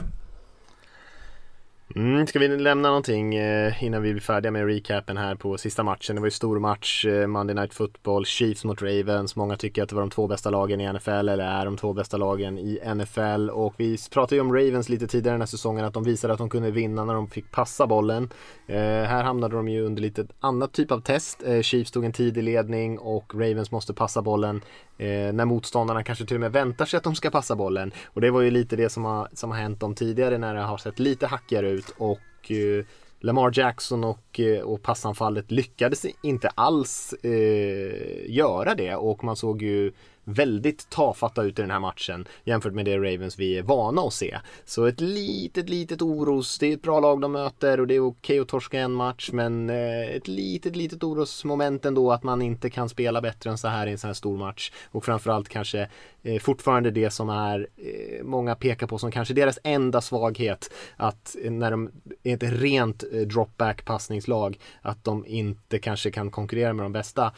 Mm, 1.96 2.28
ska 2.28 2.40
vi 2.40 2.48
lämna 2.48 2.88
någonting 2.88 3.36
eh, 3.36 3.84
innan 3.84 4.02
vi 4.02 4.12
blir 4.12 4.22
färdiga 4.22 4.52
med 4.52 4.66
recapen 4.66 5.18
här 5.18 5.36
på 5.36 5.58
sista 5.58 5.84
matchen? 5.84 6.16
Det 6.16 6.22
var 6.22 6.28
ju 6.28 6.32
stor 6.32 6.60
match, 6.60 7.06
eh, 7.06 7.28
Monday 7.28 7.56
Night 7.56 7.74
Football, 7.74 8.26
Chiefs 8.26 8.66
mot 8.66 8.82
Ravens. 8.82 9.36
Många 9.36 9.58
tycker 9.58 9.84
att 9.84 9.90
det 9.90 9.96
var 9.96 10.02
de 10.02 10.10
två 10.10 10.28
bästa 10.28 10.50
lagen 10.50 10.82
i 10.82 10.94
NFL, 10.94 11.10
eller 11.10 11.40
är 11.40 11.66
de 11.66 11.78
två 11.78 11.94
bästa 11.94 12.18
lagen 12.18 12.58
i 12.58 12.80
NFL. 12.96 13.50
Och 13.50 13.74
vi 13.78 13.98
pratade 14.12 14.36
ju 14.36 14.42
om 14.42 14.54
Ravens 14.54 14.90
lite 14.90 15.08
tidigare 15.08 15.34
den 15.34 15.42
här 15.42 15.48
säsongen, 15.48 15.86
att 15.86 15.94
de 15.94 16.04
visade 16.04 16.34
att 16.34 16.40
de 16.40 16.50
kunde 16.50 16.72
vinna 16.72 17.06
när 17.06 17.14
de 17.14 17.28
fick 17.28 17.52
passa 17.52 17.88
bollen. 17.88 18.30
Eh, 18.68 18.78
här 18.78 19.24
hamnade 19.24 19.56
de 19.56 19.68
ju 19.68 19.82
under 19.82 20.02
lite 20.02 20.26
annat 20.40 20.72
typ 20.74 20.92
av 20.92 21.00
test. 21.00 21.44
Eh, 21.46 21.62
Chiefs 21.62 21.92
tog 21.92 22.06
en 22.06 22.14
tidig 22.14 22.44
ledning 22.44 23.00
och 23.00 23.34
Ravens 23.34 23.72
måste 23.72 23.94
passa 23.94 24.22
bollen 24.22 24.62
eh, 24.98 25.34
när 25.34 25.46
motståndarna 25.46 26.04
kanske 26.04 26.26
till 26.26 26.38
och 26.38 26.42
med 26.42 26.52
väntar 26.52 26.86
sig 26.86 26.98
att 26.98 27.04
de 27.04 27.16
ska 27.16 27.30
passa 27.30 27.56
bollen. 27.56 27.92
Och 28.06 28.22
det 28.22 28.32
var 28.32 28.42
ju 28.42 28.52
lite 28.52 28.76
det 28.76 28.90
som 28.90 29.06
har, 29.06 29.28
som 29.34 29.52
har 29.52 29.58
hänt 29.58 29.80
dem 29.80 29.96
tidigare 29.96 30.38
när 30.38 30.56
det 30.56 30.62
har 30.62 30.78
sett 30.78 31.00
lite 31.00 31.28
hackigare 31.28 31.70
ut 31.70 31.77
och 31.98 32.52
eh, 32.52 32.86
Lamar 33.20 33.52
Jackson 33.54 34.04
och, 34.04 34.40
eh, 34.40 34.62
och 34.62 34.82
passanfallet 34.82 35.52
lyckades 35.52 36.06
inte 36.24 36.50
alls 36.50 37.14
eh, 37.14 38.32
göra 38.32 38.76
det. 38.76 38.96
Och 38.96 39.24
man 39.24 39.36
såg 39.36 39.62
ju 39.62 39.92
väldigt 40.28 40.90
tafatta 40.90 41.44
ut 41.44 41.60
i 41.60 41.62
den 41.62 41.72
här 41.72 41.80
matchen 41.80 42.28
jämfört 42.44 42.74
med 42.74 42.86
det 42.86 42.98
Ravens 42.98 43.40
vi 43.40 43.58
är 43.58 43.64
vana 43.64 44.02
att 44.02 44.14
se. 44.14 44.38
Så 44.66 44.86
ett 44.86 45.02
litet, 45.02 45.70
litet 45.70 46.02
oros. 46.02 46.60
Det 46.60 46.68
är 46.68 46.74
ett 46.74 46.82
bra 46.82 47.00
lag 47.00 47.22
de 47.22 47.32
möter 47.32 47.80
och 47.80 47.88
det 47.88 47.96
är 47.96 48.08
okej 48.08 48.40
att 48.40 48.48
torska 48.48 48.80
en 48.80 48.94
match 48.94 49.30
men 49.34 49.70
eh, 49.70 50.02
ett 50.02 50.28
litet, 50.28 50.76
litet 50.76 51.04
orosmoment 51.04 51.86
ändå 51.86 52.12
att 52.12 52.24
man 52.24 52.42
inte 52.42 52.70
kan 52.70 52.90
spela 52.90 53.22
bättre 53.22 53.50
än 53.50 53.58
så 53.58 53.68
här 53.68 53.88
i 53.88 53.92
en 53.92 53.98
sån 53.98 54.08
här 54.08 54.14
stor 54.14 54.38
match. 54.38 54.72
Och 54.92 55.06
framförallt 55.06 55.50
kanske 55.50 55.90
eh, 56.24 56.40
fortfarande 56.40 56.92
det 56.92 57.10
som 57.10 57.30
är 57.30 57.68
eh, 57.78 58.24
många 58.24 58.56
pekar 58.56 58.88
på 58.88 58.98
som 58.98 59.12
kanske 59.12 59.34
deras 59.34 59.60
enda 59.64 60.02
svaghet 60.02 60.72
att 60.98 61.36
när 61.44 61.72
de 61.72 61.92
är 62.24 62.34
ett 62.34 62.62
rent 62.62 63.00
dropback 63.00 63.86
passningslag 63.86 64.60
att 64.82 65.04
de 65.04 65.26
inte 65.26 65.80
kanske 65.80 66.12
kan 66.12 66.32
konkurrera 66.32 66.74
med 66.74 66.86
de 66.86 66.92
bästa. 66.92 67.34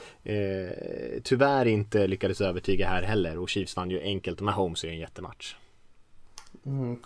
Tyvärr 1.23 1.65
inte 1.65 2.07
lyckades 2.07 2.41
övertyga 2.41 2.78
här 2.87 3.01
heller 3.01 3.37
och 3.37 3.49
Chiefs 3.49 3.75
vann 3.75 3.91
ju 3.91 4.01
enkelt. 4.01 4.41
Mahomes 4.41 4.83
är 4.83 4.87
ju 4.87 4.93
en 4.93 4.99
jättematch. 4.99 5.55
Mm, 6.65 6.99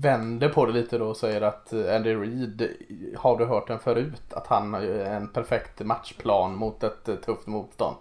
vänder 0.00 0.48
på 0.48 0.66
det 0.66 0.72
lite 0.72 0.98
då 0.98 1.06
och 1.06 1.16
säger 1.16 1.40
att 1.40 1.72
eh, 1.72 1.96
Andy 1.96 2.14
Reid, 2.14 2.68
har 3.16 3.38
du 3.38 3.44
hört 3.44 3.68
den 3.68 3.78
förut? 3.78 4.32
Att 4.32 4.46
han 4.46 4.74
har 4.74 4.80
ju 4.80 5.02
en 5.02 5.28
perfekt 5.28 5.80
matchplan 5.80 6.56
mot 6.56 6.82
ett 6.82 7.08
eh, 7.08 7.14
tufft 7.14 7.46
motstånd. 7.46 7.96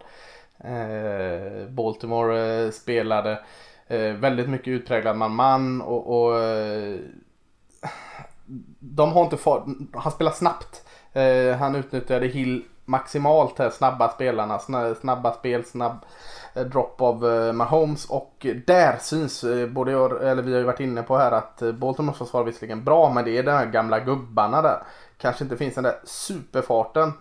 Eh, 0.58 1.70
Baltimore 1.70 2.72
spelade 2.72 3.40
väldigt 4.20 4.50
mycket 4.50 4.68
utpräglad 4.68 5.18
man-man 5.18 5.82
och, 5.82 6.32
och 6.32 6.42
de 8.80 9.12
har 9.12 9.24
inte 9.24 9.38
fått, 9.38 9.66
han 9.94 10.12
spelar 10.12 10.32
snabbt. 10.32 10.86
Han 11.60 11.76
utnyttjade 11.76 12.28
Hill 12.28 12.64
maximalt 12.86 13.60
här, 13.60 13.70
snabba 13.70 14.10
spelarna, 14.10 14.60
snabba 14.96 15.34
spel, 15.34 15.66
snabb 15.66 16.06
Eh, 16.60 16.66
drop 16.66 17.02
av 17.02 17.26
eh, 17.26 17.54
Mahomes 17.54 18.06
och 18.10 18.46
där 18.68 18.98
syns, 18.98 19.44
eh, 19.44 19.68
både 19.68 19.92
jag, 19.92 20.24
eller 20.24 20.44
vi 20.44 20.52
har 20.52 20.60
ju 20.60 20.66
varit 20.66 20.80
inne 20.80 21.04
på 21.04 21.18
här 21.18 21.32
att 21.32 21.62
eh, 21.62 21.72
Baltimores 21.72 22.18
försvar 22.18 22.44
visserligen 22.44 22.84
bra 22.84 23.14
men 23.14 23.26
det 23.26 23.38
är 23.38 23.44
de 23.44 23.52
här 23.52 23.66
gamla 23.66 24.00
gubbarna 24.00 24.62
där. 24.62 24.84
Kanske 25.18 25.44
inte 25.44 25.58
finns 25.58 25.76
den 25.76 25.84
där 25.84 26.00
superfarten. 26.04 27.14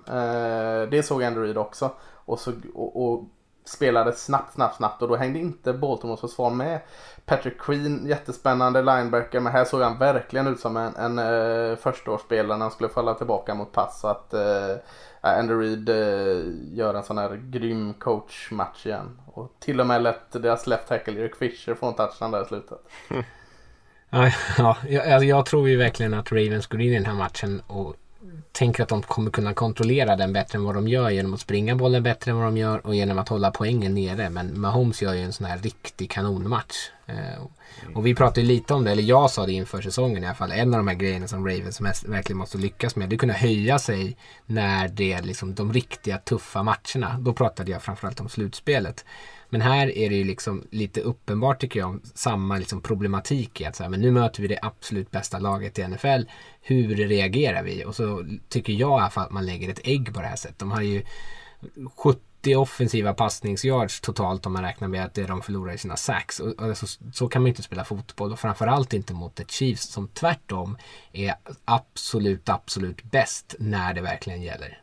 Det 0.91 1.07
såg 1.07 1.23
Andrew 1.23 1.47
Reid 1.47 1.59
också. 1.59 1.91
Och, 2.25 2.39
så, 2.39 2.53
och, 2.75 3.03
och 3.03 3.25
spelade 3.69 4.13
snabbt, 4.13 4.55
snabbt, 4.55 4.77
snabbt 4.77 5.03
och 5.03 5.09
då 5.09 5.17
hängde 5.17 5.39
inte 5.39 5.73
Baltimores 5.73 6.21
försvar 6.21 6.51
med. 6.51 6.81
Patrick 7.27 7.61
Queen, 7.61 8.07
jättespännande 8.07 8.83
linebacker, 8.83 9.41
men 9.41 9.53
här 9.53 9.65
såg 9.65 9.83
han 9.83 9.99
verkligen 9.99 10.47
ut 10.47 10.61
som 10.61 10.77
en, 10.77 10.97
en 10.97 11.19
uh, 11.19 11.77
förstaårsspelare 11.77 12.59
när 12.59 12.65
han 12.65 12.71
skulle 12.71 12.89
falla 12.89 13.15
tillbaka 13.15 13.55
mot 13.55 13.73
pass. 13.73 14.01
Så 14.01 14.09
att 14.09 14.35
uh, 14.35 14.77
Andy 15.21 15.55
Reid 15.55 15.89
eh, 15.89 16.77
gör 16.77 16.95
en 16.95 17.03
sån 17.03 17.19
här 17.19 17.41
grym 17.51 17.95
coachmatch 17.95 18.87
igen. 18.87 19.19
Och 19.27 19.53
till 19.59 19.81
och 19.81 19.87
med 19.87 20.03
lät 20.03 20.33
deras 20.33 20.67
left 20.67 20.89
tackle 20.89 21.21
Eric 21.21 21.37
Fisher 21.37 21.75
få 21.75 21.87
en 21.87 21.95
touchdown 21.95 22.31
där 22.31 22.43
i 22.43 22.45
slutet. 22.45 22.79
Ja, 24.11 24.33
ja 24.59 24.77
jag, 24.89 25.25
jag 25.25 25.47
tror 25.47 25.69
ju 25.69 25.77
verkligen 25.77 26.15
att 26.15 26.33
Ravens 26.33 26.67
går 26.67 26.81
in 26.81 26.93
i 26.93 26.95
den 26.95 27.07
här 27.07 27.15
matchen 27.15 27.63
och 27.67 27.97
tänker 28.59 28.83
att 28.83 28.89
de 28.89 29.03
kommer 29.03 29.31
kunna 29.31 29.55
kontrollera 29.55 30.17
den 30.17 30.33
bättre 30.33 30.59
än 30.59 30.65
vad 30.65 30.75
de 30.75 30.89
gör 30.89 31.11
genom 31.11 31.35
att 31.35 31.41
springa 31.41 31.77
bollen 31.77 32.03
bättre 32.03 32.31
än 32.31 32.37
vad 32.37 32.47
de 32.47 32.57
gör 32.57 32.87
och 32.87 32.95
genom 32.95 33.19
att 33.19 33.29
hålla 33.29 33.51
poängen 33.51 33.95
nere. 33.95 34.31
Men 34.31 34.61
Mahomes 34.61 35.03
gör 35.03 35.15
ju 35.15 35.23
en 35.23 35.33
sån 35.33 35.47
här 35.47 35.59
riktig 35.59 36.11
kanonmatch. 36.11 36.77
Eh, 37.07 37.43
och 37.95 38.07
vi 38.07 38.15
pratade 38.15 38.47
lite 38.47 38.75
om 38.75 38.85
det, 38.85 38.91
eller 38.91 39.03
jag 39.03 39.31
sa 39.31 39.47
det 39.47 39.53
inför 39.53 39.83
säsongen 39.83 40.23
i 40.23 40.27
alla 40.27 40.35
fall. 40.35 40.53
En 40.53 40.75
av 40.75 40.79
de 40.79 40.89
här 40.89 40.95
grejerna 40.95 41.29
som 41.29 41.47
Ravens 41.47 41.81
mest, 41.81 42.05
verkligen 42.05 42.39
måste 42.39 42.59
lyckas 42.59 42.97
med, 42.97 43.09
det 43.09 43.15
är 43.15 43.17
att 43.17 43.21
kunna 43.21 43.33
höja 43.33 43.79
sig 43.79 44.17
när 44.47 44.89
det 44.89 45.13
är 45.13 45.23
liksom 45.23 45.55
de 45.55 45.73
riktiga 45.73 46.19
tuffa 46.19 46.63
matcherna. 46.63 47.19
Då 47.19 47.33
pratade 47.33 47.71
jag 47.71 47.83
framförallt 47.83 48.21
om 48.21 48.29
slutspelet. 48.29 49.05
Men 49.51 49.61
här 49.61 49.99
är 49.99 50.11
det 50.11 50.17
ju 50.17 50.25
liksom 50.25 50.67
lite 50.71 51.01
uppenbart 51.01 51.61
tycker 51.61 51.81
jag 51.81 52.01
samma 52.15 52.59
liksom 52.59 52.81
problematik 52.81 53.61
i 53.61 53.65
att 53.65 53.77
så 53.77 53.83
här, 53.83 53.91
men 53.91 54.01
nu 54.01 54.11
möter 54.11 54.43
vi 54.43 54.49
det 54.49 54.59
absolut 54.63 55.11
bästa 55.11 55.39
laget 55.39 55.79
i 55.79 55.89
NFL. 55.89 56.23
Hur 56.61 56.97
reagerar 56.97 57.63
vi? 57.63 57.85
Och 57.85 57.95
så 57.95 58.27
tycker 58.49 58.73
jag 58.73 58.99
i 58.99 59.03
alla 59.03 59.11
fall 59.11 59.25
att 59.25 59.33
man 59.33 59.47
lägger 59.47 59.69
ett 59.69 59.81
ägg 59.85 60.15
på 60.15 60.21
det 60.21 60.27
här 60.27 60.37
sättet. 60.37 60.59
De 60.59 60.71
har 60.71 60.83
ju 60.83 61.03
70 61.97 62.57
offensiva 62.57 63.15
passningsyards 63.15 64.01
totalt 64.01 64.47
om 64.47 64.53
man 64.53 64.63
räknar 64.63 64.89
med 64.89 65.05
att 65.05 65.15
det 65.15 65.23
är 65.23 65.29
de 65.29 65.43
förlorar 65.43 65.73
i 65.73 65.79
sina 65.79 65.97
sacks. 65.97 66.41
Och, 66.41 66.53
och 66.53 66.77
så, 66.77 66.87
så, 67.13 67.29
kan 67.29 67.43
man 67.43 67.47
ju 67.47 67.51
inte 67.51 67.63
spela 67.63 67.85
fotboll 67.85 68.33
och 68.33 68.41
framförallt 68.41 68.93
inte 68.93 69.15
mot 69.15 69.41
ett 69.41 69.51
Chiefs 69.51 69.87
som 69.87 70.09
tvärtom 70.09 70.77
är 71.13 71.35
absolut, 71.65 72.49
absolut 72.49 73.03
bäst 73.03 73.55
när 73.59 73.95
det 73.95 74.01
verkligen 74.01 74.43
gäller. 74.43 74.81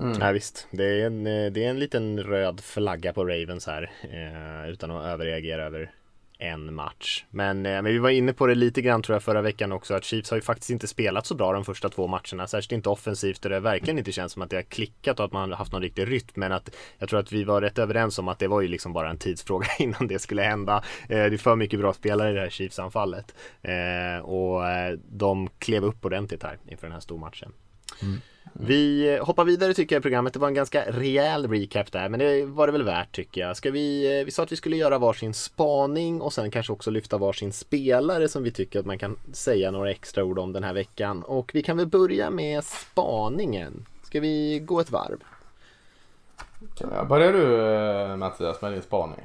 Mm. 0.00 0.18
Ja, 0.20 0.32
visst, 0.32 0.68
det 0.70 0.84
är, 0.84 1.06
en, 1.06 1.26
eh, 1.26 1.52
det 1.52 1.64
är 1.64 1.70
en 1.70 1.78
liten 1.78 2.22
röd 2.22 2.60
flagga 2.60 3.12
på 3.12 3.24
Ravens 3.24 3.66
här 3.66 3.90
eh, 4.02 4.70
utan 4.70 4.90
att 4.90 5.06
överreagera 5.06 5.64
över 5.64 5.90
en 6.38 6.74
match. 6.74 7.24
Men, 7.30 7.66
eh, 7.66 7.72
men 7.72 7.84
vi 7.84 7.98
var 7.98 8.10
inne 8.10 8.32
på 8.32 8.46
det 8.46 8.54
lite 8.54 8.82
grann 8.82 9.02
tror 9.02 9.14
jag 9.14 9.22
förra 9.22 9.42
veckan 9.42 9.72
också 9.72 9.94
att 9.94 10.04
Chiefs 10.04 10.30
har 10.30 10.36
ju 10.36 10.42
faktiskt 10.42 10.70
inte 10.70 10.86
spelat 10.86 11.26
så 11.26 11.34
bra 11.34 11.52
de 11.52 11.64
första 11.64 11.88
två 11.88 12.06
matcherna. 12.06 12.46
Särskilt 12.46 12.72
inte 12.72 12.88
offensivt 12.88 13.44
och 13.44 13.50
det 13.50 13.60
verkligen 13.60 13.98
inte 13.98 14.12
känns 14.12 14.32
som 14.32 14.42
att 14.42 14.50
det 14.50 14.56
har 14.56 14.62
klickat 14.62 15.18
och 15.18 15.26
att 15.26 15.32
man 15.32 15.50
har 15.50 15.56
haft 15.56 15.72
någon 15.72 15.82
riktig 15.82 16.12
rytm. 16.12 16.32
Men 16.34 16.52
att 16.52 16.76
jag 16.98 17.08
tror 17.08 17.20
att 17.20 17.32
vi 17.32 17.44
var 17.44 17.60
rätt 17.60 17.78
överens 17.78 18.18
om 18.18 18.28
att 18.28 18.38
det 18.38 18.48
var 18.48 18.60
ju 18.60 18.68
liksom 18.68 18.92
bara 18.92 19.10
en 19.10 19.18
tidsfråga 19.18 19.66
innan 19.78 20.06
det 20.06 20.18
skulle 20.18 20.42
hända. 20.42 20.84
Eh, 21.02 21.08
det 21.08 21.34
är 21.34 21.38
för 21.38 21.56
mycket 21.56 21.80
bra 21.80 21.92
spelare 21.92 22.30
i 22.30 22.34
det 22.34 22.40
här 22.40 22.50
Chiefs-anfallet. 22.50 23.34
Eh, 23.62 24.24
och 24.24 24.68
eh, 24.68 24.98
de 25.08 25.48
klev 25.58 25.84
upp 25.84 26.04
ordentligt 26.04 26.42
här 26.42 26.58
inför 26.68 26.86
den 26.86 26.92
här 26.92 27.00
stormatchen. 27.00 27.52
Mm. 28.02 28.20
Vi 28.60 29.18
hoppar 29.22 29.44
vidare 29.44 29.74
tycker 29.74 29.96
jag 29.96 30.00
i 30.00 30.02
programmet. 30.02 30.32
Det 30.32 30.38
var 30.38 30.48
en 30.48 30.54
ganska 30.54 30.84
rejäl 30.90 31.48
recap 31.48 31.92
där, 31.92 32.08
men 32.08 32.20
det 32.20 32.44
var 32.44 32.66
det 32.66 32.72
väl 32.72 32.82
värt 32.82 33.12
tycker 33.12 33.40
jag. 33.40 33.56
Ska 33.56 33.70
vi, 33.70 34.18
eh, 34.18 34.24
vi 34.24 34.30
sa 34.30 34.42
att 34.42 34.52
vi 34.52 34.56
skulle 34.56 34.76
göra 34.76 34.98
varsin 34.98 35.34
spaning 35.34 36.20
och 36.20 36.32
sen 36.32 36.50
kanske 36.50 36.72
också 36.72 36.90
lyfta 36.90 37.18
varsin 37.18 37.52
spelare 37.52 38.28
som 38.28 38.42
vi 38.42 38.50
tycker 38.50 38.80
att 38.80 38.86
man 38.86 38.98
kan 38.98 39.18
säga 39.32 39.70
några 39.70 39.90
extra 39.90 40.24
ord 40.24 40.38
om 40.38 40.52
den 40.52 40.64
här 40.64 40.72
veckan. 40.72 41.22
Och 41.22 41.50
vi 41.54 41.62
kan 41.62 41.76
väl 41.76 41.86
börja 41.86 42.30
med 42.30 42.64
spaningen. 42.64 43.86
Ska 44.02 44.20
vi 44.20 44.58
gå 44.58 44.80
ett 44.80 44.90
varv? 44.90 45.18
Börja 47.08 47.32
du 47.32 47.60
eh, 48.12 48.16
Mattias 48.16 48.62
med 48.62 48.72
din 48.72 48.82
spaning? 48.82 49.20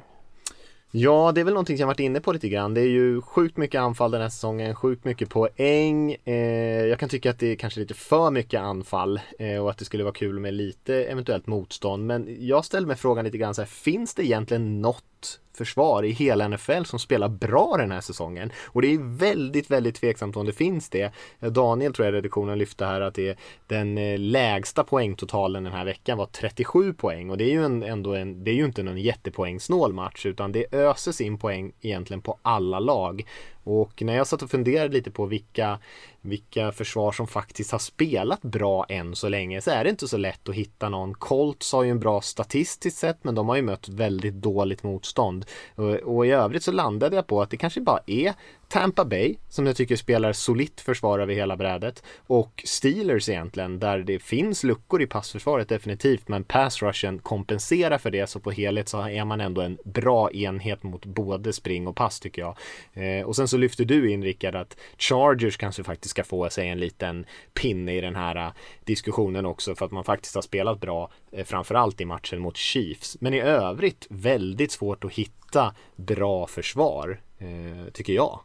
Ja, 0.94 1.32
det 1.34 1.40
är 1.40 1.44
väl 1.44 1.54
någonting 1.54 1.76
som 1.76 1.80
jag 1.80 1.86
varit 1.86 2.00
inne 2.00 2.20
på 2.20 2.32
lite 2.32 2.48
grann. 2.48 2.74
Det 2.74 2.80
är 2.80 2.88
ju 2.88 3.20
sjukt 3.22 3.56
mycket 3.56 3.80
anfall 3.80 4.10
den 4.10 4.22
här 4.22 4.28
säsongen, 4.28 4.74
sjukt 4.74 5.04
mycket 5.04 5.28
poäng. 5.28 6.16
Eh, 6.24 6.86
jag 6.86 6.98
kan 6.98 7.08
tycka 7.08 7.30
att 7.30 7.38
det 7.38 7.46
är 7.46 7.56
kanske 7.56 7.80
lite 7.80 7.94
för 7.94 8.30
mycket 8.30 8.60
anfall 8.60 9.20
eh, 9.38 9.58
och 9.58 9.70
att 9.70 9.78
det 9.78 9.84
skulle 9.84 10.04
vara 10.04 10.14
kul 10.14 10.38
med 10.38 10.54
lite 10.54 10.94
eventuellt 10.94 11.46
motstånd. 11.46 12.06
Men 12.06 12.46
jag 12.46 12.64
ställer 12.64 12.86
mig 12.86 12.96
frågan 12.96 13.24
lite 13.24 13.38
grann 13.38 13.54
så 13.54 13.60
här, 13.62 13.66
finns 13.66 14.14
det 14.14 14.24
egentligen 14.24 14.80
något 14.80 15.40
försvar 15.56 16.02
i 16.02 16.10
hela 16.10 16.48
NFL 16.48 16.84
som 16.84 16.98
spelar 16.98 17.28
bra 17.28 17.74
den 17.78 17.92
här 17.92 18.00
säsongen. 18.00 18.52
Och 18.64 18.82
det 18.82 18.94
är 18.94 19.18
väldigt, 19.18 19.70
väldigt 19.70 19.94
tveksamt 19.94 20.36
om 20.36 20.46
det 20.46 20.52
finns 20.52 20.88
det. 20.88 21.12
Daniel 21.40 21.92
tror 21.92 22.06
jag 22.06 22.14
redaktionen 22.14 22.58
lyfte 22.58 22.84
här 22.84 23.00
att 23.00 23.14
det 23.14 23.28
är 23.28 23.36
den 23.66 23.98
eh, 23.98 24.18
lägsta 24.18 24.84
poängtotalen 24.84 25.64
den 25.64 25.72
här 25.72 25.84
veckan 25.84 26.18
var 26.18 26.26
37 26.26 26.92
poäng 26.94 27.30
och 27.30 27.38
det 27.38 27.44
är 27.44 27.52
ju 27.52 27.64
en, 27.64 27.82
ändå 27.82 28.14
en, 28.14 28.44
det 28.44 28.50
är 28.50 28.54
ju 28.54 28.64
inte 28.64 28.82
någon 28.82 28.98
jättepoängsnål 28.98 29.92
match 29.92 30.26
utan 30.26 30.52
det 30.52 30.74
öses 30.74 31.20
in 31.20 31.38
poäng 31.38 31.72
egentligen 31.80 32.22
på 32.22 32.38
alla 32.42 32.80
lag. 32.80 33.26
Och 33.64 34.02
när 34.02 34.16
jag 34.16 34.26
satt 34.26 34.42
och 34.42 34.50
funderade 34.50 34.94
lite 34.94 35.10
på 35.10 35.26
vilka, 35.26 35.78
vilka 36.20 36.72
försvar 36.72 37.12
som 37.12 37.26
faktiskt 37.26 37.72
har 37.72 37.78
spelat 37.78 38.42
bra 38.42 38.86
än 38.88 39.16
så 39.16 39.28
länge 39.28 39.60
så 39.60 39.70
är 39.70 39.84
det 39.84 39.90
inte 39.90 40.08
så 40.08 40.16
lätt 40.16 40.48
att 40.48 40.54
hitta 40.54 40.88
någon. 40.88 41.14
Colts 41.14 41.72
har 41.72 41.82
ju 41.82 41.90
en 41.90 42.00
bra 42.00 42.20
statistiskt 42.20 42.98
sett 42.98 43.24
men 43.24 43.34
de 43.34 43.48
har 43.48 43.56
ju 43.56 43.62
mött 43.62 43.88
väldigt 43.88 44.34
dåligt 44.34 44.82
motstånd. 44.82 45.44
Och, 45.74 45.94
och 45.94 46.26
i 46.26 46.30
övrigt 46.30 46.62
så 46.62 46.72
landade 46.72 47.16
jag 47.16 47.26
på 47.26 47.42
att 47.42 47.50
det 47.50 47.56
kanske 47.56 47.80
bara 47.80 48.00
är 48.06 48.34
Tampa 48.72 49.04
Bay 49.04 49.36
som 49.48 49.66
jag 49.66 49.76
tycker 49.76 49.96
spelar 49.96 50.32
solitt 50.32 50.80
försvar 50.80 51.18
över 51.18 51.34
hela 51.34 51.56
brädet 51.56 52.02
och 52.16 52.62
Steelers 52.66 53.28
egentligen 53.28 53.78
där 53.78 53.98
det 53.98 54.18
finns 54.18 54.64
luckor 54.64 55.02
i 55.02 55.06
passförsvaret 55.06 55.68
definitivt 55.68 56.28
men 56.28 56.44
pass 56.44 56.82
rushen 56.82 57.18
kompenserar 57.18 57.98
för 57.98 58.10
det 58.10 58.26
så 58.26 58.40
på 58.40 58.50
helhet 58.50 58.88
så 58.88 59.00
är 59.08 59.24
man 59.24 59.40
ändå 59.40 59.60
en 59.60 59.78
bra 59.84 60.30
enhet 60.32 60.82
mot 60.82 61.06
både 61.06 61.52
spring 61.52 61.86
och 61.86 61.96
pass 61.96 62.20
tycker 62.20 62.42
jag. 62.42 62.56
Eh, 62.92 63.26
och 63.26 63.36
sen 63.36 63.48
så 63.48 63.56
lyfter 63.56 63.84
du 63.84 64.10
in 64.10 64.24
Rickard 64.24 64.54
att 64.54 64.76
Chargers 64.98 65.56
kanske 65.56 65.84
faktiskt 65.84 66.10
ska 66.10 66.24
få 66.24 66.50
sig 66.50 66.68
en 66.68 66.80
liten 66.80 67.26
pinne 67.54 67.96
i 67.96 68.00
den 68.00 68.16
här 68.16 68.36
eh, 68.36 68.52
diskussionen 68.84 69.46
också 69.46 69.74
för 69.74 69.84
att 69.84 69.92
man 69.92 70.04
faktiskt 70.04 70.34
har 70.34 70.42
spelat 70.42 70.80
bra 70.80 71.10
eh, 71.32 71.44
framförallt 71.44 72.00
i 72.00 72.04
matchen 72.04 72.40
mot 72.40 72.56
Chiefs. 72.56 73.16
Men 73.20 73.34
i 73.34 73.40
övrigt 73.40 74.06
väldigt 74.10 74.72
svårt 74.72 75.04
att 75.04 75.12
hitta 75.12 75.74
bra 75.96 76.46
försvar 76.46 77.20
eh, 77.38 77.92
tycker 77.92 78.12
jag. 78.12 78.40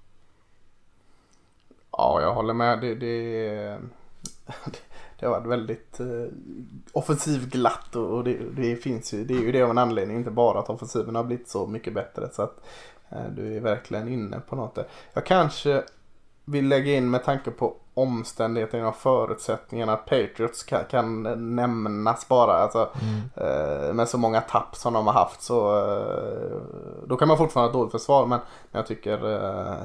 Ja, 1.97 2.21
jag 2.21 2.33
håller 2.33 2.53
med. 2.53 2.81
Det, 2.81 2.95
det, 2.95 3.79
det 5.19 5.25
har 5.25 5.29
varit 5.29 5.47
väldigt 5.47 5.99
offensiv 5.99 6.33
offensivglatt 6.91 7.95
och, 7.95 8.23
det, 8.23 8.37
det, 8.55 8.75
finns 8.75 9.13
ju, 9.13 9.23
det 9.25 9.33
är 9.33 9.41
ju 9.41 9.51
det 9.51 9.61
av 9.61 9.69
en 9.69 9.77
anledning. 9.77 10.17
Inte 10.17 10.31
bara 10.31 10.59
att 10.59 10.69
offensiven 10.69 11.15
har 11.15 11.23
blivit 11.23 11.49
så 11.49 11.67
mycket 11.67 11.93
bättre. 11.93 12.29
Så 12.33 12.41
att 12.41 12.65
eh, 13.09 13.29
du 13.35 13.55
är 13.55 13.59
verkligen 13.59 14.07
inne 14.07 14.39
på 14.39 14.55
något 14.55 14.75
där. 14.75 14.87
Jag 15.13 15.25
kanske 15.25 15.83
vill 16.47 16.67
lägga 16.67 16.93
in 16.93 17.09
med 17.09 17.23
tanke 17.23 17.51
på 17.51 17.75
omständigheterna 17.93 18.87
och 18.87 18.95
förutsättningarna 18.95 19.93
att 19.93 20.05
Patriots 20.05 20.63
kan, 20.63 20.85
kan 20.85 21.23
nämnas 21.55 22.27
bara. 22.27 22.53
Alltså, 22.53 22.89
mm. 23.01 23.21
eh, 23.35 23.93
med 23.93 24.09
så 24.09 24.17
många 24.17 24.41
tapp 24.41 24.75
som 24.75 24.93
de 24.93 25.07
har 25.07 25.13
haft 25.13 25.41
så 25.41 25.77
eh, 25.79 26.61
då 27.07 27.17
kan 27.17 27.27
man 27.27 27.37
fortfarande 27.37 27.67
ha 27.67 27.69
ett 27.69 27.73
dåligt 27.73 27.91
försvar 27.91 28.25
men, 28.25 28.39
men 28.71 28.79
jag 28.79 28.87
tycker 28.87 29.33
eh, 29.33 29.77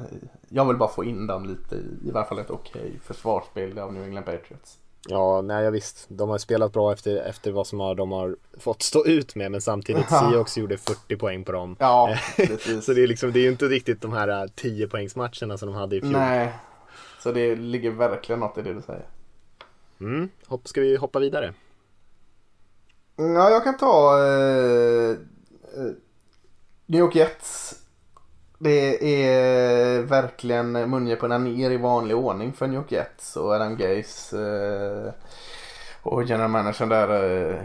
jag 0.49 0.65
vill 0.65 0.77
bara 0.77 0.89
få 0.89 1.03
in 1.03 1.27
dem 1.27 1.45
lite 1.45 1.75
i, 1.75 2.07
i 2.07 2.11
varje 2.11 2.27
fall 2.27 2.39
ett 2.39 2.51
okej 2.51 2.81
okay 2.81 2.99
försvarsspel 2.99 3.79
av 3.79 3.93
New 3.93 4.03
England 4.03 4.23
Patriots. 4.25 4.77
Ja, 5.09 5.41
nej 5.41 5.71
visst. 5.71 6.05
De 6.07 6.29
har 6.29 6.37
spelat 6.37 6.73
bra 6.73 6.93
efter, 6.93 7.17
efter 7.17 7.51
vad 7.51 7.67
som 7.67 7.79
har, 7.79 7.95
de 7.95 8.11
har 8.11 8.35
fått 8.59 8.81
stå 8.81 9.05
ut 9.05 9.35
med 9.35 9.51
men 9.51 9.61
samtidigt 9.61 10.09
Seahawks 10.09 10.57
gjorde 10.57 10.77
40 10.77 11.17
poäng 11.17 11.43
på 11.43 11.51
dem. 11.51 11.75
Ja, 11.79 12.17
precis. 12.37 12.85
så 12.85 12.93
det 12.93 13.03
är 13.03 13.07
liksom, 13.07 13.31
det 13.31 13.39
är 13.39 13.43
ju 13.43 13.51
inte 13.51 13.65
riktigt 13.65 14.01
de 14.01 14.13
här 14.13 14.47
10 14.55 14.87
poängsmatcherna 14.87 15.57
som 15.57 15.67
de 15.67 15.75
hade 15.75 15.95
i 15.95 16.01
fjol. 16.01 16.11
Nej, 16.11 16.53
så 17.19 17.31
det 17.31 17.55
ligger 17.55 17.91
verkligen 17.91 18.39
något 18.39 18.57
i 18.57 18.61
det 18.61 18.73
du 18.73 18.81
säger. 18.81 19.05
Mm, 19.99 20.29
hopp, 20.47 20.67
ska 20.67 20.81
vi 20.81 20.95
hoppa 20.95 21.19
vidare? 21.19 21.53
Ja, 23.15 23.49
jag 23.49 23.63
kan 23.63 23.77
ta 23.77 24.19
eh, 24.23 25.09
eh 25.09 25.15
New 26.85 26.99
York 26.99 27.15
Jets. 27.15 27.82
Det 28.63 29.25
är 29.25 30.01
verkligen 30.01 30.71
mungiporna 30.71 31.37
ner 31.37 31.71
i 31.71 31.77
vanlig 31.77 32.17
ordning 32.17 32.53
för 32.53 32.67
New 32.67 32.75
York 32.75 32.91
Jets 32.91 33.35
och 33.35 33.51
Adam 33.51 33.77
Gaze. 33.77 34.37
Eh, 34.37 35.13
och 36.01 36.23
general 36.23 36.49
managern 36.49 36.89
där 36.89 37.09
eh, 37.09 37.55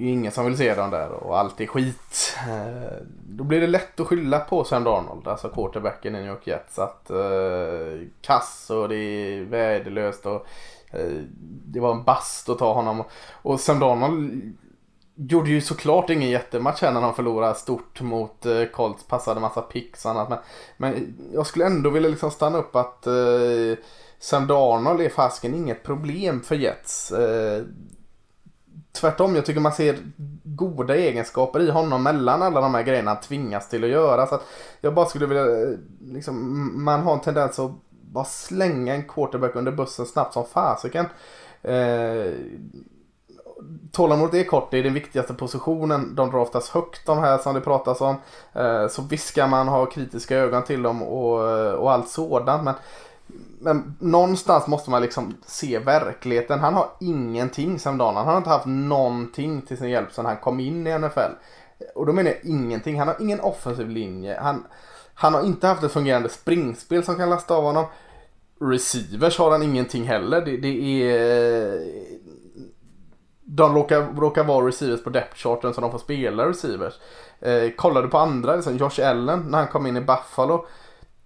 är 0.00 0.08
ingen 0.08 0.32
som 0.32 0.44
vill 0.44 0.56
se 0.56 0.74
dem 0.74 0.90
där 0.90 1.10
och 1.10 1.38
allt 1.38 1.60
är 1.60 1.66
skit. 1.66 2.36
Eh, 2.48 3.06
då 3.28 3.44
blir 3.44 3.60
det 3.60 3.66
lätt 3.66 4.00
att 4.00 4.06
skylla 4.06 4.38
på 4.38 4.64
Sam 4.64 4.84
Darnold, 4.84 5.28
alltså 5.28 5.48
quarterbacken 5.48 6.16
i 6.16 6.18
New 6.18 6.28
York 6.30 6.46
Jets. 6.46 6.78
Att 6.78 7.10
eh, 7.10 8.06
kass 8.20 8.70
och 8.70 8.88
det 8.88 8.96
är 8.96 9.44
värdelöst 9.44 10.26
och 10.26 10.46
eh, 10.90 11.22
det 11.66 11.80
var 11.80 11.92
en 11.92 12.04
bast 12.04 12.48
att 12.48 12.58
ta 12.58 12.72
honom. 12.72 13.04
Och 13.42 13.60
Sam 13.60 13.78
Darnold 13.78 14.42
gjorde 15.28 15.50
ju 15.50 15.60
såklart 15.60 16.10
ingen 16.10 16.30
jättematch 16.30 16.82
här 16.82 16.92
när 16.92 17.00
de 17.00 17.14
förlorade 17.14 17.54
stort 17.54 18.00
mot 18.00 18.46
eh, 18.46 18.64
Colts, 18.64 19.04
passade 19.04 19.40
massa 19.40 19.62
picks 19.62 20.04
och 20.04 20.10
annat. 20.10 20.28
Men, 20.28 20.38
men 20.76 21.16
jag 21.32 21.46
skulle 21.46 21.66
ändå 21.66 21.90
vilja 21.90 22.08
liksom 22.08 22.30
stanna 22.30 22.58
upp 22.58 22.76
att 22.76 23.06
eh, 23.06 23.12
Sam 24.18 24.46
Darnold 24.46 25.00
är 25.00 25.08
fasken 25.08 25.54
inget 25.54 25.82
problem 25.82 26.40
för 26.40 26.54
Jets. 26.54 27.12
Eh, 27.12 27.62
tvärtom, 28.92 29.34
jag 29.34 29.46
tycker 29.46 29.60
man 29.60 29.72
ser 29.72 29.98
goda 30.44 30.96
egenskaper 30.96 31.60
i 31.60 31.70
honom 31.70 32.02
mellan 32.02 32.42
alla 32.42 32.60
de 32.60 32.74
här 32.74 32.82
grejerna 32.82 33.10
han 33.10 33.20
tvingas 33.20 33.68
till 33.68 33.84
att 33.84 33.90
göra. 33.90 34.26
Så 34.26 34.34
att 34.34 34.46
jag 34.80 34.94
bara 34.94 35.06
skulle 35.06 35.26
vilja, 35.26 35.62
eh, 35.62 35.78
liksom, 36.00 36.84
man 36.84 37.00
har 37.00 37.12
en 37.12 37.20
tendens 37.20 37.58
att 37.58 37.72
bara 37.90 38.24
slänga 38.24 38.94
en 38.94 39.08
quarterback 39.08 39.56
under 39.56 39.72
bussen 39.72 40.06
snabbt 40.06 40.34
som 40.34 40.44
fasiken. 40.44 41.06
Eh, 41.62 42.32
Tålamodet 43.92 44.34
är 44.34 44.44
kort, 44.44 44.70
det 44.70 44.78
är 44.78 44.82
den 44.82 44.94
viktigaste 44.94 45.34
positionen. 45.34 46.14
De 46.14 46.30
drar 46.30 46.38
oftast 46.38 46.68
högt 46.68 47.06
de 47.06 47.18
här 47.18 47.38
som 47.38 47.54
det 47.54 47.60
pratas 47.60 48.00
om. 48.00 48.16
Eh, 48.52 48.88
så 48.88 49.02
visst 49.02 49.28
ska 49.28 49.46
man 49.46 49.68
ha 49.68 49.86
kritiska 49.86 50.36
ögon 50.36 50.64
till 50.64 50.82
dem 50.82 51.02
och, 51.02 51.40
och 51.74 51.92
allt 51.92 52.08
sådant. 52.08 52.64
Men, 52.64 52.74
men 53.60 53.96
någonstans 53.98 54.66
måste 54.66 54.90
man 54.90 55.02
liksom 55.02 55.34
se 55.46 55.78
verkligheten. 55.78 56.60
Han 56.60 56.74
har 56.74 56.88
ingenting 57.00 57.78
sedan 57.78 57.98
dagen. 57.98 58.16
Han 58.16 58.26
har 58.26 58.36
inte 58.36 58.50
haft 58.50 58.66
någonting 58.66 59.62
till 59.62 59.78
sin 59.78 59.90
hjälp 59.90 60.12
sedan 60.12 60.26
han 60.26 60.36
kom 60.36 60.60
in 60.60 60.86
i 60.86 60.98
NFL. 60.98 61.32
Och 61.94 62.06
då 62.06 62.12
menar 62.12 62.30
jag 62.30 62.44
ingenting. 62.44 62.98
Han 62.98 63.08
har 63.08 63.16
ingen 63.20 63.40
offensiv 63.40 63.88
linje. 63.88 64.38
Han, 64.42 64.64
han 65.14 65.34
har 65.34 65.42
inte 65.42 65.66
haft 65.66 65.82
ett 65.82 65.92
fungerande 65.92 66.28
springspel 66.28 67.04
som 67.04 67.16
kan 67.16 67.30
lasta 67.30 67.54
av 67.54 67.64
honom. 67.64 67.84
Receivers 68.60 69.38
har 69.38 69.50
han 69.50 69.62
ingenting 69.62 70.04
heller. 70.04 70.40
Det, 70.40 70.56
det 70.56 70.68
är 70.68 71.82
de 73.52 73.74
råkar, 73.74 74.06
råkar 74.16 74.44
vara 74.44 74.66
receivers 74.66 75.04
på 75.04 75.10
depth 75.10 75.36
charten 75.36 75.74
så 75.74 75.80
de 75.80 75.90
får 75.90 75.98
spela 75.98 76.48
receivers. 76.48 76.94
Eh, 77.40 77.70
kollade 77.76 78.08
på 78.08 78.18
andra, 78.18 78.56
liksom 78.56 78.76
Josh 78.76 79.08
Allen 79.08 79.40
när 79.40 79.58
han 79.58 79.68
kom 79.68 79.86
in 79.86 79.96
i 79.96 80.00
Buffalo. 80.00 80.66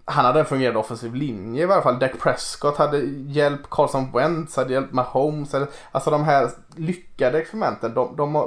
Han 0.05 0.25
hade 0.25 0.39
en 0.39 0.45
fungerande 0.45 0.79
offensiv 0.79 1.15
linje 1.15 1.63
i 1.63 1.65
varje 1.65 1.81
fall. 1.81 1.99
Dak 1.99 2.19
Prescott 2.19 2.77
hade 2.77 2.99
hjälp, 3.27 3.69
Carson 3.69 4.11
Wentz 4.11 4.55
hade 4.55 4.73
hjälp 4.73 4.91
med 4.91 5.05
Holmes. 5.05 5.55
Alltså 5.91 6.11
de 6.11 6.23
här 6.23 6.49
lyckade 6.75 7.39
experimenten, 7.39 7.93
de, 7.93 8.15
de 8.15 8.35
har 8.35 8.45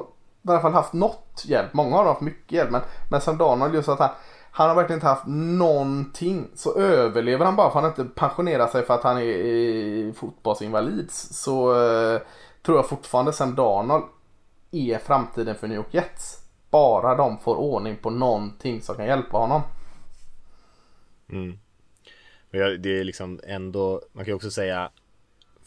i 0.49 0.51
alla 0.51 0.61
fall 0.61 0.73
haft 0.73 0.93
något 0.93 1.43
hjälp. 1.45 1.75
Många 1.75 1.97
har 1.97 2.05
haft 2.05 2.21
mycket 2.21 2.53
hjälp 2.53 2.71
men, 2.71 2.81
men 3.11 3.21
som 3.21 3.39
Donald 3.39 3.75
just 3.75 3.89
att 3.89 3.99
han, 3.99 4.11
han 4.51 4.69
har 4.69 4.77
verkligen 4.77 4.97
inte 4.97 5.07
haft 5.07 5.27
någonting. 5.27 6.49
Så 6.55 6.75
överlever 6.79 7.45
han 7.45 7.57
bara 7.57 7.71
för 7.71 7.79
att 7.79 7.83
han 7.83 8.05
inte 8.07 8.21
pensionerar 8.21 8.67
sig 8.67 8.83
för 8.83 8.95
att 8.95 9.03
han 9.03 9.17
är, 9.17 9.23
är 9.23 10.13
fotbollsinvalid. 10.13 11.11
Så 11.11 11.85
eh, 11.85 12.21
tror 12.63 12.79
jag 12.79 12.89
fortfarande 12.89 13.33
Sam 13.33 13.55
Darnold 13.55 14.05
är 14.71 14.99
framtiden 14.99 15.55
för 15.55 15.69
New 15.69 15.77
York 15.77 15.95
Jets. 15.95 16.45
Bara 16.71 17.15
de 17.15 17.39
får 17.39 17.57
ordning 17.57 17.97
på 17.97 18.11
någonting 18.11 18.83
som 18.83 18.97
kan 18.97 19.07
hjälpa 19.07 19.39
honom. 19.39 19.63
Mm. 21.33 21.59
Men 22.51 22.83
det 22.83 22.99
är 23.01 23.05
liksom 23.05 23.41
ändå, 23.47 24.03
man 24.13 24.25
kan 24.25 24.33
ju 24.33 24.37
också 24.37 24.51
säga 24.51 24.91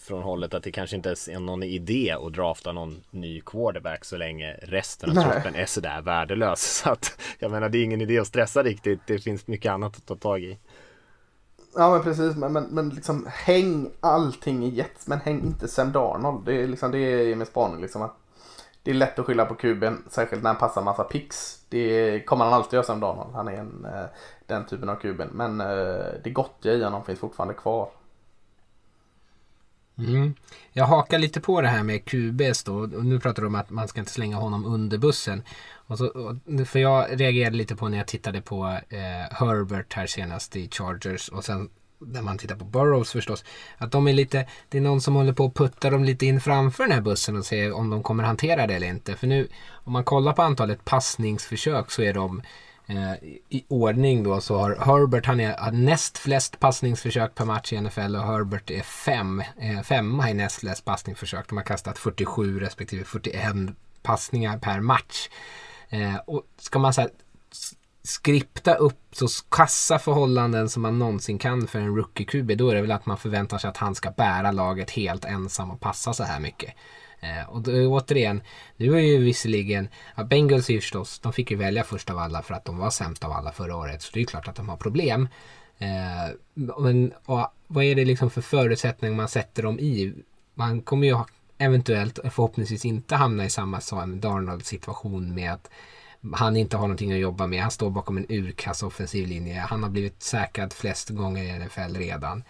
från 0.02 0.24
hållet 0.24 0.54
att 0.54 0.64
det 0.64 0.72
kanske 0.72 0.96
inte 0.96 1.10
är 1.10 1.40
någon 1.40 1.64
idé 1.64 2.12
att 2.12 2.34
drafta 2.34 2.72
någon 2.72 3.04
ny 3.10 3.42
quarterback 3.42 4.06
så 4.06 4.18
länge 4.18 4.54
resten 4.54 5.10
av 5.10 5.16
Nej. 5.16 5.26
truppen 5.32 5.56
är 5.56 5.66
sådär 5.66 6.02
värdelös. 6.02 6.62
Så 6.84 6.90
att 6.90 7.22
jag 7.40 7.52
menar 7.52 7.70
det 7.70 7.78
är 7.78 7.84
ingen 7.84 8.02
idé 8.02 8.20
att 8.20 8.28
stressa 8.28 8.64
riktigt. 8.64 9.00
Det 9.06 9.20
finns 9.20 9.48
mycket 9.48 9.72
annat 9.72 9.98
att 9.98 10.06
ta 10.06 10.16
tag 10.16 10.44
i. 10.44 10.58
Ja 11.76 11.92
men 11.92 12.04
precis, 12.04 12.36
men, 12.36 12.54
men, 12.54 12.64
men 12.64 12.90
liksom 12.90 13.28
häng 13.30 13.92
allting 14.00 14.66
i 14.66 14.70
Jets 14.70 15.08
men 15.08 15.20
häng 15.20 15.42
inte 15.42 15.68
Sam 15.68 15.92
Darnold. 15.92 16.46
Det 16.46 16.64
är, 16.64 16.68
liksom, 16.68 16.92
det 16.92 16.98
är 16.98 17.36
min 17.36 17.46
spaning 17.46 17.82
liksom. 17.82 18.02
Att 18.02 18.16
det 18.84 18.92
är 18.92 18.96
lätt 18.96 19.20
att 19.20 19.26
skylla 19.26 19.46
på 19.46 19.56
kuben, 19.56 20.04
särskilt 20.10 20.44
när 20.44 20.50
han 20.50 20.60
passar 20.60 20.82
massa 20.82 21.04
picks. 21.04 21.62
Det 21.70 22.20
kommer 22.26 22.46
han 22.46 22.54
alltid 22.54 22.74
göra 22.74 22.84
Sam 22.84 23.00
Darnold. 23.00 23.36
Han 23.36 23.48
är 23.48 23.54
en, 23.54 23.86
eh, 23.86 24.06
den 24.46 24.66
typen 24.66 24.90
av 24.90 24.96
kuben. 24.96 25.30
Men 25.34 25.62
eh, 25.62 26.06
det 26.24 26.30
gottiga 26.30 26.74
i 26.74 26.84
honom 26.84 27.04
finns 27.04 27.20
fortfarande 27.20 27.54
kvar. 27.54 27.90
Mm. 30.08 30.34
Jag 30.74 30.86
hakar 30.86 31.20
lite 31.20 31.42
på 31.42 31.62
det 31.62 31.68
här 31.68 31.84
med 31.84 32.06
QBs 32.06 32.64
då. 32.64 32.76
Och 32.76 33.06
nu 33.06 33.20
pratar 33.20 33.42
du 33.42 33.48
om 33.48 33.56
att 33.56 33.70
man 33.70 33.88
ska 33.88 34.00
inte 34.00 34.12
slänga 34.12 34.38
honom 34.38 34.66
under 34.66 34.98
bussen. 34.98 35.44
Och 35.74 35.98
så, 35.98 36.38
för 36.66 36.80
jag 36.80 37.22
reagerade 37.22 37.58
lite 37.58 37.76
på 37.76 37.90
när 37.90 37.98
jag 37.98 38.08
tittade 38.08 38.42
på 38.42 38.80
eh, 38.90 39.38
Herbert 39.38 39.94
här 39.94 40.08
senast 40.08 40.56
i 40.56 40.70
Chargers. 40.70 41.30
Och 41.30 41.44
sen 41.44 41.70
när 42.06 42.22
man 42.22 42.38
tittar 42.38 42.56
på 42.56 42.66
Burrows 42.66 43.12
förstås. 43.12 43.44
Att 43.78 43.92
de 43.92 44.08
är 44.08 44.14
lite, 44.14 44.48
det 44.70 44.78
är 44.78 44.82
någon 44.82 45.02
som 45.02 45.16
håller 45.16 45.34
på 45.34 45.46
att 45.46 45.54
putta 45.54 45.90
dem 45.90 46.04
lite 46.04 46.26
in 46.26 46.42
framför 46.42 46.84
den 46.84 46.92
här 46.92 47.02
bussen 47.02 47.38
och 47.38 47.46
se 47.46 47.72
om 47.72 47.90
de 47.90 48.04
kommer 48.04 48.24
hantera 48.24 48.68
det 48.68 48.74
eller 48.74 48.88
inte. 48.88 49.16
För 49.16 49.28
nu 49.28 49.48
om 49.72 49.94
man 49.94 50.04
kollar 50.04 50.34
på 50.34 50.42
antalet 50.42 50.86
passningsförsök 50.86 51.92
så 51.92 52.02
är 52.02 52.14
de 52.14 52.42
Eh, 52.92 53.14
i 53.50 53.66
ordning 53.68 54.24
då 54.24 54.42
så 54.42 54.58
har 54.58 54.76
Herbert 54.76 55.26
han 55.26 55.40
är 55.40 55.58
har 55.58 55.72
näst 55.72 56.18
flest 56.18 56.60
passningsförsök 56.60 57.36
per 57.36 57.46
match 57.46 57.74
i 57.74 57.82
NFL 57.82 58.16
och 58.16 58.24
Herbert 58.24 58.72
är 58.72 58.82
fem, 58.82 59.44
eh, 59.58 59.82
femma 59.82 60.30
i 60.30 60.34
näst 60.34 60.60
flest 60.60 60.86
passningsförsök. 60.86 61.50
De 61.50 61.58
har 61.58 61.64
kastat 61.64 61.98
47 61.98 62.60
respektive 62.60 63.04
41 63.04 63.56
passningar 64.02 64.58
per 64.58 64.80
match. 64.80 65.30
Eh, 65.90 66.16
och 66.16 66.44
ska 66.58 66.80
man 66.80 66.94
så 66.94 67.08
skripta 68.04 68.76
upp 68.76 69.00
så 69.12 69.28
kassa 69.50 70.00
förhållanden 70.00 70.70
som 70.70 70.82
man 70.82 71.00
någonsin 71.00 71.38
kan 71.38 71.68
för 71.68 71.80
en 71.80 71.98
rookie-QB 71.98 72.56
då 72.56 72.70
är 72.70 72.76
det 72.76 72.82
väl 72.82 72.92
att 72.92 73.06
man 73.06 73.18
förväntar 73.18 73.58
sig 73.58 73.70
att 73.70 73.78
han 73.78 73.96
ska 73.96 74.12
bära 74.12 74.52
laget 74.52 74.92
helt 74.92 75.26
ensam 75.26 75.72
och 75.72 75.80
passa 75.80 76.14
så 76.14 76.24
här 76.24 76.40
mycket. 76.40 76.74
Eh, 77.22 77.50
och 77.50 77.62
då, 77.62 77.72
återigen, 77.72 78.42
nu 78.78 78.96
är 78.96 79.00
ju 79.00 79.18
visserligen, 79.18 79.90
ja, 80.16 80.24
Bengals 80.24 80.70
är 80.70 80.74
ju 80.74 80.82
förstås, 80.82 81.20
de 81.20 81.34
fick 81.34 81.52
ju 81.52 81.58
välja 81.58 81.84
först 81.84 82.10
av 82.10 82.18
alla 82.18 82.42
för 82.42 82.54
att 82.54 82.66
de 82.66 82.78
var 82.78 82.90
sämst 82.90 83.24
av 83.24 83.32
alla 83.32 83.52
förra 83.52 83.76
året. 83.76 84.02
Så 84.02 84.12
det 84.14 84.18
är 84.18 84.22
ju 84.22 84.28
klart 84.28 84.48
att 84.48 84.56
de 84.56 84.70
har 84.70 84.78
problem. 84.78 85.28
Eh, 85.78 86.36
men 86.78 87.14
vad 87.68 87.84
är 87.84 87.96
det 87.96 88.06
liksom 88.06 88.30
för 88.30 88.42
förutsättningar 88.42 89.16
man 89.16 89.28
sätter 89.28 89.64
dem 89.64 89.80
i? 89.80 90.14
Man 90.54 90.82
kommer 90.82 91.08
ju 91.08 91.18
eventuellt 91.58 92.20
förhoppningsvis 92.24 92.86
inte 92.86 93.16
hamna 93.16 93.46
i 93.46 93.50
samma 93.50 93.82
som 93.82 94.20
Darnold 94.20 94.66
situation 94.66 95.36
med 95.36 95.54
att 95.54 95.70
han 96.34 96.58
inte 96.58 96.78
har 96.78 96.84
någonting 96.84 97.12
att 97.12 97.20
jobba 97.20 97.48
med. 97.48 97.62
Han 97.62 97.72
står 97.72 97.90
bakom 97.90 98.18
en 98.18 98.26
urkass 98.30 98.84
offensiv 98.84 99.28
linje. 99.28 99.60
Han 99.60 99.84
har 99.84 99.90
blivit 99.90 100.24
säkrad 100.24 100.74
flest 100.74 101.10
gånger 101.10 101.44
i 101.44 101.60
NFL 101.66 101.96
redan. 101.96 102.44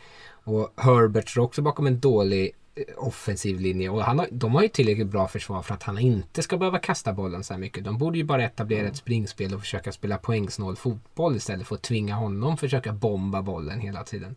Och 0.43 0.73
Herbert 0.77 1.29
står 1.29 1.41
också 1.41 1.61
bakom 1.61 1.87
en 1.87 1.99
dålig 1.99 2.51
offensiv 2.97 3.59
linje 3.59 3.89
och 3.89 4.03
han 4.03 4.19
har, 4.19 4.27
de 4.31 4.55
har 4.55 4.61
ju 4.61 4.67
tillräckligt 4.67 5.07
bra 5.07 5.27
försvar 5.27 5.61
för 5.61 5.73
att 5.73 5.83
han 5.83 5.97
inte 5.97 6.41
ska 6.41 6.57
behöva 6.57 6.79
kasta 6.79 7.13
bollen 7.13 7.43
så 7.43 7.53
här 7.53 7.59
mycket. 7.59 7.83
De 7.83 7.97
borde 7.97 8.17
ju 8.17 8.23
bara 8.23 8.43
etablera 8.43 8.87
ett 8.87 8.95
springspel 8.95 9.53
och 9.53 9.59
försöka 9.59 9.91
spela 9.91 10.17
poängsnål 10.17 10.75
fotboll 10.75 11.35
istället 11.35 11.67
för 11.67 11.75
att 11.75 11.81
tvinga 11.81 12.15
honom 12.15 12.57
försöka 12.57 12.93
bomba 12.93 13.41
bollen 13.41 13.79
hela 13.79 14.03
tiden. 14.03 14.35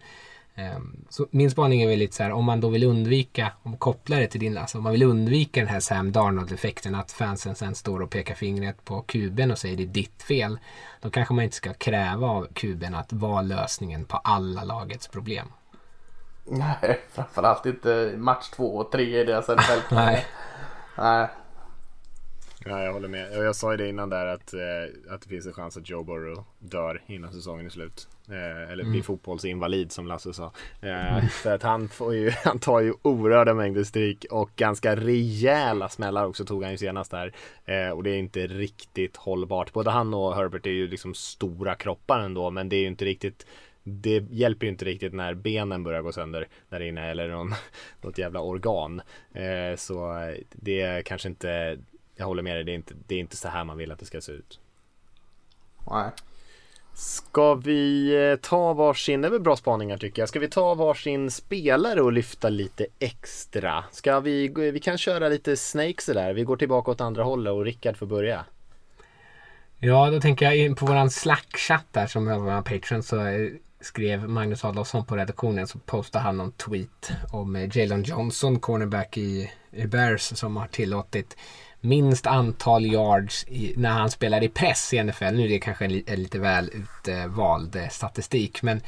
Um, 0.56 1.04
så 1.08 1.26
min 1.30 1.50
spaning 1.50 1.82
är 1.82 1.88
väl 1.88 1.98
lite 1.98 2.16
så 2.16 2.22
här 2.22 2.32
om 2.32 2.44
man 2.44 2.60
då 2.60 2.68
vill 2.68 2.84
undvika, 2.84 3.52
om 3.62 3.76
kopplar 3.76 4.20
det 4.20 4.26
till 4.26 4.40
din, 4.40 4.58
alltså 4.58 4.78
om 4.78 4.84
man 4.84 4.92
vill 4.92 5.02
undvika 5.02 5.60
den 5.60 5.68
här 5.68 5.80
Sam 5.80 6.12
Darnold-effekten 6.12 6.94
att 6.94 7.12
fansen 7.12 7.54
sen 7.54 7.74
står 7.74 8.02
och 8.02 8.10
pekar 8.10 8.34
fingret 8.34 8.84
på 8.84 9.02
kuben 9.02 9.50
och 9.50 9.58
säger 9.58 9.76
det 9.76 9.82
är 9.82 9.86
ditt 9.86 10.22
fel. 10.22 10.58
Då 11.00 11.10
kanske 11.10 11.34
man 11.34 11.44
inte 11.44 11.56
ska 11.56 11.72
kräva 11.72 12.26
av 12.26 12.46
kuben 12.52 12.94
att 12.94 13.12
vara 13.12 13.42
lösningen 13.42 14.04
på 14.04 14.16
alla 14.16 14.64
lagets 14.64 15.08
problem. 15.08 15.48
Nej, 16.44 17.00
framförallt 17.12 17.66
inte 17.66 18.14
match 18.16 18.50
två 18.50 18.76
och 18.76 18.92
tre 18.92 19.20
i 19.20 19.24
deras 19.24 19.48
NFL. 19.48 19.94
Nej. 19.94 20.26
Nej. 20.98 21.28
Ja, 22.66 22.82
jag 22.82 22.92
håller 22.92 23.08
med. 23.08 23.32
Jag 23.32 23.56
sa 23.56 23.70
ju 23.70 23.76
det 23.76 23.88
innan 23.88 24.10
där 24.10 24.26
att, 24.26 24.54
eh, 24.54 25.14
att 25.14 25.22
det 25.22 25.28
finns 25.28 25.46
en 25.46 25.52
chans 25.52 25.76
att 25.76 25.90
Joe 25.90 26.04
Burrow 26.04 26.44
dör 26.58 27.02
innan 27.06 27.32
säsongen 27.32 27.66
är 27.66 27.70
slut. 27.70 28.08
Eh, 28.28 28.72
eller 28.72 28.84
blir 28.84 28.94
mm. 28.94 29.02
fotbollsinvalid 29.02 29.92
som 29.92 30.06
Lasse 30.06 30.32
sa. 30.32 30.52
Eh, 30.80 31.14
mm. 31.14 31.28
För 31.42 31.54
att 31.54 31.62
han, 31.62 31.88
får 31.88 32.14
ju, 32.14 32.30
han 32.44 32.58
tar 32.58 32.80
ju 32.80 32.94
oerhörda 33.02 33.54
mängder 33.54 33.84
stryk 33.84 34.26
och 34.30 34.50
ganska 34.56 34.96
rejäla 34.96 35.88
smällar 35.88 36.24
också 36.24 36.44
tog 36.44 36.62
han 36.62 36.72
ju 36.72 36.78
senast 36.78 37.10
där. 37.10 37.32
Eh, 37.64 37.90
och 37.90 38.02
det 38.02 38.10
är 38.10 38.18
inte 38.18 38.46
riktigt 38.46 39.16
hållbart. 39.16 39.72
Både 39.72 39.90
han 39.90 40.14
och 40.14 40.36
Herbert 40.36 40.66
är 40.66 40.70
ju 40.70 40.88
liksom 40.88 41.14
stora 41.14 41.74
kroppar 41.74 42.20
ändå 42.20 42.50
men 42.50 42.68
det 42.68 42.76
är 42.76 42.80
ju 42.80 42.86
inte 42.86 43.04
riktigt 43.04 43.46
det 43.84 44.24
hjälper 44.30 44.66
ju 44.66 44.72
inte 44.72 44.84
riktigt 44.84 45.12
när 45.12 45.34
benen 45.34 45.82
börjar 45.84 46.02
gå 46.02 46.12
sönder 46.12 46.48
där 46.68 46.80
inne 46.80 47.10
eller 47.10 47.28
någon, 47.28 47.54
något 48.00 48.18
jävla 48.18 48.40
organ. 48.40 49.02
Eh, 49.32 49.76
så 49.76 50.14
det 50.50 50.80
är 50.80 51.02
kanske 51.02 51.28
inte, 51.28 51.78
jag 52.16 52.26
håller 52.26 52.42
med 52.42 52.56
dig, 52.56 52.64
det 52.64 52.72
är, 52.72 52.76
inte, 52.76 52.94
det 53.06 53.14
är 53.14 53.18
inte 53.18 53.36
så 53.36 53.48
här 53.48 53.64
man 53.64 53.76
vill 53.76 53.92
att 53.92 53.98
det 53.98 54.06
ska 54.06 54.20
se 54.20 54.32
ut. 54.32 54.60
Nej. 55.90 56.10
Ska 56.94 57.54
vi 57.54 58.14
eh, 58.30 58.36
ta 58.36 58.72
varsin, 58.72 59.20
det 59.20 59.28
är 59.28 59.30
väl 59.30 59.40
bra 59.40 59.56
spaningar 59.56 59.96
tycker 59.96 60.22
jag. 60.22 60.28
Ska 60.28 60.38
vi 60.38 60.48
ta 60.48 60.74
varsin 60.74 61.30
spelare 61.30 62.02
och 62.02 62.12
lyfta 62.12 62.48
lite 62.48 62.86
extra? 62.98 63.84
Ska 63.92 64.20
vi, 64.20 64.48
vi 64.48 64.80
kan 64.80 64.98
köra 64.98 65.28
lite 65.28 65.56
snakes 65.56 66.06
där. 66.06 66.34
Vi 66.34 66.44
går 66.44 66.56
tillbaka 66.56 66.90
åt 66.90 67.00
andra 67.00 67.22
hållet 67.22 67.52
och 67.52 67.64
Rickard 67.64 67.96
får 67.96 68.06
börja. 68.06 68.44
Ja, 69.78 70.10
då 70.10 70.20
tänker 70.20 70.44
jag 70.44 70.56
in 70.56 70.74
på 70.74 70.86
våran 70.86 71.10
Slack-chatt 71.10 71.86
där 71.92 72.06
som 72.06 72.28
är 72.28 72.38
vår 72.38 72.62
Patreon 72.62 73.02
så 73.02 73.26
eh, 73.26 73.50
skrev 73.84 74.28
Magnus 74.28 74.64
Adolfsson 74.64 75.04
på 75.04 75.16
redaktionen 75.16 75.66
så 75.66 75.78
postade 75.78 76.24
han 76.24 76.36
någon 76.36 76.52
tweet 76.52 77.12
om 77.32 77.56
eh, 77.56 77.76
Jalen 77.76 78.02
Johnson, 78.02 78.60
cornerback 78.60 79.18
i, 79.18 79.50
i 79.70 79.86
Bears 79.86 80.22
som 80.22 80.56
har 80.56 80.66
tillåtit 80.66 81.36
minst 81.80 82.26
antal 82.26 82.86
yards 82.86 83.44
i, 83.48 83.74
när 83.76 83.90
han 83.90 84.10
spelar 84.10 84.42
i 84.42 84.48
press 84.48 84.94
i 84.94 85.02
NFL. 85.02 85.24
Nu 85.24 85.44
är 85.44 85.48
det 85.48 85.58
kanske 85.58 85.84
en 85.84 86.22
lite 86.22 86.38
väl 86.38 86.70
utvald 86.72 87.76
eh, 87.76 87.88
statistik 87.88 88.62
men 88.62 88.80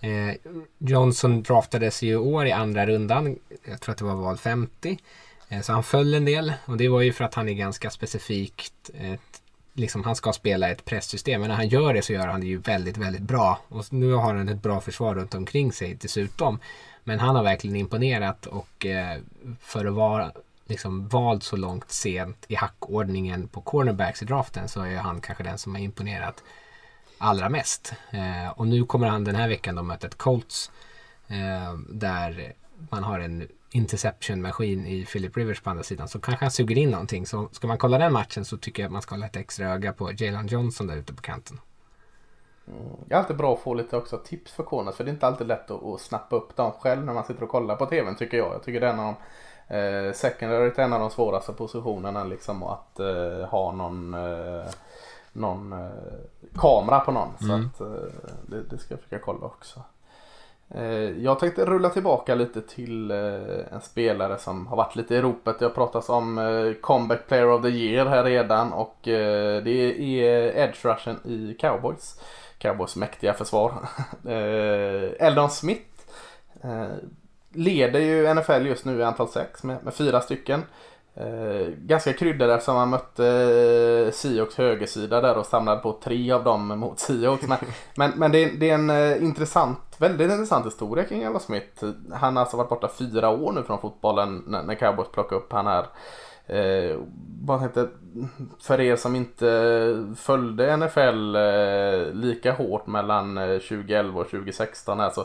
eh, 0.00 0.34
Johnson 0.78 1.42
draftades 1.42 2.02
ju 2.02 2.08
i 2.08 2.16
år 2.16 2.46
i 2.46 2.52
andra 2.52 2.86
rundan. 2.86 3.38
Jag 3.64 3.80
tror 3.80 3.92
att 3.92 3.98
det 3.98 4.04
var 4.04 4.14
val 4.14 4.38
50. 4.38 4.98
Eh, 5.48 5.60
så 5.60 5.72
han 5.72 5.82
föll 5.82 6.14
en 6.14 6.24
del 6.24 6.52
och 6.64 6.76
det 6.76 6.88
var 6.88 7.00
ju 7.00 7.12
för 7.12 7.24
att 7.24 7.34
han 7.34 7.48
är 7.48 7.52
ganska 7.52 7.90
specifikt 7.90 8.90
ett 8.94 9.37
liksom, 9.78 10.04
han 10.04 10.16
ska 10.16 10.32
spela 10.32 10.70
ett 10.70 10.84
presssystem. 10.84 11.40
Men 11.40 11.48
när 11.48 11.56
han 11.56 11.68
gör 11.68 11.94
det 11.94 12.02
så 12.02 12.12
gör 12.12 12.26
han 12.26 12.40
det 12.40 12.46
ju 12.46 12.58
väldigt, 12.58 12.96
väldigt 12.96 13.22
bra. 13.22 13.58
Och 13.68 13.92
nu 13.92 14.12
har 14.12 14.34
han 14.34 14.48
ett 14.48 14.62
bra 14.62 14.80
försvar 14.80 15.14
runt 15.14 15.34
omkring 15.34 15.72
sig 15.72 15.94
dessutom. 15.94 16.58
Men 17.04 17.20
han 17.20 17.36
har 17.36 17.42
verkligen 17.42 17.76
imponerat 17.76 18.46
och 18.46 18.86
eh, 18.86 19.18
för 19.60 19.86
att 19.86 19.94
vara 19.94 20.32
liksom 20.66 21.08
vald 21.08 21.42
så 21.42 21.56
långt 21.56 21.90
sent 21.90 22.44
i 22.48 22.54
hackordningen 22.54 23.48
på 23.48 23.60
cornerbacks 23.60 24.22
i 24.22 24.24
draften 24.24 24.68
så 24.68 24.82
är 24.82 24.96
han 24.96 25.20
kanske 25.20 25.44
den 25.44 25.58
som 25.58 25.74
har 25.74 25.82
imponerat 25.82 26.42
allra 27.18 27.48
mest. 27.48 27.92
Eh, 28.10 28.50
och 28.50 28.66
nu 28.66 28.84
kommer 28.84 29.08
han 29.08 29.24
den 29.24 29.34
här 29.34 29.48
veckan 29.48 29.74
då 29.74 29.82
möta 29.82 30.06
ett 30.06 30.18
Colts 30.18 30.70
eh, 31.28 31.74
där 31.88 32.52
man 32.90 33.04
har 33.04 33.20
en 33.20 33.48
interception-maskin 33.70 34.86
i 34.86 35.04
Philip 35.04 35.36
Rivers 35.36 35.60
på 35.60 35.70
andra 35.70 35.82
sidan 35.82 36.08
så 36.08 36.20
kanske 36.20 36.44
han 36.44 36.50
suger 36.50 36.78
in 36.78 36.90
någonting. 36.90 37.26
Så 37.26 37.48
ska 37.52 37.66
man 37.66 37.78
kolla 37.78 37.98
den 37.98 38.12
matchen 38.12 38.44
så 38.44 38.56
tycker 38.56 38.82
jag 38.82 38.88
att 38.88 38.92
man 38.92 39.02
ska 39.02 39.14
hålla 39.14 39.26
ett 39.26 39.36
extra 39.36 39.66
öga 39.66 39.92
på 39.92 40.12
Jalen 40.12 40.46
Johnson 40.46 40.86
där 40.86 40.96
ute 40.96 41.14
på 41.14 41.22
kanten. 41.22 41.60
Mm. 42.66 42.82
Det 43.06 43.14
är 43.14 43.18
alltid 43.18 43.36
bra 43.36 43.54
att 43.54 43.60
få 43.60 43.74
lite 43.74 43.96
också 43.96 44.18
tips 44.18 44.52
för 44.52 44.62
corners 44.62 44.94
för 44.94 45.04
det 45.04 45.10
är 45.10 45.12
inte 45.12 45.26
alltid 45.26 45.46
lätt 45.46 45.70
att, 45.70 45.84
att 45.84 46.00
snappa 46.00 46.36
upp 46.36 46.56
dem 46.56 46.72
själv 46.72 47.04
när 47.04 47.14
man 47.14 47.24
sitter 47.24 47.42
och 47.42 47.48
kollar 47.48 47.76
på 47.76 47.86
tvn 47.86 48.16
tycker 48.16 48.36
jag. 48.36 48.54
Jag 48.54 48.62
tycker 48.62 48.80
det 48.80 48.86
är 48.86 48.92
en 48.92 49.00
av 49.00 49.14
de 49.68 49.76
eh, 49.76 50.12
secondary 50.12 50.66
är 50.66 50.80
en 50.80 50.92
av 50.92 51.00
de 51.00 51.10
svåraste 51.10 51.52
positionerna 51.52 52.24
liksom 52.24 52.62
att 52.62 53.00
eh, 53.00 53.48
ha 53.48 53.72
någon 53.72 54.14
eh, 54.14 54.70
någon 55.32 55.72
eh, 55.72 55.90
kamera 56.54 57.00
på 57.00 57.12
någon. 57.12 57.28
Mm. 57.40 57.70
Så 57.76 57.84
att 57.84 57.90
eh, 57.90 58.08
det, 58.46 58.62
det, 58.62 58.78
ska 58.78 58.94
jag 58.94 59.00
försöka 59.00 59.24
kolla 59.24 59.46
också. 59.46 59.82
Eh, 60.74 61.22
jag 61.22 61.38
tänkte 61.38 61.64
rulla 61.64 61.88
tillbaka 61.90 62.34
lite 62.34 62.60
till 62.60 63.10
eh, 63.10 63.72
en 63.72 63.80
spelare 63.80 64.38
som 64.38 64.66
har 64.66 64.76
varit 64.76 64.96
lite 64.96 65.14
i 65.14 65.20
ropet. 65.20 65.58
Det 65.58 65.64
har 65.64 65.70
pratats 65.70 66.08
om 66.08 66.38
eh, 66.38 66.72
comeback 66.80 67.26
player 67.28 67.50
of 67.50 67.62
the 67.62 67.68
year 67.68 68.06
här 68.06 68.24
redan 68.24 68.72
och 68.72 68.98
det 69.02 69.70
är 69.70 70.56
edge 70.56 70.84
rushen 70.84 71.16
i 71.24 71.56
Cowboys. 71.60 72.20
Cowboys 72.58 72.96
mäktiga 72.96 73.34
försvar. 73.34 73.72
Eldon 75.18 75.50
Smith 75.50 75.84
leder 77.52 78.00
ju 78.00 78.34
NFL 78.34 78.66
just 78.66 78.84
nu 78.84 78.98
i 78.98 79.02
antal 79.02 79.28
sex 79.28 79.62
med, 79.62 79.84
med 79.84 79.94
fyra 79.94 80.20
stycken. 80.20 80.62
Eh, 81.20 81.68
ganska 81.78 82.12
kryddad 82.12 82.50
eftersom 82.50 82.76
han 82.76 82.90
mötte 82.90 83.26
eh, 84.06 84.12
Seahawks 84.12 84.56
högersida 84.56 85.20
där 85.20 85.38
och 85.38 85.46
samlade 85.46 85.80
på 85.80 85.98
tre 86.02 86.32
av 86.32 86.44
dem 86.44 86.78
mot 86.78 86.98
Seahawks. 86.98 87.46
Men, 87.48 87.58
men, 87.96 88.10
men 88.16 88.32
det, 88.32 88.44
är, 88.44 88.50
det, 88.52 88.70
är, 88.70 88.74
en 88.74 88.90
eh, 88.90 89.24
intressant, 89.24 89.96
väldigt 89.98 90.30
intressant 90.30 90.66
historia 90.66 91.04
kring 91.04 91.22
Ella 91.22 91.38
Smith. 91.38 91.84
Han 92.12 92.36
har 92.36 92.40
alltså 92.40 92.56
varit 92.56 92.68
borta 92.68 92.88
fyra 92.98 93.28
år 93.28 93.52
nu 93.52 93.62
från 93.62 93.80
fotbollen 93.80 94.44
när, 94.46 94.62
när 94.62 94.74
Cowboys 94.74 95.08
plockade 95.08 95.40
upp 95.40 95.52
han 95.52 95.66
här. 95.66 95.86
Eh, 96.46 96.96
bara 97.40 97.58
tänkte, 97.58 97.88
för 98.60 98.80
er 98.80 98.96
som 98.96 99.16
inte 99.16 100.14
följde 100.16 100.76
NFL 100.76 101.36
eh, 101.36 102.14
lika 102.14 102.52
hårt 102.52 102.86
mellan 102.86 103.38
eh, 103.38 103.58
2011 103.58 104.20
och 104.20 104.30
2016 104.30 105.00
här 105.00 105.10
så 105.10 105.20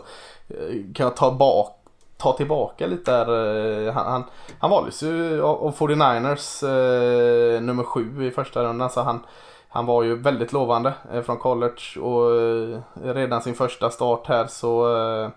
eh, 0.47 0.93
kan 0.93 1.03
jag 1.03 1.15
ta 1.15 1.31
bak 1.31 1.82
ta 2.23 2.33
tillbaka 2.33 2.87
lite 2.87 3.11
där. 3.11 3.87
Eh, 3.87 3.93
han, 3.93 4.05
han, 4.05 4.23
han 4.59 4.69
valdes 4.69 5.03
ju 5.03 5.41
av 5.41 5.75
49ers 5.75 6.63
eh, 6.63 7.61
nummer 7.61 7.83
sju 7.83 8.27
i 8.27 8.31
första 8.31 8.63
rundan. 8.63 8.89
Så 8.89 9.01
han, 9.01 9.19
han 9.69 9.85
var 9.85 10.03
ju 10.03 10.15
väldigt 10.15 10.53
lovande 10.53 10.93
eh, 11.13 11.21
från 11.21 11.37
college 11.37 11.99
och 11.99 12.41
eh, 12.41 12.79
redan 13.13 13.41
sin 13.41 13.55
första 13.55 13.89
start 13.89 14.27
här 14.27 14.47
så 14.47 14.97
eh, 14.97 15.29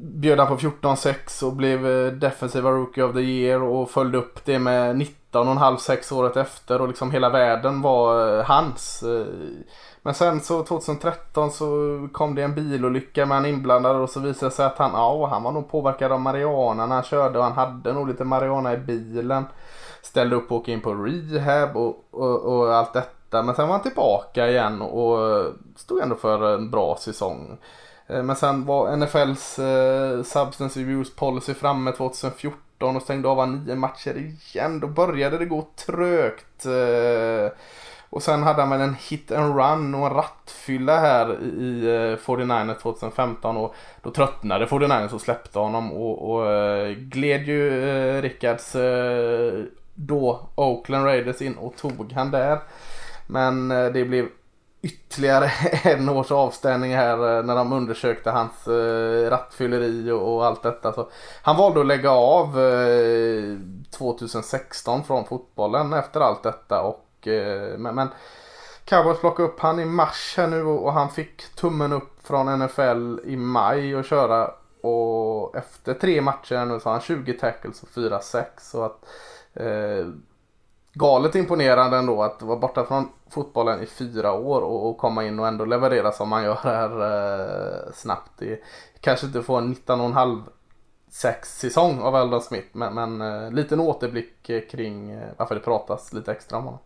bjöd 0.00 0.38
han 0.38 0.48
på 0.48 0.56
14-6 0.56 1.44
och 1.44 1.52
blev 1.52 1.86
eh, 1.86 2.12
defensiva 2.12 2.70
rookie 2.70 3.04
of 3.04 3.12
the 3.12 3.20
year 3.20 3.62
och 3.62 3.90
följde 3.90 4.18
upp 4.18 4.44
det 4.44 4.58
med 4.58 4.96
19,5-6 4.96 6.14
året 6.14 6.36
efter 6.36 6.80
och 6.80 6.88
liksom 6.88 7.10
hela 7.10 7.30
världen 7.30 7.82
var 7.82 8.38
eh, 8.38 8.44
hans. 8.44 9.04
Men 10.02 10.14
sen 10.14 10.40
så 10.40 10.64
2013 10.64 11.50
så 11.50 12.08
kom 12.12 12.34
det 12.34 12.42
en 12.42 12.54
bilolycka 12.54 13.26
med 13.26 13.36
han 13.36 13.46
inblandad 13.46 13.96
och 13.96 14.10
så 14.10 14.20
visade 14.20 14.46
det 14.46 14.54
sig 14.54 14.66
att 14.66 14.78
han, 14.78 14.90
ja, 14.92 15.26
han 15.26 15.42
var 15.42 15.52
nog 15.52 15.70
påverkad 15.70 16.12
av 16.12 16.20
marijuana 16.20 16.86
när 16.86 16.94
han 16.94 17.04
körde 17.04 17.38
och 17.38 17.44
han 17.44 17.52
hade 17.52 17.92
nog 17.92 18.08
lite 18.08 18.24
marijuana 18.24 18.74
i 18.74 18.76
bilen. 18.76 19.44
Ställde 20.02 20.36
upp 20.36 20.52
och 20.52 20.58
åkte 20.58 20.72
in 20.72 20.80
på 20.80 20.94
rehab 20.94 21.76
och, 21.76 22.04
och, 22.10 22.40
och 22.40 22.74
allt 22.74 22.92
detta. 22.92 23.42
Men 23.42 23.54
sen 23.54 23.68
var 23.68 23.72
han 23.72 23.82
tillbaka 23.82 24.48
igen 24.48 24.82
och 24.82 25.44
stod 25.76 26.00
ändå 26.00 26.16
för 26.16 26.54
en 26.54 26.70
bra 26.70 26.96
säsong. 27.00 27.58
Eh, 28.10 28.22
men 28.22 28.36
sen 28.36 28.64
var 28.64 28.96
NFLs 28.96 29.58
eh, 29.58 30.22
Substance 30.22 30.80
Abuse 30.80 31.12
Policy 31.16 31.54
framme 31.54 31.92
2014 31.92 32.96
och 32.96 33.02
stängde 33.02 33.28
av 33.28 33.38
han 33.38 33.64
nio 33.64 33.74
matcher 33.74 34.16
igen. 34.16 34.80
Då 34.80 34.86
började 34.86 35.38
det 35.38 35.44
gå 35.44 35.66
trögt. 35.86 36.66
Eh, 36.66 37.52
och 38.10 38.22
sen 38.22 38.42
hade 38.42 38.62
han 38.62 38.70
väl 38.70 38.80
en 38.80 38.94
hit 38.94 39.32
and 39.32 39.56
run 39.56 39.94
och 39.94 40.06
en 40.06 40.14
rattfylla 40.14 41.00
här 41.00 41.42
i 41.42 42.16
49 42.20 42.74
2015 42.82 43.56
eh, 43.56 43.62
och 43.62 43.74
då 44.02 44.10
tröttnade 44.10 44.66
49 44.66 45.08
och 45.12 45.20
släppte 45.20 45.58
honom 45.58 45.92
och, 45.92 46.30
och 46.30 46.52
eh, 46.52 46.90
gled 46.90 47.46
ju 47.46 47.88
eh, 47.88 48.22
Rickards 48.22 48.76
då 49.94 50.40
Oakland 50.54 51.04
Raiders 51.04 51.42
in 51.42 51.54
och 51.54 51.76
tog 51.76 52.12
han 52.12 52.30
där. 52.30 52.58
Men 53.26 53.68
det 53.68 54.04
blev 54.04 54.28
ytterligare 54.82 55.50
en 55.84 56.08
års 56.08 56.30
avstängning 56.30 56.94
här 56.94 57.42
när 57.42 57.56
de 57.56 57.72
undersökte 57.72 58.30
hans 58.30 58.68
rattfylleri 59.30 60.10
och, 60.10 60.46
allt 60.46 60.62
detta. 60.62 60.92
Så 60.92 61.08
han 61.42 61.56
valde 61.56 61.80
att 61.80 61.86
lägga 61.86 62.10
av 62.10 62.58
2016 63.90 65.04
från 65.04 65.24
fotbollen 65.24 65.92
efter 65.92 66.20
allt 66.20 66.42
detta 66.42 66.82
och 66.82 67.09
Eh, 67.26 67.78
men, 67.78 67.94
men 67.94 68.08
Cowboys 68.84 69.20
plockade 69.20 69.48
upp 69.48 69.60
han 69.60 69.80
i 69.80 69.84
mars 69.84 70.34
här 70.36 70.46
nu 70.46 70.62
och 70.62 70.92
han 70.92 71.10
fick 71.10 71.54
tummen 71.54 71.92
upp 71.92 72.26
från 72.26 72.58
NFL 72.58 73.18
i 73.24 73.36
maj 73.36 73.96
och 73.96 74.04
köra. 74.04 74.50
Och 74.82 75.56
efter 75.56 75.94
tre 75.94 76.20
matcher 76.20 76.64
nu 76.64 76.80
så 76.80 76.88
har 76.88 76.92
han 76.92 77.00
20 77.00 77.32
tackles 77.32 77.82
och 77.82 77.88
4-6. 77.88 78.44
Så 78.58 78.82
att 78.82 79.04
eh, 79.54 80.06
galet 80.92 81.34
imponerande 81.34 81.96
ändå 81.96 82.22
att 82.22 82.42
vara 82.42 82.58
borta 82.58 82.84
från 82.84 83.08
fotbollen 83.30 83.82
i 83.82 83.86
fyra 83.86 84.32
år 84.32 84.60
och, 84.60 84.88
och 84.88 84.98
komma 84.98 85.24
in 85.24 85.38
och 85.38 85.48
ändå 85.48 85.64
leverera 85.64 86.12
som 86.12 86.28
man 86.28 86.44
gör 86.44 86.58
här 86.62 86.90
eh, 87.86 87.92
snabbt. 87.92 88.32
Det, 88.38 88.60
kanske 89.00 89.26
inte 89.26 89.42
få 89.42 89.56
en 89.56 89.74
19,5 89.74 90.42
sex 91.10 91.58
säsong 91.58 92.00
av 92.00 92.16
Eldon 92.16 92.42
Smith 92.42 92.68
men, 92.72 92.94
men 92.94 93.20
eh, 93.20 93.52
liten 93.52 93.80
återblick 93.80 94.50
eh, 94.50 94.62
kring 94.70 95.10
eh, 95.10 95.28
varför 95.36 95.54
det 95.54 95.60
pratas 95.60 96.12
lite 96.12 96.32
extra 96.32 96.58
om 96.58 96.64
honom. 96.64 96.80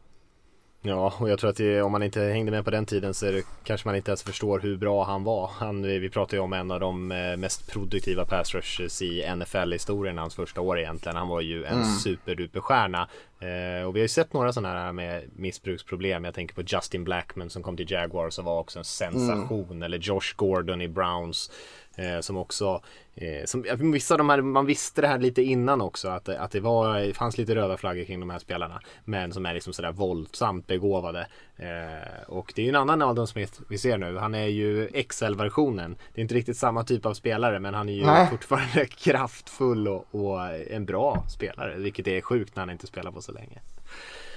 Ja, 0.86 1.14
och 1.18 1.30
jag 1.30 1.38
tror 1.38 1.50
att 1.50 1.56
det, 1.56 1.82
om 1.82 1.92
man 1.92 2.02
inte 2.02 2.20
hängde 2.20 2.50
med 2.50 2.64
på 2.64 2.70
den 2.70 2.86
tiden 2.86 3.14
så 3.14 3.26
det, 3.26 3.42
kanske 3.64 3.88
man 3.88 3.96
inte 3.96 4.10
ens 4.10 4.22
förstår 4.22 4.60
hur 4.60 4.76
bra 4.76 5.04
han 5.04 5.24
var. 5.24 5.50
Han, 5.54 5.82
vi 5.82 6.10
pratar 6.10 6.36
ju 6.36 6.42
om 6.42 6.52
en 6.52 6.70
av 6.70 6.80
de 6.80 7.12
eh, 7.12 7.36
mest 7.36 7.70
produktiva 7.72 8.24
pass 8.24 8.54
rushers 8.54 9.02
i 9.02 9.34
NFL-historien 9.36 10.18
hans 10.18 10.34
första 10.34 10.60
år 10.60 10.78
egentligen. 10.78 11.16
Han 11.16 11.28
var 11.28 11.40
ju 11.40 11.64
en 11.64 11.74
mm. 11.74 11.84
superduperstjärna. 11.84 13.08
Eh, 13.40 13.86
och 13.86 13.96
vi 13.96 14.00
har 14.00 14.04
ju 14.04 14.08
sett 14.08 14.32
några 14.32 14.52
sådana 14.52 14.80
här 14.80 14.92
med 14.92 15.22
missbruksproblem. 15.36 16.24
Jag 16.24 16.34
tänker 16.34 16.54
på 16.54 16.62
Justin 16.66 17.04
Blackman 17.04 17.50
som 17.50 17.62
kom 17.62 17.76
till 17.76 17.90
Jaguars 17.90 18.38
och 18.38 18.44
var 18.44 18.60
också 18.60 18.78
en 18.78 18.84
sensation. 18.84 19.70
Mm. 19.70 19.82
Eller 19.82 19.98
Josh 19.98 20.36
Gordon 20.36 20.80
i 20.80 20.88
Browns. 20.88 21.50
Eh, 21.96 22.20
som 22.20 22.36
också, 22.36 22.82
eh, 23.14 23.44
som, 23.44 23.64
vissa 23.92 24.16
de 24.16 24.30
här, 24.30 24.40
man 24.40 24.66
visste 24.66 25.00
det 25.00 25.08
här 25.08 25.18
lite 25.18 25.42
innan 25.42 25.80
också 25.80 26.08
att, 26.08 26.28
att 26.28 26.50
det 26.50 26.60
var, 26.60 27.12
fanns 27.12 27.38
lite 27.38 27.54
röda 27.54 27.76
flaggor 27.76 28.04
kring 28.04 28.20
de 28.20 28.30
här 28.30 28.38
spelarna. 28.38 28.80
Men 29.04 29.32
som 29.32 29.46
är 29.46 29.54
liksom 29.54 29.72
sådär 29.72 29.92
våldsamt 29.92 30.66
begåvade. 30.66 31.26
Eh, 31.56 32.22
och 32.26 32.52
det 32.54 32.62
är 32.62 32.64
ju 32.64 32.68
en 32.68 32.76
annan 32.76 33.02
Aldon 33.02 33.26
Smith 33.26 33.60
vi 33.68 33.78
ser 33.78 33.98
nu. 33.98 34.16
Han 34.16 34.34
är 34.34 34.46
ju 34.46 34.88
XL-versionen. 35.08 35.96
Det 36.14 36.20
är 36.20 36.22
inte 36.22 36.34
riktigt 36.34 36.56
samma 36.56 36.84
typ 36.84 37.06
av 37.06 37.14
spelare 37.14 37.60
men 37.60 37.74
han 37.74 37.88
är 37.88 37.92
ju 37.92 38.06
Nej. 38.06 38.28
fortfarande 38.30 38.86
kraftfull 38.98 39.88
och, 39.88 40.06
och, 40.10 40.40
en 40.70 40.84
bra 40.84 41.24
spelare. 41.28 41.76
Vilket 41.76 42.06
är 42.06 42.20
sjukt 42.20 42.56
när 42.56 42.62
han 42.62 42.70
inte 42.70 42.86
spelar 42.86 43.12
på 43.12 43.22
så 43.22 43.32
länge. 43.32 43.60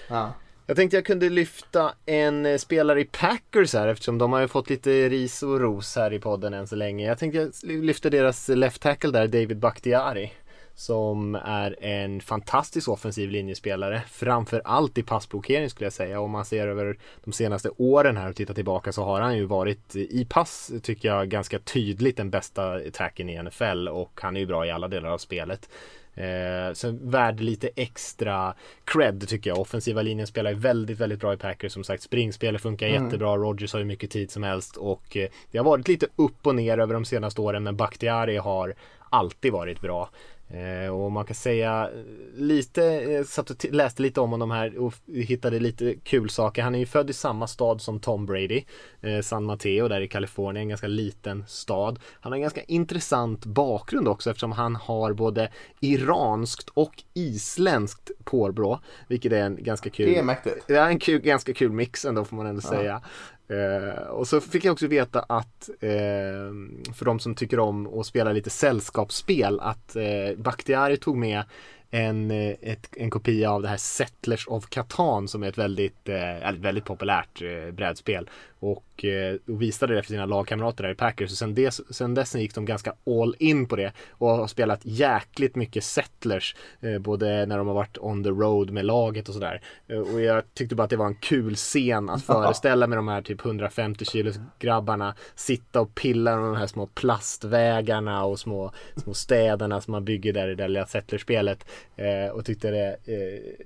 Ja. 0.10 0.34
Jag 0.70 0.76
tänkte 0.76 0.98
jag 0.98 1.06
kunde 1.06 1.30
lyfta 1.30 1.94
en 2.06 2.46
eh, 2.46 2.58
spelare 2.58 3.02
i 3.02 3.06
Packers 3.06 3.74
här 3.74 3.88
eftersom 3.88 4.18
de 4.18 4.34
har 4.34 4.42
ju 4.42 4.48
fått 4.48 4.70
lite 4.70 5.10
ris 5.10 5.44
och 5.44 5.60
ros 5.60 5.96
här 5.96 6.14
i 6.14 6.20
podden 6.20 6.54
än 6.54 6.68
så 6.68 6.76
länge. 6.76 7.06
Jag 7.06 7.20
tänkte 7.20 7.40
jag 7.40 7.52
lyfta 7.64 8.10
deras 8.10 8.50
left 8.50 8.82
tackle 8.82 9.12
där, 9.12 9.28
David 9.28 9.60
Bakhtiari. 9.60 10.32
Som 10.76 11.36
är 11.36 11.84
en 11.84 12.22
fantastisk 12.22 12.90
offensiv 12.90 13.30
linjespelare. 13.30 14.02
Framför 14.10 14.62
allt 14.66 14.98
i 14.98 15.04
passblockering 15.04 15.70
skulle 15.70 15.86
jag 15.86 15.94
säga. 15.94 16.20
Om 16.20 16.32
man 16.32 16.46
ser 16.46 16.68
över 16.68 16.98
de 17.24 17.34
senaste 17.34 17.70
åren 17.78 18.18
här 18.18 18.30
och 18.30 18.36
tittar 18.36 18.54
tillbaka 18.54 18.92
så 18.92 19.04
har 19.04 19.22
han 19.22 19.38
ju 19.38 19.46
varit 19.46 19.96
i 19.96 20.26
pass 20.30 20.72
tycker 20.84 21.08
jag 21.08 21.30
ganska 21.30 21.60
tydligt 21.60 22.18
den 22.18 22.30
bästa 22.30 22.74
attacken 22.74 23.30
i 23.30 23.44
NFL. 23.44 23.88
Och 23.88 24.20
han 24.22 24.36
är 24.36 24.40
ju 24.40 24.46
bra 24.46 24.66
i 24.66 24.72
alla 24.72 24.88
delar 24.88 25.10
av 25.10 25.18
spelet. 25.18 25.70
Eh, 26.18 26.74
så 26.74 26.98
värd 27.02 27.40
lite 27.40 27.70
extra 27.76 28.54
cred 28.86 29.28
tycker 29.28 29.50
jag. 29.50 29.60
Offensiva 29.60 30.02
linjen 30.02 30.28
spelar 30.28 30.54
väldigt, 30.54 31.00
väldigt 31.00 31.20
bra 31.20 31.34
i 31.34 31.38
Packers. 31.38 31.72
Som 31.72 31.84
sagt, 31.84 32.04
springspelet 32.04 32.62
funkar 32.62 32.88
mm. 32.88 33.04
jättebra. 33.04 33.38
Rogers 33.38 33.74
har 33.74 33.80
ju 33.80 33.86
mycket 33.86 34.12
tid 34.12 34.32
som 34.32 34.44
helst 34.44 34.78
och 34.78 35.18
eh, 35.18 35.30
det 35.52 35.58
har 35.58 35.66
varit 35.66 35.88
lite 35.88 36.08
upp 36.16 36.48
och 36.48 36.56
ner 36.56 36.78
över 36.78 36.94
de 36.94 37.06
senaste 37.06 37.42
åren. 37.42 37.64
Men 37.64 37.76
Bakhtiari 37.76 38.38
har 38.38 38.74
alltid 39.10 39.52
varit 39.52 39.82
bra. 39.82 40.10
Eh, 40.50 40.90
och 40.90 41.12
man 41.12 41.26
kan 41.26 41.36
säga 41.36 41.90
lite, 42.36 42.82
jag 42.82 43.26
satt 43.26 43.50
och 43.50 43.66
läste 43.72 44.02
lite 44.02 44.22
om 44.22 44.32
honom 44.32 44.52
här 44.52 44.78
och 44.78 44.94
hittade 45.08 45.60
lite 45.60 45.96
kul 46.04 46.30
saker. 46.30 46.62
Han 46.62 46.76
är 46.76 46.80
ju 46.80 46.86
född 46.86 47.10
i 47.10 47.14
samma 47.14 47.48
stad 47.48 47.82
som 47.82 48.00
Tom 48.00 48.26
Brady, 48.26 48.64
eh, 49.02 49.22
San 49.22 49.44
Mateo 49.44 49.88
där 49.88 50.02
i 50.02 50.08
Kalifornien, 50.08 50.62
en 50.62 50.70
ganska 50.70 50.88
liten 50.88 51.44
stad. 51.48 52.00
Han 52.22 52.32
har 52.32 52.38
en 52.38 52.42
ganska 52.42 52.62
intressant 52.62 53.46
bakgrund 53.46 54.08
också 54.08 54.30
eftersom 54.30 54.52
han 54.52 54.76
har 54.76 55.14
både 55.14 55.52
iranskt 55.80 56.70
och 56.70 57.04
isländskt 57.14 58.12
påbrå, 58.24 58.80
vilket 59.08 59.32
är 59.32 59.42
en 59.44 59.64
ganska 59.64 59.90
kul. 59.90 60.06
Det 60.06 60.18
är 60.20 60.24
mäktigt. 60.24 60.68
Det 60.68 60.76
är 60.76 60.88
en 60.88 61.00
kul, 61.00 61.22
ganska 61.22 61.54
kul 61.54 61.72
mix 61.72 62.06
ändå 62.06 62.26
får 62.26 62.36
man 62.36 62.46
ändå 62.46 62.62
ja. 62.64 62.70
säga. 62.70 63.02
Eh, 63.50 64.08
och 64.08 64.28
så 64.28 64.42
fick 64.42 64.66
jag 64.66 64.74
också 64.74 64.88
veta 64.88 65.20
att 65.20 65.70
eh, 65.80 66.52
för 66.94 67.06
de 67.06 67.20
som 67.20 67.36
tycker 67.36 67.60
om 67.60 68.00
att 68.00 68.06
spela 68.06 68.32
lite 68.32 68.50
sällskapsspel 68.50 69.60
att 69.60 69.96
eh, 69.96 70.38
Bakhtiari 70.38 70.98
tog 70.98 71.18
med 71.18 71.44
en, 71.92 72.32
eh, 72.32 72.56
ett, 72.62 72.90
en 72.96 73.10
kopia 73.10 73.52
av 73.52 73.62
det 73.62 73.68
här 73.68 73.78
Settlers 73.78 74.48
of 74.48 74.66
Catan 74.70 75.28
som 75.28 75.44
är 75.44 75.48
ett 75.48 75.58
väldigt, 75.58 76.10
eh, 76.10 76.52
väldigt 76.60 76.86
populärt 76.86 77.42
eh, 77.42 77.72
brädspel. 77.72 78.30
Och, 78.60 79.06
eh, 79.06 79.36
och 79.48 79.62
visade 79.62 79.96
det 79.96 80.04
för 80.04 80.10
sina 80.10 80.26
lagkamrater 80.26 80.84
där 80.84 80.92
i 80.92 80.96
Packers. 80.96 81.32
Och 81.32 81.38
sen, 81.38 81.56
des, 81.56 81.96
sen 81.96 82.14
dess 82.14 82.36
gick 82.36 82.56
de 82.56 82.66
ganska 82.66 82.94
all 83.06 83.36
in 83.40 83.68
på 83.68 83.76
det 83.76 83.92
och 84.10 84.30
har 84.30 84.48
spelat 84.48 84.80
jäkligt 84.84 85.56
mycket 85.56 85.84
Settlers. 85.84 86.56
Eh, 86.80 87.00
både 87.00 87.46
när 87.46 87.58
de 87.58 87.68
har 87.68 87.74
varit 87.74 87.98
on 87.98 88.24
the 88.24 88.30
road 88.30 88.72
med 88.72 88.86
laget 88.86 89.28
och 89.30 89.34
sådär. 89.34 89.62
Eh, 89.88 90.00
och 90.00 90.22
jag 90.22 90.44
tyckte 90.54 90.76
bara 90.76 90.84
att 90.84 90.90
det 90.90 90.98
var 90.98 91.06
en 91.06 91.16
kul 91.16 91.56
scen 91.56 92.10
att 92.10 92.24
föreställa 92.26 92.88
med 92.88 92.98
de 92.98 93.08
här 93.08 93.22
typ 93.22 93.46
150 93.46 94.06
kilos 94.06 94.40
grabbarna 94.60 95.16
sitta 95.36 95.82
och 95.82 95.96
pilla 95.96 96.36
med 96.36 96.46
de 96.46 96.56
här 96.56 96.68
små 96.68 96.88
plastvägarna 96.88 98.26
och 98.26 98.40
små, 98.40 98.72
små 98.96 99.14
städerna 99.14 99.82
som 99.82 99.92
man 99.92 100.06
bygger 100.06 100.34
där 100.34 100.48
i 100.48 100.56
det 100.56 100.68
lilla 100.68 100.86
Settlers-spelet. 100.86 101.66
Eh, 101.96 102.32
och 102.32 102.46
tyckte 102.46 102.72
det 102.72 102.98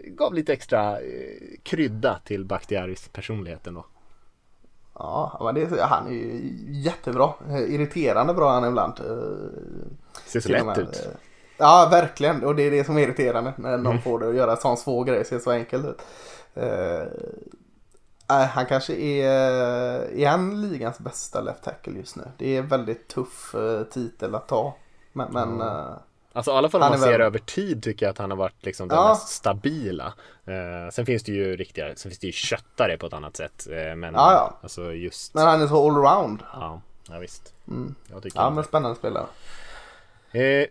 gav 0.07 0.33
lite 0.33 0.53
extra 0.53 0.97
krydda 1.63 2.19
till 2.25 2.45
Bakhtiaris 2.45 3.09
personlighet 3.13 3.67
ändå. 3.67 3.85
Ja, 5.03 5.39
men 5.41 5.55
det, 5.55 5.81
han 5.81 6.07
är 6.07 6.11
ju 6.11 6.53
jättebra. 6.67 7.33
Irriterande 7.49 8.33
bra 8.33 8.51
han 8.51 8.65
ibland. 8.65 8.93
Ser 10.25 10.39
så 10.39 10.49
lätt 10.49 10.77
ut. 10.77 11.07
Ja, 11.57 11.87
verkligen. 11.91 12.43
Och 12.43 12.55
det 12.55 12.63
är 12.63 12.71
det 12.71 12.83
som 12.83 12.97
är 12.97 13.01
irriterande. 13.01 13.53
När 13.57 13.77
någon 13.77 13.85
mm. 13.85 14.01
får 14.01 14.19
det 14.19 14.29
att 14.29 14.35
göra 14.35 14.55
sån 14.55 14.77
svår 14.77 15.05
grej. 15.05 15.25
Ser 15.25 15.39
så 15.39 15.51
enkelt 15.51 15.85
ut. 15.85 16.01
Uh, 16.57 17.03
han 18.27 18.65
kanske 18.65 18.93
är, 18.93 19.29
är 20.17 20.27
han 20.27 20.61
ligans 20.61 20.99
bästa 20.99 21.41
left 21.41 21.63
tackle 21.63 21.93
just 21.93 22.15
nu. 22.15 22.23
Det 22.37 22.55
är 22.55 22.59
en 22.59 22.67
väldigt 22.67 23.07
tuff 23.07 23.55
uh, 23.55 23.83
titel 23.83 24.35
att 24.35 24.47
ta. 24.47 24.75
Men, 25.13 25.33
men 25.33 25.61
uh, 25.61 25.91
Alltså 26.33 26.51
i 26.51 26.53
alla 26.53 26.69
fall 26.69 26.83
om 26.83 26.89
man 26.89 26.99
ser 26.99 27.11
väl... 27.11 27.21
över 27.21 27.39
tid 27.39 27.83
tycker 27.83 28.05
jag 28.05 28.11
att 28.11 28.17
han 28.17 28.29
har 28.29 28.37
varit 28.37 28.65
liksom 28.65 28.87
den 28.87 28.97
ja. 28.97 29.09
mest 29.09 29.27
stabila. 29.27 30.13
Eh, 30.45 30.91
sen 30.91 31.05
finns 31.05 31.23
det 31.23 31.31
ju 31.31 31.55
riktiga, 31.55 31.95
sen 31.95 32.11
finns 32.11 32.19
det 32.19 32.27
ju 32.27 32.33
köttare 32.33 32.97
på 32.97 33.07
ett 33.07 33.13
annat 33.13 33.37
sätt. 33.37 33.67
Eh, 33.67 33.95
men 33.95 34.13
ja, 34.13 34.33
ja. 34.33 34.57
alltså 34.61 34.93
just. 34.93 35.33
Men 35.33 35.47
han 35.47 35.61
är 35.61 35.67
så 35.67 35.87
allround. 35.87 36.43
Ja, 36.53 36.81
ja 37.09 37.19
visst. 37.19 37.53
Mm. 37.67 37.95
ja, 38.33 38.49
men 38.49 38.63
spännande 38.63 38.95
spelare. 38.97 39.25
Eh, 40.31 40.67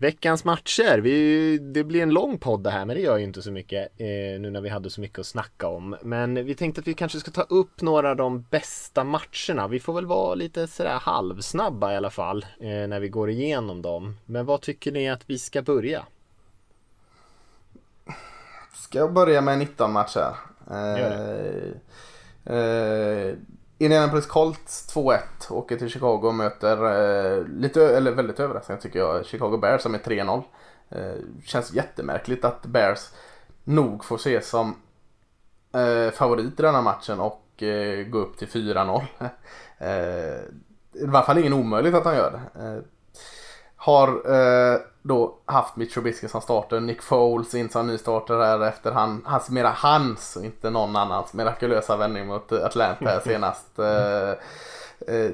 Veckans 0.00 0.44
matcher. 0.44 0.98
Vi, 0.98 1.58
det 1.58 1.84
blir 1.84 2.02
en 2.02 2.10
lång 2.10 2.38
podd 2.38 2.62
det 2.62 2.70
här 2.70 2.84
men 2.84 2.96
det 2.96 3.02
gör 3.02 3.16
ju 3.16 3.24
inte 3.24 3.42
så 3.42 3.50
mycket 3.50 3.88
eh, 3.96 4.06
nu 4.40 4.50
när 4.50 4.60
vi 4.60 4.68
hade 4.68 4.90
så 4.90 5.00
mycket 5.00 5.18
att 5.18 5.26
snacka 5.26 5.68
om. 5.68 5.96
Men 6.02 6.34
vi 6.34 6.54
tänkte 6.54 6.80
att 6.80 6.86
vi 6.86 6.94
kanske 6.94 7.20
ska 7.20 7.30
ta 7.30 7.42
upp 7.42 7.80
några 7.80 8.10
av 8.10 8.16
de 8.16 8.42
bästa 8.50 9.04
matcherna. 9.04 9.68
Vi 9.68 9.80
får 9.80 9.92
väl 9.92 10.06
vara 10.06 10.34
lite 10.34 10.66
sådär 10.66 10.98
halvsnabba 10.98 11.92
i 11.92 11.96
alla 11.96 12.10
fall 12.10 12.46
eh, 12.60 12.68
när 12.68 13.00
vi 13.00 13.08
går 13.08 13.30
igenom 13.30 13.82
dem. 13.82 14.16
Men 14.24 14.46
vad 14.46 14.60
tycker 14.60 14.92
ni 14.92 15.10
att 15.10 15.30
vi 15.30 15.38
ska 15.38 15.62
börja? 15.62 16.06
Ska 18.74 18.98
jag 18.98 19.12
börja 19.12 19.40
med 19.40 19.58
19 19.58 19.92
matcher? 19.92 20.34
Eh, 20.70 21.72
eh, 22.56 23.34
Indianapolis 23.78 24.26
Colts 24.26 24.94
2-1 24.94 25.18
åker 25.50 25.76
till 25.76 25.88
Chicago 25.88 26.20
och 26.22 26.34
möter 26.34 26.76
eh, 27.38 27.44
lite, 27.44 27.96
eller 27.96 28.12
väldigt 28.12 28.40
överraskande 28.40 28.82
tycker 28.82 28.98
jag, 28.98 29.26
Chicago 29.26 29.56
Bears 29.56 29.82
som 29.82 29.94
är 29.94 29.98
3-0. 29.98 30.42
Eh, 30.90 31.12
känns 31.44 31.72
jättemärkligt 31.72 32.44
att 32.44 32.66
Bears 32.66 33.08
nog 33.64 34.04
får 34.04 34.16
ses 34.16 34.48
som 34.48 34.74
eh, 35.74 36.10
favorit 36.10 36.60
i 36.60 36.62
denna 36.62 36.82
matchen 36.82 37.20
och 37.20 37.62
eh, 37.62 38.06
gå 38.06 38.18
upp 38.18 38.38
till 38.38 38.48
4-0. 38.48 39.02
eh, 39.78 39.88
I 41.02 41.06
alla 41.08 41.22
fall 41.22 41.38
ingen 41.38 41.52
omöjligt 41.52 41.94
att 41.94 42.04
han 42.04 42.16
gör 42.16 42.30
det. 42.30 42.66
Eh, 42.66 42.82
har 43.76 44.08
eh, 44.08 44.80
då 45.08 45.34
haft 45.44 45.76
Mitch 45.76 45.94
Trubisky 45.94 46.28
som 46.28 46.40
starter, 46.40 46.80
Nick 46.80 47.02
Foles 47.02 47.54
in 47.54 47.68
som 47.68 47.86
nystarter 47.86 48.34
här 48.34 48.60
efter 48.60 48.92
han, 48.92 49.22
hans, 49.24 49.50
mera 49.50 49.68
hans 49.68 50.36
och 50.36 50.44
inte 50.44 50.70
någon 50.70 50.96
annans 50.96 51.32
mirakulösa 51.32 51.96
vändning 51.96 52.26
mot 52.26 52.52
Atlanta 52.52 53.20
senast. 53.24 53.78
Eh, 53.78 54.30
eh, 55.14 55.30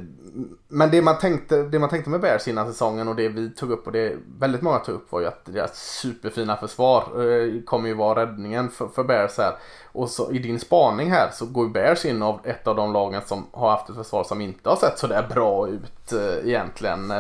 men 0.69 0.91
det 0.91 1.03
man, 1.03 1.19
tänkte, 1.19 1.63
det 1.63 1.79
man 1.79 1.89
tänkte 1.89 2.11
med 2.11 2.21
Bears 2.21 2.49
innan 2.49 2.67
säsongen 2.67 3.09
och 3.09 3.17
det 3.17 3.29
vi 3.29 3.51
tog 3.51 3.71
upp 3.71 3.87
och 3.87 3.93
det 3.93 4.17
väldigt 4.39 4.63
många 4.63 4.79
tog 4.79 4.95
upp 4.95 5.13
var 5.13 5.21
ju 5.21 5.27
att 5.27 5.45
deras 5.45 5.99
superfina 6.01 6.57
försvar 6.57 7.03
eh, 7.03 7.63
kommer 7.63 7.89
ju 7.89 7.95
vara 7.95 8.23
räddningen 8.23 8.71
för, 8.71 8.89
för 8.89 9.05
Bears 9.05 9.39
här. 9.39 9.55
Och 9.93 10.11
så 10.11 10.33
i 10.33 10.39
din 10.39 10.61
spaning 10.61 11.11
här 11.11 11.31
så 11.33 11.47
går 11.47 11.67
ju 11.67 11.73
Bears 11.73 12.05
in 12.05 12.23
av 12.23 12.41
ett 12.45 12.67
av 12.67 12.77
de 12.77 12.93
lagen 12.93 13.23
som 13.27 13.47
har 13.53 13.71
haft 13.71 13.89
ett 13.89 13.97
försvar 13.97 14.25
som 14.25 14.41
inte 14.41 14.69
har 14.69 14.77
sett 14.77 14.99
så 14.99 15.07
där 15.07 15.27
bra 15.35 15.69
ut 15.69 16.13
eh, 16.13 16.49
egentligen. 16.49 17.13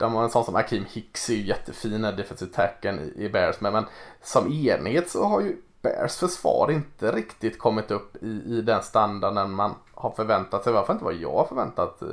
De 0.00 0.14
har 0.14 0.24
en 0.24 0.30
sån 0.30 0.44
som 0.44 0.56
ah, 0.56 0.58
Akim 0.58 0.84
Hicks 0.90 1.30
är 1.30 1.34
ju 1.34 1.42
jättefin 1.42 2.02
defensive 2.02 2.52
tacken 2.52 3.12
i, 3.16 3.28
Bears 3.28 3.60
med 3.60 3.72
men 3.72 3.84
som 4.22 4.52
enhet 4.52 5.10
så 5.10 5.24
har 5.24 5.40
ju 5.40 5.56
Bears 5.82 6.16
försvar 6.16 6.70
inte 6.70 7.12
riktigt 7.12 7.58
kommit 7.58 7.90
upp 7.90 8.22
i, 8.22 8.42
i 8.46 8.60
den 8.60 8.82
standarden 8.82 9.50
man 9.50 9.74
har 9.94 10.10
förväntat 10.10 10.64
sig. 10.64 10.72
Varför 10.72 10.92
inte 10.92 11.04
vad 11.04 11.14
jag 11.14 11.32
har 11.32 11.44
förväntat. 11.44 12.02
Eh, 12.02 12.08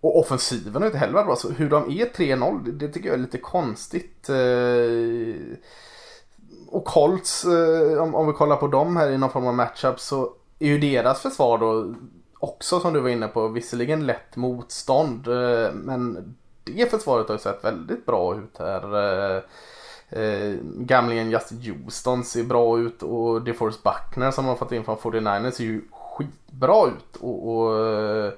och 0.00 0.18
offensiven 0.18 0.82
har 0.82 0.86
inte 0.86 0.98
heller 0.98 1.14
varit 1.14 1.26
bra. 1.26 1.36
Så 1.36 1.50
hur 1.50 1.70
de 1.70 1.90
är 1.90 2.06
3-0 2.06 2.72
det 2.72 2.88
tycker 2.88 3.08
jag 3.08 3.14
är 3.14 3.22
lite 3.22 3.38
konstigt. 3.38 4.28
Eh, 4.28 5.56
och 6.68 6.84
Colts, 6.84 7.44
eh, 7.44 8.02
om, 8.02 8.14
om 8.14 8.26
vi 8.26 8.32
kollar 8.32 8.56
på 8.56 8.66
dem 8.66 8.96
här 8.96 9.10
i 9.10 9.18
någon 9.18 9.30
form 9.30 9.46
av 9.46 9.54
matchup 9.54 10.00
så 10.00 10.32
är 10.58 10.66
ju 10.66 10.78
deras 10.78 11.20
försvar 11.20 11.58
då 11.58 11.94
också 12.38 12.80
som 12.80 12.92
du 12.92 13.00
var 13.00 13.08
inne 13.08 13.28
på 13.28 13.48
visserligen 13.48 14.06
lätt 14.06 14.36
motstånd 14.36 15.28
men 15.74 16.34
det 16.64 16.90
försvaret 16.90 17.28
har 17.28 17.34
ju 17.34 17.38
sett 17.38 17.64
väldigt 17.64 18.06
bra 18.06 18.36
ut 18.36 18.58
här. 18.58 18.96
Eh, 18.96 19.42
eh 20.08 20.56
gamlingen 20.62 21.30
Justin 21.30 21.62
Houston 21.62 22.24
ser 22.24 22.44
bra 22.44 22.78
ut 22.78 23.02
och 23.02 23.42
DeForest 23.42 23.82
Buckner 23.82 24.30
som 24.30 24.44
har 24.44 24.56
fått 24.56 24.72
in 24.72 24.84
från 24.84 24.96
49ers 24.96 25.50
ser 25.50 25.64
ju 25.64 25.82
skitbra 25.90 26.86
ut. 26.86 27.16
Och, 27.20 27.56
och 27.56 27.86
eh, 27.86 28.32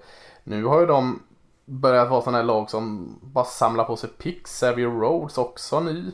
nu 0.45 0.65
har 0.65 0.81
ju 0.81 0.87
de 0.87 1.21
börjat 1.65 2.11
vara 2.11 2.23
sådana 2.23 2.39
här 2.39 2.45
lag 2.45 2.71
som 2.71 3.15
bara 3.23 3.45
samlar 3.45 3.85
på 3.85 3.97
sig 3.97 4.11
picks. 4.11 4.51
Xavier 4.51 4.89
Rhodes 4.89 5.39
också 5.39 5.81
ny. 5.81 6.05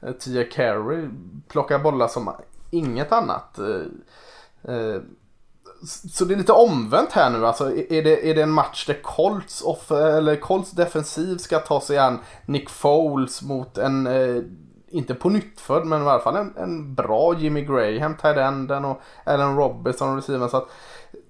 Eh, 0.00 0.12
Tia 0.12 0.44
Carey 0.44 1.08
plockar 1.48 1.78
bollar 1.78 2.08
som 2.08 2.30
inget 2.70 3.12
annat. 3.12 3.58
Eh, 3.58 4.74
eh 4.74 5.00
så 5.86 6.24
det 6.24 6.34
är 6.34 6.38
lite 6.38 6.52
omvänt 6.52 7.12
här 7.12 7.30
nu. 7.30 7.46
Alltså, 7.46 7.76
är, 7.76 8.02
det, 8.02 8.30
är 8.30 8.34
det 8.34 8.42
en 8.42 8.50
match 8.50 8.86
där 8.86 9.02
Colts, 9.02 9.62
off, 9.62 9.90
eller 9.90 10.36
Colts 10.36 10.70
defensiv 10.70 11.36
ska 11.36 11.58
ta 11.58 11.80
sig 11.80 11.98
an 11.98 12.18
Nick 12.46 12.70
Foles 12.70 13.42
mot 13.42 13.78
en, 13.78 14.06
eh, 14.06 14.42
inte 14.90 15.14
på 15.14 15.28
nyttfödd, 15.28 15.86
men 15.86 16.02
i 16.02 16.08
alla 16.08 16.18
fall 16.18 16.36
en, 16.36 16.54
en 16.56 16.94
bra 16.94 17.34
Jimmy 17.38 17.64
Graham, 17.64 18.16
tight 18.16 18.70
och 18.84 19.00
Allen 19.24 19.56
Robinson, 19.56 20.16
receiver. 20.16 20.48
Så 20.48 20.56
att 20.56 20.68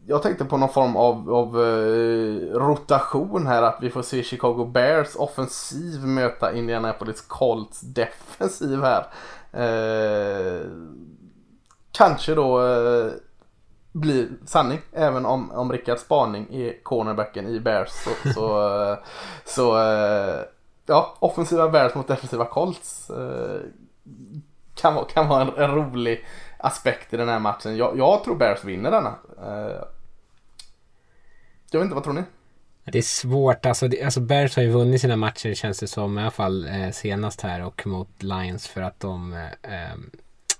jag 0.06 0.22
tänkte 0.22 0.44
på 0.44 0.56
någon 0.56 0.68
form 0.68 0.96
av, 0.96 1.34
av 1.34 1.62
eh, 1.62 2.58
rotation 2.58 3.46
här, 3.46 3.62
att 3.62 3.78
vi 3.80 3.90
får 3.90 4.02
se 4.02 4.22
Chicago 4.22 4.64
Bears 4.64 5.16
offensiv 5.16 6.06
möta 6.06 6.54
Indianapolis 6.54 7.20
Colts 7.20 7.80
defensiv 7.80 8.82
här. 8.82 9.06
Eh, 9.52 10.60
kanske 11.92 12.34
då 12.34 12.66
eh, 12.66 13.12
blir 13.98 14.28
sanning. 14.46 14.80
Även 14.92 15.26
om, 15.26 15.50
om 15.50 15.72
Rickards 15.72 16.02
spaning 16.02 16.54
är 16.54 16.82
cornerbacken 16.82 17.48
i 17.48 17.60
Bears. 17.60 17.90
Så, 17.90 18.10
så, 18.34 18.74
eh, 18.90 18.98
så 19.44 19.78
eh, 19.78 20.40
ja, 20.86 21.16
offensiva 21.18 21.68
Bears 21.68 21.94
mot 21.94 22.08
defensiva 22.08 22.44
Colts 22.44 23.10
eh, 23.10 23.60
kan, 24.74 24.94
vara, 24.94 25.04
kan 25.04 25.28
vara 25.28 25.42
en, 25.42 25.56
en, 25.56 25.74
rolig 25.74 26.24
aspekt 26.58 27.14
i 27.14 27.16
den 27.16 27.28
här 27.28 27.38
matchen. 27.38 27.76
Jag, 27.76 27.98
jag 27.98 28.24
tror 28.24 28.36
Bears 28.36 28.64
vinner 28.64 28.90
denna. 28.90 29.14
Jag 31.70 31.80
vet 31.80 31.84
inte, 31.84 31.94
vad 31.94 32.04
tror 32.04 32.14
ni? 32.14 32.22
Det 32.84 32.98
är 32.98 33.02
svårt, 33.02 33.66
alltså, 33.66 33.88
det, 33.88 34.02
alltså 34.02 34.20
Bears 34.20 34.56
har 34.56 34.62
ju 34.62 34.70
vunnit 34.70 35.00
sina 35.00 35.16
matcher 35.16 35.54
känns 35.54 35.78
det 35.78 35.86
som 35.86 36.18
i 36.18 36.22
alla 36.22 36.30
fall 36.30 36.68
senast 36.92 37.40
här 37.40 37.64
och 37.64 37.86
mot 37.86 38.22
Lions 38.22 38.68
för 38.68 38.82
att 38.82 39.00
de 39.00 39.32
eh, 39.62 39.94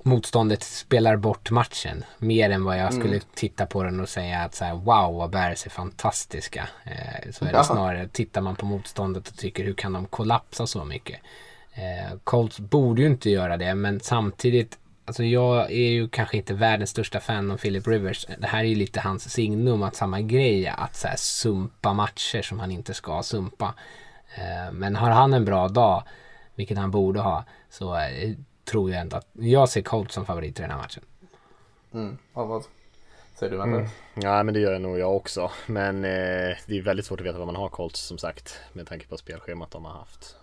motståndet 0.03 0.63
spelar 0.63 1.17
bort 1.17 1.51
matchen. 1.51 2.05
Mer 2.19 2.51
än 2.51 2.65
vad 2.65 2.79
jag 2.79 2.93
skulle 2.93 3.09
mm. 3.09 3.23
titta 3.35 3.67
på 3.67 3.83
den 3.83 4.01
och 4.01 4.09
säga 4.09 4.39
att 4.39 4.55
så 4.55 4.65
här, 4.65 4.75
wow 4.75 5.15
vad 5.15 5.31
Bears 5.31 5.67
är 5.67 5.71
fantastiska. 5.71 6.69
Eh, 6.85 7.31
så 7.33 7.45
är 7.45 7.49
det 7.49 7.55
Jaha. 7.55 7.65
snarare, 7.65 8.09
tittar 8.09 8.41
man 8.41 8.57
på 8.57 8.67
motståndet 8.67 9.29
och 9.29 9.37
tycker 9.37 9.65
hur 9.65 9.75
kan 9.75 9.93
de 9.93 10.07
kollapsa 10.07 10.67
så 10.67 10.85
mycket. 10.85 11.21
Eh, 11.73 12.19
Colts 12.25 12.61
borde 12.61 13.03
ju 13.03 13.09
inte 13.09 13.31
göra 13.31 13.57
det 13.57 13.75
men 13.75 14.01
samtidigt 14.01 14.79
Alltså 15.05 15.25
jag 15.25 15.71
är 15.73 15.91
ju 15.91 16.09
kanske 16.09 16.37
inte 16.37 16.55
världens 16.55 16.91
största 16.91 17.21
fan 17.21 17.51
av 17.51 17.57
Philip 17.57 17.87
Rivers. 17.87 18.27
Det 18.39 18.47
här 18.47 18.59
är 18.59 18.69
ju 18.69 18.75
lite 18.75 19.01
hans 19.01 19.31
signum 19.33 19.83
att 19.83 19.97
samma 19.97 20.21
grej 20.21 20.69
att 20.69 20.97
så 20.97 21.09
här 21.09 21.17
sumpa 21.17 21.93
matcher 21.93 22.43
som 22.43 22.61
han 22.61 22.71
inte 22.71 22.95
ska 22.95 23.23
sumpa. 23.23 23.75
Eh, 24.35 24.73
men 24.73 24.97
har 24.97 25.11
han 25.11 25.35
en 25.35 25.45
bra 25.45 25.69
dag, 25.69 26.03
vilket 26.55 26.79
han 26.79 26.91
borde 26.91 27.21
ha, 27.21 27.45
så 27.71 27.97
eh, 27.97 28.35
tror 28.69 28.91
jag 28.91 29.01
ändå 29.01 29.17
att 29.17 29.29
jag 29.33 29.69
ser 29.69 29.83
Colts 29.83 30.15
som 30.15 30.27
favorit 30.27 30.59
i 30.59 30.63
den 30.63 30.71
här 30.71 30.79
matchen. 30.79 31.03
Mm. 31.95 32.19
Vad 32.33 32.65
säger 33.35 33.53
du 33.53 33.59
Mattias? 33.59 33.77
Mm. 33.77 33.89
Ja 34.15 34.43
men 34.43 34.55
det 34.55 34.61
gör 34.61 34.73
jag 34.73 34.83
nog 34.83 34.99
jag 34.99 35.17
också. 35.17 35.51
Men 35.67 35.97
eh, 36.05 36.57
det 36.67 36.79
är 36.79 36.83
väldigt 36.83 37.07
svårt 37.07 37.21
att 37.21 37.27
veta 37.27 37.39
vad 37.39 37.47
man 37.47 37.57
har 37.57 37.69
Colts 37.69 38.01
som 38.01 38.19
sagt. 38.19 38.61
Med 38.73 38.87
tanke 38.87 39.07
på 39.07 39.17
spelschemat 39.17 39.71
de 39.71 39.85
har 39.85 39.93
haft. 39.93 40.37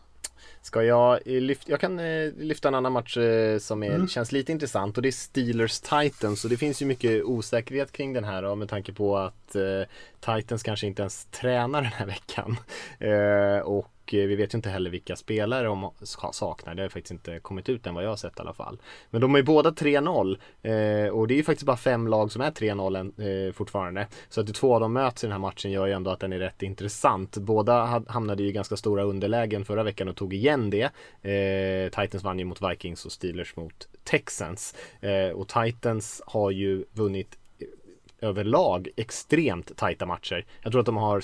Ska 0.66 0.84
jag 0.84 1.20
lyfta, 1.26 1.72
jag 1.72 1.80
kan 1.80 2.00
eh, 2.00 2.32
lyfta 2.38 2.68
en 2.68 2.76
annan 2.76 2.92
match 2.92 3.18
eh, 3.18 3.60
som 3.60 3.84
är, 3.84 3.96
mm. 3.96 4.08
känns 4.08 4.32
lite 4.32 4.52
intressant 4.52 4.98
och 4.98 5.04
det 5.04 5.10
är 5.10 5.12
Steelers 5.12 5.80
Titans 5.80 6.44
och 6.44 6.50
det 6.50 6.58
finns 6.58 6.82
ju 6.82 6.86
mycket 6.86 7.24
osäkerhet 7.24 7.92
kring 7.92 8.14
den 8.14 8.24
här 8.24 8.44
och 8.44 8.58
med 8.58 8.70
tanke 8.70 8.94
på 8.94 9.18
att 9.18 9.56
eh, 9.56 9.82
Titans 10.26 10.64
kanske 10.64 10.88
inte 10.88 11.02
ens 11.02 11.26
tränar 11.26 11.82
den 11.82 11.92
här 11.92 12.06
veckan. 12.06 12.58
Eh, 13.00 13.60
och 13.60 13.92
och 14.06 14.14
vi 14.14 14.36
vet 14.36 14.54
ju 14.54 14.58
inte 14.58 14.70
heller 14.70 14.90
vilka 14.90 15.16
spelare 15.16 15.66
de 15.66 15.92
saknar. 16.02 16.76
Det 16.76 16.82
har 16.82 16.90
faktiskt 16.90 17.12
inte 17.12 17.40
kommit 17.40 17.70
ut 17.70 17.88
än 17.88 17.96
vad 17.96 18.04
jag 18.04 18.10
har 18.10 18.16
sett 18.16 18.38
i 18.38 18.42
alla 18.42 18.54
fall. 18.54 18.82
Men 19.10 19.22
de 19.22 19.36
är 19.36 19.40
ju 19.40 19.44
båda 19.44 19.70
3-0 19.70 20.38
eh, 20.62 21.10
och 21.10 21.28
det 21.28 21.34
är 21.34 21.36
ju 21.36 21.44
faktiskt 21.44 21.66
bara 21.66 21.78
fem 21.78 22.08
lag 22.08 22.32
som 22.32 22.42
är 22.42 22.52
3-0 22.52 23.48
eh, 23.48 23.54
fortfarande. 23.54 24.08
Så 24.30 24.42
att 24.42 24.54
två 24.54 24.74
av 24.74 24.80
dem 24.80 24.94
möts 24.94 25.24
i 25.24 25.28
den 25.28 25.32
här 25.32 25.40
matchen 25.40 25.72
gör 25.72 25.88
ju 25.88 25.94
ändå 25.94 26.12
att 26.12 26.20
den 26.20 26.34
är 26.34 26.40
rätt 26.40 26.64
intressant. 26.64 27.38
Båda 27.38 28.04
hamnade 28.08 28.44
ju 28.44 28.50
i 28.50 28.52
ganska 28.52 28.78
stora 28.78 29.04
underlägen 29.04 29.66
förra 29.66 29.84
veckan 29.84 30.08
och 30.08 30.16
tog 30.16 30.34
igen 30.34 30.70
det. 30.70 30.90
Titans 31.92 32.24
vann 32.24 32.40
ju 32.40 32.46
mot 32.46 32.62
Vikings 32.72 33.06
och 33.06 33.12
Steelers 33.12 33.56
mot 33.56 33.88
Texans. 34.04 34.76
Och 35.36 35.48
Titans 35.48 36.22
har 36.26 36.52
ju 36.52 36.86
vunnit 36.92 37.38
överlag 38.26 38.88
extremt 38.96 39.78
tajta 39.78 40.06
matcher. 40.06 40.46
Jag 40.62 40.72
tror 40.72 40.80
att 40.80 40.86
de 40.86 40.98
har 40.98 41.22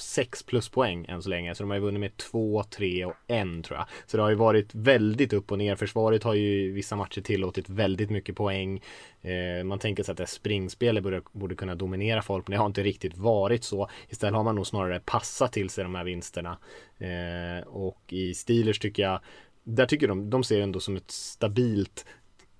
6 0.00 0.42
plus 0.42 0.68
poäng 0.68 1.06
än 1.08 1.22
så 1.22 1.28
länge. 1.28 1.54
Så 1.54 1.62
de 1.62 1.70
har 1.70 1.76
ju 1.76 1.82
vunnit 1.82 2.00
med 2.00 2.16
2, 2.16 2.62
3 2.62 3.04
och 3.04 3.14
1 3.26 3.64
tror 3.64 3.78
jag. 3.78 3.86
Så 4.06 4.16
det 4.16 4.22
har 4.22 4.30
ju 4.30 4.36
varit 4.36 4.74
väldigt 4.74 5.32
upp 5.32 5.52
och 5.52 5.58
ner. 5.58 5.76
Försvaret 5.76 6.22
har 6.22 6.34
ju 6.34 6.72
vissa 6.72 6.96
matcher 6.96 7.20
tillåtit 7.20 7.68
väldigt 7.68 8.10
mycket 8.10 8.36
poäng. 8.36 8.82
Eh, 9.22 9.64
man 9.64 9.78
tänker 9.78 10.02
sig 10.02 10.12
att 10.12 10.18
det 10.18 10.26
springspelet 10.26 11.02
borde, 11.02 11.22
borde 11.32 11.54
kunna 11.54 11.74
dominera 11.74 12.22
folk. 12.22 12.48
Men 12.48 12.52
det 12.52 12.58
har 12.58 12.66
inte 12.66 12.82
riktigt 12.82 13.16
varit 13.16 13.64
så. 13.64 13.88
Istället 14.08 14.34
har 14.34 14.44
man 14.44 14.54
nog 14.54 14.66
snarare 14.66 15.00
passat 15.00 15.52
till 15.52 15.70
sig 15.70 15.84
de 15.84 15.94
här 15.94 16.04
vinsterna. 16.04 16.58
Eh, 16.98 17.66
och 17.66 18.02
i 18.08 18.34
Steelers 18.34 18.78
tycker 18.78 19.02
jag 19.02 19.20
där 19.64 19.86
tycker 19.86 20.08
de, 20.08 20.30
de 20.30 20.44
ser 20.44 20.60
ändå 20.60 20.80
som 20.80 20.96
ett 20.96 21.10
stabilt 21.10 22.06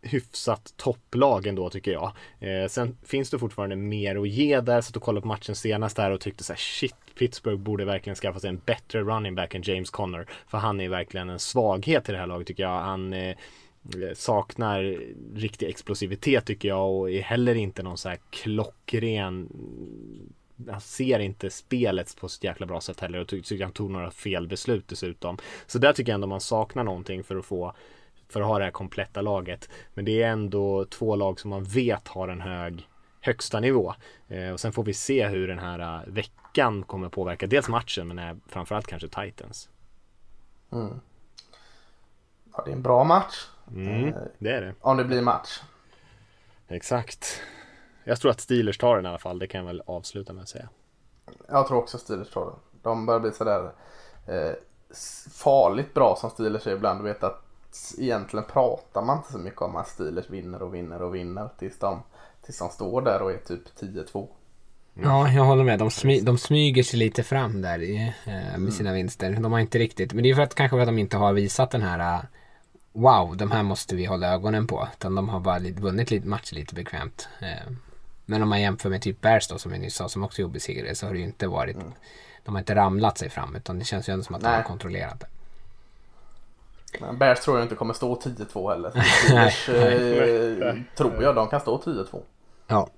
hyfsat 0.02 0.74
topplag 0.76 1.46
ändå 1.46 1.70
tycker 1.70 1.92
jag. 1.92 2.12
Eh, 2.40 2.68
sen 2.68 2.96
finns 3.02 3.30
det 3.30 3.38
fortfarande 3.38 3.76
mer 3.76 4.16
att 4.16 4.28
ge 4.28 4.60
där. 4.60 4.80
satt 4.80 4.96
och 4.96 5.02
kollade 5.02 5.22
på 5.22 5.28
matchen 5.28 5.54
senast 5.54 5.96
där 5.96 6.10
och 6.10 6.20
tyckte 6.20 6.44
så 6.44 6.52
här 6.52 6.58
shit, 6.58 6.94
Pittsburgh 7.18 7.62
borde 7.62 7.84
verkligen 7.84 8.16
skaffa 8.16 8.40
sig 8.40 8.50
en 8.50 8.60
bättre 8.64 9.00
running 9.00 9.34
back 9.34 9.54
än 9.54 9.62
James 9.62 9.90
Conner. 9.90 10.26
För 10.46 10.58
han 10.58 10.80
är 10.80 10.88
verkligen 10.88 11.30
en 11.30 11.38
svaghet 11.38 12.08
i 12.08 12.12
det 12.12 12.18
här 12.18 12.26
laget 12.26 12.46
tycker 12.46 12.62
jag. 12.62 12.80
Han 12.80 13.12
eh, 13.12 13.36
saknar 14.14 14.98
riktig 15.34 15.68
explosivitet 15.68 16.46
tycker 16.46 16.68
jag 16.68 16.90
och 16.90 17.10
är 17.10 17.22
heller 17.22 17.54
inte 17.54 17.82
någon 17.82 17.98
så 17.98 18.08
här 18.08 18.18
klockren 18.30 19.48
han 20.70 20.80
ser 20.80 21.18
inte 21.18 21.50
spelet 21.50 22.16
på 22.16 22.28
sitt 22.28 22.44
jäkla 22.44 22.66
bra 22.66 22.80
sätt 22.80 23.00
heller 23.00 23.18
och 23.18 23.28
tycker 23.28 23.62
han 23.62 23.72
tog 23.72 23.90
några 23.90 24.10
fel 24.10 24.48
beslut 24.48 24.88
dessutom. 24.88 25.38
Så 25.66 25.78
där 25.78 25.92
tycker 25.92 26.12
jag 26.12 26.14
ändå 26.14 26.26
man 26.26 26.40
saknar 26.40 26.84
någonting 26.84 27.24
för 27.24 27.36
att 27.36 27.44
få 27.44 27.74
för 28.32 28.40
att 28.40 28.46
ha 28.46 28.58
det 28.58 28.64
här 28.64 28.70
kompletta 28.70 29.20
laget. 29.20 29.68
Men 29.94 30.04
det 30.04 30.22
är 30.22 30.30
ändå 30.30 30.84
två 30.84 31.16
lag 31.16 31.40
som 31.40 31.50
man 31.50 31.64
vet 31.64 32.08
har 32.08 32.28
en 32.28 32.40
hög 32.40 32.88
högsta 33.20 33.60
nivå. 33.60 33.94
Eh, 34.28 34.50
och 34.50 34.60
sen 34.60 34.72
får 34.72 34.84
vi 34.84 34.94
se 34.94 35.28
hur 35.28 35.48
den 35.48 35.58
här 35.58 36.04
uh, 36.06 36.12
veckan 36.12 36.82
kommer 36.82 37.08
påverka 37.08 37.46
dels 37.46 37.68
matchen 37.68 38.08
men 38.08 38.18
är 38.18 38.36
framförallt 38.48 38.86
kanske 38.86 39.08
Titans. 39.08 39.68
Mm. 40.72 41.00
Ja, 42.52 42.62
det 42.64 42.70
är 42.70 42.74
en 42.74 42.82
bra 42.82 43.04
match. 43.04 43.48
Mm, 43.70 44.08
eh, 44.08 44.14
det 44.38 44.50
är 44.50 44.60
det. 44.60 44.74
Om 44.80 44.96
det 44.96 45.04
blir 45.04 45.22
match. 45.22 45.60
Exakt. 46.68 47.42
Jag 48.04 48.20
tror 48.20 48.30
att 48.30 48.40
Steelers 48.40 48.78
tar 48.78 48.96
den 48.96 49.06
i 49.06 49.08
alla 49.08 49.18
fall. 49.18 49.38
Det 49.38 49.46
kan 49.46 49.58
jag 49.58 49.66
väl 49.66 49.82
avsluta 49.86 50.32
med 50.32 50.42
att 50.42 50.48
säga. 50.48 50.68
Jag 51.48 51.66
tror 51.66 51.78
också 51.78 51.98
Steelers 51.98 52.30
tar 52.30 52.44
den. 52.44 52.54
De 52.82 53.06
börjar 53.06 53.20
bli 53.20 53.32
sådär 53.32 53.72
eh, 54.26 54.52
farligt 55.32 55.94
bra 55.94 56.16
som 56.16 56.30
Steelers 56.30 56.66
är 56.66 56.72
ibland. 56.72 57.00
Du 57.00 57.04
vet 57.04 57.22
att 57.22 57.41
egentligen 57.98 58.44
pratar 58.52 59.02
man 59.02 59.18
inte 59.18 59.32
så 59.32 59.38
mycket 59.38 59.62
om 59.62 59.76
att 59.76 59.88
Steelers 59.88 60.30
vinner 60.30 60.62
och 60.62 60.74
vinner 60.74 61.02
och 61.02 61.14
vinner 61.14 61.48
tills 61.58 61.78
de, 61.78 62.02
tills 62.44 62.58
de 62.58 62.68
står 62.68 63.02
där 63.02 63.22
och 63.22 63.30
är 63.32 63.38
typ 63.38 63.80
10-2. 63.80 64.28
Mm. 64.96 65.10
Ja, 65.10 65.32
jag 65.32 65.44
håller 65.44 65.64
med. 65.64 65.78
De, 65.78 65.90
smy, 65.90 66.20
de 66.20 66.38
smyger 66.38 66.82
sig 66.82 66.98
lite 66.98 67.22
fram 67.22 67.62
där 67.62 67.82
i, 67.82 67.96
eh, 68.26 68.32
med 68.32 68.54
mm. 68.54 68.70
sina 68.70 68.92
vinster. 68.92 69.32
De 69.32 69.52
har 69.52 69.60
inte 69.60 69.78
riktigt, 69.78 70.12
men 70.12 70.22
det 70.22 70.30
är 70.30 70.34
för 70.34 70.42
att 70.42 70.54
kanske 70.54 70.76
för 70.76 70.80
att 70.80 70.88
de 70.88 70.98
inte 70.98 71.16
har 71.16 71.32
visat 71.32 71.70
den 71.70 71.82
här 71.82 72.18
uh, 72.18 72.24
Wow, 72.92 73.36
de 73.36 73.50
här 73.50 73.62
måste 73.62 73.96
vi 73.96 74.04
hålla 74.04 74.32
ögonen 74.32 74.66
på. 74.66 74.88
Utan 74.92 75.14
de 75.14 75.28
har 75.28 75.40
bara 75.40 75.58
lite, 75.58 75.82
vunnit 75.82 76.10
lite 76.10 76.28
matcher 76.28 76.54
lite 76.54 76.74
bekvämt. 76.74 77.28
Eh, 77.40 77.72
men 78.24 78.42
om 78.42 78.48
man 78.48 78.60
jämför 78.60 78.90
med 78.90 79.02
typ 79.02 79.20
Bears 79.20 79.48
då, 79.48 79.58
som 79.58 79.72
vi 79.72 79.78
nyss 79.78 79.94
sa, 79.94 80.08
som 80.08 80.24
också 80.24 80.42
är 80.42 80.46
obesegrade, 80.46 80.94
så 80.94 81.06
har 81.06 81.12
det 81.12 81.18
ju 81.18 81.24
inte 81.24 81.46
varit 81.46 81.76
mm. 81.76 81.92
De 82.44 82.54
har 82.54 82.60
inte 82.60 82.74
ramlat 82.74 83.18
sig 83.18 83.30
fram, 83.30 83.56
utan 83.56 83.78
det 83.78 83.84
känns 83.84 84.08
ju 84.08 84.12
ändå 84.12 84.24
som 84.24 84.34
att 84.34 84.42
Nej. 84.42 84.50
de 84.50 84.56
har 84.56 84.62
kontrollerat 84.62 85.20
det. 85.20 85.26
Men 87.00 87.18
Bears 87.18 87.40
tror 87.40 87.56
jag 87.56 87.64
inte 87.64 87.74
kommer 87.74 87.94
stå 87.94 88.14
10-2 88.14 88.70
heller. 88.70 88.92
Bears, 89.30 89.68
eh, 90.72 90.76
tror 90.96 91.22
jag 91.22 91.34
de 91.34 91.48
kan 91.48 91.60
stå 91.60 91.78
10-2. 91.78 92.22
Ja. 92.66 92.88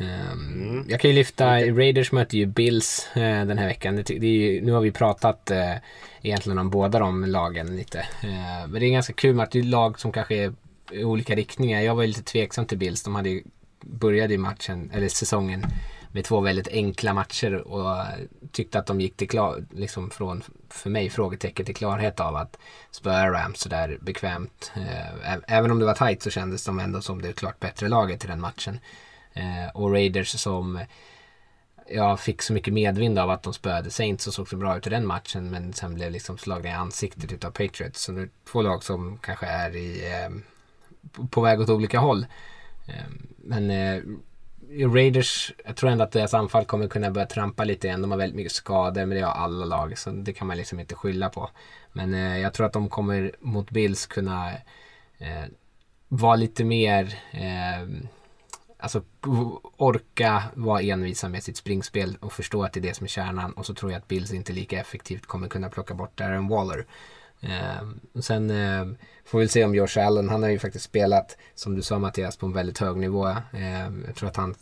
Um, 0.00 0.06
mm. 0.06 0.84
Jag 0.88 1.00
kan 1.00 1.10
ju 1.10 1.14
lyfta, 1.14 1.46
Raiders 1.46 2.12
möter 2.12 2.38
ju 2.38 2.46
Bills 2.46 3.08
uh, 3.16 3.22
den 3.22 3.58
här 3.58 3.66
veckan. 3.66 3.96
Det, 3.96 4.02
det 4.02 4.26
ju, 4.26 4.60
nu 4.64 4.72
har 4.72 4.80
vi 4.80 4.92
pratat 4.92 5.50
uh, 5.50 5.76
egentligen 6.22 6.58
om 6.58 6.70
båda 6.70 6.98
de 6.98 7.24
lagen 7.24 7.76
lite. 7.76 7.98
Uh, 7.98 8.68
men 8.68 8.80
det 8.80 8.86
är 8.86 8.90
ganska 8.90 9.12
kul 9.12 9.34
med 9.34 9.42
att 9.42 9.50
det 9.50 9.58
är 9.58 9.62
lag 9.62 10.00
som 10.00 10.12
kanske 10.12 10.34
är 10.34 10.52
i 10.92 11.04
olika 11.04 11.34
riktningar. 11.34 11.80
Jag 11.80 11.94
var 11.94 12.06
lite 12.06 12.22
tveksam 12.22 12.66
till 12.66 12.78
Bills. 12.78 13.02
De 13.02 13.14
hade 13.14 13.42
började 13.80 14.34
i 14.34 14.38
matchen, 14.38 14.90
eller 14.94 15.08
säsongen 15.08 15.64
med 16.12 16.24
två 16.24 16.40
väldigt 16.40 16.68
enkla 16.68 17.14
matcher 17.14 17.54
och 17.54 18.04
tyckte 18.52 18.78
att 18.78 18.86
de 18.86 19.00
gick 19.00 19.16
till 19.16 19.28
klar, 19.28 19.64
liksom 19.70 20.10
från, 20.10 20.42
för 20.68 20.90
mig, 20.90 21.10
frågetecken 21.10 21.66
till 21.66 21.76
klarhet 21.76 22.20
av 22.20 22.36
att 22.36 22.58
spöa 22.90 23.30
Rams 23.30 23.60
sådär 23.60 23.98
bekvämt. 24.00 24.72
Eh, 24.76 25.36
även 25.46 25.70
om 25.70 25.78
det 25.78 25.86
var 25.86 25.94
tight 25.94 26.22
så 26.22 26.30
kändes 26.30 26.64
de 26.64 26.78
ändå 26.78 27.00
som 27.00 27.22
det 27.22 27.32
klart 27.32 27.60
bättre 27.60 27.88
laget 27.88 28.24
i 28.24 28.28
den 28.28 28.40
matchen. 28.40 28.80
Eh, 29.32 29.68
och 29.74 29.92
Raiders 29.92 30.40
som 30.40 30.80
jag 31.90 32.20
fick 32.20 32.42
så 32.42 32.52
mycket 32.52 32.74
medvind 32.74 33.18
av 33.18 33.30
att 33.30 33.42
de 33.42 33.54
spöade 33.54 33.90
Saints 33.90 34.26
och 34.26 34.34
såg 34.34 34.48
så 34.48 34.56
bra 34.56 34.76
ut 34.76 34.86
i 34.86 34.90
den 34.90 35.06
matchen 35.06 35.50
men 35.50 35.72
sen 35.72 35.94
blev 35.94 36.12
liksom 36.12 36.38
slagna 36.38 36.68
i 36.68 36.72
ansiktet 36.72 37.32
utav 37.32 37.50
Patriots. 37.50 38.02
Så 38.02 38.12
det 38.12 38.22
är 38.22 38.28
två 38.52 38.62
lag 38.62 38.84
som 38.84 39.18
kanske 39.18 39.46
är 39.46 39.76
i, 39.76 40.12
eh, 40.12 40.30
på 41.30 41.40
väg 41.40 41.60
åt 41.60 41.68
olika 41.68 41.98
håll. 41.98 42.26
Eh, 42.86 43.04
men 43.36 43.70
Raiders, 44.70 45.52
jag 45.64 45.76
tror 45.76 45.90
ändå 45.90 46.04
att 46.04 46.12
deras 46.12 46.34
anfall 46.34 46.64
kommer 46.64 46.88
kunna 46.88 47.10
börja 47.10 47.26
trampa 47.26 47.64
lite 47.64 47.86
igen. 47.86 48.02
De 48.02 48.10
har 48.10 48.18
väldigt 48.18 48.36
mycket 48.36 48.52
skador, 48.52 49.06
men 49.06 49.18
det 49.18 49.20
har 49.20 49.32
alla 49.32 49.64
lag. 49.64 49.98
Så 49.98 50.10
det 50.10 50.32
kan 50.32 50.46
man 50.46 50.56
liksom 50.56 50.80
inte 50.80 50.94
skylla 50.94 51.28
på. 51.28 51.50
Men 51.92 52.14
eh, 52.14 52.38
jag 52.38 52.54
tror 52.54 52.66
att 52.66 52.72
de 52.72 52.88
kommer 52.88 53.32
mot 53.40 53.70
Bills 53.70 54.06
kunna 54.06 54.50
eh, 55.18 55.44
vara 56.08 56.36
lite 56.36 56.64
mer... 56.64 57.18
Eh, 57.30 57.88
alltså 58.80 59.02
orka 59.76 60.42
vara 60.54 60.80
envisa 60.82 61.28
med 61.28 61.42
sitt 61.42 61.56
springspel 61.56 62.16
och 62.20 62.32
förstå 62.32 62.62
att 62.62 62.72
det 62.72 62.80
är 62.80 62.82
det 62.82 62.94
som 62.94 63.04
är 63.04 63.08
kärnan. 63.08 63.52
Och 63.52 63.66
så 63.66 63.74
tror 63.74 63.92
jag 63.92 63.98
att 63.98 64.08
Bills 64.08 64.32
inte 64.32 64.52
lika 64.52 64.80
effektivt 64.80 65.26
kommer 65.26 65.48
kunna 65.48 65.68
plocka 65.68 65.94
bort 65.94 66.16
Darren 66.16 66.48
Waller. 66.48 66.86
Eh, 67.40 68.20
sen 68.20 68.50
eh, 68.50 68.86
får 69.24 69.38
vi 69.38 69.48
se 69.48 69.64
om 69.64 69.74
Josh 69.74 69.98
Allen, 69.98 70.28
han 70.28 70.42
har 70.42 70.50
ju 70.50 70.58
faktiskt 70.58 70.84
spelat, 70.84 71.36
som 71.54 71.74
du 71.74 71.82
sa 71.82 71.98
Mattias, 71.98 72.36
på 72.36 72.46
en 72.46 72.52
väldigt 72.52 72.78
hög 72.78 72.96
nivå. 72.96 73.28
Eh, 73.28 73.90
jag 74.06 74.14
tror 74.16 74.28
att 74.28 74.36
han 74.36 74.54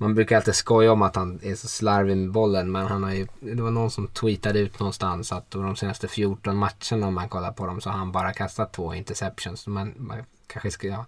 man 0.00 0.14
brukar 0.14 0.36
alltid 0.36 0.54
skoja 0.54 0.92
om 0.92 1.02
att 1.02 1.16
han 1.16 1.40
är 1.42 1.54
så 1.54 1.68
slarvig 1.68 2.16
med 2.16 2.30
bollen 2.30 2.72
men 2.72 2.86
han 2.86 3.02
har 3.02 3.12
ju, 3.12 3.26
det 3.40 3.62
var 3.62 3.70
någon 3.70 3.90
som 3.90 4.06
tweetade 4.06 4.58
ut 4.58 4.80
någonstans 4.80 5.32
att 5.32 5.50
de 5.50 5.76
senaste 5.76 6.08
14 6.08 6.56
matcherna 6.56 7.06
om 7.06 7.14
man 7.14 7.28
kollar 7.28 7.52
på 7.52 7.66
dem 7.66 7.80
så 7.80 7.90
har 7.90 7.98
han 7.98 8.12
bara 8.12 8.32
kastat 8.32 8.72
två 8.72 8.94
interceptions. 8.94 9.66
Man, 9.66 9.94
man 9.96 10.24
kanske 10.46 10.70
ska, 10.70 10.86
ja, 10.86 11.04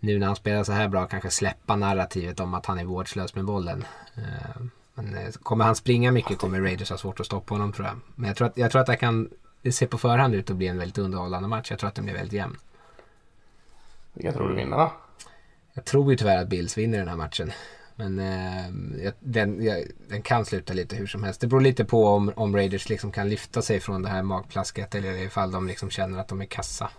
nu 0.00 0.18
när 0.18 0.26
han 0.26 0.36
spelar 0.36 0.64
så 0.64 0.72
här 0.72 0.88
bra 0.88 1.06
kanske 1.06 1.30
släppa 1.30 1.76
narrativet 1.76 2.40
om 2.40 2.54
att 2.54 2.66
han 2.66 2.78
är 2.78 2.84
vårdslös 2.84 3.34
med 3.34 3.44
bollen. 3.44 3.84
Eh, 4.14 4.62
men 4.94 5.14
eh, 5.14 5.32
kommer 5.32 5.64
han 5.64 5.76
springa 5.76 6.12
mycket 6.12 6.38
kommer 6.38 6.60
Raiders 6.60 6.90
ha 6.90 6.98
svårt 6.98 7.20
att 7.20 7.26
stoppa 7.26 7.54
honom 7.54 7.72
tror 7.72 7.86
jag. 7.86 7.96
Men 8.14 8.28
jag 8.28 8.36
tror 8.36 8.46
att, 8.46 8.56
jag 8.56 8.70
tror 8.70 8.80
att 8.80 8.86
det 8.86 8.96
kan 8.96 9.30
det 9.64 9.72
ser 9.72 9.86
på 9.86 9.98
förhand 9.98 10.34
ut 10.34 10.50
att 10.50 10.56
bli 10.56 10.66
en 10.66 10.78
väldigt 10.78 10.98
underhållande 10.98 11.48
match. 11.48 11.70
Jag 11.70 11.78
tror 11.78 11.88
att 11.88 11.94
den 11.94 12.04
blir 12.04 12.14
väldigt 12.14 12.32
jämn. 12.32 12.56
Vilka 14.12 14.32
tror 14.32 14.48
du 14.48 14.54
vinner 14.54 14.76
då? 14.76 14.92
Jag 15.72 15.84
tror 15.84 16.10
ju 16.10 16.16
tyvärr 16.16 16.42
att 16.42 16.48
Bills 16.48 16.78
vinner 16.78 16.98
den 16.98 17.08
här 17.08 17.16
matchen. 17.16 17.52
Men 17.96 18.18
eh, 18.18 19.12
den, 19.20 19.64
ja, 19.64 19.74
den 20.08 20.22
kan 20.22 20.44
sluta 20.44 20.72
lite 20.72 20.96
hur 20.96 21.06
som 21.06 21.24
helst. 21.24 21.40
Det 21.40 21.46
beror 21.46 21.60
lite 21.60 21.84
på 21.84 22.06
om, 22.06 22.32
om 22.36 22.56
Raiders 22.56 22.88
liksom 22.88 23.12
kan 23.12 23.28
lyfta 23.28 23.62
sig 23.62 23.80
från 23.80 24.02
det 24.02 24.08
här 24.08 24.22
magplasket 24.22 24.94
eller 24.94 25.22
ifall 25.22 25.50
de 25.50 25.66
liksom 25.66 25.90
känner 25.90 26.18
att 26.18 26.28
de 26.28 26.40
är 26.40 26.46
kassa. 26.46 26.90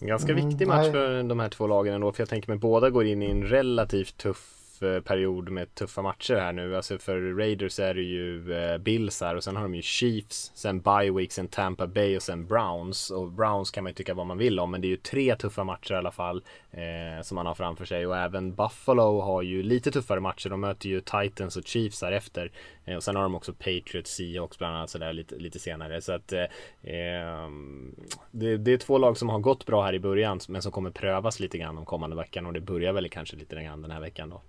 Ganska 0.00 0.34
viktig 0.34 0.68
match 0.68 0.86
mm, 0.86 0.92
för 0.92 1.22
de 1.22 1.40
här 1.40 1.48
två 1.48 1.66
lagen 1.66 1.94
ändå. 1.94 2.12
För 2.12 2.22
jag 2.22 2.28
tänker 2.28 2.48
mig 2.48 2.58
båda 2.58 2.90
går 2.90 3.06
in 3.06 3.22
i 3.22 3.30
en 3.30 3.42
relativt 3.42 4.16
tuff 4.16 4.57
Period 4.80 5.48
med 5.48 5.74
tuffa 5.74 6.02
matcher 6.02 6.34
här 6.34 6.52
nu. 6.52 6.76
Alltså 6.76 6.98
för 6.98 7.34
Raiders 7.36 7.78
är 7.78 7.94
det 7.94 8.02
ju 8.02 8.52
eh, 8.52 8.78
Bills 8.78 9.20
här 9.20 9.36
och 9.36 9.44
sen 9.44 9.56
har 9.56 9.62
de 9.62 9.74
ju 9.74 9.82
Chiefs, 9.82 10.52
sen 10.54 10.80
Biweek, 10.80 11.32
sen 11.32 11.48
Tampa 11.48 11.86
Bay 11.86 12.16
och 12.16 12.22
sen 12.22 12.46
Browns. 12.46 13.10
Och 13.10 13.32
Browns 13.32 13.70
kan 13.70 13.84
man 13.84 13.90
ju 13.90 13.94
tycka 13.94 14.14
vad 14.14 14.26
man 14.26 14.38
vill 14.38 14.60
om, 14.60 14.70
men 14.70 14.80
det 14.80 14.86
är 14.86 14.90
ju 14.90 14.96
tre 14.96 15.36
tuffa 15.36 15.64
matcher 15.64 15.92
i 15.92 15.96
alla 15.96 16.10
fall 16.10 16.42
eh, 16.70 17.22
som 17.22 17.34
man 17.34 17.46
har 17.46 17.54
framför 17.54 17.84
sig. 17.84 18.06
Och 18.06 18.16
även 18.16 18.54
Buffalo 18.54 19.20
har 19.20 19.42
ju 19.42 19.62
lite 19.62 19.90
tuffare 19.90 20.20
matcher. 20.20 20.48
De 20.48 20.60
möter 20.60 20.88
ju 20.88 21.00
Titans 21.00 21.56
och 21.56 21.66
Chiefs 21.66 22.02
här 22.02 22.12
efter. 22.12 22.52
Eh, 22.84 22.96
och 22.96 23.02
sen 23.02 23.16
har 23.16 23.22
de 23.22 23.34
också 23.34 23.52
Patriots, 23.52 24.10
Seahawks 24.10 24.58
bland 24.58 24.76
annat 24.76 24.90
sådär 24.90 25.12
lite, 25.12 25.36
lite 25.36 25.58
senare. 25.58 26.00
Så 26.00 26.12
att 26.12 26.32
eh, 26.32 26.44
ehm, 26.82 27.94
det, 28.30 28.56
det, 28.56 28.72
är 28.72 28.78
två 28.78 28.98
lag 28.98 29.16
som 29.16 29.28
har 29.28 29.38
gått 29.38 29.66
bra 29.66 29.84
här 29.84 29.94
i 29.94 30.00
början, 30.00 30.40
men 30.48 30.62
som 30.62 30.72
kommer 30.72 30.90
prövas 30.90 31.40
lite 31.40 31.58
grann 31.58 31.74
de 31.74 31.84
kommande 31.84 32.16
veckan. 32.16 32.46
Och 32.46 32.52
det 32.52 32.60
börjar 32.60 32.92
väl 32.92 33.08
kanske 33.08 33.36
lite 33.36 33.62
grann 33.62 33.82
den 33.82 33.90
här 33.90 34.00
veckan 34.00 34.30
då. 34.30 34.42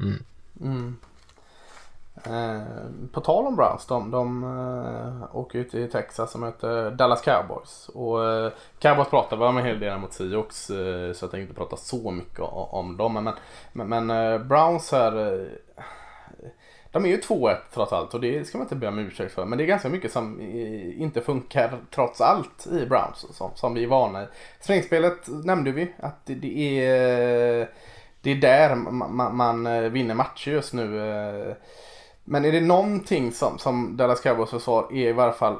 Mm. 0.00 0.24
Mm. 0.60 0.96
Eh, 2.24 2.62
på 3.12 3.20
tal 3.20 3.46
om 3.46 3.56
Browns, 3.56 3.86
de, 3.86 4.10
de 4.10 4.44
eh, 4.44 5.36
åker 5.36 5.58
ut 5.58 5.74
i 5.74 5.88
Texas 5.88 6.34
och 6.34 6.40
möter 6.40 6.90
Dallas 6.90 7.22
Cowboys. 7.22 7.88
Och 7.88 8.28
eh, 8.28 8.52
Cowboys 8.78 9.08
pratar 9.08 9.36
vi 9.36 9.44
om 9.44 9.58
en 9.58 9.64
hel 9.64 9.80
del 9.80 9.98
mot 9.98 10.12
Seahawks 10.12 10.70
eh, 10.70 11.12
så 11.12 11.24
jag 11.24 11.30
tänkte 11.30 11.40
inte 11.40 11.54
prata 11.54 11.76
så 11.76 12.10
mycket 12.10 12.40
om, 12.40 12.68
om 12.70 12.96
dem. 12.96 13.24
Men, 13.24 13.34
men, 13.72 13.88
men 13.88 14.10
eh, 14.10 14.38
Browns 14.38 14.92
här, 14.92 15.32
eh, 15.32 15.48
de 16.90 17.04
är 17.04 17.08
ju 17.08 17.16
2-1 17.16 17.56
trots 17.74 17.92
allt 17.92 18.14
och 18.14 18.20
det 18.20 18.46
ska 18.46 18.58
man 18.58 18.64
inte 18.64 18.76
be 18.76 18.88
om 18.88 18.98
ursäkt 18.98 19.34
för. 19.34 19.44
Men 19.44 19.58
det 19.58 19.64
är 19.64 19.66
ganska 19.66 19.88
mycket 19.88 20.12
som 20.12 20.40
eh, 20.40 21.00
inte 21.02 21.20
funkar 21.20 21.78
trots 21.90 22.20
allt 22.20 22.66
i 22.66 22.86
Browns 22.86 23.26
som, 23.30 23.50
som 23.54 23.74
vi 23.74 23.82
är 23.82 23.88
vana 23.88 24.22
i. 24.22 24.26
Springspelet 24.60 25.28
nämnde 25.44 25.72
vi 25.72 25.92
att 25.98 26.26
det, 26.26 26.34
det 26.34 26.86
är 26.86 27.60
eh, 27.60 27.66
det 28.22 28.30
är 28.30 28.36
där 28.36 28.74
man, 28.74 29.16
man, 29.16 29.36
man 29.36 29.92
vinner 29.92 30.14
matcher 30.14 30.50
just 30.50 30.72
nu. 30.72 30.98
Eh. 31.00 31.56
Men 32.24 32.44
är 32.44 32.52
det 32.52 32.60
någonting 32.60 33.32
som, 33.32 33.58
som 33.58 33.96
Dallas 33.96 34.20
Cowboys 34.20 34.50
försvar 34.50 34.88
är 34.92 35.08
i 35.08 35.12
varje 35.12 35.32
fall 35.32 35.56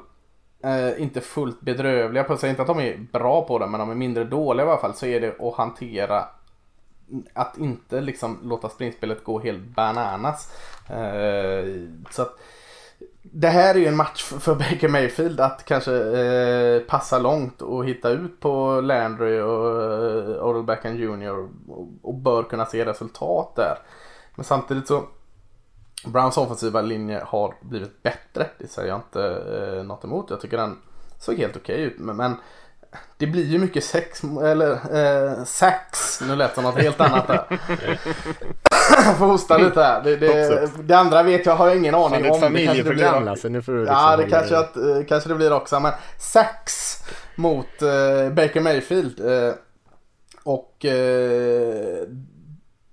eh, 0.65 1.03
inte 1.03 1.21
fullt 1.21 1.61
bedrövliga 1.61 2.25
på. 2.25 2.33
Jag 2.33 2.41
säger 2.41 2.51
inte 2.51 2.63
att 2.63 2.69
de 2.69 2.81
är 2.81 3.07
bra 3.13 3.45
på 3.45 3.59
det 3.59 3.67
men 3.67 3.81
de 3.81 3.91
är 3.91 3.95
mindre 3.95 4.25
dåliga 4.25 4.67
i 4.67 4.69
alla 4.69 4.81
fall. 4.81 4.95
Så 4.95 5.07
är 5.07 5.21
det 5.21 5.37
att 5.41 5.55
hantera 5.55 6.25
att 7.33 7.59
inte 7.59 8.01
liksom 8.01 8.39
låta 8.43 8.69
springspelet 8.69 9.25
gå 9.25 9.41
helt 9.41 9.63
bananas. 9.63 10.53
Eh, 10.89 11.65
så 12.11 12.23
att 12.23 12.39
det 13.23 13.49
här 13.49 13.75
är 13.75 13.79
ju 13.79 13.87
en 13.87 13.97
match 13.97 14.23
för 14.23 14.55
Baker 14.55 14.89
Mayfield 14.89 15.41
att 15.41 15.65
kanske 15.65 15.93
eh, 15.93 16.81
passa 16.81 17.19
långt 17.19 17.63
och 17.63 17.87
hitta 17.87 18.11
ut 18.11 18.41
på 18.41 18.81
Landry 18.81 19.41
och 19.41 19.83
eh, 19.83 20.47
Odell 20.47 20.63
Beckham 20.63 20.97
Jr. 20.97 21.31
Och, 21.31 21.49
och, 22.03 22.15
bör 22.15 22.43
kunna 22.43 22.67
se 22.67 22.85
resultat 22.85 23.57
där. 23.57 23.79
Men 24.35 24.45
samtidigt 24.45 24.89
så 24.89 25.03
Browns 26.07 26.37
offensiva 26.37 26.81
linje 26.81 27.23
har 27.27 27.55
blivit 27.61 28.03
bättre. 28.03 28.47
Det 28.59 28.69
säger 28.69 28.89
jag 28.89 28.99
inte 28.99 29.25
eh, 29.25 29.85
något 29.85 30.05
emot. 30.05 30.31
Jag 30.31 30.41
tycker 30.41 30.57
den 30.57 30.79
såg 31.19 31.35
helt 31.35 31.57
okej 31.57 31.75
okay 31.75 31.87
ut. 31.87 31.99
Men, 31.99 32.17
men, 32.17 32.37
det 33.17 33.27
blir 33.27 33.45
ju 33.45 33.59
mycket 33.59 33.85
sex, 33.85 34.23
eller 34.43 34.71
eh, 34.73 35.45
sex. 35.45 36.21
Nu 36.21 36.37
lät 36.37 36.51
det 36.51 36.55
som 36.55 36.65
något 36.65 36.83
helt 36.83 37.01
annat 37.01 37.27
där. 37.27 37.61
Jag 39.05 39.17
får 39.19 39.27
hosta 39.27 39.59
lite 39.59 39.83
här. 39.83 40.03
Det, 40.03 40.17
det, 40.17 40.71
det, 40.83 40.95
andra 40.95 41.23
vet 41.23 41.47
jag, 41.47 41.57
har 41.57 41.69
jag 41.69 41.77
ingen 41.77 41.95
aning 41.95 42.17
om. 42.17 42.23
Det 42.23 42.29
är 42.29 42.35
ett 42.35 42.41
familjeprogram 42.41 43.25
Lasse. 43.25 43.49
Nu 43.49 43.63
får 43.63 43.73
du 43.73 43.79
liksom 43.79 43.97
Ja, 43.97 44.17
det 44.17 44.31
kanske, 44.31 44.59
att, 44.59 44.77
eh, 44.77 44.83
kanske 45.09 45.29
det 45.29 45.35
blir 45.35 45.53
också. 45.53 45.81
Men 45.81 45.93
sex 46.19 46.73
mot 47.35 47.83
eh, 47.83 48.33
Baker 48.33 48.61
Mayfield. 48.61 49.21
Eh, 49.21 49.55
och 50.45 50.85
eh, 50.85 52.07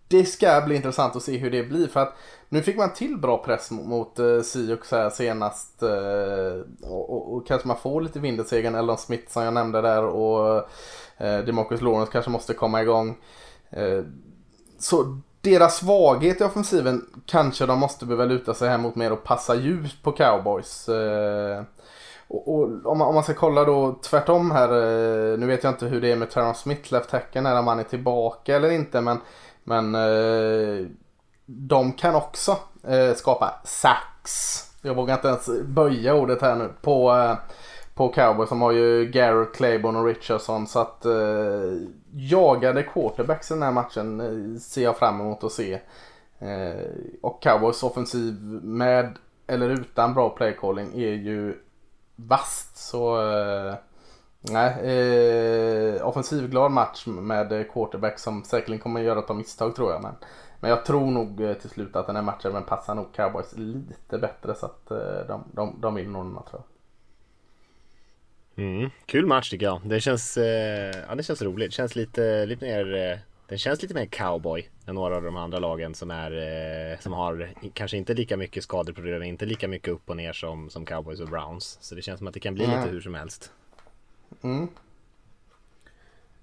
det 0.10 0.26
ska 0.26 0.62
bli 0.66 0.76
intressant 0.76 1.16
att 1.16 1.24
se 1.24 1.38
hur 1.38 1.52
det 1.52 1.64
blir. 1.64 1.88
För 1.88 2.00
att 2.00 2.18
nu 2.50 2.62
fick 2.62 2.78
man 2.78 2.94
till 2.94 3.18
bra 3.18 3.38
press 3.38 3.72
mot, 3.72 4.20
eh, 4.20 4.26
mot 4.26 4.56
uh, 4.56 4.78
här 4.92 5.10
senast. 5.10 5.84
Eh, 5.84 6.90
och, 6.90 7.10
och, 7.10 7.34
och, 7.34 7.48
kanske 7.48 7.68
man 7.68 7.78
får 7.78 8.02
lite 8.02 8.20
vind 8.20 8.40
i 8.40 8.44
segern. 8.44 8.76
Elon 8.76 8.98
Smith 8.98 9.32
som 9.32 9.44
jag 9.44 9.54
nämnde 9.54 9.82
där. 9.82 10.04
Och 10.04 10.58
eh, 11.18 11.40
Demarcus 11.40 11.82
Lawrence 11.82 12.12
kanske 12.12 12.32
måste 12.32 12.54
komma 12.54 12.82
igång. 12.82 13.18
Eh, 13.70 14.04
så 14.80 15.20
deras 15.42 15.78
svaghet 15.78 16.42
i 16.42 16.44
offensiven 16.44 17.06
kanske 17.26 17.66
de 17.66 17.80
måste 17.80 18.06
behöva 18.06 18.26
luta 18.26 18.54
sig 18.54 18.70
här 18.70 18.78
mot 18.78 18.96
mer 18.96 19.12
och 19.12 19.24
passa 19.24 19.56
djupt 19.56 20.04
på 20.04 20.12
cowboys. 20.12 20.90
Eh, 20.90 21.64
och, 22.28 22.48
och 22.48 22.64
om, 22.64 22.98
man, 22.98 23.08
om, 23.08 23.16
man, 23.16 23.24
ska 23.24 23.34
kolla 23.34 23.64
då 23.64 24.00
tvärtom 24.02 24.52
här. 24.52 24.70
Eh, 24.70 25.40
nu 25.40 25.46
vet 25.46 25.64
jag 25.64 25.74
inte 25.74 25.86
hur 25.86 26.02
det 26.02 26.12
är 26.12 26.16
med 26.16 26.30
Terran 26.30 26.56
Smith, 26.56 26.94
left 26.94 27.12
hacken, 27.12 27.44
när 27.44 27.56
han 27.56 27.80
är 27.80 27.84
tillbaka 27.84 28.56
eller 28.56 28.72
inte. 28.72 29.02
Men, 29.02 29.18
men 29.70 29.96
eh, 29.96 30.88
de 31.46 31.92
kan 31.94 32.16
också 32.16 32.58
eh, 32.88 33.14
skapa 33.16 33.54
sax, 33.64 34.32
Jag 34.82 34.96
vågar 34.96 35.14
inte 35.16 35.28
ens 35.28 35.50
böja 35.66 36.16
ordet 36.16 36.42
här 36.42 36.56
nu. 36.56 36.70
På, 36.82 37.12
eh, 37.12 37.38
på 37.94 38.08
Cowboys. 38.08 38.50
som 38.50 38.62
har 38.62 38.72
ju 38.72 39.06
Garrett, 39.06 39.56
Claiborne 39.56 40.00
och 40.00 40.06
Richardson. 40.06 40.68
Så 40.68 40.80
att 40.80 41.06
eh, 41.06 41.12
jagade 42.12 42.84
quarterbacks 42.84 43.52
i 43.52 43.54
den 43.54 43.64
här 43.64 43.72
matchen 43.72 44.20
eh, 44.20 44.60
ser 44.60 44.84
jag 44.84 44.98
fram 44.98 45.22
emot 45.22 45.44
att 45.44 45.52
se. 45.52 45.74
Eh, 46.40 46.90
och 47.22 47.42
Cowboys 47.42 47.84
offensiv 47.84 48.34
med 48.64 49.18
eller 49.48 49.70
utan 49.70 50.14
bra 50.14 50.30
playcalling 50.30 50.94
är 50.94 51.14
ju 51.14 51.56
vast. 52.16 52.78
Så 52.78 53.32
eh, 53.32 53.74
nej, 54.42 54.74
eh, 54.90 56.08
offensivglad 56.08 56.72
match 56.72 57.08
med 57.08 57.72
quarterback 57.72 58.20
som 58.20 58.44
säkerligen 58.44 58.82
kommer 58.82 59.00
att 59.00 59.06
göra 59.06 59.20
ett 59.20 59.28
par 59.28 59.34
misstag 59.34 59.76
tror 59.76 59.92
jag. 59.92 60.02
Men, 60.02 60.16
men 60.60 60.70
jag 60.70 60.86
tror 60.86 61.12
nog 61.12 61.42
eh, 61.42 61.54
till 61.54 61.70
slut 61.70 61.96
att 61.96 62.08
den 62.08 62.16
här 62.16 62.24
matchen 62.24 62.64
passar 62.64 62.96
nog 62.96 63.14
Cowboys 63.14 63.58
lite 63.58 64.18
bättre 64.18 64.56
så 64.56 64.66
att 64.66 64.92
eh, 64.92 65.28
de, 65.28 65.44
de, 65.54 65.82
de 65.82 65.96
vinner 65.96 66.24
nog 66.24 66.46
tror 66.46 66.62
jag. 66.62 66.64
Mm, 68.60 68.90
kul 69.06 69.26
match 69.26 69.50
tycker 69.50 69.66
jag. 69.66 69.82
Det 69.84 70.00
känns, 70.00 70.38
eh, 70.38 71.04
ja, 71.10 71.16
det 71.16 71.24
känns 71.24 71.42
roligt. 71.42 71.72
Det 71.72 71.76
känns 71.76 71.96
lite, 71.96 72.46
lite 72.46 72.66
mer, 72.66 72.96
eh, 72.96 73.18
den 73.48 73.58
känns 73.58 73.82
lite 73.82 73.94
mer 73.94 74.06
cowboy 74.06 74.70
än 74.88 74.96
några 74.96 75.16
av 75.16 75.24
de 75.24 75.38
andra 75.38 75.60
lagen 75.60 75.96
som 75.96 76.12
är, 76.12 76.32
eh, 76.92 77.00
som 77.00 77.14
har 77.14 77.50
kanske 77.74 77.98
inte 77.98 78.14
lika 78.14 78.38
mycket 78.38 78.64
skadeproblem, 78.64 79.24
inte 79.24 79.46
lika 79.46 79.68
mycket 79.68 79.94
upp 79.94 80.10
och 80.10 80.18
ner 80.18 80.34
som, 80.34 80.70
som 80.70 80.86
cowboys 80.86 81.20
och 81.20 81.28
browns. 81.28 81.78
Så 81.82 81.96
det 81.96 82.02
känns 82.02 82.18
som 82.18 82.28
att 82.28 82.34
det 82.34 82.40
kan 82.40 82.54
bli 82.54 82.66
mm. 82.66 82.80
lite 82.80 82.92
hur 82.92 83.02
som 83.02 83.14
helst. 83.14 83.52
Mm. 84.42 84.68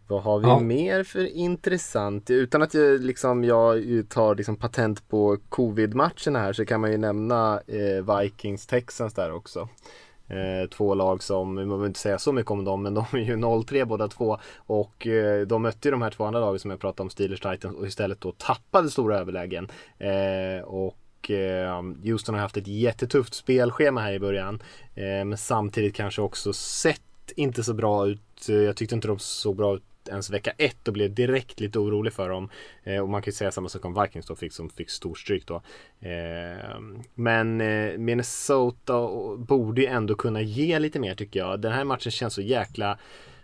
Vad 0.09 0.23
har 0.23 0.39
vi 0.39 0.47
ja. 0.47 0.61
mer 0.61 1.05
för 1.05 1.27
intressant? 1.27 2.31
Utan 2.31 2.63
att 2.63 2.75
jag, 2.75 3.01
liksom, 3.01 3.45
jag 3.45 3.85
tar 4.09 4.35
liksom 4.35 4.57
patent 4.57 5.09
på 5.09 5.39
covid-matchen 5.49 6.37
här 6.37 6.53
så 6.53 6.67
kan 6.67 6.81
man 6.81 6.91
ju 6.91 6.99
nämna 6.99 7.61
eh, 7.67 8.05
Vikings-Texans 8.05 9.15
där 9.15 9.33
också. 9.33 9.69
Eh, 10.29 10.69
två 10.71 10.95
lag 10.95 11.23
som, 11.23 11.55
man 11.55 11.69
behöver 11.69 11.87
inte 11.87 12.01
säga 12.01 12.19
så 12.19 12.33
mycket 12.33 12.51
om 12.51 12.65
dem, 12.65 12.83
men 12.83 12.95
de 12.95 13.05
är 13.13 13.19
ju 13.19 13.37
0-3 13.37 13.85
båda 13.85 14.09
två. 14.09 14.39
Och 14.57 15.07
eh, 15.07 15.47
de 15.47 15.63
mötte 15.63 15.89
ju 15.89 15.93
de 15.93 16.03
här 16.03 16.11
två 16.11 16.25
andra 16.25 16.41
lagen 16.41 16.59
som 16.59 16.71
jag 16.71 16.81
pratade 16.81 17.03
om, 17.03 17.11
Steelers 17.11 17.41
Titans, 17.41 17.77
och 17.77 17.87
istället 17.87 18.21
då 18.21 18.33
tappade 18.33 18.91
stora 18.91 19.19
överlägen. 19.19 19.69
Eh, 19.99 20.65
och 20.65 21.31
eh, 21.31 21.83
Houston 22.05 22.35
har 22.35 22.43
haft 22.43 22.57
ett 22.57 22.69
jättetufft 22.69 23.35
spelschema 23.35 24.01
här 24.01 24.13
i 24.13 24.21
början. 24.21 24.63
Eh, 24.95 25.25
men 25.25 25.37
samtidigt 25.37 25.95
kanske 25.95 26.23
också 26.23 26.53
sett 26.53 27.03
inte 27.31 27.65
så 27.65 27.75
bra 27.75 28.07
ut. 28.07 28.49
Eh, 28.49 28.55
jag 28.55 28.77
tyckte 28.77 28.95
inte 28.95 29.09
de 29.09 29.19
såg 29.19 29.57
bra 29.57 29.77
ut 29.77 29.83
ens 30.09 30.31
vecka 30.31 30.51
ett 30.59 30.89
och 30.89 30.95
blev 30.95 31.15
direkt 31.15 31.61
lite 31.61 31.79
orolig 31.79 32.13
för 32.13 32.29
dem. 32.29 32.49
Eh, 32.85 33.01
och 33.01 33.09
man 33.09 33.23
kan 33.23 33.31
ju 33.31 33.35
säga 33.35 33.51
samma 33.51 33.69
sak 33.69 33.85
om 33.85 34.03
Vikings 34.03 34.27
då, 34.27 34.37
fick, 34.37 34.53
som 34.53 34.71
fick 34.71 34.91
storstryk 34.91 35.47
då. 35.47 35.63
Eh, 36.01 36.81
men 37.15 37.61
eh, 37.61 37.99
Minnesota 37.99 39.09
borde 39.37 39.81
ju 39.81 39.87
ändå 39.87 40.15
kunna 40.15 40.41
ge 40.41 40.79
lite 40.79 40.99
mer 40.99 41.15
tycker 41.15 41.41
jag. 41.41 41.61
Den 41.61 41.73
här 41.73 41.85
matchen 41.85 42.13
känns 42.13 42.35
så 42.35 42.43
jäkla 42.43 42.99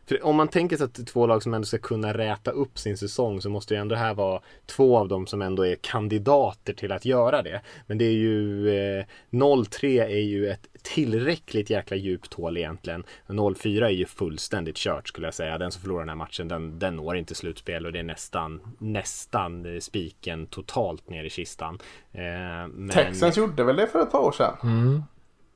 för 0.07 0.25
om 0.25 0.37
man 0.37 0.49
tänker 0.49 0.77
sig 0.77 0.85
att 0.85 1.07
två 1.07 1.27
lag 1.27 1.43
som 1.43 1.55
ändå 1.55 1.67
ska 1.67 1.79
kunna 1.79 2.15
räta 2.15 2.51
upp 2.51 2.79
sin 2.79 2.97
säsong 2.97 3.41
så 3.41 3.51
måste 3.51 3.75
ju 3.75 3.81
ändå 3.81 3.95
här 3.95 4.15
vara 4.15 4.41
två 4.67 4.99
av 4.99 5.09
dem 5.09 5.27
som 5.27 5.43
ändå 5.43 5.67
är 5.67 5.75
kandidater 5.75 6.73
till 6.73 6.93
att 6.93 7.05
göra 7.05 7.43
det. 7.43 7.61
Men 7.87 7.99
det 7.99 8.05
är 8.05 8.13
ju 8.13 8.69
eh, 8.69 9.05
0-3 9.31 10.03
är 10.03 10.09
ju 10.09 10.49
ett 10.49 10.67
tillräckligt 10.83 11.71
jäkla 11.71 11.97
djupt 11.97 12.35
hål 12.35 12.57
egentligen. 12.57 13.05
0-4 13.27 13.85
är 13.85 13.91
ju 13.91 14.07
fullständigt 14.07 14.77
kört 14.77 15.09
skulle 15.09 15.27
jag 15.27 15.35
säga. 15.35 15.59
Den 15.59 15.73
som 15.73 15.83
förlorar 15.83 16.01
den 16.01 16.09
här 16.09 16.17
matchen 16.17 16.49
den, 16.49 16.79
den 16.79 16.97
når 16.97 17.17
inte 17.17 17.35
slutspel 17.35 17.87
och 17.87 17.93
det 17.93 17.99
är 17.99 18.03
nästan 18.03 18.61
nästan 18.79 19.81
spiken 19.81 20.47
totalt 20.47 21.09
ner 21.09 21.25
i 21.25 21.31
kistan. 21.31 21.79
Eh, 22.13 22.23
men... 22.69 22.91
Texans 22.91 23.37
gjorde 23.37 23.65
väl 23.65 23.77
det 23.77 23.87
för 23.87 24.03
ett 24.03 24.13
par 24.13 24.21
år 24.21 24.33
sedan? 24.33 24.57
Mm. 24.63 25.03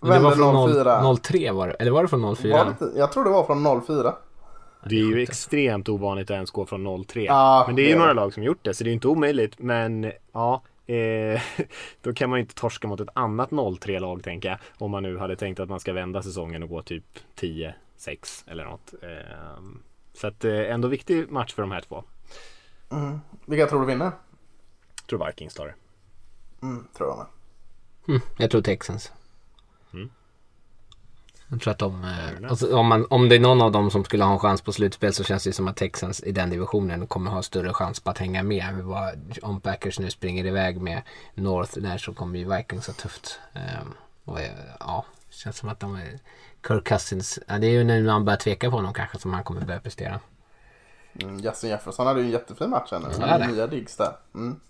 det 0.01 0.19
var 0.19 0.31
från 0.31 1.17
03 1.17 1.53
var 1.53 1.69
det, 1.69 1.75
eller 1.75 1.91
var 1.91 2.03
det 2.03 2.09
från 2.09 2.37
04? 2.37 2.77
Det, 2.79 2.99
jag 2.99 3.13
tror 3.13 3.25
det 3.25 3.31
var 3.31 3.45
från 3.45 3.83
04. 3.87 4.15
Det 4.89 4.97
är 4.97 5.05
ju 5.05 5.23
extremt 5.23 5.89
ovanligt 5.89 6.31
att 6.31 6.35
ens 6.35 6.51
gå 6.51 6.67
från 6.67 6.87
0-3. 6.87 7.25
Ja, 7.25 7.65
men 7.67 7.77
det 7.77 7.83
är 7.83 7.89
ju 7.89 7.99
några 7.99 8.13
lag 8.13 8.35
som 8.35 8.43
gjort 8.43 8.59
det 8.63 8.75
så 8.75 8.85
det 8.85 8.91
är 8.91 8.93
inte 8.93 9.09
omöjligt. 9.09 9.59
Men 9.59 10.13
ja, 10.33 10.63
eh, 10.87 11.41
då 12.03 12.13
kan 12.15 12.31
man 12.31 12.39
ju 12.39 12.41
inte 12.41 12.55
torska 12.55 12.89
mot 12.89 13.01
ett 13.01 13.09
annat 13.15 13.51
0-3 13.51 14.01
lag 14.01 14.23
tänker 14.23 14.49
jag. 14.49 14.59
Om 14.79 14.91
man 14.91 15.03
nu 15.03 15.19
hade 15.19 15.37
tänkt 15.37 15.61
att 15.61 15.69
man 15.69 15.81
ska 15.81 15.93
vända 15.93 16.23
säsongen 16.23 16.63
och 16.63 16.69
gå 16.69 16.83
typ 16.83 17.05
10-6 17.41 17.73
eller 18.47 18.65
något. 18.65 18.95
Eh, 19.03 19.63
så 20.15 20.27
att 20.27 20.45
eh, 20.45 20.73
ändå 20.73 20.89
viktig 20.89 21.31
match 21.31 21.55
för 21.55 21.63
de 21.63 21.71
här 21.71 21.81
två. 21.81 22.05
Mm. 22.93 23.21
Vilka 23.47 23.67
tror 23.67 23.81
du 23.81 23.87
vinner? 23.87 24.11
Jag 25.01 25.09
tror 25.09 25.27
Vikings 25.27 25.55
tar 25.55 25.67
det. 25.67 25.75
Mm, 26.63 26.87
tror 26.97 27.09
jag 27.09 27.19
med. 27.19 27.27
Mm, 28.09 28.21
jag 28.39 28.51
tror 28.51 28.63
Texans. 28.63 29.13
Jag 31.49 31.61
tror 31.61 31.71
att 31.71 31.79
de, 31.79 32.05
eh, 32.05 32.51
alltså, 32.51 32.77
om, 32.77 32.87
man, 32.87 33.07
om 33.11 33.29
det 33.29 33.37
är 33.37 33.41
någon 33.41 33.63
av 33.63 33.73
dem 33.73 33.91
som 33.91 34.05
skulle 34.05 34.25
ha 34.25 34.33
en 34.33 34.39
chans 34.39 34.63
på 34.63 34.73
slutspel 34.73 35.13
så 35.13 35.25
känns 35.25 35.45
det 35.45 35.53
som 35.53 35.69
att 35.69 35.77
Texans 35.77 36.23
i 36.23 36.33
den 36.33 36.51
divisionen 36.51 37.07
kommer 37.07 37.31
ha 37.31 37.43
större 37.43 37.73
chans 37.73 38.01
på 38.01 38.11
att 38.11 38.19
hänga 38.19 38.43
med. 38.43 38.65
Om 39.43 39.61
Packers 39.61 39.99
nu 39.99 40.11
springer 40.11 40.47
iväg 40.47 40.81
med 40.81 41.03
North 41.35 41.79
där 41.79 41.99
så 41.99 42.15
kommer 42.15 42.39
ju 42.39 42.57
Vikings 42.57 42.87
ha 42.87 42.95
tufft. 42.95 43.41
Um, 43.55 43.95
och, 44.25 44.41
eh, 44.41 44.51
ja, 44.81 45.05
känns 45.31 45.57
som 45.57 45.69
att 45.69 45.81
de 45.81 45.95
är... 45.95 46.19
Kirk 46.69 46.89
Cousins, 46.89 47.39
ja, 47.47 47.59
det 47.59 47.67
är 47.67 47.71
ju 47.71 47.85
nu 47.85 48.03
man 48.03 48.25
börjar 48.25 48.37
tveka 48.37 48.71
på 48.71 48.77
honom 48.77 48.93
kanske 48.93 49.19
som 49.19 49.33
han 49.33 49.45
kommer 49.45 49.61
börja 49.61 49.81
prestera. 49.81 50.21
Mm, 51.23 51.39
Justin 51.39 51.71
Jefferson 51.71 52.07
hade 52.07 52.21
ju 52.21 52.27
en 52.27 52.33
jättefin 52.33 52.71
match 52.71 52.89
här 52.91 53.01
nu. 53.01 53.07
Ja, 53.21 53.39
nya 53.39 53.67
digs 53.67 53.97
där. 53.97 54.17
Mm. 54.35 54.61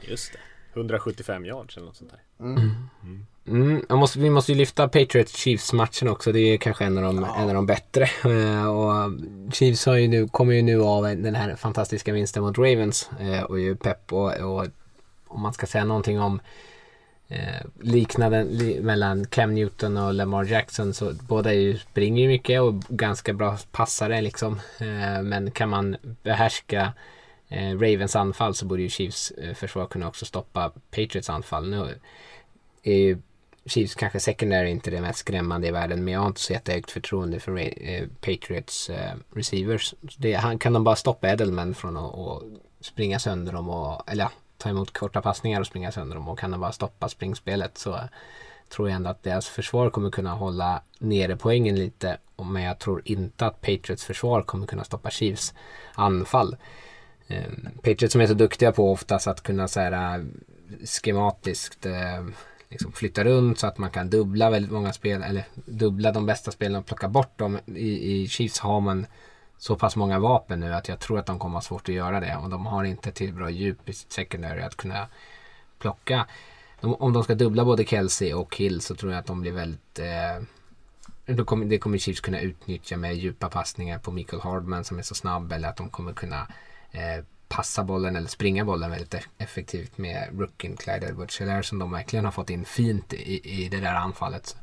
Just 0.00 0.32
det. 0.32 0.38
175 0.74 1.44
yards 1.44 1.76
eller 1.76 1.86
något 1.86 1.96
sånt 1.96 2.10
där. 2.10 2.20
Mm. 2.42 2.88
Mm. 3.46 3.84
Måste, 3.88 4.18
vi 4.18 4.30
måste 4.30 4.52
ju 4.52 4.58
lyfta 4.58 4.88
Patriots 4.88 5.36
Chiefs-matchen 5.36 6.08
också. 6.08 6.32
Det 6.32 6.40
är 6.40 6.56
kanske 6.56 6.84
en 6.84 6.98
av 6.98 7.04
de, 7.04 7.22
ja. 7.22 7.36
en 7.36 7.48
av 7.48 7.54
de 7.54 7.66
bättre. 7.66 8.08
Uh, 8.26 8.66
och 8.66 9.12
Chiefs 9.52 9.86
har 9.86 9.96
ju 9.96 10.08
nu, 10.08 10.28
kommer 10.28 10.54
ju 10.54 10.62
nu 10.62 10.82
av 10.82 11.02
den 11.02 11.34
här 11.34 11.56
fantastiska 11.56 12.12
vinsten 12.12 12.42
mot 12.42 12.58
Ravens. 12.58 13.10
Uh, 13.20 13.42
och 13.42 13.60
ju 13.60 13.76
pepp 13.76 14.12
och, 14.12 14.32
och 14.32 14.66
om 15.26 15.40
man 15.42 15.52
ska 15.52 15.66
säga 15.66 15.84
någonting 15.84 16.20
om 16.20 16.40
uh, 17.30 17.66
liknaden 17.80 18.46
li, 18.46 18.80
mellan 18.80 19.26
Cam 19.26 19.54
Newton 19.54 19.96
och 19.96 20.14
Lamar 20.14 20.44
Jackson 20.44 20.94
så 20.94 21.12
båda 21.28 21.50
är 21.50 21.58
ju, 21.58 21.78
springer 21.78 22.22
ju 22.22 22.28
mycket 22.28 22.60
och 22.60 22.74
ganska 22.74 23.32
bra 23.32 23.58
passare 23.72 24.20
liksom. 24.20 24.60
men 25.22 25.50
kan 25.50 25.68
man 25.68 25.96
behärska 26.22 26.92
Ravens 27.74 28.16
anfall 28.16 28.54
så 28.54 28.66
borde 28.66 28.82
ju 28.82 28.88
Chiefs 28.88 29.32
försvar 29.54 29.86
kunna 29.86 30.08
också 30.08 30.24
stoppa 30.24 30.72
Patriots 30.90 31.30
anfall. 31.30 31.70
Nu 31.70 31.94
är 32.82 32.96
ju 32.96 33.18
Chiefs 33.66 33.94
kanske 33.94 34.20
secondary 34.20 34.70
inte 34.70 34.90
det 34.90 35.00
mest 35.00 35.18
skrämmande 35.18 35.68
i 35.68 35.70
världen 35.70 36.04
men 36.04 36.14
jag 36.14 36.20
har 36.20 36.26
inte 36.26 36.40
så 36.40 36.52
jättehögt 36.52 36.90
förtroende 36.90 37.40
för 37.40 37.58
eh, 37.58 38.06
Patriots 38.20 38.90
eh, 38.90 39.14
receivers. 39.34 39.94
Det, 40.18 40.32
han, 40.32 40.58
kan 40.58 40.72
de 40.72 40.84
bara 40.84 40.96
stoppa 40.96 41.28
Edelman 41.28 41.74
från 41.74 41.96
att 41.96 42.14
och 42.14 42.42
springa 42.80 43.18
sönder 43.18 43.52
dem 43.52 43.70
och, 43.70 44.10
eller 44.10 44.24
ja, 44.24 44.30
ta 44.58 44.68
emot 44.68 44.92
korta 44.92 45.22
passningar 45.22 45.60
och 45.60 45.66
springa 45.66 45.92
sönder 45.92 46.16
dem 46.16 46.28
och 46.28 46.38
kan 46.38 46.50
de 46.50 46.60
bara 46.60 46.72
stoppa 46.72 47.08
springspelet 47.08 47.78
så 47.78 47.98
tror 48.68 48.88
jag 48.88 48.96
ändå 48.96 49.10
att 49.10 49.22
deras 49.22 49.48
försvar 49.48 49.90
kommer 49.90 50.10
kunna 50.10 50.34
hålla 50.34 50.82
nere 50.98 51.36
poängen 51.36 51.76
lite 51.76 52.18
men 52.36 52.62
jag 52.62 52.78
tror 52.78 53.02
inte 53.04 53.46
att 53.46 53.60
Patriots 53.60 54.04
försvar 54.04 54.42
kommer 54.42 54.66
kunna 54.66 54.84
stoppa 54.84 55.10
Chiefs 55.10 55.54
anfall. 55.94 56.56
Eh, 57.26 57.52
Patriots 57.76 58.12
som 58.12 58.20
är 58.20 58.26
så 58.26 58.34
duktiga 58.34 58.72
på 58.72 58.92
oftast 58.92 59.26
att 59.26 59.42
kunna 59.42 59.68
så 59.68 59.80
här, 59.80 60.18
eh, 60.18 60.24
schematiskt 60.84 61.86
eh, 61.86 62.24
liksom 62.72 62.92
flytta 62.92 63.24
runt 63.24 63.58
så 63.58 63.66
att 63.66 63.78
man 63.78 63.90
kan 63.90 64.10
dubbla 64.10 64.50
väldigt 64.50 64.72
många 64.72 64.92
spel 64.92 65.22
eller 65.22 65.44
dubbla 65.54 66.12
de 66.12 66.26
bästa 66.26 66.50
spelen 66.50 66.76
och 66.76 66.86
plocka 66.86 67.08
bort 67.08 67.38
dem. 67.38 67.58
I, 67.66 68.22
i 68.22 68.28
Chiefs 68.28 68.58
har 68.58 68.80
man 68.80 69.06
så 69.58 69.76
pass 69.76 69.96
många 69.96 70.18
vapen 70.18 70.60
nu 70.60 70.74
att 70.74 70.88
jag 70.88 71.00
tror 71.00 71.18
att 71.18 71.26
de 71.26 71.38
kommer 71.38 71.54
ha 71.54 71.62
svårt 71.62 71.88
att 71.88 71.94
göra 71.94 72.20
det 72.20 72.36
och 72.36 72.50
de 72.50 72.66
har 72.66 72.84
inte 72.84 73.12
till 73.12 73.34
bra 73.34 73.50
djup 73.50 73.88
i 73.88 73.92
sitt 73.92 74.12
secondary 74.12 74.62
att 74.62 74.76
kunna 74.76 75.08
plocka. 75.78 76.26
De, 76.80 76.94
om 76.94 77.12
de 77.12 77.24
ska 77.24 77.34
dubbla 77.34 77.64
både 77.64 77.84
Kelsey 77.84 78.32
och 78.32 78.56
Hill 78.56 78.80
så 78.80 78.94
tror 78.94 79.12
jag 79.12 79.18
att 79.18 79.26
de 79.26 79.40
blir 79.40 79.52
väldigt 79.52 79.98
eh, 79.98 80.44
då 81.26 81.44
kommer, 81.44 81.66
det 81.66 81.78
kommer 81.78 81.98
Chiefs 81.98 82.20
kunna 82.20 82.40
utnyttja 82.40 82.96
med 82.96 83.16
djupa 83.16 83.48
passningar 83.48 83.98
på 83.98 84.10
Michael 84.10 84.42
Hardman 84.42 84.84
som 84.84 84.98
är 84.98 85.02
så 85.02 85.14
snabb 85.14 85.52
eller 85.52 85.68
att 85.68 85.76
de 85.76 85.88
kommer 85.88 86.12
kunna 86.12 86.46
eh, 86.90 87.24
passa 87.52 87.84
bollen 87.84 88.16
eller 88.16 88.28
springa 88.28 88.64
bollen 88.64 88.90
väldigt 88.90 89.14
effektivt 89.38 89.98
med 89.98 90.28
rookien 90.38 90.76
Clyde 90.76 91.06
edwards 91.06 91.68
som 91.68 91.78
de 91.78 91.92
verkligen 91.92 92.24
har 92.24 92.32
fått 92.32 92.50
in 92.50 92.64
fint 92.64 93.12
i, 93.12 93.64
i 93.64 93.68
det 93.68 93.80
där 93.80 93.94
anfallet. 93.94 94.56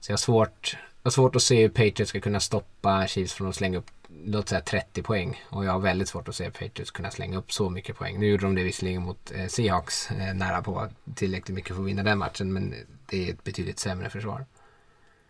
Så 0.00 0.12
jag 0.12 0.12
har 0.12 0.18
svårt, 0.18 0.76
jag 1.02 1.06
har 1.06 1.10
svårt 1.10 1.36
att 1.36 1.42
se 1.42 1.62
hur 1.62 1.68
Patriots 1.68 2.08
ska 2.08 2.20
kunna 2.20 2.40
stoppa 2.40 3.06
Chiefs 3.06 3.32
från 3.32 3.48
att 3.48 3.54
slänga 3.54 3.78
upp 3.78 3.90
låt 4.24 4.48
säga 4.48 4.60
30 4.60 5.02
poäng. 5.02 5.44
Och 5.50 5.64
jag 5.64 5.72
har 5.72 5.78
väldigt 5.78 6.08
svårt 6.08 6.28
att 6.28 6.34
se 6.34 6.50
Patriots 6.50 6.90
kunna 6.90 7.10
slänga 7.10 7.38
upp 7.38 7.52
så 7.52 7.70
mycket 7.70 7.96
poäng. 7.96 8.18
Nu 8.18 8.26
gjorde 8.26 8.42
de 8.42 8.54
det 8.54 8.62
visserligen 8.62 9.02
mot 9.02 9.32
eh, 9.34 9.46
Seahawks 9.46 10.10
eh, 10.10 10.34
nära 10.34 10.62
på 10.62 10.88
tillräckligt 11.14 11.54
mycket 11.54 11.76
för 11.76 11.82
att 11.82 11.88
vinna 11.88 12.02
den 12.02 12.18
matchen. 12.18 12.52
Men 12.52 12.74
det 13.06 13.28
är 13.28 13.32
ett 13.32 13.44
betydligt 13.44 13.78
sämre 13.78 14.10
försvar. 14.10 14.46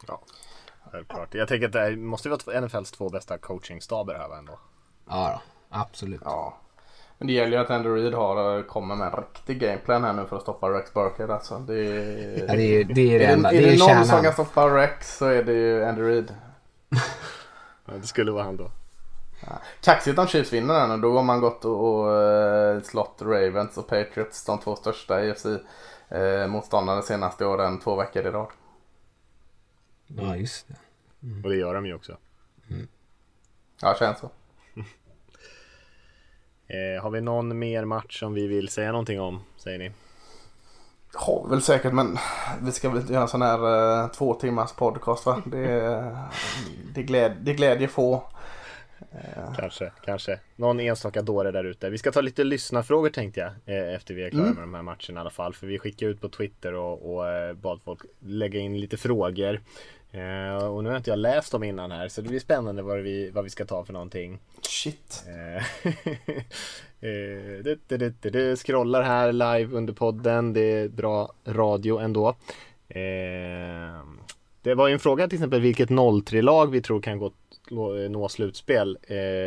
Ja, 0.07 0.22
självklart. 0.91 1.35
Jag 1.35 1.49
tänker 1.49 1.66
att 1.66 1.72
det 1.72 1.97
måste 1.97 2.28
vara 2.28 2.61
NFLs 2.61 2.91
två 2.91 3.09
bästa 3.09 3.39
coachingstaber 3.39 4.14
här 4.14 4.39
ändå. 4.39 4.59
Ja, 5.09 5.43
då, 5.70 5.76
absolut. 5.78 6.20
Ja, 6.24 6.61
men 7.25 7.29
det 7.29 7.33
gäller 7.33 7.57
ju 7.57 7.62
att 7.62 7.70
Andrew 7.70 8.03
Reid 8.03 8.14
har, 8.14 8.62
kommer 8.62 8.97
med 8.97 9.07
en 9.07 9.16
riktig 9.16 9.61
gameplan 9.61 10.05
här 10.05 10.12
nu 10.12 10.27
för 10.27 10.37
att 10.37 10.43
stoppa 10.43 10.68
Rex 10.68 10.95
Burkhead 10.95 11.35
alltså. 11.35 11.59
Det 11.59 11.75
är, 11.75 12.45
ja, 12.49 12.55
det, 12.55 12.62
är, 12.62 12.85
det 12.85 13.14
är 13.14 13.18
det 13.18 13.25
enda. 13.25 13.53
Är 13.53 13.62
det, 13.62 13.68
är 13.68 13.72
det 13.72 13.95
någon 13.95 14.07
som 14.07 14.22
kan 14.22 14.33
stoppa 14.33 14.77
Rex 14.77 15.16
så 15.16 15.27
är 15.27 15.43
det 15.43 15.53
ju 15.53 15.85
Andrew 15.85 16.14
Reid. 16.14 16.35
ja, 17.87 17.93
det 18.01 18.07
skulle 18.07 18.33
vara 18.33 18.45
han 18.45 18.57
då. 18.57 18.70
Ja. 19.41 19.53
Kaxigt 19.81 20.18
om 20.18 20.27
Chiefs 20.27 20.53
vinner 20.53 20.75
den 20.75 20.91
och 20.91 21.01
då 21.01 21.16
har 21.16 21.22
man 21.22 21.41
gått 21.41 21.64
och, 21.64 22.05
och 22.05 22.09
uh, 22.77 22.83
slått 22.83 23.22
Ravens 23.22 23.79
och 23.79 23.89
Patriots, 23.89 24.45
de 24.45 24.59
två 24.59 24.77
största 24.77 25.25
EFC 25.25 25.47
uh, 25.47 26.47
motståndarna 26.49 27.01
de 27.01 27.07
senaste 27.07 27.47
åren, 27.47 27.81
två 27.81 27.97
veckor 27.97 28.27
i 28.27 28.31
rad. 28.31 28.51
Ja, 30.07 30.37
just 30.37 30.68
det. 30.68 30.77
Mm. 31.27 31.45
Och 31.45 31.51
det 31.51 31.57
gör 31.57 31.75
de 31.75 31.87
ju 31.87 31.95
också. 31.95 32.16
Mm. 32.70 32.89
Ja, 33.83 33.97
känns 33.99 34.18
så. 34.18 34.31
Eh, 36.68 37.02
har 37.02 37.10
vi 37.10 37.20
någon 37.20 37.58
mer 37.58 37.84
match 37.84 38.20
som 38.20 38.34
vi 38.34 38.46
vill 38.46 38.68
säga 38.68 38.92
någonting 38.92 39.20
om, 39.20 39.40
säger 39.56 39.78
ni? 39.78 39.90
Har 41.14 41.44
vi 41.44 41.50
väl 41.50 41.62
säkert, 41.62 41.92
men 41.92 42.18
vi 42.62 42.72
ska 42.72 42.90
väl 42.90 43.10
göra 43.10 43.22
en 43.22 43.28
sån 43.28 43.42
här 43.42 44.02
eh, 44.02 44.10
två 44.10 44.34
timmars 44.34 44.72
podcast 44.72 45.26
va? 45.26 45.42
Det, 45.46 46.16
det, 46.94 47.02
gläd, 47.02 47.36
det 47.40 47.54
glädjer 47.54 47.88
få. 47.88 48.22
Eh. 49.12 49.54
Kanske, 49.56 49.92
kanske. 50.04 50.38
Någon 50.56 50.80
enstaka 50.80 51.22
dåre 51.22 51.50
där 51.50 51.64
ute. 51.64 51.90
Vi 51.90 51.98
ska 51.98 52.12
ta 52.12 52.20
lite 52.20 52.44
lyssnarfrågor 52.44 53.10
tänkte 53.10 53.40
jag. 53.40 53.76
Eh, 53.76 53.94
efter 53.94 54.14
vi 54.14 54.24
är 54.24 54.30
klara 54.30 54.46
mm. 54.46 54.54
med 54.54 54.64
de 54.64 54.74
här 54.74 54.82
matcherna 54.82 55.16
i 55.16 55.16
alla 55.20 55.30
fall. 55.30 55.54
För 55.54 55.66
vi 55.66 55.78
skickade 55.78 56.10
ut 56.10 56.20
på 56.20 56.28
Twitter 56.28 56.74
och, 56.74 57.14
och 57.14 57.28
eh, 57.28 57.54
bad 57.54 57.80
folk 57.84 58.00
lägga 58.18 58.60
in 58.60 58.80
lite 58.80 58.96
frågor. 58.96 59.61
Uh, 60.14 60.64
och 60.64 60.84
nu 60.84 60.91
har 60.91 60.96
inte 60.96 61.11
jag 61.11 61.18
läst 61.18 61.53
dem 61.53 61.62
innan 61.62 61.91
här 61.91 62.08
så 62.08 62.20
det 62.20 62.28
blir 62.28 62.41
spännande 62.41 62.82
vad 62.82 62.99
vi, 62.99 63.30
vad 63.30 63.45
vi 63.45 63.50
ska 63.50 63.64
ta 63.64 63.84
för 63.84 63.92
någonting. 63.92 64.38
Shit. 64.62 65.24
Uh, 65.28 65.62
det, 67.62 67.78
det, 67.88 67.96
det, 67.96 68.30
det, 68.30 68.57
scrollar 68.57 69.03
här 69.03 69.32
live 69.32 69.76
under 69.76 69.92
podden. 69.92 70.53
Det 70.53 70.61
är 70.61 70.88
bra 70.88 71.32
radio 71.45 71.99
ändå. 71.99 72.36
det 74.62 74.74
var 74.74 74.88
ju 74.88 74.92
en 74.92 74.99
fråga 74.99 75.28
till 75.28 75.36
exempel 75.36 75.61
vilket 75.61 75.88
0-3-lag 75.88 76.70
vi 76.70 76.82
tror 76.82 77.00
kan 77.00 77.18
gå, 77.18 77.32
nå 78.08 78.28
slutspel 78.28 78.99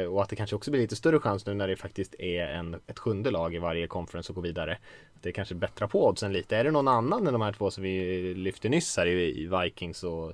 och 0.09 0.23
att 0.23 0.29
det 0.29 0.35
kanske 0.35 0.55
också 0.55 0.71
blir 0.71 0.81
lite 0.81 0.95
större 0.95 1.19
chans 1.19 1.45
nu 1.45 1.53
när 1.53 1.67
det 1.67 1.75
faktiskt 1.75 2.15
är 2.19 2.47
en, 2.47 2.75
ett 2.87 2.99
sjunde 2.99 3.31
lag 3.31 3.55
i 3.55 3.57
varje 3.57 3.87
conference 3.87 4.31
och 4.31 4.35
gå 4.35 4.41
vidare. 4.41 4.77
Det 5.21 5.31
kanske 5.31 5.55
bättrar 5.55 5.87
på 5.87 6.07
oddsen 6.07 6.33
lite. 6.33 6.57
Är 6.57 6.63
det 6.63 6.71
någon 6.71 6.87
annan 6.87 7.27
än 7.27 7.33
de 7.33 7.41
här 7.41 7.53
två 7.53 7.71
som 7.71 7.83
vi 7.83 8.33
lyfte 8.33 8.69
nyss 8.69 8.97
här 8.97 9.05
i, 9.05 9.41
i 9.41 9.47
Vikings 9.47 10.03
och 10.03 10.33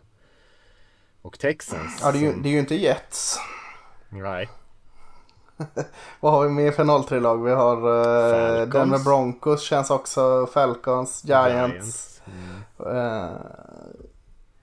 och 1.24 1.40
Texans. 1.40 2.00
Ja, 2.02 2.12
det 2.12 2.18
är 2.18 2.22
ju, 2.22 2.34
det 2.34 2.50
är 2.50 2.54
ju 2.54 2.60
inte 2.60 2.76
Jets. 2.76 3.40
Nej. 4.10 4.50
Vad 6.20 6.32
har 6.32 6.44
vi 6.44 6.50
mer 6.50 6.72
för 6.72 6.84
0-3-lag? 6.84 7.44
Vi 7.44 7.52
har 7.52 7.78
uh. 7.78 8.68
Denver 8.68 9.04
Broncos 9.04 9.62
känns 9.62 9.90
också. 9.90 10.48
Falcons, 10.54 11.24
Giants. 11.26 12.22
Mm. 12.26 12.98
Eh, 12.98 13.32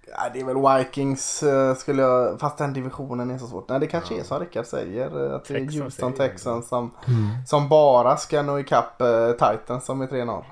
ja, 0.07 0.31
det 0.33 0.41
är 0.41 0.45
väl 0.45 0.79
Vikings 0.79 1.43
eh, 1.43 1.75
skulle 1.75 2.03
jag, 2.03 2.41
fast 2.41 2.59
den 2.59 2.73
divisionen 2.73 3.31
är 3.31 3.39
så 3.39 3.47
svårt. 3.47 3.69
Nej 3.69 3.81
det 3.81 3.87
kanske 3.87 4.21
är 4.21 4.23
som 4.23 4.41
Rickard 4.41 4.67
säger. 4.67 5.35
Att 5.35 5.45
det 5.45 5.57
är 5.57 5.83
Houston 5.83 6.13
Texans 6.13 6.69
som, 6.69 6.91
som 7.47 7.69
bara 7.69 8.17
ska 8.17 8.43
nå 8.43 8.59
ikapp 8.59 9.03
uh, 9.03 9.33
Titans 9.33 9.85
som 9.85 10.01
är 10.01 10.07
3-0. 10.07 10.45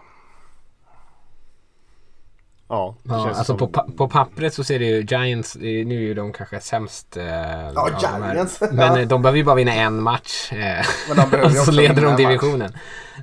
Ja, 2.71 2.95
det 3.03 3.15
Ja, 3.15 3.25
känns 3.25 3.39
alltså 3.39 3.45
som... 3.45 3.59
på, 3.59 3.67
pa- 3.69 3.87
på 3.97 4.09
pappret 4.09 4.55
så 4.55 4.65
ser 4.65 4.79
det 4.79 4.85
ju 4.85 5.01
Giants, 5.09 5.57
nu 5.57 5.71
är 5.97 6.01
ju 6.01 6.15
de 6.15 6.33
kanske 6.33 6.61
sämst. 6.61 7.17
Eh, 7.17 7.25
Ja, 7.27 7.73
de 8.01 8.07
här. 8.07 8.35
Giants. 8.35 8.61
Men 8.73 8.77
Ja. 8.79 8.99
eh, 9.01 9.09
de 9.09 9.23
behöver 9.23 9.37
ju 9.39 9.45
bara 9.45 9.55
vinna 9.55 9.73
en 9.73 10.03
match. 10.03 10.53
Eh, 10.53 11.45
och 11.45 11.53
så 11.53 11.71
leder 11.73 12.03
de 12.03 12.17
divisionen. 12.17 12.73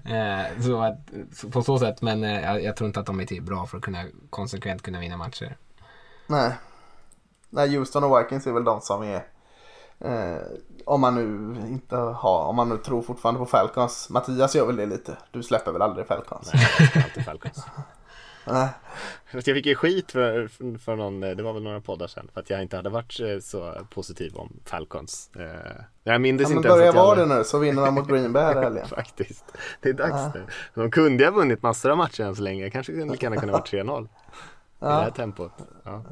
Eh, 0.06 0.62
så 0.64 0.82
att, 0.82 0.98
så 1.36 1.50
på 1.50 1.64
så 1.64 1.80
sätt, 1.80 2.02
men 2.02 2.24
eh, 2.24 2.42
jag, 2.42 2.64
jag 2.64 2.76
tror 2.76 2.88
inte 2.88 3.00
att 3.00 3.06
de 3.06 3.20
är 3.20 3.26
till 3.26 3.42
bra 3.44 3.66
för 3.66 3.78
att 3.78 3.84
kunna 3.84 4.04
konsekvent 4.30 4.82
kunna 4.82 5.00
vinna 5.00 5.18
matcher. 5.18 5.58
Nej. 6.28 6.52
Nej, 7.50 7.76
Houston 7.78 8.04
och 8.04 8.20
Vikings 8.20 8.48
är 8.48 8.52
väl 8.52 8.64
de 8.64 8.82
som 8.82 9.04
är 9.04 9.24
eh, 10.00 10.38
om 10.86 11.02
man 11.02 11.16
nu 11.16 11.56
inte 11.68 11.96
har, 11.96 12.46
om 12.46 12.56
man 12.56 12.70
nu 12.70 12.78
tror 12.78 13.02
fortfarande 13.02 13.40
på 13.40 13.46
Falcons. 13.46 14.10
Mattias 14.10 14.56
gör 14.56 14.66
väl 14.66 14.76
det 14.76 14.86
lite. 14.86 15.18
Du 15.32 15.44
släpper 15.44 15.72
väl 15.72 15.82
aldrig 15.82 16.08
Falcons? 16.08 16.52
Nej, 16.54 16.68
det 16.94 17.00
är 17.00 17.04
alltid 17.04 17.26
Falcons. 17.26 17.66
Nej. 18.48 18.70
Jag 19.32 19.44
fick 19.44 19.66
ju 19.66 19.76
skit 19.76 20.12
för, 20.12 20.48
för, 20.78 20.96
någon, 20.96 21.20
det 21.20 21.44
var 21.44 21.54
väl 21.54 21.64
några 21.64 21.82
poddar 21.82 22.08
sedan, 22.08 22.30
för 22.34 22.42
att 22.42 22.50
jag 22.50 22.62
inte 22.62 22.76
hade 22.76 22.90
varit 22.90 23.20
eh, 23.20 23.40
så 23.40 23.74
positiv 23.90 24.36
om 24.36 24.54
Falcons. 24.66 25.30
Eh, 25.36 25.42
Jag 25.44 25.46
minns 25.46 25.54
Ja, 26.04 26.20
men 26.20 26.26
inte 26.26 26.44
ens 26.44 26.64
börja 26.64 26.90
att 26.90 26.96
jag... 26.96 27.04
vara 27.04 27.26
det 27.26 27.36
nu 27.38 27.44
så 27.44 27.60
vinner 27.60 27.86
de 27.86 27.94
mot 27.94 28.08
Green 28.08 28.34
Bay 28.34 28.44
här 28.44 28.64
helgen. 28.64 28.88
Faktiskt. 28.96 29.46
Det 29.82 29.90
är 29.90 29.94
dags 29.94 30.36
nu. 30.36 30.44
De 30.74 30.92
kunde 30.92 31.24
ju 31.24 31.30
ha 31.30 31.36
vunnit 31.36 31.62
massor 31.62 31.92
av 31.92 31.98
matcher 31.98 32.24
än 32.24 32.36
så 32.36 32.44
länge. 32.44 32.70
Kanske 32.70 32.92
lika 32.92 33.26
gärna 33.26 33.36
kunde 33.36 33.54
ha 33.54 33.60
varit 33.60 33.72
3-0. 33.74 34.08
I 34.82 34.88
det 34.88 34.88
här 34.94 35.10
tempot. 35.12 35.52
Ja. 35.84 36.04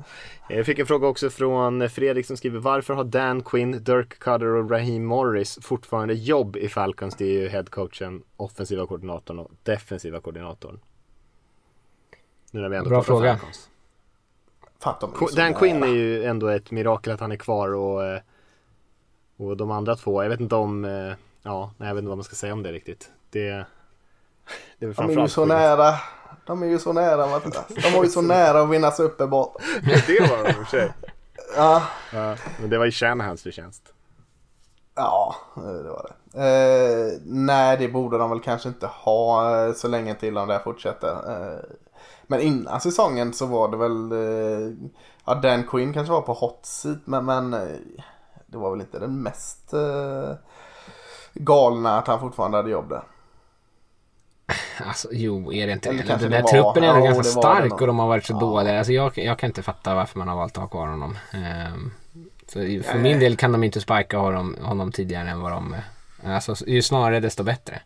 Jag 0.50 0.66
fick 0.66 0.80
en 0.80 0.86
fråga 0.86 1.08
också 1.08 1.30
från 1.30 1.90
Fredrik 1.90 2.26
som 2.26 2.38
skriver 2.38 2.60
Varför 2.60 2.94
har 2.94 3.04
Dan 3.04 3.44
Quinn, 3.44 3.84
Dirk 3.84 4.20
Cutter 4.20 4.46
och 4.46 4.72
Raheem 4.72 5.06
Morris 5.06 5.60
fortfarande 5.62 6.14
jobb 6.14 6.56
i 6.58 6.70
Falcons? 6.70 7.16
Det 7.16 7.26
är 7.26 7.42
ju 7.42 7.48
headcoachen, 7.50 8.24
offensiva 8.38 8.88
koordinatorn 8.88 9.40
och 9.40 9.52
defensiva 9.64 10.20
koordinatorn. 10.20 10.80
Nu 12.54 12.62
när 12.62 12.70
vi 12.70 12.78
ändå 12.78 12.90
Bra 12.90 13.04
fråga. 13.04 13.40
Falcons. 14.80 15.36
Dan. 15.36 15.54
Quinn 15.54 15.84
är 15.84 15.88
ju 15.88 16.24
ändå 16.24 16.48
ett 16.48 16.72
mirakel 16.72 17.14
att 17.14 17.20
han 17.20 17.32
är 17.32 17.36
kvar 17.36 17.74
och, 17.74 18.06
eh, 18.06 18.20
och 19.38 19.58
de 19.58 19.72
andra 19.72 19.96
två, 19.96 20.24
jag 20.24 20.30
vet 20.30 20.40
inte 20.40 20.56
om, 20.56 20.86
eh, 20.86 21.14
ja, 21.44 21.72
jag 21.78 21.86
vet 21.86 21.98
inte 21.98 22.08
vad 22.08 22.18
man 22.18 22.24
ska 22.24 22.36
säga 22.36 22.54
om 22.54 22.64
det 22.64 22.72
riktigt. 22.72 23.12
Det, 23.30 23.66
det 24.80 24.86
är 24.86 24.94
De 24.96 25.18
är 25.18 25.22
ju 25.22 25.28
så 25.28 25.46
nära. 25.46 25.94
De 26.46 26.64
är 26.64 26.68
ju 26.68 26.80
så 26.80 26.94
nära 26.94 27.28
Mattias. 27.28 27.66
De 27.68 27.94
var 27.94 28.04
ju 28.04 28.10
så 28.10 28.22
nära 28.22 28.62
att 28.62 28.70
vinna 28.70 28.92
Super 28.92 29.28
Bowl. 29.28 29.50
Det 30.08 30.20
var 30.20 30.44
de 30.44 30.50
i 30.50 30.52
och 30.52 30.56
för 30.56 30.78
sig. 30.78 30.94
Ja. 31.56 31.84
Ja, 32.14 32.36
men 32.60 32.70
det 32.70 32.78
var 32.78 32.86
ju 32.86 32.92
Shanahans 32.92 33.44
förtjänst. 33.44 33.94
Ja, 34.96 35.36
det 35.56 35.90
var 35.90 36.10
det. 36.10 36.14
Eh, 36.34 37.20
nej, 37.26 37.78
det 37.78 37.88
borde 37.88 38.18
de 38.18 38.30
väl 38.30 38.40
kanske 38.40 38.70
inte 38.70 38.88
ha 38.88 39.66
eh, 39.66 39.74
så 39.74 39.88
länge 39.88 40.16
till 40.16 40.38
om 40.38 40.48
det 40.48 40.54
här 40.54 40.64
fortsätter. 40.64 41.10
Eh, 41.10 41.60
men 42.28 42.42
innan 42.42 42.82
säsongen 42.82 43.34
så 43.34 43.46
var 43.46 43.68
det 43.68 43.78
väl, 43.78 44.12
eh, 44.12 44.90
ja 45.26 45.36
Dan 45.36 45.64
Quinn 45.64 45.94
kanske 45.94 46.14
var 46.14 46.22
på 46.22 46.34
hot 46.34 46.60
seat 46.66 47.00
men, 47.06 47.26
men 47.26 47.54
eh, 47.54 47.60
det 48.46 48.58
var 48.58 48.72
väl 48.72 48.82
inte 48.82 49.00
den 49.00 49.24
mest 49.24 49.74
eh, 49.74 50.36
galna 51.34 51.98
att 51.98 52.08
han 52.08 52.20
fortfarande 52.20 52.58
hade 52.58 52.70
jobb 52.70 52.90
där. 52.90 53.04
Alltså 54.86 55.08
jo, 55.12 55.54
är 55.54 55.68
det 55.68 55.74
inte 55.74 55.90
Eller 55.90 56.04
det? 56.04 56.30
Den 56.30 56.42
var. 56.44 56.50
truppen 56.50 56.84
är 56.84 56.98
Jo, 56.98 57.04
ganska 57.04 57.24
stark 57.24 57.82
och 57.82 57.88
de 57.88 58.00
har 58.00 58.08
varit 58.08 58.26
så 58.26 58.40
dåliga. 58.40 58.78
Alltså 58.78 58.94
jag, 58.94 59.18
jag 59.18 59.40
kan 59.40 59.50
inte 59.50 59.64
fatta 59.64 59.96
varför 59.96 60.20
man 60.20 60.28
har 60.28 60.36
valt 60.36 60.58
att 60.58 60.62
ha 60.62 60.68
kvar 60.68 60.88
honom. 60.88 61.18
Ehm, 61.32 61.92
så 62.48 62.60
för 62.60 63.00
min 63.00 63.20
del 63.20 63.38
kan 63.38 63.52
de 63.52 63.64
inte 63.64 63.82
sparka 63.82 64.18
honom, 64.18 64.58
honom 64.62 64.92
tidigare 64.92 65.30
än 65.30 65.42
vad 65.42 65.52
de... 65.52 65.76
Alltså 66.26 66.56
ju 66.68 66.82
snarare 66.82 67.20
desto 67.20 67.44
bättre. 67.44 67.82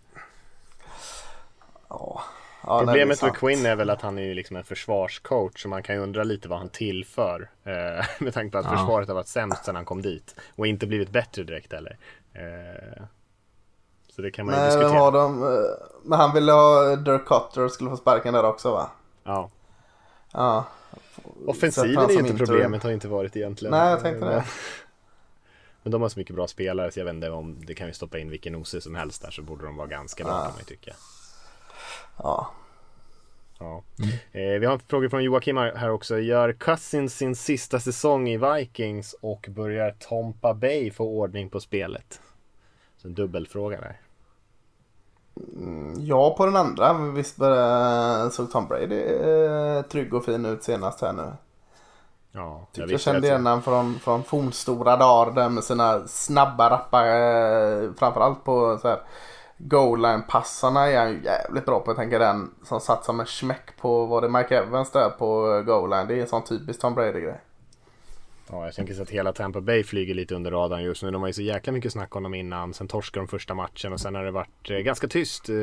Ja, 1.90 2.24
ja 2.68 2.78
nej, 2.78 2.86
Problemet 2.86 3.22
med. 3.22 3.34
Quinn 3.36 3.66
är 3.66 3.76
väl 3.76 3.90
att 3.90 4.02
han 4.02 4.18
är 4.18 4.24
ju 4.24 4.34
liksom 4.34 4.56
en 4.56 4.64
försvarscoach 4.64 5.62
så 5.62 5.68
man 5.70 5.84
kan 5.84 5.96
ju 5.96 6.02
undra 6.02 6.24
lite 6.24 6.50
vad 6.50 6.60
han 6.60 6.70
tillför. 6.70 7.50
Eh, 7.64 8.06
med 8.20 8.34
tanke 8.34 8.52
på 8.52 8.58
att 8.58 8.66
Ja. 8.66 8.72
försvaret 8.72 9.08
har 9.08 9.16
varit 9.16 9.28
sämst 9.28 9.66
sedan 9.66 9.76
han 9.76 9.86
kom 9.86 10.02
dit. 10.02 10.36
Och 10.56 10.68
inte 10.68 10.88
blivit 10.88 11.10
bättre 11.10 11.44
direkt 11.44 11.74
heller. 11.74 11.98
Eh, 12.34 13.04
så 14.10 14.22
det 14.22 14.32
kan 14.32 14.46
man 14.46 14.56
ju 14.56 14.62
Nej, 14.62 14.70
vem 14.70 14.80
diskutera. 14.80 15.00
har 15.02 15.12
de? 15.12 15.40
Men 16.04 16.20
han 16.20 16.34
ville 16.34 16.52
ha 16.52 16.96
Dirk 16.96 17.26
Cutter 17.26 17.62
och 17.62 17.72
skulle 17.72 17.90
få 17.90 17.98
sparken 17.98 18.34
där 18.34 18.44
också 18.46 18.72
va? 18.72 18.90
Ja. 19.24 19.50
Ja. 20.34 20.66
Offensiven 21.48 22.04
är 22.04 22.10
ju 22.10 22.20
inte 22.20 22.46
problemet, 22.46 22.84
har 22.84 22.92
inte 22.92 23.08
varit 23.08 23.36
egentligen. 23.36 23.72
Nej, 23.72 23.90
jag 23.90 24.02
tänkte 24.02 24.26
det. 24.26 24.46
Men 25.84 25.92
de 25.92 26.02
har 26.02 26.10
så 26.10 26.20
mycket 26.20 26.36
bra 26.36 26.48
spelare 26.48 26.92
så 26.92 27.00
jag 27.00 27.06
vet 27.06 27.14
inte 27.14 27.30
om 27.30 27.58
det 27.66 27.74
kan 27.76 27.88
ju 27.88 27.94
stoppa 27.94 28.18
in 28.20 28.30
vilken 28.30 28.56
OC 28.56 28.76
som 28.84 28.96
helst 28.96 29.22
där 29.22 29.32
så 29.32 29.42
borde 29.42 29.66
de 29.66 29.76
vara 29.78 29.88
ganska 29.88 30.24
bra 30.24 30.34
kan 30.34 30.42
man 30.52 30.60
ju 30.60 30.64
tycka. 30.66 30.94
Ja. 32.18 32.52
Ja. 33.60 33.84
Mm. 34.00 34.10
Eh, 34.32 34.60
vi 34.60 34.66
har 34.66 34.74
en 34.74 34.80
fråga 34.80 35.10
från 35.10 35.24
Joakim 35.24 35.58
här 35.58 35.90
också. 35.90 36.20
Gör 36.20 36.54
Cousins 36.54 37.16
sin 37.16 37.36
sista 37.36 37.80
säsong 37.80 38.30
i 38.30 38.38
Vikings 38.38 39.16
och 39.22 39.48
börjar 39.50 39.96
Tompa 40.00 40.54
Bay 40.54 40.92
få 40.92 41.06
ordning 41.06 41.50
på 41.50 41.60
spelet? 41.60 42.22
Så 42.98 43.08
en 43.08 43.14
dubbelfråga 43.14 43.82
där. 43.82 44.02
Ja 46.00 46.36
på 46.38 46.46
den 46.46 46.56
andra. 46.56 46.94
Visst 46.94 47.38
började, 47.38 48.32
såg 48.32 48.52
Tom 48.52 48.68
Brady 48.68 49.02
eh, 49.02 49.82
trygg 49.82 50.14
och 50.14 50.26
fin 50.26 50.46
ut 50.46 50.64
senast 50.64 51.02
här 51.02 51.14
nu. 51.14 51.32
Ja, 52.32 52.68
Tyckte 52.72 52.82
jag 52.82 52.88
visste 52.88 53.12
kände 53.12 53.28
igen 53.28 53.46
honom 53.46 53.62
från, 53.62 54.00
från 54.00 54.24
fornstora 54.24 54.98
dagar 54.98 55.32
där 55.34 55.50
med 55.50 55.64
sina 55.64 56.08
snabba 56.08 56.70
rappa 56.70 57.08
eh, 57.08 57.90
framförallt 57.98 58.44
på 58.44 58.78
så 58.82 58.88
här 58.88 59.00
goal 59.58 60.02
line 60.02 60.24
passarna 60.30 60.88
är 60.88 60.98
han 61.00 61.10
ju 61.12 61.22
jävligt 61.24 61.66
bra 61.66 61.80
på. 61.80 61.90
Jag 61.92 61.98
tänker 61.98 62.20
den 62.20 62.52
som 62.66 62.80
satt 62.82 63.06
som 63.06 63.20
en 63.20 63.26
smäck 63.26 63.78
på, 63.78 64.06
var 64.06 64.22
det 64.22 64.30
Mike 64.30 64.58
Evans 64.58 64.92
där 64.92 65.10
på 65.10 65.64
goal 65.66 65.90
line. 65.90 66.08
Det 66.08 66.16
är 66.16 66.22
en 66.22 66.28
sån 66.28 66.44
typisk 66.44 66.80
Tom 66.82 66.94
Brady 66.96 67.22
grej. 67.22 67.40
Ja, 68.52 68.66
jag 68.66 68.74
tänker 68.76 68.94
så 68.94 69.02
att 69.02 69.10
hela 69.10 69.34
Tampa 69.34 69.62
Bay 69.62 69.84
flyger 69.84 70.14
lite 70.14 70.36
under 70.36 70.52
radarn 70.52 70.84
just 70.84 71.04
nu. 71.04 71.12
De 71.12 71.22
har 71.22 71.28
ju 71.30 71.34
så 71.34 71.42
jäkla 71.42 71.74
mycket 71.74 71.92
snack 71.92 72.16
om 72.16 72.24
dem 72.24 72.34
innan. 72.34 72.74
Sen 72.74 72.88
torskade 72.88 73.26
de 73.26 73.28
första 73.28 73.54
matchen 73.54 73.94
och 73.94 74.00
sen 74.00 74.16
har 74.16 74.24
det 74.24 74.32
varit 74.32 74.70
eh, 74.70 74.78
ganska 74.78 75.08
tyst. 75.08 75.50
Eh, 75.50 75.56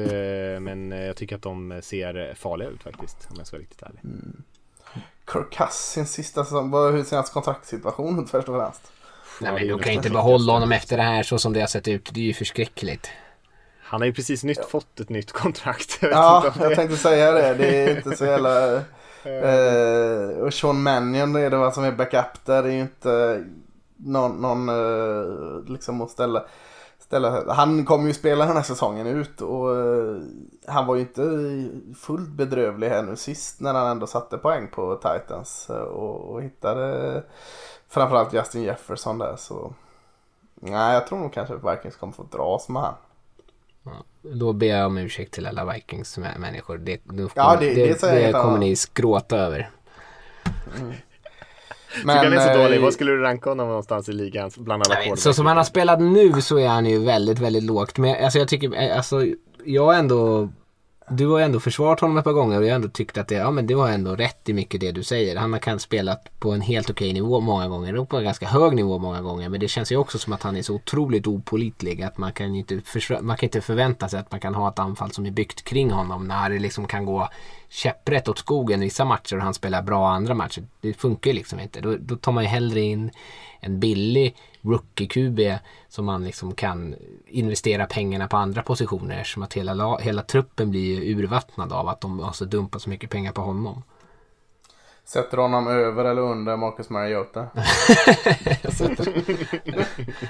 men 0.60 0.92
eh, 0.92 1.00
jag 1.04 1.16
tycker 1.16 1.36
att 1.36 1.42
de 1.42 1.80
ser 1.82 2.34
farliga 2.34 2.68
ut 2.68 2.82
faktiskt. 2.82 3.28
Om 3.30 3.34
jag 3.38 3.46
ska 3.46 3.56
vara 3.56 3.62
riktigt 3.62 3.82
ärlig. 3.82 4.00
Kirk 5.32 5.50
Cousins 5.58 6.12
sista 6.12 6.44
säsong. 6.44 6.70
Vad- 6.70 6.92
Hur 6.94 7.02
ser 7.04 7.16
hans 7.16 7.30
kontraktssituation 7.30 8.22
ut 8.24 8.30
först 8.30 8.48
och 8.48 8.56
främst? 8.56 8.92
Nej, 9.40 9.52
men 9.52 9.76
det 9.78 9.84
kan 9.84 9.92
inte 9.92 10.10
behålla 10.10 10.52
honom 10.52 10.72
efter 10.72 10.96
det 10.96 11.02
här 11.02 11.22
så 11.22 11.38
som 11.38 11.52
det 11.52 11.60
har 11.60 11.66
sett 11.66 11.88
ut. 11.88 12.10
Det 12.14 12.20
är 12.20 12.24
ju 12.24 12.34
förskräckligt. 12.34 13.10
Han 13.94 14.00
har 14.00 14.06
ju 14.06 14.12
precis 14.12 14.44
nytt 14.44 14.64
fått 14.64 15.00
ett 15.00 15.08
nytt 15.08 15.32
kontrakt. 15.32 15.98
Jag 16.02 16.12
Ja, 16.12 16.44
jag 16.60 16.70
det- 16.70 16.76
tänkte 16.76 16.96
säga 16.96 17.32
det. 17.32 17.54
Det 17.54 17.84
är 17.84 17.96
inte 17.96 18.16
så 18.16 18.24
jävla... 18.24 18.80
Eh, 19.24 20.38
och 20.38 20.54
Sean 20.54 20.82
Mannion 20.82 21.36
är 21.36 21.50
det 21.50 21.56
vad 21.56 21.74
som 21.74 21.84
är 21.84 21.92
backup 21.92 22.44
där. 22.44 22.62
Det 22.62 22.68
är 22.68 22.72
ju 22.72 22.80
inte 22.80 23.44
någon, 23.96 24.32
någon 24.42 24.68
eh, 24.68 25.64
liksom 25.72 26.00
att 26.02 26.10
ställa, 26.10 26.44
ställa. 26.98 27.52
Han 27.54 27.84
kommer 27.84 28.06
ju 28.06 28.14
spela 28.14 28.46
den 28.46 28.56
här 28.56 28.62
säsongen 28.62 29.06
ut 29.06 29.40
och 29.40 29.76
eh, 29.76 30.16
han 30.66 30.86
var 30.86 30.94
ju 30.94 31.00
inte 31.00 31.22
fullt 31.98 32.28
bedrövlig 32.28 32.88
här 32.88 33.02
nu 33.02 33.16
sist 33.16 33.60
när 33.60 33.74
han 33.74 33.86
ändå 33.90 34.06
satte 34.06 34.38
poäng 34.38 34.68
på 34.74 34.94
Titans 34.96 35.70
eh, 35.70 35.76
och, 35.76 36.32
och 36.34 36.42
hittade 36.42 37.22
framförallt 37.88 38.32
Justin 38.32 38.62
Jefferson 38.62 39.18
där 39.18 39.36
så. 39.36 39.72
Nej, 40.54 40.94
jag 40.94 41.06
tror 41.06 41.18
nog 41.18 41.32
kanske 41.32 41.54
att 41.54 41.72
Vikings 41.76 41.96
kommer 41.96 42.12
få 42.12 42.22
dras 42.32 42.68
med 42.68 42.82
han. 42.82 42.94
Då 44.22 44.52
ber 44.52 44.66
jag 44.66 44.86
om 44.86 44.98
ursäkt 44.98 45.34
till 45.34 45.46
alla 45.46 45.72
Vikings 45.72 46.18
mä- 46.18 46.38
människor. 46.38 46.78
Det, 46.78 47.00
då 47.04 47.28
Ja, 47.34 47.44
kommer- 47.44 47.60
det- 47.60 47.74
det 47.74 47.80
jag 48.02 48.26
inte 48.26 48.32
kommer 48.32 48.58
ni 48.58 48.76
skråta 48.76 49.36
över. 49.36 49.70
Tycker 52.00 52.14
han 52.14 52.32
är 52.32 52.38
så 52.40 52.50
eh, 52.50 52.62
dålig. 52.62 52.80
Vad 52.80 52.92
skulle 52.92 53.10
du 53.12 53.20
ranka 53.20 53.50
honom 53.50 53.68
någonstans 53.68 54.08
i 54.08 54.12
ligan 54.12 54.50
bland 54.56 54.82
alla 54.86 54.94
Nej? 54.94 55.16
Så 55.16 55.32
som 55.34 55.46
han 55.46 55.56
har 55.56 55.64
spelat 55.64 56.00
nu 56.00 56.40
så 56.42 56.58
är 56.58 56.68
han 56.68 56.86
ju 56.86 56.98
väldigt, 57.04 57.38
väldigt 57.38 57.62
lågt. 57.62 57.98
Men 57.98 58.24
alltså 58.24 58.38
jag 58.38 58.48
tycker, 58.48 58.82
eh, 58.82 58.96
alltså 58.96 59.26
jag 59.64 59.98
ändå 59.98 60.48
du 61.08 61.26
har 61.26 61.40
ändå 61.40 61.60
försvarat 61.60 62.00
honom 62.00 62.16
ett 62.16 62.24
par 62.24 62.32
gånger 62.32 62.58
och 62.58 62.64
jag 62.64 62.70
har 62.70 62.76
ändå 62.76 62.88
tyckt 62.88 63.18
att 63.18 63.28
det, 63.28 63.34
ja, 63.34 63.50
men 63.50 63.66
det 63.66 63.74
var 63.74 63.88
ändå 63.88 64.16
rätt 64.16 64.48
i 64.48 64.52
mycket 64.52 64.80
det 64.80 64.92
du 64.92 65.02
säger. 65.02 65.36
Han 65.36 65.52
har 65.52 65.60
kanske 65.60 65.84
spelat 65.84 66.40
på 66.40 66.52
en 66.52 66.60
helt 66.60 66.90
okej 66.90 67.12
nivå 67.12 67.40
många 67.40 67.68
gånger 67.68 67.96
och 67.96 68.08
på 68.08 68.16
en 68.16 68.24
ganska 68.24 68.46
hög 68.46 68.74
nivå 68.74 68.98
många 68.98 69.22
gånger. 69.22 69.48
Men 69.48 69.60
det 69.60 69.68
känns 69.68 69.92
ju 69.92 69.96
också 69.96 70.18
som 70.18 70.32
att 70.32 70.42
han 70.42 70.56
är 70.56 70.62
så 70.62 70.74
otroligt 70.74 71.26
opolitlig 71.26 72.02
att 72.02 72.18
man 72.18 72.32
kan 72.32 72.54
ju 72.54 72.60
inte, 72.60 72.80
man 73.20 73.36
kan 73.36 73.46
inte 73.46 73.60
förvänta 73.60 74.08
sig 74.08 74.20
att 74.20 74.30
man 74.30 74.40
kan 74.40 74.54
ha 74.54 74.68
ett 74.68 74.78
anfall 74.78 75.12
som 75.12 75.26
är 75.26 75.30
byggt 75.30 75.64
kring 75.64 75.90
honom 75.90 76.28
när 76.28 76.50
det 76.50 76.58
liksom 76.58 76.86
kan 76.86 77.04
gå 77.04 77.28
käpprätt 77.68 78.28
åt 78.28 78.38
skogen 78.38 78.80
vissa 78.80 79.04
matcher 79.04 79.36
och 79.36 79.42
han 79.42 79.54
spelar 79.54 79.82
bra 79.82 80.08
andra 80.10 80.34
matcher. 80.34 80.62
Det 80.80 80.92
funkar 80.92 81.30
ju 81.30 81.36
liksom 81.36 81.60
inte. 81.60 81.80
Då, 81.80 81.96
då 81.96 82.16
tar 82.16 82.32
man 82.32 82.44
ju 82.44 82.48
hellre 82.48 82.80
in 82.80 83.10
en 83.64 83.80
billig 83.80 84.36
rookie-QB 84.62 85.58
som 85.88 86.04
man 86.04 86.24
liksom 86.24 86.54
kan 86.54 86.94
investera 87.26 87.86
pengarna 87.86 88.28
på 88.28 88.36
andra 88.36 88.62
positioner. 88.62 89.24
Som 89.24 89.42
att 89.42 89.54
hela, 89.54 89.74
la- 89.74 89.98
hela 89.98 90.22
truppen 90.22 90.70
blir 90.70 91.00
urvattnad 91.16 91.72
av 91.72 91.88
att 91.88 92.00
de 92.00 92.18
har 92.20 92.32
så 92.32 92.44
dumpat 92.44 92.82
så 92.82 92.90
mycket 92.90 93.10
pengar 93.10 93.32
på 93.32 93.40
honom. 93.40 93.82
Sätter 95.06 95.36
du 95.36 95.42
honom 95.42 95.68
över 95.68 96.04
eller 96.04 96.22
under 96.22 96.56
Marcus 96.56 96.90
Mariota? 96.90 97.46
Jag 98.62 98.72
sätter, 98.72 99.24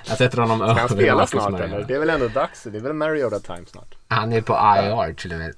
jag 0.09 0.19
sätter 0.19 0.39
honom 0.39 0.59
Ska 0.59 0.67
han 0.67 0.79
över 0.79 0.89
spela 0.89 1.15
Marcus 1.15 1.31
snart 1.31 1.51
Mariota. 1.53 1.65
eller? 1.77 1.85
Det 1.89 1.95
är 1.95 1.99
väl 1.99 2.11
ändå 2.11 2.29
dags? 2.29 2.63
Det 2.63 2.79
är 2.79 2.83
väl 2.83 2.93
Mariota 2.93 3.39
time 3.41 3.67
snart? 3.67 3.95
Han 4.09 4.33
är 4.33 4.41
på 4.41 4.53
IR 4.53 5.15
till 5.15 5.33
och 5.33 5.39
med. 5.39 5.55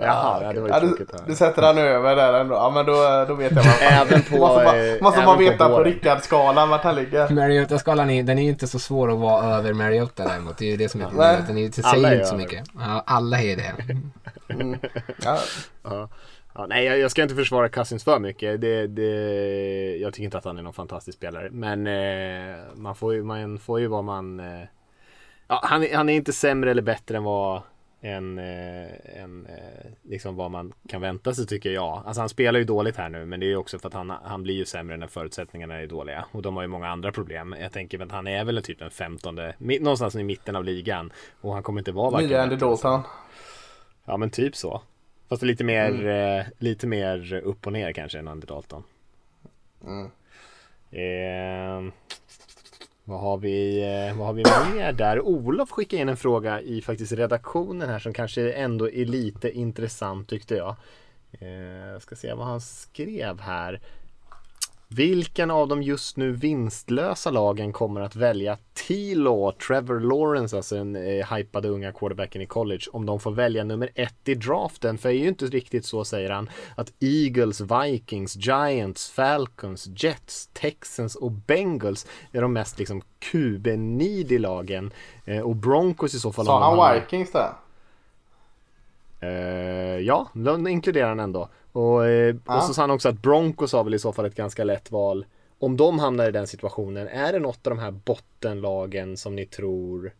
Jaha, 0.00 0.42
ja, 0.42 0.52
det 0.52 0.60
var 0.60 0.68
ju 0.68 0.74
Ja, 0.74 0.80
du, 0.80 1.06
du 1.26 1.34
sätter 1.34 1.62
han 1.62 1.78
över 1.78 2.16
där 2.16 2.40
ändå. 2.40 2.54
Ja 2.54 2.70
men 2.70 2.86
då, 2.86 3.24
då 3.28 3.34
vet 3.34 3.52
jag 3.52 3.62
vad 3.62 3.74
Även 3.80 4.22
på, 4.22 4.36
Måste 4.36 4.64
man, 4.64 4.78
eh, 4.78 5.02
måste 5.02 5.20
även 5.20 5.26
man 5.26 5.36
på 5.36 5.42
veta 5.42 5.68
på, 5.68 5.70
våren. 5.70 5.84
Rickard-skalan 5.84 6.68
vart 6.68 6.84
han 6.84 6.94
ligger. 6.94 7.28
Mariota-skalan 7.28 8.10
är, 8.10 8.22
den 8.22 8.38
är 8.38 8.42
ju 8.42 8.48
inte 8.48 8.66
så 8.66 8.78
svår 8.78 9.12
att 9.12 9.18
vara 9.18 9.56
över 9.56 9.72
Mariota 9.72 10.24
däremot. 10.24 10.58
Det 10.58 10.64
är 10.64 10.70
ju 10.70 10.76
det 10.76 10.88
som 10.88 11.00
är 11.00 11.06
problemet. 11.06 11.46
Den 11.46 11.58
är, 11.58 11.70
säger 11.70 12.08
är 12.08 12.14
inte 12.14 12.26
så 12.26 12.34
över. 12.34 12.44
mycket. 12.44 12.64
Ja, 12.78 13.02
alla 13.06 13.40
är 13.42 13.56
det. 13.56 13.72
Ja, 15.24 15.38
Ja. 15.84 16.08
Ja, 16.54 16.66
nej, 16.66 16.84
jag, 16.84 16.98
jag 16.98 17.10
ska 17.10 17.22
inte 17.22 17.34
försvara 17.34 17.68
Cousins 17.68 18.04
för 18.04 18.18
mycket. 18.18 18.60
Det, 18.60 18.86
det, 18.86 19.96
jag 19.96 20.12
tycker 20.12 20.24
inte 20.24 20.38
att 20.38 20.44
han 20.44 20.58
är 20.58 20.62
någon 20.62 20.72
fantastisk 20.72 21.18
spelare. 21.18 21.48
Men 21.50 21.86
eh, 21.86 22.56
man, 22.74 22.94
får 22.94 23.14
ju, 23.14 23.22
man 23.22 23.58
får 23.58 23.80
ju 23.80 23.86
vad 23.86 24.04
man... 24.04 24.40
Eh, 24.40 24.66
ja, 25.48 25.60
han, 25.62 25.86
han 25.94 26.08
är 26.08 26.14
inte 26.14 26.32
sämre 26.32 26.70
eller 26.70 26.82
bättre 26.82 27.16
än 27.16 27.24
vad, 27.24 27.62
än, 28.00 28.38
eh, 28.38 29.22
än 29.22 29.46
eh, 29.46 29.90
liksom 30.02 30.36
vad 30.36 30.50
man 30.50 30.72
kan 30.88 31.00
vänta 31.00 31.34
sig 31.34 31.46
tycker 31.46 31.70
jag. 31.70 32.02
Alltså 32.06 32.20
han 32.20 32.28
spelar 32.28 32.58
ju 32.58 32.64
dåligt 32.64 32.96
här 32.96 33.08
nu 33.08 33.26
men 33.26 33.40
det 33.40 33.46
är 33.46 33.48
ju 33.48 33.56
också 33.56 33.78
för 33.78 33.88
att 33.88 33.94
han, 33.94 34.10
han 34.10 34.42
blir 34.42 34.54
ju 34.54 34.64
sämre 34.64 34.96
när 34.96 35.06
förutsättningarna 35.06 35.74
är 35.74 35.86
dåliga. 35.86 36.24
Och 36.32 36.42
de 36.42 36.56
har 36.56 36.62
ju 36.62 36.68
många 36.68 36.88
andra 36.88 37.12
problem. 37.12 37.54
Jag 37.60 37.72
tänker 37.72 38.02
att 38.02 38.12
han 38.12 38.26
är 38.26 38.44
väl 38.44 38.62
typ 38.62 38.78
den 38.78 38.90
femtonde, 38.90 39.54
någonstans 39.58 40.14
i 40.14 40.22
mitten 40.22 40.56
av 40.56 40.64
ligan. 40.64 41.12
Och 41.40 41.52
han 41.52 41.62
kommer 41.62 41.80
inte 41.80 41.92
vara 41.92 42.10
varken 42.10 42.28
nya 42.28 42.42
Andy 42.42 42.56
Dalton. 42.56 43.02
Ja 44.04 44.16
men 44.16 44.30
typ 44.30 44.56
så. 44.56 44.82
Fast 45.28 45.42
lite 45.42 45.64
mer, 45.64 46.06
eh, 46.06 46.44
lite 46.58 46.86
mer 46.86 47.34
upp 47.44 47.66
och 47.66 47.72
ner 47.72 47.92
kanske 47.92 48.18
än 48.18 48.28
Andy 48.28 48.46
Dalton. 48.46 48.82
Mm. 49.84 50.10
Vad 53.10 53.20
har 53.20 53.38
vi, 53.38 53.82
eh, 53.82 54.18
vad 54.18 54.26
har 54.26 54.32
vi 54.34 54.42
mer 54.74 54.92
där? 54.92 55.20
Olof 55.20 55.70
skickade 55.70 56.02
in 56.02 56.08
en 56.08 56.16
fråga 56.16 56.60
i 56.60 56.82
faktiskt 56.82 57.12
redaktionen 57.12 57.88
här 57.88 57.98
som 57.98 58.12
kanske 58.12 58.52
ändå 58.52 58.90
är 58.90 59.04
lite 59.04 59.50
intressant 59.50 60.28
tyckte 60.28 60.54
jag. 60.54 60.76
Jag 61.92 62.02
ska 62.02 62.16
se 62.16 62.34
vad 62.34 62.46
han 62.46 62.60
skrev 62.60 63.40
här. 63.40 63.80
Vilken 64.94 65.50
av 65.50 65.68
de 65.68 65.82
just 65.82 66.16
nu 66.16 66.32
vinstlösa 66.32 67.30
lagen 67.30 67.72
kommer 67.72 68.00
att 68.00 68.16
välja 68.16 68.58
T-Law, 68.88 69.52
Trevor 69.52 70.00
Lawrence, 70.00 70.56
alltså 70.56 70.76
den 70.76 70.96
eh, 70.96 71.34
hypade 71.34 71.68
unga 71.68 71.92
quarterbacken 71.92 72.42
i 72.42 72.46
college, 72.46 72.82
om 72.92 73.06
de 73.06 73.20
får 73.20 73.30
välja 73.30 73.64
nummer 73.64 73.90
ett 73.94 74.28
i 74.28 74.34
draften? 74.34 74.98
För 74.98 75.08
det 75.08 75.14
är 75.14 75.18
ju 75.18 75.28
inte 75.28 75.46
riktigt 75.46 75.84
så, 75.84 76.04
säger 76.04 76.30
han, 76.30 76.50
att 76.74 76.92
Eagles, 77.00 77.60
Vikings, 77.60 78.36
Giants, 78.36 79.10
Falcons, 79.10 79.88
Jets, 79.96 80.50
Texans 80.52 81.16
och 81.16 81.32
Bengals 81.32 82.06
är 82.32 82.42
de 82.42 82.52
mest 82.52 82.78
liksom 82.78 83.02
QB-needy 83.18 84.38
lagen. 84.38 84.92
Eh, 85.24 85.40
och 85.40 85.56
Broncos 85.56 86.14
i 86.14 86.18
så 86.20 86.32
fall. 86.32 86.46
Sa 86.46 86.76
han 86.76 86.94
Vikings 86.94 87.32
där? 87.32 87.52
Eh, 89.20 89.30
ja, 89.98 90.28
de 90.34 90.66
inkluderar 90.66 91.08
han 91.08 91.20
ändå. 91.20 91.48
Och, 91.72 92.06
eh, 92.06 92.36
Ja. 92.46 92.56
och 92.56 92.62
så 92.62 92.74
sa 92.74 92.82
han 92.82 92.90
också 92.90 93.08
att 93.08 93.22
Broncos 93.22 93.72
har 93.72 93.84
väl 93.84 93.94
i 93.94 93.98
så 93.98 94.12
fall 94.12 94.24
ett 94.24 94.34
ganska 94.34 94.64
lätt 94.64 94.90
val. 94.90 95.26
Om 95.58 95.76
de 95.76 95.98
hamnar 95.98 96.28
i 96.28 96.30
den 96.32 96.46
situationen, 96.46 97.08
är 97.08 97.32
det 97.32 97.38
något 97.38 97.66
av 97.66 97.70
de 97.70 97.78
här 97.78 97.90
bottenlagen 97.90 99.16
som 99.16 99.36
ni 99.36 99.46
tror 99.46 100.12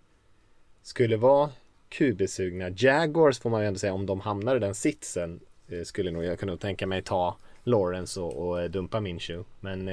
skulle 0.83 1.17
vara 1.17 1.51
QB-sugna? 1.89 2.71
Jaguars 2.77 3.39
får 3.39 3.51
man 3.51 3.61
ju 3.61 3.67
ändå 3.67 3.79
säga, 3.79 3.93
om 3.93 4.07
de 4.07 4.21
hamnar 4.21 4.57
i 4.57 4.59
den 4.59 4.75
sitsen, 4.75 5.41
eh, 5.69 5.83
skulle 5.83 6.11
nog 6.11 6.25
jag 6.25 6.39
kunna 6.39 6.57
tänka 6.57 6.87
mig 6.87 7.03
ta 7.03 7.37
Lawrence 7.65 8.21
och, 8.21 8.49
och 8.49 8.71
dumpa 8.71 9.01
Minshew. 9.01 9.45
Men 9.61 9.91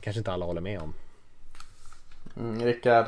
kanske 0.00 0.18
inte 0.18 0.32
alla 0.32 0.46
håller 0.46 0.60
med 0.60 0.80
om. 0.80 0.94
Mm, 2.36 2.64
Rickard, 2.64 3.06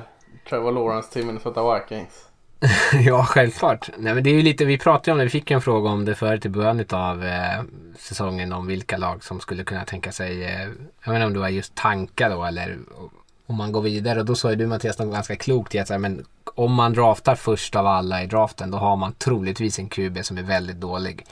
Trevor 0.48 0.72
Lawrence 0.72 1.12
till 1.12 1.26
Minnesota 1.26 1.74
Vikings. 1.74 2.29
ja, 3.04 3.24
självklart. 3.24 3.90
Nej, 3.98 4.14
men 4.14 4.24
det 4.24 4.30
är 4.30 4.34
ju 4.34 4.42
lite, 4.42 4.64
vi 4.64 4.78
pratade 4.78 5.12
om 5.12 5.18
det, 5.18 5.24
vi 5.24 5.30
fick 5.30 5.50
en 5.50 5.60
fråga 5.60 5.90
om 5.90 6.04
det 6.04 6.14
förut 6.14 6.46
i 6.46 6.48
början 6.48 6.84
av 6.90 7.24
eh, 7.24 7.62
säsongen 7.98 8.52
om 8.52 8.66
vilka 8.66 8.96
lag 8.96 9.24
som 9.24 9.40
skulle 9.40 9.64
kunna 9.64 9.84
tänka 9.84 10.12
sig, 10.12 10.44
eh, 10.44 10.68
jag 11.04 11.12
vet 11.12 11.16
inte 11.16 11.26
om 11.26 11.32
det 11.32 11.38
var 11.38 11.48
just 11.48 11.74
tankar 11.74 12.30
då 12.30 12.44
eller 12.44 12.78
om 13.46 13.56
man 13.56 13.72
går 13.72 13.82
vidare 13.82 14.20
och 14.20 14.26
då 14.26 14.34
sa 14.34 14.50
ju 14.50 14.56
du 14.56 14.66
Mattias 14.66 14.98
något 14.98 15.12
ganska 15.12 15.36
klokt 15.36 15.74
i 15.74 15.78
att 15.78 15.90
här, 15.90 15.98
men 15.98 16.24
om 16.54 16.72
man 16.74 16.92
draftar 16.92 17.34
först 17.34 17.76
av 17.76 17.86
alla 17.86 18.22
i 18.22 18.26
draften 18.26 18.70
då 18.70 18.78
har 18.78 18.96
man 18.96 19.12
troligtvis 19.12 19.78
en 19.78 19.88
QB 19.88 20.24
som 20.24 20.38
är 20.38 20.42
väldigt 20.42 20.80
dålig. 20.80 21.26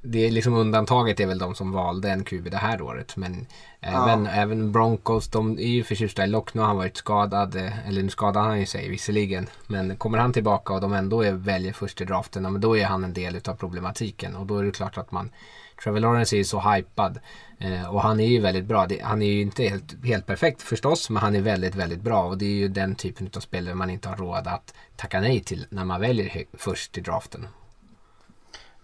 Det 0.00 0.26
är 0.26 0.30
liksom 0.30 0.54
undantaget 0.54 1.20
är 1.20 1.26
väl 1.26 1.38
de 1.38 1.54
som 1.54 1.72
valde 1.72 2.10
en 2.10 2.24
QB 2.24 2.50
det 2.50 2.56
här 2.56 2.82
året. 2.82 3.16
Men 3.16 3.46
även, 3.80 4.26
även 4.26 4.72
Broncos, 4.72 5.28
de 5.28 5.58
är 5.58 5.62
ju 5.66 5.84
förtjusta 5.84 6.24
i 6.24 6.26
Lock. 6.26 6.54
Nu 6.54 6.60
har 6.60 6.68
han 6.68 6.76
varit 6.76 6.96
skadad. 6.96 7.56
eh, 7.56 7.88
Eller 7.88 8.02
nu 8.02 8.08
skadade 8.08 8.46
han 8.46 8.60
ju 8.60 8.66
sig 8.66 8.88
visserligen. 8.88 9.48
Men 9.66 9.96
kommer 9.96 10.18
han 10.18 10.32
tillbaka 10.32 10.72
och 10.72 10.80
de 10.80 10.92
ändå 10.92 11.22
är, 11.22 11.32
väljer 11.32 11.72
först 11.72 12.00
i 12.00 12.04
draften. 12.04 12.44
ja, 12.44 12.50
Men 12.50 12.60
då 12.60 12.76
är 12.76 12.84
han 12.84 13.04
en 13.04 13.12
del 13.12 13.36
utav 13.36 13.54
problematiken. 13.54 14.36
Och 14.36 14.46
då 14.46 14.58
är 14.58 14.64
det 14.64 14.70
klart 14.70 14.98
att 14.98 15.12
man 15.12 15.30
Trevor 15.84 16.00
Lawrence 16.00 16.36
är 16.36 16.38
ju 16.38 16.44
så 16.44 16.60
hypad. 16.60 17.18
Eh, 17.58 17.94
och 17.94 18.02
han 18.02 18.20
är 18.20 18.26
ju 18.26 18.40
väldigt 18.40 18.64
bra. 18.64 18.86
Han 19.02 19.22
är 19.22 19.26
ju 19.26 19.40
inte 19.40 19.62
helt, 19.62 20.04
helt 20.04 20.26
perfekt 20.26 20.62
förstås. 20.62 21.10
Men 21.10 21.22
han 21.22 21.36
är 21.36 21.40
väldigt, 21.40 21.74
väldigt 21.74 22.00
bra. 22.02 22.22
Och 22.22 22.38
det 22.38 22.44
är 22.44 22.54
ju 22.54 22.68
den 22.68 22.94
typen 22.94 23.30
av 23.36 23.40
spelare 23.40 23.74
man 23.74 23.90
inte 23.90 24.08
har 24.08 24.16
råd 24.16 24.46
att 24.46 24.74
tacka 24.96 25.20
nej 25.20 25.40
till 25.40 25.66
när 25.70 25.84
man 25.84 26.00
väljer 26.00 26.44
först 26.58 26.98
i 26.98 27.00
draften. 27.00 27.46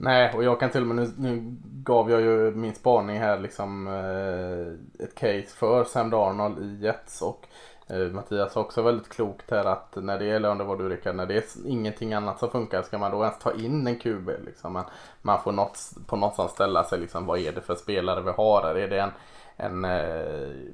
Nej, 0.01 0.33
och 0.35 0.45
jag 0.45 0.61
kan 0.61 0.71
till 0.71 0.81
och 0.81 0.87
med, 0.87 0.97
nu, 0.97 1.13
nu 1.19 1.57
gav 1.63 2.11
jag 2.11 2.21
ju 2.21 2.51
min 2.55 2.75
spaning 2.75 3.19
här 3.19 3.39
liksom 3.39 3.87
eh, 3.87 5.05
ett 5.05 5.15
case 5.15 5.57
för 5.57 5.85
Sam 5.85 6.11
Darnold 6.11 6.59
i 6.59 6.85
Jets 6.85 7.23
och 7.23 7.47
eh, 7.87 7.99
Mattias 7.99 8.55
har 8.55 8.63
också 8.63 8.83
väldigt 8.83 9.09
klokt 9.09 9.51
här 9.51 9.65
att 9.65 9.97
när 9.97 10.19
det 10.19 10.25
gäller, 10.25 10.51
om 10.51 10.59
det 10.59 10.65
var 10.65 10.77
du 10.77 10.89
Rickard, 10.89 11.15
när 11.15 11.27
det 11.27 11.35
är 11.35 11.67
ingenting 11.67 12.15
annat 12.15 12.39
som 12.39 12.51
funkar 12.51 12.83
ska 12.83 12.99
man 12.99 13.11
då 13.11 13.23
ens 13.23 13.39
ta 13.39 13.53
in 13.53 13.87
en 13.87 13.99
QB 13.99 14.31
liksom. 14.45 14.73
Man, 14.73 14.85
man 15.23 15.43
får 15.43 15.53
något, 15.53 15.79
på 16.07 16.17
någonstans 16.17 16.53
ställa 16.53 16.85
sig 16.85 16.99
liksom, 16.99 17.27
vad 17.27 17.39
är 17.39 17.53
det 17.53 17.61
för 17.61 17.75
spelare 17.75 18.23
vi 18.23 18.31
har 18.31 18.63
här? 18.63 18.75
Är 18.75 18.89
det 18.89 19.01
en, 19.01 19.13
en 19.57 19.85
eh, 19.85 20.73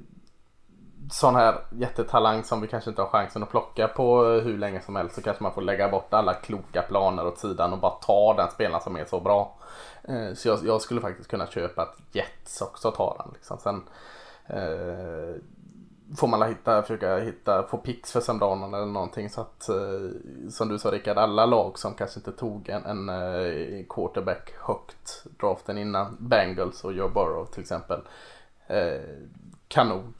sån 1.11 1.35
här 1.35 1.55
jättetalang 1.69 2.43
som 2.43 2.61
vi 2.61 2.67
kanske 2.67 2.89
inte 2.89 3.01
har 3.01 3.09
chansen 3.09 3.43
att 3.43 3.49
plocka 3.49 3.87
på 3.87 4.23
hur 4.23 4.57
länge 4.57 4.81
som 4.81 4.95
helst 4.95 5.15
så 5.15 5.21
kanske 5.21 5.43
man 5.43 5.53
får 5.53 5.61
lägga 5.61 5.89
bort 5.89 6.13
alla 6.13 6.33
kloka 6.33 6.81
planer 6.81 7.27
åt 7.27 7.37
sidan 7.37 7.73
och 7.73 7.79
bara 7.79 7.91
ta 7.91 8.33
den 8.33 8.51
spelaren 8.51 8.81
som 8.81 8.95
är 8.95 9.05
så 9.05 9.19
bra. 9.19 9.55
Eh, 10.03 10.33
Så 10.33 10.47
jag, 10.47 10.59
jag 10.65 10.81
skulle 10.81 11.01
faktiskt 11.01 11.29
kunna 11.29 11.47
köpa 11.47 11.81
att 11.81 11.97
Jets 12.11 12.61
också 12.61 12.91
tar 12.91 13.15
den. 13.23 13.33
Liksom. 13.33 13.57
Sen 13.57 13.83
eh, 14.47 15.41
får 16.17 16.27
man 16.27 16.49
hitta, 16.49 16.81
försöka 16.81 17.17
hitta, 17.17 17.67
få 17.67 17.77
pix 17.77 18.11
för 18.11 18.19
Sam 18.19 18.41
eller 18.73 18.85
någonting 18.85 19.29
så 19.29 19.41
att 19.41 19.69
eh, 19.69 20.09
som 20.49 20.69
du 20.69 20.79
sa 20.79 20.91
Rickard, 20.91 21.17
alla 21.17 21.45
lag 21.45 21.79
som 21.79 21.93
kanske 21.93 22.19
inte 22.19 22.31
tog 22.31 22.69
en, 22.69 22.85
en 22.85 23.09
eh, 23.09 23.85
quarterback 23.89 24.53
högt 24.61 25.23
draften 25.39 25.77
innan 25.77 26.17
Bengals 26.19 26.83
och 26.83 26.93
Joe 26.93 27.09
Burrow 27.09 27.45
till 27.45 27.61
exempel 27.61 28.01
eh, 28.67 29.01
kan 29.67 29.89
nog 29.89 30.13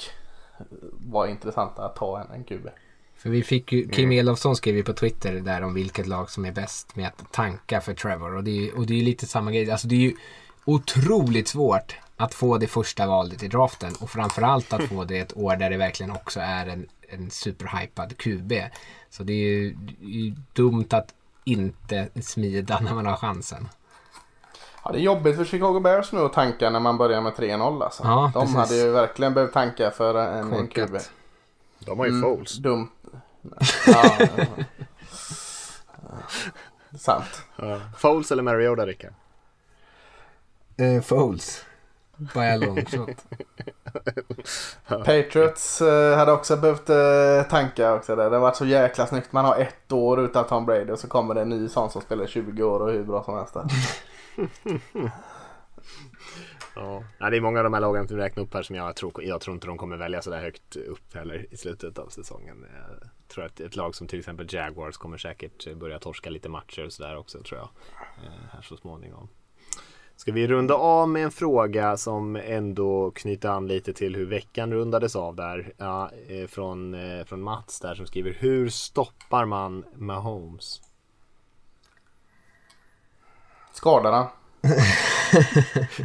vara 0.91 1.30
intressanta 1.30 1.86
att 1.86 1.95
ta 1.95 2.22
en, 2.22 2.32
en 2.32 2.44
QB. 2.44 2.69
För 3.18 3.30
vi 3.30 3.44
fick 3.44 3.72
ju, 3.72 3.90
Kim 3.90 4.11
Elofsson 4.11 4.56
skrev 4.56 4.76
ju 4.76 4.84
på 4.84 4.94
Twitter 4.94 5.34
där 5.34 5.61
om 5.61 5.73
vilket 5.73 6.07
lag 6.07 6.30
som 6.30 6.45
är 6.45 6.52
bäst 6.52 6.95
med 6.95 7.07
att 7.07 7.32
tanka 7.32 7.82
för 7.82 7.94
Trevor. 7.94 8.36
Och 8.36 8.44
det 8.44 8.52
är 8.52 8.61
ju 8.61 8.72
och 8.72 8.86
det 8.86 8.99
är 8.99 9.03
lite 9.03 9.26
samma 9.27 9.52
grej. 9.52 9.72
Alltså 9.72 9.88
det 9.88 9.95
är 9.95 9.99
ju 9.99 10.14
otroligt 10.65 11.48
svårt 11.48 11.95
att 12.18 12.34
få 12.34 12.57
det 12.57 12.68
första 12.68 13.07
valet 13.07 13.44
i 13.44 13.48
draften. 13.48 13.94
Och 14.02 14.10
framförallt 14.10 14.73
att 14.73 14.84
få 14.84 15.03
det 15.03 15.19
ett 15.19 15.38
år 15.38 15.56
där 15.56 15.69
det 15.69 15.77
verkligen 15.77 16.11
också 16.11 16.40
är 16.40 16.68
en, 16.68 16.88
en 17.10 17.32
superhypad 17.32 18.18
QB. 18.18 18.53
Så 19.10 19.23
det 19.23 19.34
är 19.34 19.48
ju, 19.48 19.73
det 19.73 20.06
är 20.06 20.10
ju 20.10 20.36
dumt 20.53 20.88
att 20.90 21.14
inte 21.44 22.10
smida 22.22 22.80
när 22.80 22.94
man 22.94 23.06
har 23.06 23.18
chansen. 23.18 23.68
Ja, 24.86 24.91
det 24.91 24.98
är 24.98 25.02
jobbigt 25.02 25.36
för 25.36 25.45
Chicago 25.45 25.80
Bears 25.80 26.12
nu 26.12 26.20
att 26.20 26.34
tanka 26.34 26.70
när 26.70 26.80
man 26.80 26.98
börjar 26.98 27.22
med 27.22 27.34
3-0 27.34 27.84
alltså. 27.84 28.03
Ja, 28.03 28.32
De 28.34 28.40
precis. 28.41 28.56
hade 28.56 28.76
ju 28.76 28.91
verkligen 28.91 29.34
behövt 29.34 29.53
tanka 29.53 29.91
för 29.91 30.16
en, 30.16 30.53
en. 30.53 30.68
QB. 30.68 30.98
De 31.80 31.99
har 31.99 32.06
ju 32.06 32.22
Foles. 32.22 32.57
Dumt. 32.57 32.88
Ja. 33.88 34.18
Sant. 36.99 37.44
Ja. 37.56 37.80
Foles 37.98 38.32
eller 38.32 38.44
Mariota 38.44 38.86
Rickard? 38.86 39.14
Uh, 40.82 41.02
Foles. 41.02 41.66
By 42.18 42.40
a 42.40 42.58
long 42.58 42.86
shot. 42.86 43.26
Patriots 44.88 45.82
eh, 45.82 46.18
hade 46.18 46.32
också 46.32 46.58
behövt 46.58 46.90
eh, 46.90 47.50
tanka 47.50 47.94
också. 47.94 48.16
Där. 48.16 48.30
Det 48.30 48.36
har 48.36 48.42
varit 48.42 48.56
så 48.56 48.66
jäkla 48.66 49.06
snyggt. 49.08 49.32
Man 49.32 49.46
har 49.46 49.56
ett 49.56 49.92
år 49.92 50.20
utan 50.26 50.48
Tom 50.48 50.66
Brady 50.66 50.92
och 50.92 51.00
så 51.00 51.08
kommer 51.08 51.36
det 51.36 51.42
en 51.42 51.50
ny 51.50 51.68
sån 51.70 51.90
som 51.90 52.02
spelar 52.02 52.28
20 52.28 52.64
år 52.64 52.80
och 52.80 52.92
hur 52.92 53.04
bra 53.04 53.24
som 53.24 53.34
helst. 53.36 53.56
Ja, 56.76 57.30
det 57.30 57.38
är 57.38 57.42
många 57.42 57.60
av 57.60 57.64
de 57.64 57.74
här 57.74 57.82
lagen 57.82 58.08
som 58.08 58.18
räknar 58.18 58.44
upp 58.44 58.54
här 58.54 58.62
som 58.62 58.76
jag 58.76 58.96
tror, 58.96 59.24
jag 59.24 59.42
tror 59.42 59.54
inte 59.54 59.68
de 59.68 59.78
kommer 59.78 59.98
välja 59.98 60.22
så 60.22 60.30
där 60.30 60.42
högt 60.42 60.76
upp 60.76 61.16
heller 61.16 61.46
i 61.54 61.58
slutet 61.58 62.00
av 62.00 62.08
säsongen. 62.10 62.66
Jag 62.90 63.10
tror 63.28 63.46
att 63.46 63.60
ett 63.60 63.76
lag 63.76 63.96
som 63.96 64.08
till 64.08 64.20
exempel 64.20 64.48
Jaguars 64.54 64.98
kommer 64.98 65.18
säkert 65.18 65.76
börja 65.76 66.00
torska 66.00 66.30
lite 66.30 66.50
matcher 66.50 66.86
och 66.86 66.94
sådär 66.94 67.18
också 67.18 67.44
tror 67.44 67.60
jag. 67.60 67.70
eh, 68.26 68.32
Här 68.52 68.62
så 68.62 68.78
småningom. 68.78 69.28
Ska 70.18 70.32
vi 70.32 70.48
runda 70.48 70.74
av 70.74 71.10
med 71.10 71.24
en 71.24 71.32
fråga 71.32 71.98
som 71.98 72.36
ändå 72.36 73.12
knyter 73.12 73.50
an 73.50 73.68
lite 73.68 73.94
till 73.94 74.16
hur 74.16 74.26
veckan 74.26 74.74
rundades 74.74 75.16
av 75.16 75.36
där. 75.36 75.74
Ja, 75.78 76.12
eh, 76.28 76.48
från, 76.48 76.94
eh, 76.94 77.26
från 77.26 77.42
Mats 77.42 77.80
där 77.80 77.96
som 77.96 78.06
skriver 78.08 78.34
Hur 78.40 78.70
stoppar 78.70 79.46
man 79.46 79.84
Mahomes? 79.96 80.82
Skadorna. 83.74 84.28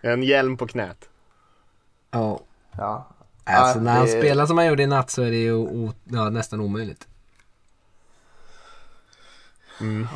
En 0.00 0.22
hjälm 0.22 0.56
på 0.56 0.66
knät. 0.66 1.08
Ja. 2.10 2.40
Ja. 2.76 3.08
Alltså 3.44 3.80
när 3.80 3.92
han 3.92 4.06
det- 4.06 4.18
spelar 4.20 4.46
som 4.46 4.58
han 4.58 4.66
gjorde 4.66 4.82
i 4.82 4.86
natt 4.86 5.10
så 5.10 5.22
är 5.22 5.30
det 5.30 5.36
ju 5.36 5.68
ja, 6.04 6.30
nästan 6.30 6.60
omöjligt. 6.60 7.08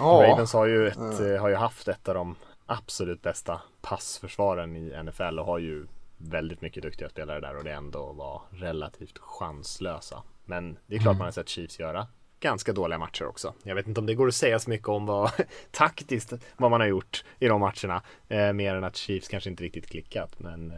Ja. 0.00 0.22
Ravens 0.22 0.52
har 0.52 0.66
ju, 0.66 0.88
ett, 0.88 1.20
eh, 1.20 1.40
har 1.40 1.48
ju 1.48 1.54
haft 1.54 1.88
ett 1.88 2.08
av 2.08 2.14
de 2.14 2.36
absolut 2.66 3.22
bästa 3.22 3.60
passförsvaren 3.82 4.76
i 4.76 5.02
NFL 5.02 5.38
och 5.38 5.46
har 5.46 5.58
ju 5.58 5.86
väldigt 6.16 6.60
mycket 6.60 6.82
duktiga 6.82 7.08
spelare 7.08 7.40
där 7.40 7.56
och 7.56 7.64
det 7.64 7.72
ändå 7.72 8.12
var 8.12 8.42
relativt 8.50 9.18
chanslösa. 9.18 10.22
Men 10.44 10.78
det 10.86 10.96
är 10.96 11.00
klart 11.00 11.16
man 11.16 11.24
har 11.24 11.32
sett 11.32 11.48
Chiefs 11.48 11.78
göra 11.78 12.06
ganska 12.42 12.72
dåliga 12.72 12.98
matcher 12.98 13.26
också. 13.26 13.54
Jag 13.62 13.74
vet 13.74 13.86
inte 13.86 14.00
om 14.00 14.06
det 14.06 14.14
går 14.14 14.28
att 14.28 14.34
säga 14.34 14.58
så 14.58 14.70
mycket 14.70 14.88
om 14.88 15.06
vad 15.06 15.30
taktiskt 15.70 16.32
vad 16.56 16.70
man 16.70 16.80
har 16.80 16.88
gjort 16.88 17.24
i 17.38 17.48
de 17.48 17.60
matcherna. 17.60 18.02
Eh, 18.28 18.52
mer 18.52 18.74
än 18.74 18.84
att 18.84 18.96
Chiefs 18.96 19.28
kanske 19.28 19.50
inte 19.50 19.64
riktigt 19.64 19.86
klickat. 19.86 20.34
Men 20.38 20.70
eh, 20.70 20.76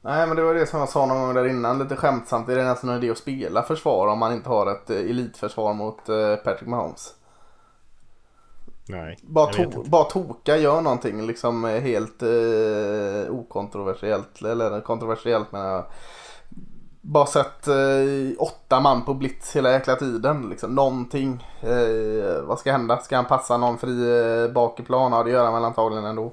Nej 0.00 0.26
men 0.26 0.36
det 0.36 0.42
var 0.42 0.54
det 0.54 0.66
som 0.66 0.80
jag 0.80 0.88
sa 0.88 1.06
någon 1.06 1.22
gång 1.22 1.34
där 1.34 1.48
innan 1.48 1.78
lite 1.78 1.96
skämtsamt. 1.96 2.46
Det 2.46 2.60
är 2.60 2.64
nästan 2.64 2.90
en 2.90 2.96
idé 2.96 3.10
att 3.10 3.18
spela 3.18 3.62
försvar 3.62 4.08
om 4.08 4.18
man 4.18 4.32
inte 4.32 4.48
har 4.48 4.72
ett 4.72 4.90
eh, 4.90 4.96
elitförsvar 4.96 5.74
mot 5.74 6.06
Patrick 6.44 6.68
Mahomes. 6.68 7.14
Nej. 8.88 9.18
Bara, 9.22 9.46
to- 9.52 9.88
bara 9.90 10.04
toka, 10.04 10.56
gör 10.56 10.80
någonting 10.80 11.26
liksom 11.26 11.64
eh, 11.64 11.80
helt 11.80 12.22
eh, 12.22 13.30
okontroversiellt. 13.34 14.42
Eller 14.42 14.80
kontroversiellt 14.80 15.52
men 15.52 15.60
jag. 15.66 15.84
Bara 17.02 17.26
sett 17.26 17.68
eh, 17.68 17.74
åtta 18.38 18.80
man 18.80 19.04
på 19.04 19.14
blitz 19.14 19.56
hela 19.56 19.72
jäkla 19.72 19.96
tiden. 19.96 20.48
Liksom. 20.50 20.74
Någonting. 20.74 21.46
Eh, 21.60 22.42
vad 22.42 22.58
ska 22.58 22.72
hända? 22.72 22.98
Ska 22.98 23.16
han 23.16 23.24
passa 23.24 23.56
någon 23.56 23.78
fri 23.78 24.20
eh, 24.46 24.52
plan? 24.84 25.12
Ja 25.12 25.22
det 25.22 25.30
gör 25.30 25.44
han 25.44 25.54
väl 25.54 25.64
antagligen 25.64 26.04
ändå. 26.04 26.32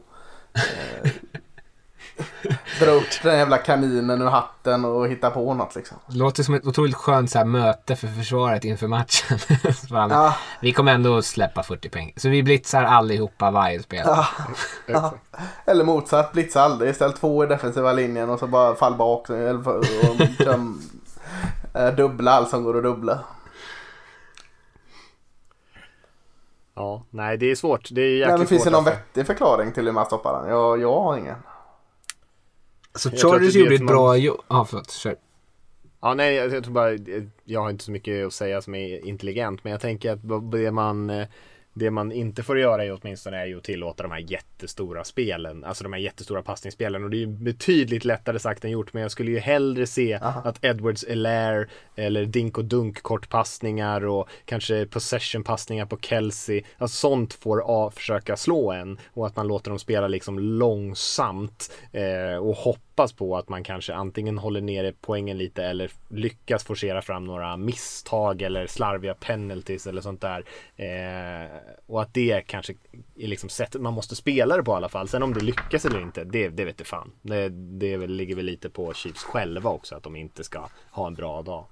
Dra 2.79 2.91
upp 2.91 3.23
den 3.23 3.37
jävla 3.37 3.57
kaninen 3.57 4.21
ur 4.21 4.25
hatten 4.25 4.85
och 4.85 5.07
hitta 5.07 5.29
på 5.29 5.53
något 5.53 5.75
liksom. 5.75 5.97
Det 6.07 6.17
låter 6.17 6.43
som 6.43 6.53
ett 6.53 6.65
otroligt 6.65 6.95
skönt 6.95 7.31
så 7.31 7.37
här, 7.37 7.45
möte 7.45 7.95
för 7.95 8.07
försvaret 8.07 8.63
inför 8.63 8.87
matchen. 8.87 9.39
Bara, 9.89 10.09
Ja. 10.09 10.35
Vi 10.61 10.73
kommer 10.73 10.93
ändå 10.93 11.21
släppa 11.21 11.63
40 11.63 11.89
poäng. 11.89 12.13
Så 12.15 12.29
vi 12.29 12.43
blitzar 12.43 12.83
allihopa 12.83 13.51
varje 13.51 13.83
spel. 13.83 14.07
Ja. 14.87 15.13
Eller 15.65 15.83
motsatt, 15.83 16.31
blitza 16.31 16.61
aldrig. 16.61 16.95
Ställ 16.95 17.13
två 17.13 17.43
i 17.43 17.47
defensiva 17.47 17.93
linjen 17.93 18.29
och 18.29 18.39
så 18.39 18.47
bara 18.47 18.75
fall 18.75 18.95
bak. 18.95 19.29
Eller, 19.29 19.67
och, 19.67 19.85
kör, 20.37 20.59
eh, 21.73 21.95
dubbla 21.95 22.31
allt 22.31 22.49
som 22.49 22.63
går 22.63 22.77
att 22.77 22.83
dubbla. 22.83 23.19
Ja, 26.75 27.03
nej 27.09 27.37
det 27.37 27.51
är 27.51 27.55
svårt. 27.55 27.89
Det 27.91 28.01
är 28.01 28.09
jäkligt 28.09 28.27
Nej, 28.29 28.37
men 28.37 28.47
finns 28.47 28.63
det 28.63 28.69
någon 28.69 28.77
alltså. 28.77 28.93
vettig 28.93 29.27
förklaring 29.27 29.71
till 29.71 29.85
hur 29.85 29.91
man 29.91 30.05
stoppar 30.05 30.41
den? 30.41 30.49
Jag, 30.51 30.81
jag 30.81 30.99
har 31.01 31.17
ingen. 31.17 31.35
Så 32.97 33.09
Jag 33.09 33.19
tror 33.19 33.35
att 33.35 33.41
Chargers 33.41 33.55
gjorde 33.55 33.75
ett 33.75 33.87
bra 33.87 34.17
jobb. 34.17 34.41
Ja, 34.47 34.65
förlåt. 34.69 34.91
Kör. 34.91 35.15
Ja, 36.01 36.13
nej, 36.13 36.35
jag, 36.35 36.63
tror 36.63 36.73
bara, 36.73 36.97
jag 37.43 37.61
har 37.61 37.69
inte 37.69 37.83
så 37.83 37.91
mycket 37.91 38.27
att 38.27 38.33
säga 38.33 38.61
som 38.61 38.75
är 38.75 39.07
intelligent, 39.07 39.63
men 39.63 39.71
jag 39.71 39.81
tänker 39.81 40.11
att 40.11 40.51
det 40.51 40.71
man, 40.71 41.09
eh, 41.09 41.27
det 41.73 41.91
man 41.91 42.11
inte 42.11 42.43
får 42.43 42.59
göra 42.59 42.85
är 42.85 42.99
åtminstone 43.01 43.37
är 43.37 43.45
ju 43.45 43.57
att 43.57 43.63
tillåta 43.63 44.03
de 44.03 44.11
här 44.11 44.25
jättestora 44.31 45.03
spelen, 45.03 45.63
alltså 45.63 45.83
de 45.83 45.93
här 45.93 45.99
jättestora 45.99 46.41
passningsspelen 46.41 47.03
och 47.03 47.09
det 47.09 47.17
är 47.17 47.19
ju 47.19 47.27
betydligt 47.27 48.05
lättare 48.05 48.39
sagt 48.39 48.65
än 48.65 48.71
gjort, 48.71 48.93
men 48.93 49.01
jag 49.01 49.11
skulle 49.11 49.31
ju 49.31 49.39
hellre 49.39 49.87
se 49.87 50.13
att 50.21 50.65
Edwards 50.65 51.03
Elair 51.03 51.69
eller 51.95 52.25
Dink 52.25 52.57
och 52.57 52.65
Dunk 52.65 53.01
kortpassningar 53.01 54.05
och 54.05 54.29
kanske 54.45 54.85
possession 54.85 55.43
passningar 55.43 55.85
på 55.85 55.97
Kelsey, 55.97 56.63
alltså 56.77 56.97
sånt 56.97 57.33
får 57.33 57.63
A, 57.65 57.91
försöka 57.95 58.37
slå 58.37 58.71
en 58.71 58.99
och 59.13 59.27
att 59.27 59.35
man 59.35 59.47
låter 59.47 59.69
dem 59.69 59.79
spela 59.79 60.07
liksom 60.07 60.39
långsamt 60.39 61.71
eh, 61.91 62.37
och 62.37 62.55
hoppas 62.97 63.13
på 63.13 63.37
att 63.37 63.49
man 63.49 63.63
kanske 63.63 63.93
antingen 63.93 64.37
håller 64.37 64.61
nere 64.61 64.93
poängen 65.01 65.37
lite 65.37 65.63
eller 65.63 65.91
lyckas 66.09 66.63
forcera 66.63 67.01
fram 67.01 67.25
några 67.25 67.57
misstag 67.57 68.41
eller 68.41 68.67
slarviga 68.67 69.13
penalties 69.13 69.87
eller 69.87 70.01
sånt 70.01 70.21
där. 70.21 70.45
Eh, 70.75 71.49
och 71.85 72.01
att 72.01 72.13
det 72.13 72.41
kanske 72.47 72.73
är 73.15 73.27
liksom 73.27 73.49
sättet 73.49 73.81
man 73.81 73.93
måste 73.93 74.15
spela 74.15 74.57
det 74.57 74.63
på 74.63 74.71
i 74.71 74.75
alla 74.75 74.89
fall. 74.89 75.07
Sen 75.07 75.23
om 75.23 75.33
det 75.33 75.43
lyckas 75.43 75.85
eller 75.85 76.01
inte, 76.01 76.23
det, 76.23 76.49
det 76.49 76.65
vet 76.65 76.79
jag 76.79 76.87
fan. 76.87 77.11
Det, 77.21 77.49
det 77.49 78.07
ligger 78.07 78.35
väl 78.35 78.45
lite 78.45 78.69
på 78.69 78.93
Chiefs 78.93 79.23
själva 79.23 79.69
också 79.69 79.95
att 79.95 80.03
de 80.03 80.15
inte 80.15 80.43
ska 80.43 80.67
ha 80.91 81.07
en 81.07 81.13
bra 81.13 81.41
dag. 81.41 81.65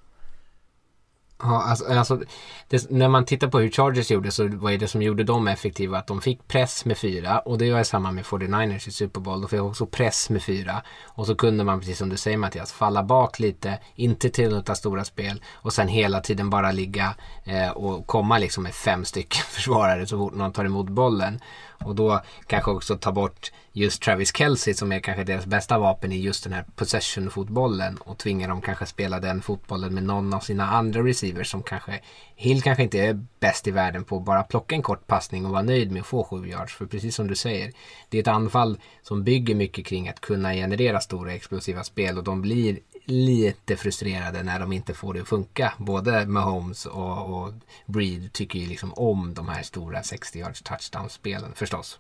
Ja, 1.44 1.64
alltså, 1.64 1.86
alltså, 1.86 2.22
det, 2.68 2.92
när 2.92 3.08
man 3.08 3.26
tittar 3.26 3.48
på 3.48 3.60
hur 3.60 3.70
Chargers 3.70 4.12
gjorde 4.12 4.32
så 4.32 4.48
var 4.48 4.72
är 4.72 4.78
det 4.78 4.88
som 4.88 5.02
gjorde 5.02 5.24
dem 5.24 5.48
effektiva 5.48 5.98
att 5.98 6.08
de 6.08 6.22
fick 6.22 6.48
press 6.48 6.86
med 6.86 6.98
fyra 6.98 7.40
och 7.40 7.58
det 7.58 7.72
var 7.72 7.84
samma 7.84 8.12
med 8.12 8.26
49ers 8.26 8.88
i 8.88 8.92
Super 8.92 9.22
Bowl. 9.22 9.42
De 9.42 9.50
fick 9.50 9.62
också 9.62 9.86
press 9.86 10.30
med 10.30 10.44
fyra 10.44 10.82
och 11.04 11.26
så 11.26 11.36
kunde 11.36 11.64
man, 11.64 11.80
precis 11.80 11.98
som 11.98 12.10
du 12.10 12.18
säger 12.18 12.38
Mattias, 12.38 12.74
falla 12.74 13.04
bak 13.04 13.40
lite, 13.40 13.80
inte 13.96 14.30
tillåta 14.30 14.76
stora 14.76 15.04
spel 15.04 15.42
och 15.54 15.74
sen 15.74 15.88
hela 15.88 16.20
tiden 16.20 16.50
bara 16.50 16.72
ligga 16.72 17.16
eh, 17.44 17.70
och 17.70 18.08
komma 18.08 18.38
liksom 18.38 18.64
med 18.64 18.74
fem 18.74 19.06
stycken 19.06 19.44
försvarare 19.50 20.08
så 20.08 20.18
fort 20.18 20.36
någon 20.36 20.54
tar 20.54 20.66
emot 20.66 20.90
bollen. 20.90 21.40
Och 21.84 21.96
då 21.96 22.22
kanske 22.48 22.72
också 22.72 22.98
ta 22.98 23.12
bort 23.12 23.52
just 23.72 24.02
Travis 24.02 24.38
Kelce 24.38 24.74
som 24.74 24.92
är 24.92 25.00
kanske 25.00 25.24
deras 25.24 25.46
bästa 25.46 25.78
vapen 25.78 26.12
i 26.12 26.22
just 26.22 26.44
den 26.44 26.54
här 26.54 26.66
possession-fotbollen 26.76 27.98
och 27.98 28.18
tvinga 28.18 28.48
dem 28.48 28.62
kanske 28.62 28.86
spela 28.86 29.20
den 29.20 29.42
fotbollen 29.42 29.94
med 29.94 30.04
någon 30.04 30.34
av 30.34 30.40
sina 30.40 30.68
andra 30.68 31.04
receivers 31.04 31.52
som 31.52 31.64
kanske 31.64 32.02
Hill 32.36 32.62
kanske 32.62 32.84
inte 32.84 33.00
är 33.00 33.26
bäst 33.40 33.68
i 33.68 33.72
världen 33.72 34.04
på 34.04 34.18
att 34.18 34.26
bara 34.26 34.44
plocka 34.44 34.76
en 34.76 34.82
kort 34.82 35.08
passning 35.08 35.46
och 35.46 35.52
vara 35.52 35.62
nöjd 35.62 35.92
med 35.92 36.00
att 36.00 36.08
få 36.08 36.24
7 36.24 36.48
yards. 36.48 36.74
För 36.74 36.86
precis 36.86 37.16
som 37.16 37.28
du 37.28 37.36
säger, 37.36 37.72
det 38.10 38.18
är 38.18 38.22
ett 38.22 38.28
anfall 38.28 38.80
som 39.02 39.24
bygger 39.24 39.56
mycket 39.56 39.86
kring 39.86 40.10
att 40.10 40.20
kunna 40.20 40.54
generera 40.54 41.00
stora 41.00 41.34
explosiva 41.34 41.84
spel 41.84 42.18
och 42.18 42.24
de 42.24 42.42
blir 42.42 42.80
lite 43.06 43.76
frustrerade 43.76 44.44
när 44.44 44.60
de 44.60 44.74
inte 44.74 44.94
får 44.94 45.14
det 45.14 45.22
att 45.22 45.28
funka. 45.28 45.74
Både 45.78 46.26
Mahomes 46.26 46.86
och, 46.86 47.44
och 47.44 47.54
Breed 47.86 48.34
tycker 48.34 48.60
ju 48.60 48.68
liksom 48.68 48.94
om 48.94 49.34
de 49.34 49.50
här 49.50 49.64
stora 49.64 50.04
60 50.04 50.40
yards 50.40 50.62
touchdown-spelen 50.62 51.54
förstås. 51.56 52.00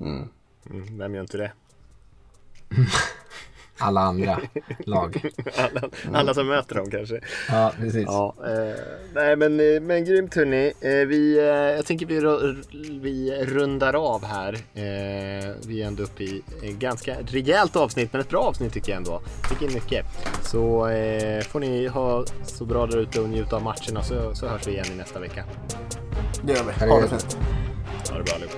Mm, 0.00 0.28
vem 0.98 1.14
gör 1.14 1.22
inte 1.22 1.36
det? 1.36 1.52
Alla 3.80 4.00
andra 4.00 4.40
lag. 4.86 5.22
Alla, 5.56 5.88
alla 6.18 6.34
som 6.34 6.46
möter 6.46 6.74
dem 6.74 6.90
kanske. 6.90 7.20
Ja, 7.48 7.72
precis. 7.76 8.04
Ja, 8.06 8.34
eh, 8.44 8.74
nej 9.14 9.36
men, 9.36 9.60
eh, 9.60 9.80
men 9.80 10.04
grymt 10.04 10.34
hörni. 10.34 10.72
Eh, 10.80 10.90
vi, 10.90 11.38
eh, 11.38 11.44
jag 11.46 11.86
tänker 11.86 12.06
vi, 12.06 12.20
vi 13.00 13.44
rundar 13.44 13.94
av 13.94 14.24
här. 14.24 14.54
Eh, 14.54 15.54
vi 15.66 15.82
är 15.82 15.86
ändå 15.86 16.02
uppe 16.02 16.22
i 16.24 16.42
ett 16.62 16.74
ganska 16.78 17.16
rejält 17.26 17.76
avsnitt, 17.76 18.12
men 18.12 18.20
ett 18.20 18.28
bra 18.28 18.40
avsnitt 18.42 18.72
tycker 18.72 18.92
jag 18.92 18.96
ändå. 18.96 19.20
Fick 19.48 19.62
in 19.62 19.74
mycket. 19.74 20.06
Så 20.42 20.88
eh, 20.88 21.42
får 21.42 21.60
ni 21.60 21.86
ha 21.86 22.24
så 22.44 22.64
bra 22.64 22.86
där 22.86 22.98
ute 22.98 23.20
och 23.20 23.28
njuta 23.28 23.56
av 23.56 23.62
matcherna 23.62 24.02
så, 24.02 24.34
så 24.34 24.48
hörs 24.48 24.66
vi 24.66 24.72
igen 24.72 24.86
i 24.92 24.96
nästa 24.96 25.20
vecka. 25.20 25.44
Det 26.42 26.52
gör 26.52 26.64
vi. 26.64 26.86
Ha 26.86 27.00
det 27.00 27.08
fint. 27.08 27.38
Ha 28.10 28.18
det 28.18 28.24
bra 28.24 28.34
allihopa. 28.34 28.56